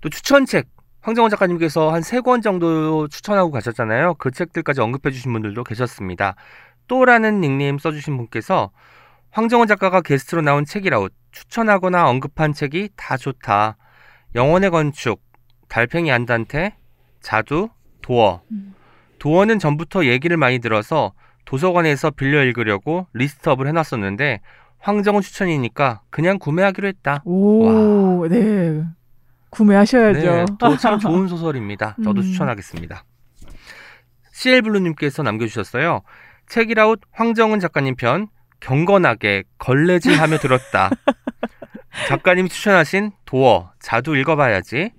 또 0.01 0.09
추천책 0.09 0.78
황정원 1.09 1.31
작가님께서 1.31 1.91
한 1.91 2.01
세 2.03 2.21
권 2.21 2.41
정도 2.43 3.07
추천하고 3.07 3.49
가셨잖아요. 3.51 4.13
그 4.15 4.29
책들까지 4.29 4.81
언급해 4.81 5.09
주신 5.11 5.33
분들도 5.33 5.63
계셨습니다. 5.63 6.35
또라는 6.87 7.41
닉네임 7.41 7.79
써주신 7.79 8.15
분께서 8.17 8.69
황정원 9.31 9.67
작가가 9.67 10.01
게스트로 10.01 10.41
나온 10.43 10.65
책이라웃 10.65 11.11
추천하거나 11.31 12.07
언급한 12.07 12.53
책이 12.53 12.89
다 12.95 13.17
좋다. 13.17 13.77
영혼의 14.35 14.69
건축, 14.69 15.21
달팽이 15.67 16.11
안단테, 16.11 16.75
자두, 17.21 17.69
도어. 18.01 18.41
음. 18.51 18.75
도어는 19.17 19.57
전부터 19.57 20.05
얘기를 20.05 20.37
많이 20.37 20.59
들어서 20.59 21.13
도서관에서 21.45 22.11
빌려 22.11 22.43
읽으려고 22.43 23.07
리스트업을 23.13 23.67
해놨었는데 23.67 24.41
황정원 24.77 25.23
추천이니까 25.23 26.01
그냥 26.11 26.37
구매하기로 26.37 26.87
했다. 26.87 27.21
오, 27.25 28.27
네. 28.27 28.83
구매하셔야죠. 29.49 30.19
네, 30.19 30.45
또 30.59 30.75
참 30.77 30.99
좋은 30.99 31.27
소설입니다. 31.27 31.95
저도 32.03 32.21
음. 32.21 32.23
추천하겠습니다. 32.23 33.03
CL블루님께서 34.31 35.23
남겨주셨어요. 35.23 36.01
책이라웃 36.47 37.01
황정은 37.11 37.59
작가님 37.59 37.95
편 37.95 38.27
경건하게 38.59 39.43
걸레질하며 39.57 40.37
들었다. 40.39 40.89
작가님이 42.07 42.49
추천하신 42.49 43.11
도어 43.25 43.71
자두 43.79 44.15
읽어봐야지. 44.17 44.91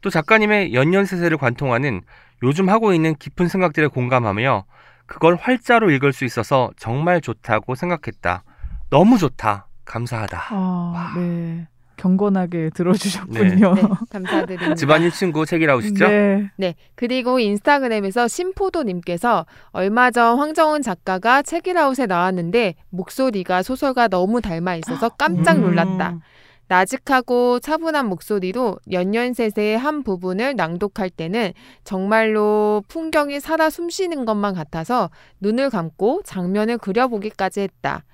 또 0.00 0.10
작가님의 0.10 0.74
연년세세를 0.74 1.36
관통하는 1.36 2.02
요즘 2.42 2.68
하고 2.68 2.92
있는 2.92 3.14
깊은 3.16 3.48
생각들에 3.48 3.86
공감하며 3.86 4.64
그걸 5.06 5.36
활자로 5.36 5.90
읽을 5.90 6.12
수 6.12 6.24
있어서 6.24 6.70
정말 6.76 7.20
좋다고 7.20 7.74
생각했다. 7.74 8.44
너무 8.90 9.18
좋다. 9.18 9.66
감사하다. 9.84 10.46
아, 10.50 11.14
네. 11.16 11.66
경건하게 12.00 12.70
들어주셨군요. 12.70 13.74
네, 13.74 13.82
감사드립니다. 14.08 14.74
집안일 14.74 15.10
친구 15.10 15.44
책이라웃이죠? 15.44 16.08
네. 16.08 16.50
네. 16.56 16.74
그리고 16.94 17.38
인스타그램에서 17.38 18.26
심포도님께서 18.26 19.44
얼마 19.72 20.10
전 20.10 20.38
황정은 20.38 20.80
작가가 20.80 21.42
책이라웃에 21.42 22.06
나왔는데 22.06 22.76
목소리가 22.88 23.62
소설과 23.62 24.08
너무 24.08 24.40
닮아 24.40 24.76
있어서 24.76 25.10
깜짝 25.10 25.58
음. 25.58 25.62
놀랐다. 25.62 26.20
나직하고 26.68 27.58
차분한 27.58 28.06
목소리로 28.06 28.78
연년세세의 28.90 29.76
한 29.76 30.02
부분을 30.04 30.54
낭독할 30.54 31.10
때는 31.10 31.52
정말로 31.82 32.82
풍경이 32.88 33.40
살아 33.40 33.68
숨쉬는 33.68 34.24
것만 34.24 34.54
같아서 34.54 35.10
눈을 35.40 35.68
감고 35.68 36.22
장면을 36.24 36.78
그려보기까지 36.78 37.60
했다. 37.60 38.04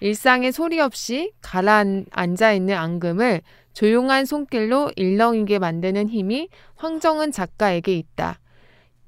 일상의 0.00 0.52
소리 0.52 0.80
없이 0.80 1.32
가라앉아 1.42 2.52
있는 2.52 2.74
앙금을 2.76 3.40
조용한 3.72 4.24
손길로 4.24 4.90
일렁이게 4.96 5.58
만드는 5.58 6.08
힘이 6.08 6.48
황정은 6.76 7.32
작가에게 7.32 7.94
있다. 7.94 8.38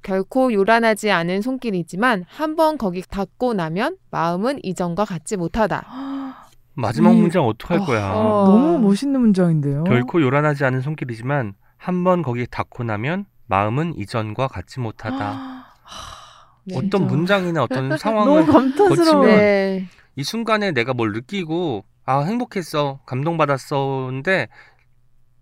결코 0.02 0.52
요란하지 0.52 1.10
않은 1.10 1.42
손길이지만 1.42 2.24
한번 2.28 2.78
거기 2.78 3.02
닿고 3.02 3.54
나면 3.54 3.96
마음은 4.10 4.60
이전과 4.62 5.04
같지 5.04 5.36
못하다. 5.36 5.84
마지막 6.74 7.12
이- 7.12 7.16
문장 7.20 7.44
어떡할 7.46 7.80
어, 7.80 7.84
거야. 7.84 8.12
어. 8.14 8.44
너무 8.48 8.78
멋있는 8.78 9.20
문장인데요. 9.20 9.84
결코 9.84 10.22
요란하지 10.22 10.64
않은 10.64 10.80
손길이지만 10.80 11.54
한번 11.76 12.22
거기 12.22 12.46
닿고 12.46 12.84
나면 12.84 13.26
마음은 13.46 13.94
이전과 13.98 14.48
같지 14.48 14.80
못하다. 14.80 15.66
네. 16.66 16.76
어떤. 16.76 17.06
문장이나 17.06 17.62
어떤 17.64 17.96
상황을 17.98 18.46
감탄스러워. 18.46 19.24
거치면- 19.24 19.26
네. 19.26 19.88
이 20.18 20.24
순간에 20.24 20.72
내가 20.72 20.94
뭘 20.94 21.12
느끼고 21.12 21.84
아 22.04 22.22
행복했어 22.22 22.98
감동받았어인데 23.06 24.48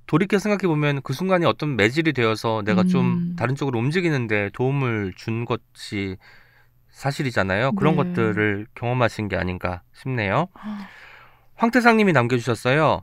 돌이켜 0.07 0.39
생각해 0.39 0.69
보면 0.69 1.01
그 1.01 1.15
순간이 1.15 1.47
어떤 1.47 1.77
매질이 1.77 2.13
되어서 2.13 2.61
내가 2.63 2.85
좀 2.85 3.07
음. 3.07 3.37
다른 3.39 3.55
쪽으로 3.55 3.79
움직이는데 3.79 4.51
도움을 4.53 5.15
준 5.17 5.47
것이 5.47 6.19
사실이잖아요. 6.91 7.73
그런 7.73 7.97
네. 7.97 8.05
것들을 8.05 8.67
경험하신 8.75 9.29
게 9.29 9.37
아닌가 9.37 9.81
싶네요. 9.95 10.49
황태상님이 11.55 12.13
남겨주셨어요. 12.13 13.03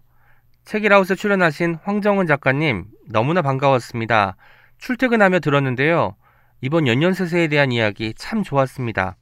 책이라웃에 0.65 1.15
출연하신 1.15 1.79
황정은 1.83 2.27
작가님 2.27 2.85
너무나 3.09 3.41
반가웠습니다. 3.41 4.35
출퇴근하며 4.77 5.39
들었는데요. 5.39 6.15
이번 6.61 6.85
연년세세에 6.85 7.47
대한 7.47 7.71
이야기 7.71 8.13
참 8.15 8.43
좋았습니다. 8.43 9.17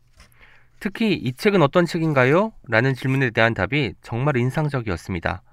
특히 0.81 1.13
이 1.13 1.31
책은 1.31 1.61
어떤 1.61 1.85
책인가요? 1.85 2.53
라는 2.67 2.95
질문에 2.95 3.29
대한 3.29 3.53
답이 3.53 3.93
정말 4.01 4.35
인상적이었습니다. 4.35 5.43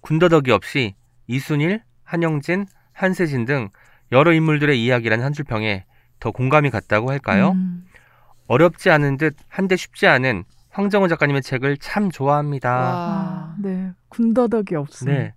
군더더기 0.00 0.50
없이 0.52 0.94
이순일, 1.26 1.82
한영진, 2.02 2.66
한세진 2.92 3.44
등 3.44 3.68
여러 4.10 4.32
인물들의 4.32 4.82
이야기라는 4.82 5.22
한 5.22 5.34
줄 5.34 5.44
평에 5.44 5.84
더 6.18 6.30
공감이 6.30 6.70
갔다고 6.70 7.10
할까요? 7.10 7.50
음. 7.52 7.84
어렵지 8.46 8.88
않은 8.90 9.18
듯 9.18 9.36
한데 9.48 9.76
쉽지 9.76 10.06
않은 10.06 10.44
황정은 10.70 11.10
작가님의 11.10 11.42
책을 11.42 11.76
참 11.76 12.10
좋아합니다. 12.10 12.70
와. 12.74 12.84
아, 12.86 13.56
네. 13.60 13.92
군더더기 14.08 14.76
없음. 14.76 15.08
네. 15.08 15.34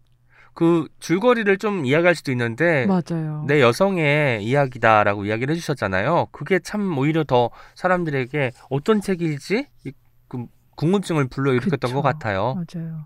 그 0.58 0.88
줄거리를 1.00 1.56
좀 1.60 1.86
이야기할 1.86 2.16
수도 2.16 2.32
있는데 2.32 2.88
맞아요. 2.88 3.44
내 3.46 3.62
여성의 3.62 4.44
이야기다라고 4.44 5.26
이야기를 5.26 5.54
해주셨잖아요. 5.54 6.30
그게 6.32 6.58
참 6.58 6.98
오히려 6.98 7.24
더 7.24 7.52
사람들에게 7.76 8.54
어떤 8.72 9.00
책일지 9.00 9.68
이- 9.86 9.92
그 10.28 10.48
궁금증을 10.76 11.28
불러일으켰던 11.28 11.92
그쵸. 11.92 11.94
것 11.94 12.02
같아요. 12.02 12.56
맞아요. 12.56 13.06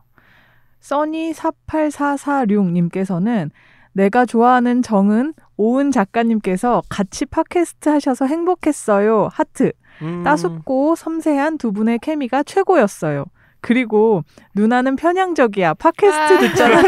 써니 0.80 1.34
48446님께서는 1.34 3.50
내가 3.92 4.26
좋아하는 4.26 4.82
정은 4.82 5.34
오은 5.58 5.92
작가님께서 5.92 6.82
같이 6.88 7.26
팟캐스트 7.26 7.90
하셔서 7.90 8.28
행복했어요. 8.28 9.28
하트. 9.34 9.74
음, 10.02 10.24
따숩고 10.24 10.96
섬세한 10.96 11.58
두 11.58 11.74
분의 11.74 12.00
케미가 12.00 12.44
최고였어요. 12.44 13.26
그리고 13.62 14.24
누나는 14.56 14.96
편향적이야. 14.96 15.76
팟캐스트 15.76 16.20
아. 16.20 16.40
듣잖아. 16.40 16.82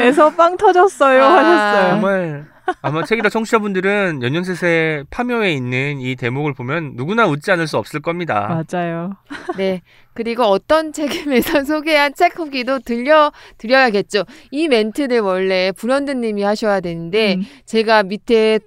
에서 0.02 0.30
빵 0.30 0.56
터졌어요. 0.56 1.22
아. 1.22 1.38
하셨어요. 1.38 1.90
정말 1.90 2.54
아마 2.80 3.04
책이라 3.04 3.28
청취자분들은 3.28 4.22
연년세세 4.22 5.04
파묘에 5.10 5.52
있는 5.52 6.00
이 6.00 6.16
대목을 6.16 6.54
보면 6.54 6.92
누구나 6.94 7.26
웃지 7.26 7.50
않을 7.52 7.66
수 7.66 7.76
없을 7.76 8.00
겁니다. 8.00 8.64
맞아요. 8.70 9.12
네. 9.56 9.82
그리고 10.14 10.44
어떤 10.44 10.92
책임에서 10.92 11.64
소개한 11.64 12.14
책 12.14 12.38
후기도 12.38 12.78
들려 12.78 13.32
드려야겠죠. 13.58 14.24
이 14.50 14.68
멘트를 14.68 15.20
원래 15.20 15.72
불현듯님이 15.72 16.42
하셔야 16.42 16.80
되는데 16.80 17.34
음. 17.34 17.42
제가 17.66 18.04
밑에 18.04 18.60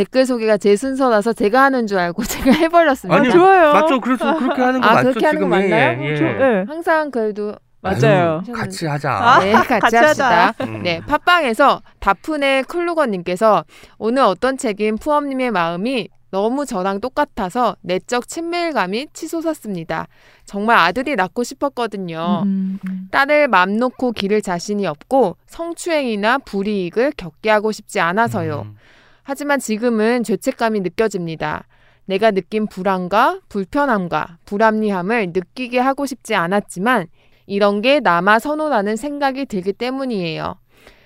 댓글 0.00 0.24
소개가 0.24 0.56
제 0.56 0.76
순서라서 0.76 1.34
제가 1.34 1.62
하는 1.64 1.86
줄 1.86 1.98
알고 1.98 2.22
제가 2.24 2.52
해버렸습니다. 2.52 3.20
아니요. 3.20 3.32
좋아요. 3.32 3.72
맞죠? 3.74 4.00
그래서 4.00 4.34
그렇게 4.38 4.62
하는 4.62 4.80
거 4.80 4.86
아, 4.88 4.94
맞죠? 4.94 5.08
그렇게 5.10 5.26
하는 5.26 5.40
거 5.40 5.56
지금 5.56 5.70
맞나요? 5.70 6.02
예, 6.02 6.10
예. 6.10 6.16
저- 6.16 6.24
네. 6.24 6.64
항상 6.66 7.10
그래도 7.10 7.54
맞아요. 7.82 8.42
아유, 8.46 8.52
같이 8.52 8.86
하자. 8.86 9.10
아, 9.10 9.38
네, 9.40 9.52
같이, 9.52 9.68
같이 9.68 9.96
합시다. 9.96 10.46
하자. 10.48 10.64
음. 10.64 10.82
네, 10.82 11.00
팟빵에서 11.06 11.82
다푼의 11.98 12.62
클루거님께서 12.64 13.64
오늘 13.98 14.22
어떤 14.22 14.56
책임 14.56 14.96
푸엄님의 14.96 15.50
마음이 15.50 16.08
너무 16.30 16.64
저랑 16.64 17.00
똑같아서 17.00 17.76
내적 17.82 18.26
친밀감이 18.28 19.08
치솟았습니다. 19.12 20.06
정말 20.46 20.78
아들이 20.78 21.14
낳고 21.16 21.42
싶었거든요. 21.42 22.42
음, 22.46 22.78
음. 22.88 23.08
딸을 23.10 23.48
맘 23.48 23.76
놓고 23.76 24.12
기를 24.12 24.40
자신이 24.40 24.86
없고 24.86 25.36
성추행이나 25.46 26.38
불이익을 26.38 27.12
겪게 27.18 27.50
하고 27.50 27.70
싶지 27.72 28.00
않아서요. 28.00 28.66
음. 28.66 28.76
하지만 29.30 29.60
지금은 29.60 30.24
죄책감이 30.24 30.80
느껴집니다. 30.80 31.68
내가 32.04 32.32
느낀 32.32 32.66
불안과 32.66 33.38
불편함과 33.48 34.38
불합리함을 34.44 35.28
느끼게 35.32 35.78
하고 35.78 36.04
싶지 36.04 36.34
않았지만 36.34 37.06
이런 37.46 37.80
게 37.80 38.00
남아 38.00 38.40
선호라는 38.40 38.96
생각이 38.96 39.46
들기 39.46 39.72
때문이에요. 39.72 40.56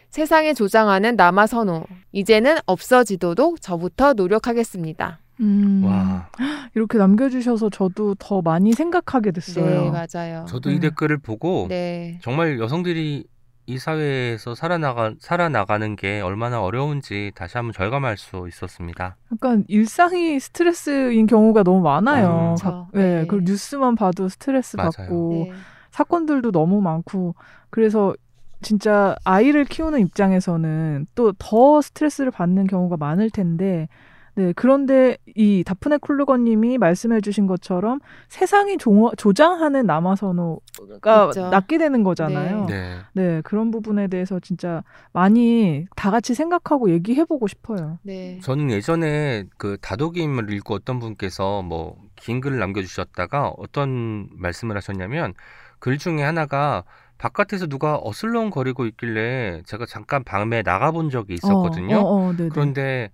세상에 0.09 0.55
조장하는 0.55 1.17
남아 1.17 1.47
선호. 1.47 1.85
이제는 2.13 2.57
없어지도록 2.65 3.61
저부터 3.61 4.15
노력하겠습니다. 4.15 5.19
음. 5.41 5.83
와, 5.85 6.31
이렇게 6.75 6.97
남겨주셔서 6.97 7.69
저도 7.69 8.15
더 8.19 8.41
많이 8.41 8.73
생각하게 8.73 9.33
네, 9.33 9.35
됐어요. 9.35 9.93
맞아요. 9.93 10.47
저도 10.49 10.71
이 10.71 10.77
네. 10.77 10.89
댓글을 10.89 11.19
보고 11.19 11.67
네. 11.69 12.21
정말 12.23 12.59
여성들이 12.59 13.27
이 13.67 13.79
사회에서 13.79 14.55
살아나가 14.55 15.15
살아나가는 15.21 15.97
게 15.97 16.21
얼마나 16.21 16.63
어려운지 16.63 17.33
다시 17.35 17.57
한번 17.57 17.73
절감할 17.73 18.17
수 18.19 18.47
있었습니다. 18.49 19.17
약간 19.33 19.65
일상이 19.69 20.39
스트레스인 20.39 21.27
경우가 21.27 21.63
너무 21.63 21.81
많아요. 21.81 22.57
음. 22.59 22.63
각- 22.63 22.71
그렇죠. 22.71 22.89
네, 22.93 23.21
네. 23.21 23.27
그리고 23.27 23.45
뉴스만 23.51 23.95
봐도 23.95 24.29
스트레스 24.29 24.77
맞아요. 24.77 24.91
받고 24.97 25.47
네. 25.51 25.53
사건들도 25.93 26.53
너무 26.53 26.81
많고 26.83 27.35
그래서 27.71 28.15
진짜 28.61 29.15
아이를 29.25 29.65
키우는 29.65 30.01
입장에서는 30.01 31.07
또 31.15 31.33
더 31.39 31.81
스트레스를 31.81 32.31
받는 32.31 32.67
경우가 32.67 32.97
많을 32.99 33.31
텐데 33.31 33.89
네 34.35 34.53
그런데 34.55 35.17
이 35.35 35.63
다프네 35.65 35.99
쿨루거님이 35.99 36.79
말씀해주신 36.79 37.47
것처럼 37.47 38.01
세상이 38.29 38.79
조, 38.79 39.13
조장하는 39.17 39.87
남아선호가 39.87 41.27
있죠. 41.29 41.51
낫게 41.51 41.79
되는 41.79 42.03
거잖아요. 42.03 42.67
네. 42.67 42.99
네 43.13 43.41
그런 43.43 43.71
부분에 43.71 44.09
대해서 44.09 44.41
진짜 44.41 44.83
많이 45.13 45.87
다 45.97 46.11
같이 46.11 46.35
생각하고 46.35 46.91
얘기해보고 46.91 47.47
싶어요. 47.47 47.99
네. 48.03 48.39
저는 48.43 48.71
예전에 48.71 49.45
그 49.57 49.77
다독임을 49.81 50.53
읽고 50.53 50.75
어떤 50.75 50.99
분께서 50.99 51.63
뭐 51.63 52.05
긴 52.17 52.41
글을 52.41 52.59
남겨주셨다가 52.59 53.53
어떤 53.59 54.29
말씀을 54.33 54.77
하셨냐면 54.77 55.35
글 55.79 55.99
중에 55.99 56.23
하나가 56.23 56.85
바깥에서 57.19 57.67
누가 57.67 57.99
어슬렁거리고 58.03 58.87
있길래 58.87 59.63
제가 59.67 59.87
잠깐 59.87 60.25
밤에 60.25 60.63
나가본 60.63 61.11
적이 61.11 61.35
있었거든요. 61.35 61.97
어, 61.97 62.01
어, 62.01 62.29
어, 62.29 62.33
네네. 62.33 62.49
그런데 62.51 63.11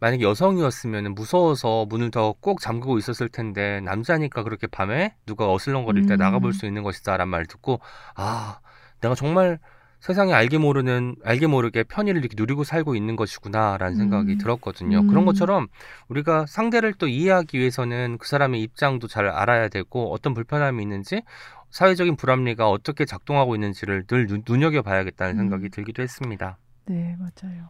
만약에 0.00 0.22
여성이었으면 0.24 1.14
무서워서 1.14 1.86
문을 1.88 2.10
더 2.10 2.34
꼭 2.40 2.60
잠그고 2.60 2.96
있었을 2.98 3.28
텐데 3.28 3.80
남자니까 3.82 4.42
그렇게 4.42 4.66
밤에 4.66 5.14
누가 5.26 5.52
어슬렁거릴 5.52 6.06
때 6.06 6.14
음. 6.14 6.18
나가볼 6.18 6.52
수 6.54 6.66
있는 6.66 6.82
것이다라는 6.82 7.28
말을 7.30 7.46
듣고 7.46 7.80
아 8.14 8.60
내가 9.02 9.14
정말 9.14 9.58
세상에 10.00 10.32
알게 10.32 10.56
모르는 10.56 11.16
알게 11.24 11.46
모르게 11.46 11.82
편의를 11.82 12.20
이렇게 12.20 12.34
누리고 12.38 12.64
살고 12.64 12.94
있는 12.94 13.16
것이구나라는 13.16 13.96
생각이 13.98 14.32
음. 14.32 14.38
들었거든요. 14.38 15.00
음. 15.00 15.06
그런 15.08 15.26
것처럼 15.26 15.68
우리가 16.08 16.46
상대를 16.46 16.94
또 16.94 17.06
이해하기 17.06 17.58
위해서는 17.58 18.16
그 18.18 18.26
사람의 18.26 18.62
입장도 18.62 19.08
잘 19.08 19.26
알아야 19.28 19.68
되고 19.68 20.10
어떤 20.12 20.32
불편함이 20.32 20.82
있는지 20.82 21.20
사회적인 21.68 22.16
불합리가 22.16 22.70
어떻게 22.70 23.04
작동하고 23.04 23.54
있는지를 23.54 24.04
늘 24.06 24.26
눈- 24.26 24.42
눈여겨봐야겠다는 24.48 25.34
음. 25.34 25.38
생각이 25.38 25.68
들기도 25.68 26.02
했습니다. 26.02 26.56
네, 26.86 27.14
맞아요. 27.18 27.68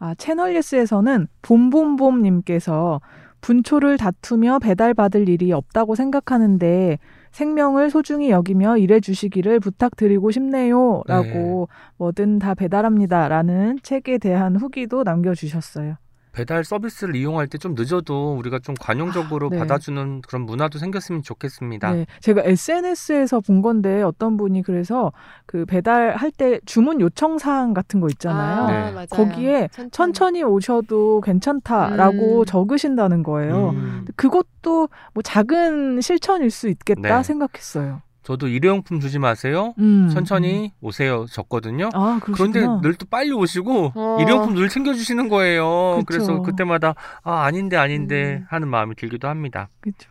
아, 0.00 0.14
채널 0.14 0.56
예스에서는 0.56 1.28
봄봄봄님께서 1.42 3.00
분초를 3.42 3.96
다투며 3.98 4.58
배달받을 4.58 5.28
일이 5.28 5.52
없다고 5.52 5.94
생각하는데 5.94 6.98
생명을 7.30 7.90
소중히 7.90 8.30
여기며 8.30 8.78
일해 8.78 9.00
주시기를 9.00 9.60
부탁드리고 9.60 10.30
싶네요. 10.30 11.02
라고 11.06 11.68
뭐든 11.96 12.38
다 12.38 12.54
배달합니다. 12.54 13.28
라는 13.28 13.78
책에 13.82 14.18
대한 14.18 14.56
후기도 14.56 15.04
남겨주셨어요. 15.04 15.96
배달 16.32 16.64
서비스를 16.64 17.14
이용할 17.16 17.46
때 17.46 17.60
좀 17.60 17.74
늦어도 17.74 18.34
우리가 18.38 18.58
좀 18.60 18.74
관용적으로 18.80 19.48
아, 19.48 19.50
네. 19.50 19.58
받아주는 19.58 20.22
그런 20.22 20.42
문화도 20.46 20.78
생겼으면 20.78 21.22
좋겠습니다. 21.22 21.92
네, 21.92 22.06
제가 22.20 22.42
SNS에서 22.44 23.40
본 23.40 23.60
건데 23.60 24.02
어떤 24.02 24.36
분이 24.38 24.62
그래서 24.62 25.12
그 25.46 25.66
배달할 25.66 26.30
때 26.30 26.58
주문 26.64 27.00
요청 27.00 27.36
사항 27.38 27.74
같은 27.74 28.00
거 28.00 28.08
있잖아요. 28.08 28.62
아, 28.62 28.66
네. 28.70 28.90
맞아요. 28.92 29.06
거기에 29.10 29.68
천천히 29.92 30.42
오셔도 30.42 31.20
괜찮다라고 31.20 32.40
음. 32.40 32.44
적으신다는 32.46 33.22
거예요. 33.22 33.70
음, 33.70 34.06
그것도 34.16 34.88
뭐 35.12 35.22
작은 35.22 36.00
실천일 36.00 36.50
수 36.50 36.68
있겠다 36.68 37.16
네. 37.18 37.22
생각했어요. 37.22 38.00
저도 38.30 38.46
일회용품 38.46 39.00
주지 39.00 39.18
마세요. 39.18 39.74
음, 39.80 40.08
천천히 40.12 40.72
오세요. 40.80 41.26
졌거든요. 41.26 41.86
음. 41.86 41.90
아, 41.94 42.20
그런데. 42.22 42.60
늘 42.80 42.94
또 42.96 43.04
빨리 43.10 43.32
오시고 43.32 43.92
어. 43.96 44.18
일회용품 44.20 44.54
늘 44.54 44.68
챙겨주시는 44.68 45.28
거예요. 45.28 45.96
그쵸. 45.96 46.04
그래서 46.06 46.42
그때마다 46.42 46.94
아 47.24 47.42
아닌데 47.42 47.76
아닌데 47.76 48.36
음. 48.42 48.46
하는 48.48 48.68
마음이 48.68 48.94
들기도 48.94 49.26
합니다. 49.26 49.68
그렇죠. 49.80 50.08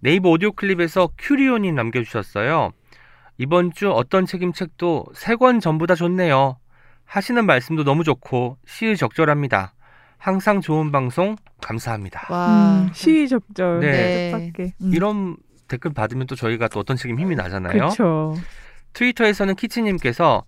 네이버 0.00 0.28
오디오 0.28 0.52
클립에서 0.52 1.08
큐리오님 1.16 1.74
남겨주셨어요. 1.74 2.72
이번 3.38 3.72
주 3.72 3.90
어떤 3.92 4.26
책임책도 4.26 5.06
세 5.14 5.36
권 5.36 5.60
전부 5.60 5.86
다 5.86 5.94
좋네요. 5.94 6.58
하시는 7.06 7.46
말씀도 7.46 7.82
너무 7.84 8.04
좋고 8.04 8.58
시의적절합니다. 8.66 9.72
항상 10.18 10.60
좋은 10.60 10.92
방송 10.92 11.36
감사합니다. 11.62 12.26
와. 12.28 12.82
음, 12.82 12.90
시의적절. 12.92 13.80
네. 13.80 14.52
음. 14.82 14.90
이런 14.92 15.36
댓글 15.68 15.92
받으면 15.92 16.26
또 16.26 16.34
저희가 16.34 16.68
또 16.68 16.80
어떤 16.80 16.96
책임 16.96 17.18
힘이 17.20 17.34
나잖아요. 17.36 17.72
그렇죠. 17.72 18.34
트위터에서는 18.94 19.54
키치님께서 19.54 20.44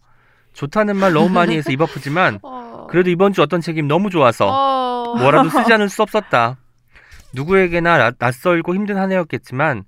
좋다는 0.55 0.97
말 0.97 1.13
너무 1.13 1.29
많이 1.29 1.57
해서 1.57 1.71
입 1.71 1.81
아프지만 1.81 2.39
어. 2.43 2.87
그래도 2.91 3.11
이번 3.11 3.33
주 3.33 3.43
어떤 3.43 3.61
책임 3.61 3.87
너무 3.87 4.11
좋아서 4.11 4.49
어. 4.49 5.17
뭐라도 5.19 5.49
쓰지 5.51 5.73
않을 5.75 5.89
수 5.89 6.03
없었다. 6.03 6.57
누구에게나 7.35 7.99
나- 7.99 8.13
낯설고 8.19 8.75
힘든 8.75 8.97
한 8.97 9.13
해였겠지만 9.13 9.85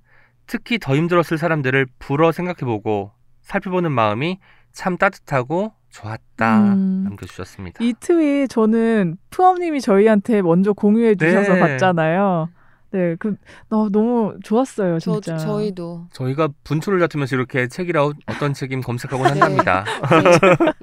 특히 0.47 0.77
더 0.79 0.95
힘들었을 0.95 1.37
사람들을 1.37 1.87
불어 1.99 2.31
생각해보고 2.31 3.11
살펴보는 3.41 3.91
마음이 3.91 4.39
참 4.71 4.97
따뜻하고 4.97 5.73
좋았다 5.89 6.59
음. 6.73 7.03
남겨주셨습니다. 7.03 7.83
이 7.83 7.93
트윗 7.99 8.49
저는 8.49 9.17
푸엄님이 9.29 9.81
저희한테 9.81 10.41
먼저 10.41 10.73
공유해 10.73 11.15
주셔서 11.15 11.53
네. 11.53 11.59
봤잖아요. 11.59 12.49
네, 12.93 13.15
그 13.17 13.35
어, 13.71 13.89
너무 13.89 14.35
좋았어요, 14.43 14.99
저, 14.99 15.13
진짜. 15.19 15.35
저희도 15.37 16.05
저희가 16.13 16.49
분초를 16.63 16.99
다투면서 16.99 17.35
이렇게 17.35 17.67
책이라웃 17.67 18.15
어떤 18.27 18.53
책임 18.53 18.81
검색하곤 18.81 19.25
네. 19.33 19.39
한답니다. 19.39 19.83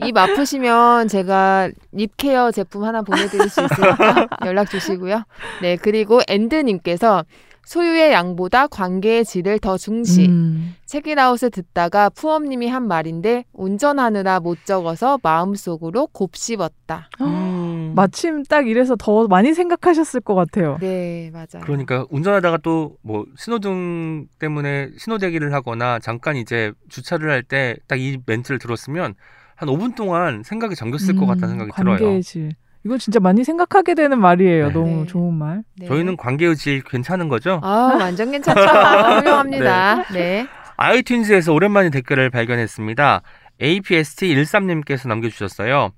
입 0.05 0.17
아프시면 0.17 1.07
제가 1.07 1.71
립케어 1.93 2.51
제품 2.51 2.83
하나 2.83 3.03
보내드릴 3.03 3.49
수 3.49 3.63
있으니까 3.65 4.27
연락 4.45 4.69
주시고요. 4.71 5.23
네 5.63 5.77
그리고 5.77 6.21
엔드님께서 6.27 7.25
소유의 7.65 8.13
양보다 8.13 8.67
관계의 8.67 9.25
질을 9.25 9.59
더 9.61 9.77
중시. 9.79 10.27
음. 10.27 10.75
책이라웃을 10.87 11.51
듣다가 11.51 12.11
푸엄님이 12.11 12.69
한 12.69 12.89
말인데 12.89 13.45
운전하느라 13.53 14.41
못 14.41 14.65
적어서 14.65 15.21
마음속으로 15.23 16.09
곱씹었다. 16.09 17.09
음, 17.21 17.93
마침 17.95 18.43
딱 18.43 18.67
이래서 18.67 18.97
더 18.97 19.29
많이 19.29 19.55
생각하셨을 19.55 20.21
것 20.21 20.35
같아요. 20.35 20.79
네 20.81 21.31
맞아요. 21.33 21.63
그러니까 21.63 22.07
운전하다가 22.11 22.59
또 22.59 22.97
뭐 23.03 23.25
신호등 23.37 24.27
때문에 24.41 24.91
신호 24.99 25.19
대기를 25.19 25.53
하거나 25.53 25.99
잠깐 26.01 26.37
이제 26.37 26.73
주차를 26.89 27.31
할 27.31 27.43
때 27.45 27.77
딱 27.87 27.97
이 28.01 28.19
멘트를 28.27 28.59
들었으면 28.59 29.15
한 29.55 29.69
5분 29.69 29.95
동안 29.95 30.43
생각이 30.43 30.75
잠겼을 30.75 31.15
것 31.17 31.27
같다는 31.27 31.51
생각이 31.51 31.71
들어요. 31.77 31.95
음, 31.95 31.99
관계의 32.01 32.23
질. 32.23 32.53
이건 32.85 32.99
진짜 32.99 33.21
많이 33.21 33.45
생각하게 33.45 33.95
되는 33.95 34.21
말이에요. 34.21 34.69
네. 34.69 34.73
너무 34.73 35.03
네. 35.03 35.07
좋은 35.07 35.35
말. 35.35 35.63
네. 35.77 35.87
저희는 35.87 36.17
관계의 36.17 36.57
질 36.57 36.83
괜찮은 36.83 37.29
거죠? 37.29 37.61
아 37.63 37.97
완전 38.01 38.31
괜찮죠. 38.31 38.61
훌륭합니다. 38.61 40.05
네. 40.13 40.47
iTunes에서 40.77 41.55
오랜만에 41.55 41.91
댓글을 41.91 42.31
발견했습니다. 42.31 43.23
APST13님께서 43.61 45.09
남겨주셨어요. 45.09 45.91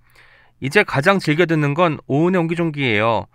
이제 0.60 0.82
가장 0.82 1.18
즐겨 1.18 1.46
듣는 1.46 1.74
건 1.74 1.98
오은의 2.06 2.40
옹기종기예요. 2.40 3.26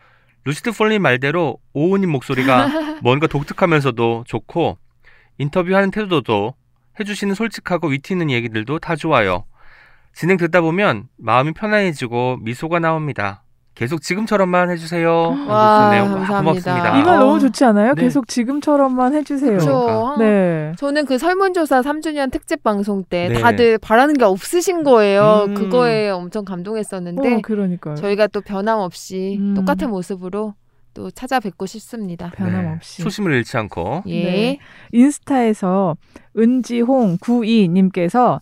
루시드 0.44 0.72
폴님 0.72 1.02
말대로 1.02 1.58
오은님 1.74 2.10
목소리가 2.10 3.00
뭔가 3.04 3.28
독특하면서도 3.28 4.26
좋고 4.28 4.78
인터뷰하는 5.38 5.92
태도도 5.92 6.54
해주시는 7.00 7.36
솔직하고 7.36 7.90
위트 7.90 8.14
있는 8.14 8.30
얘기들도 8.30 8.80
다 8.80 8.96
좋아요. 8.96 9.46
진행 10.18 10.38
듣다 10.38 10.62
보면 10.62 11.10
마음이 11.18 11.54
편안해지고 11.54 12.38
미소가 12.42 12.80
나옵니다. 12.80 13.44
계속 13.76 14.02
지금처럼만 14.02 14.72
해주세요. 14.72 15.12
와, 15.48 15.92
해주셨네요. 15.92 16.16
감사합니다. 16.16 16.40
고맙습니다. 16.40 17.00
이말 17.00 17.18
어. 17.18 17.20
너무 17.20 17.40
좋지 17.40 17.64
않아요? 17.66 17.94
네. 17.94 18.02
계속 18.02 18.28
지금처럼만 18.28 19.14
해주세요. 19.14 19.60
그렇죠. 19.60 19.86
그러니까. 19.86 20.16
네. 20.18 20.74
저는 20.80 21.06
그 21.06 21.20
설문조사 21.20 21.84
3주년 21.84 22.32
특집 22.32 22.64
방송 22.64 23.04
때 23.04 23.30
네. 23.30 23.40
다들 23.40 23.78
바라는 23.78 24.16
게 24.16 24.26
없으신 24.26 24.84
거예요. 24.84 25.46
음. 25.50 25.54
그거에 25.54 26.10
엄청 26.10 26.46
감동했었는데 26.46 27.36
어, 27.36 27.40
그러니까요. 27.44 27.94
저희가 27.94 28.26
또 28.26 28.42
변함없이 28.42 29.38
음. 29.40 29.54
똑같은 29.54 29.92
모습으로 29.92 30.56
또 30.96 31.12
찾아뵙고 31.12 31.68
싶습니다. 31.68 32.32
변함없이. 32.32 32.98
네, 32.98 33.04
초심을 33.04 33.34
잃지 33.34 33.56
않고 33.56 34.02
예. 34.08 34.24
네. 34.24 34.60
인스타에서 34.94 35.96
은지홍 36.36 37.18
92님께서 37.20 38.40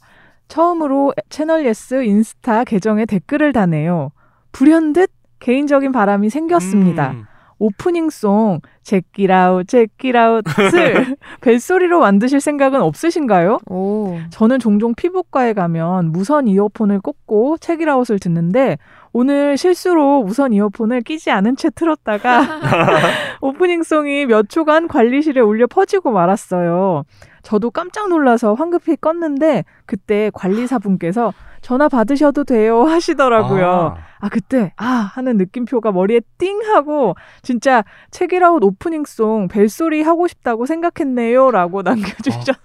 처음으로 0.47 1.13
채널 1.29 1.65
예스 1.65 2.03
인스타 2.03 2.63
계정에 2.63 3.05
댓글을 3.05 3.53
다네요. 3.53 4.11
불현듯 4.51 5.09
개인적인 5.39 5.91
바람이 5.91 6.29
생겼습니다. 6.29 7.11
음, 7.11 7.25
오프닝송 7.59 8.59
제끼라웃 8.83 9.67
제끼라웃을 9.67 10.43
벨소리로 11.41 11.99
만드실 11.99 12.39
생각은 12.41 12.81
없으신가요? 12.81 13.59
오. 13.69 14.17
저는 14.29 14.59
종종 14.59 14.93
피부과에 14.93 15.53
가면 15.53 16.11
무선 16.11 16.47
이어폰을 16.47 16.99
꽂고 16.99 17.57
책읽아웃을 17.59 18.19
듣는데 18.19 18.77
오늘 19.13 19.57
실수로 19.57 20.23
무선 20.23 20.51
이어폰을 20.51 21.01
끼지 21.01 21.31
않은 21.31 21.55
채 21.55 21.69
틀었다가 21.69 22.41
오프닝송이 23.41 24.25
몇 24.25 24.49
초간 24.49 24.87
관리실에 24.87 25.39
울려 25.41 25.67
퍼지고 25.67 26.11
말았어요. 26.11 27.03
저도 27.45 27.69
깜짝 27.69 28.09
놀라서 28.09 28.55
황급히 28.55 28.95
껐는데 28.95 29.63
그때 29.85 30.31
관리사분께서 30.33 31.31
전화 31.61 31.87
받으셔도 31.87 32.43
돼요 32.43 32.83
하시더라고요. 32.83 33.67
아, 33.67 33.95
아 34.19 34.29
그때 34.29 34.73
아 34.77 34.85
하는 34.85 35.37
느낌표가 35.37 35.91
머리에 35.91 36.21
띵 36.37 36.61
하고 36.63 37.15
진짜 37.43 37.83
책이라웃 38.11 38.63
오프닝송 38.63 39.47
벨소리 39.47 40.01
하고 40.01 40.27
싶다고 40.27 40.65
생각했네요라고 40.65 41.83
남겨주셨어요. 41.83 42.55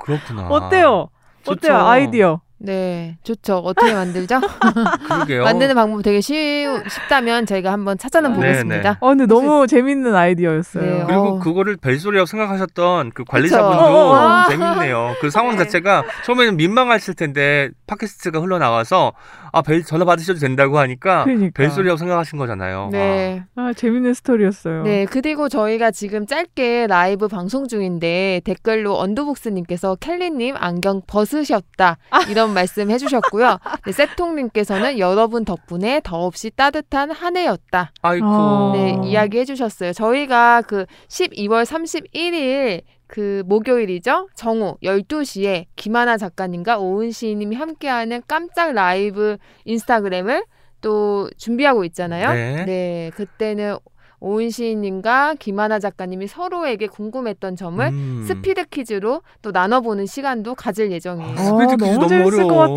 그렇구나. 0.00 0.48
어때요? 0.48 1.10
좋죠. 1.42 1.52
어때요 1.52 1.76
아이디어? 1.76 2.40
네, 2.60 3.16
좋죠. 3.22 3.58
어떻게 3.58 3.92
만들죠? 3.94 4.40
그러게요. 5.06 5.44
만드는 5.44 5.74
방법 5.76 6.02
되게 6.02 6.20
쉬, 6.20 6.66
쉽다면 6.88 7.46
저희가 7.46 7.70
한번 7.72 7.96
찾아는 7.96 8.32
네, 8.32 8.36
보겠습니다. 8.36 8.96
어 9.00 9.08
근데 9.08 9.26
너무 9.26 9.66
재밌는 9.68 10.14
아이디어였어요. 10.14 10.82
네, 10.82 11.04
그리고 11.06 11.22
어. 11.22 11.38
그거를 11.38 11.76
벨소리라고 11.76 12.26
생각하셨던 12.26 13.12
그. 13.14 13.24
관리자분도 13.28 13.84
어, 13.84 13.88
어, 13.88 14.14
어. 14.16 14.48
재밌네요. 14.48 15.14
그 15.20 15.30
상황 15.30 15.52
네. 15.56 15.64
자체가 15.64 16.02
처음에는 16.24 16.56
민망하실 16.56 17.14
텐데 17.14 17.70
팟캐스트가 17.86 18.40
흘러나와서 18.40 19.12
아 19.58 19.62
벨 19.62 19.82
전화 19.84 20.04
받으셔도 20.04 20.38
된다고 20.38 20.78
하니까 20.78 21.24
그러니까. 21.24 21.50
벨소리라고 21.54 21.96
생각하신 21.98 22.38
거잖아요. 22.38 22.88
네. 22.92 23.42
아 23.54 23.72
재밌는 23.72 24.14
스토리였어요. 24.14 24.82
네, 24.84 25.04
그리고 25.04 25.48
저희가 25.48 25.90
지금 25.90 26.26
짧게 26.26 26.86
라이브 26.86 27.28
방송 27.28 27.68
중인데 27.68 28.40
댓글로 28.44 28.98
언더북스님께서 28.98 29.96
켈리님 29.96 30.54
안경 30.56 31.02
벗으셨다 31.06 31.98
이런 32.30 32.54
말씀 32.54 32.90
해주셨고요. 32.90 33.58
네, 33.84 33.92
세통님께서는 33.92 34.98
여러분 34.98 35.44
덕분에 35.44 36.00
더없이 36.04 36.50
따뜻한 36.50 37.10
한 37.10 37.36
해였다. 37.36 37.92
아. 38.02 38.08
아이고. 38.08 38.26
어. 38.26 38.72
네, 38.74 38.96
이야기 39.04 39.38
해주셨어요. 39.38 39.92
저희가 39.92 40.62
그 40.62 40.86
12월 41.08 41.64
31일 41.64 42.82
그 43.08 43.42
목요일이죠. 43.46 44.28
정오 44.34 44.76
12시에 44.84 45.64
김하나 45.76 46.16
작가님과 46.16 46.78
오은 46.78 47.10
시인님이 47.10 47.56
함께하는 47.56 48.22
깜짝 48.28 48.72
라이브 48.72 49.38
인스타그램을 49.64 50.44
또 50.80 51.28
준비하고 51.36 51.84
있잖아요. 51.86 52.64
네. 52.66 53.10
그때는 53.16 53.76
오은 54.20 54.50
시인님과 54.50 55.36
김하나 55.38 55.78
작가님이 55.78 56.26
서로에게 56.26 56.88
궁금했던 56.88 57.56
점을 57.56 57.84
음. 57.86 58.24
스피드 58.26 58.64
퀴즈로 58.66 59.22
또 59.42 59.52
나눠보는 59.52 60.06
시간도 60.06 60.54
가질 60.56 60.90
예정이에요. 60.92 61.32
아, 61.32 61.36
스피드 61.36 61.62
어, 61.72 61.76
퀴즈 61.76 61.84
너무 61.84 61.94
너무 61.94 62.08
재밌을 62.08 62.44
어려워. 62.44 62.52
것 62.52 62.74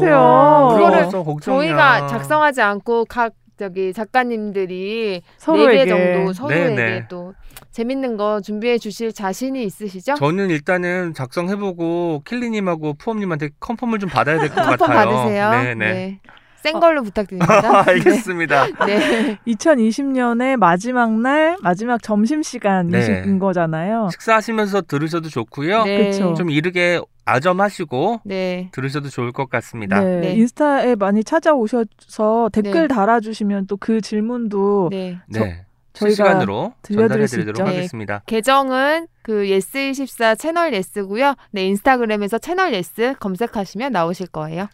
같아요. 1.02 1.24
걱정이야. 1.24 1.60
저희가 1.62 2.08
작성하지 2.08 2.62
않고 2.62 3.06
각 3.06 3.34
저기 3.62 3.94
작가님들이 3.94 5.22
서로에게. 5.38 5.86
네개 5.86 5.90
정도 5.90 6.34
서로에게 6.34 6.76
네네. 6.76 7.06
또 7.10 7.36
재밌는 7.70 8.18
거 8.18 8.42
준비해 8.42 8.80
주실 8.80 9.14
자신이 9.14 9.64
있으시죠? 9.64 10.16
저는 10.16 10.50
일단은 10.50 11.14
작성해보고 11.14 12.24
킬리님하고 12.26 12.96
푸엄님한테 12.96 13.50
컨펌을 13.60 14.00
좀 14.00 14.10
받아야 14.10 14.40
될 14.40 14.50
것 14.50 14.56
같아요. 14.66 14.78
컨펌 14.78 14.88
받으세요. 14.94 15.52
네네. 15.52 15.76
네. 15.94 16.20
센 16.56 16.80
걸로 16.80 17.04
부탁드립니다. 17.04 17.84
알겠습니다. 17.88 18.66
네. 18.88 18.98
네. 18.98 19.38
2020년의 19.48 20.58
마지막 20.58 21.12
날 21.20 21.56
마지막 21.62 22.02
점심 22.02 22.42
시간이신 22.42 23.22
네. 23.34 23.38
거잖아요. 23.40 24.10
식사하시면서 24.12 24.82
들으셔도 24.82 25.30
좋고요. 25.30 25.84
네. 25.86 26.10
그쵸. 26.10 26.34
좀 26.34 26.50
이르게 26.50 27.00
아점하시고 27.26 28.22
네. 28.26 28.70
들으셔도 28.72 29.10
좋을 29.10 29.32
것 29.32 29.50
같습니다. 29.50 30.00
네, 30.02 30.20
네. 30.20 30.34
인스타에 30.34 30.96
많이 30.96 31.24
찾아오셔서 31.24 32.50
댓글 32.52 32.88
네. 32.88 32.88
달아주시면 32.88 33.68
또 33.68 33.78
그 33.78 34.00
질문도 34.02 34.90
네. 34.92 35.18
네. 35.28 35.66
저희가 35.94 36.16
실시간으로 36.16 36.74
전달해드리도록 36.84 37.58
있죠. 37.60 37.66
하겠습니다. 37.66 38.22
계정은 38.26 39.08
그 39.24 39.46
예스24 39.46 40.38
채널 40.40 40.74
예스고요. 40.74 41.36
네, 41.52 41.66
인스타그램에서 41.68 42.38
채널 42.38 42.74
예스 42.74 43.16
검색하시면 43.20 43.92
나오실 43.92 44.28
거예요. 44.28 44.68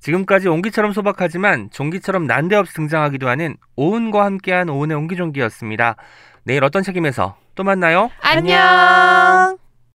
지금까지 0.00 0.48
옹기처럼 0.48 0.92
소박하지만 0.92 1.70
종기처럼 1.70 2.26
난데없이 2.26 2.74
등장하기도 2.74 3.28
하는 3.28 3.56
오은과 3.76 4.24
함께한 4.24 4.68
오은의 4.68 4.96
옹기종기였습니다. 4.96 5.96
내일 6.44 6.64
어떤 6.64 6.82
책임에서 6.82 7.36
또 7.54 7.62
만나요. 7.62 8.10
안녕. 8.20 9.61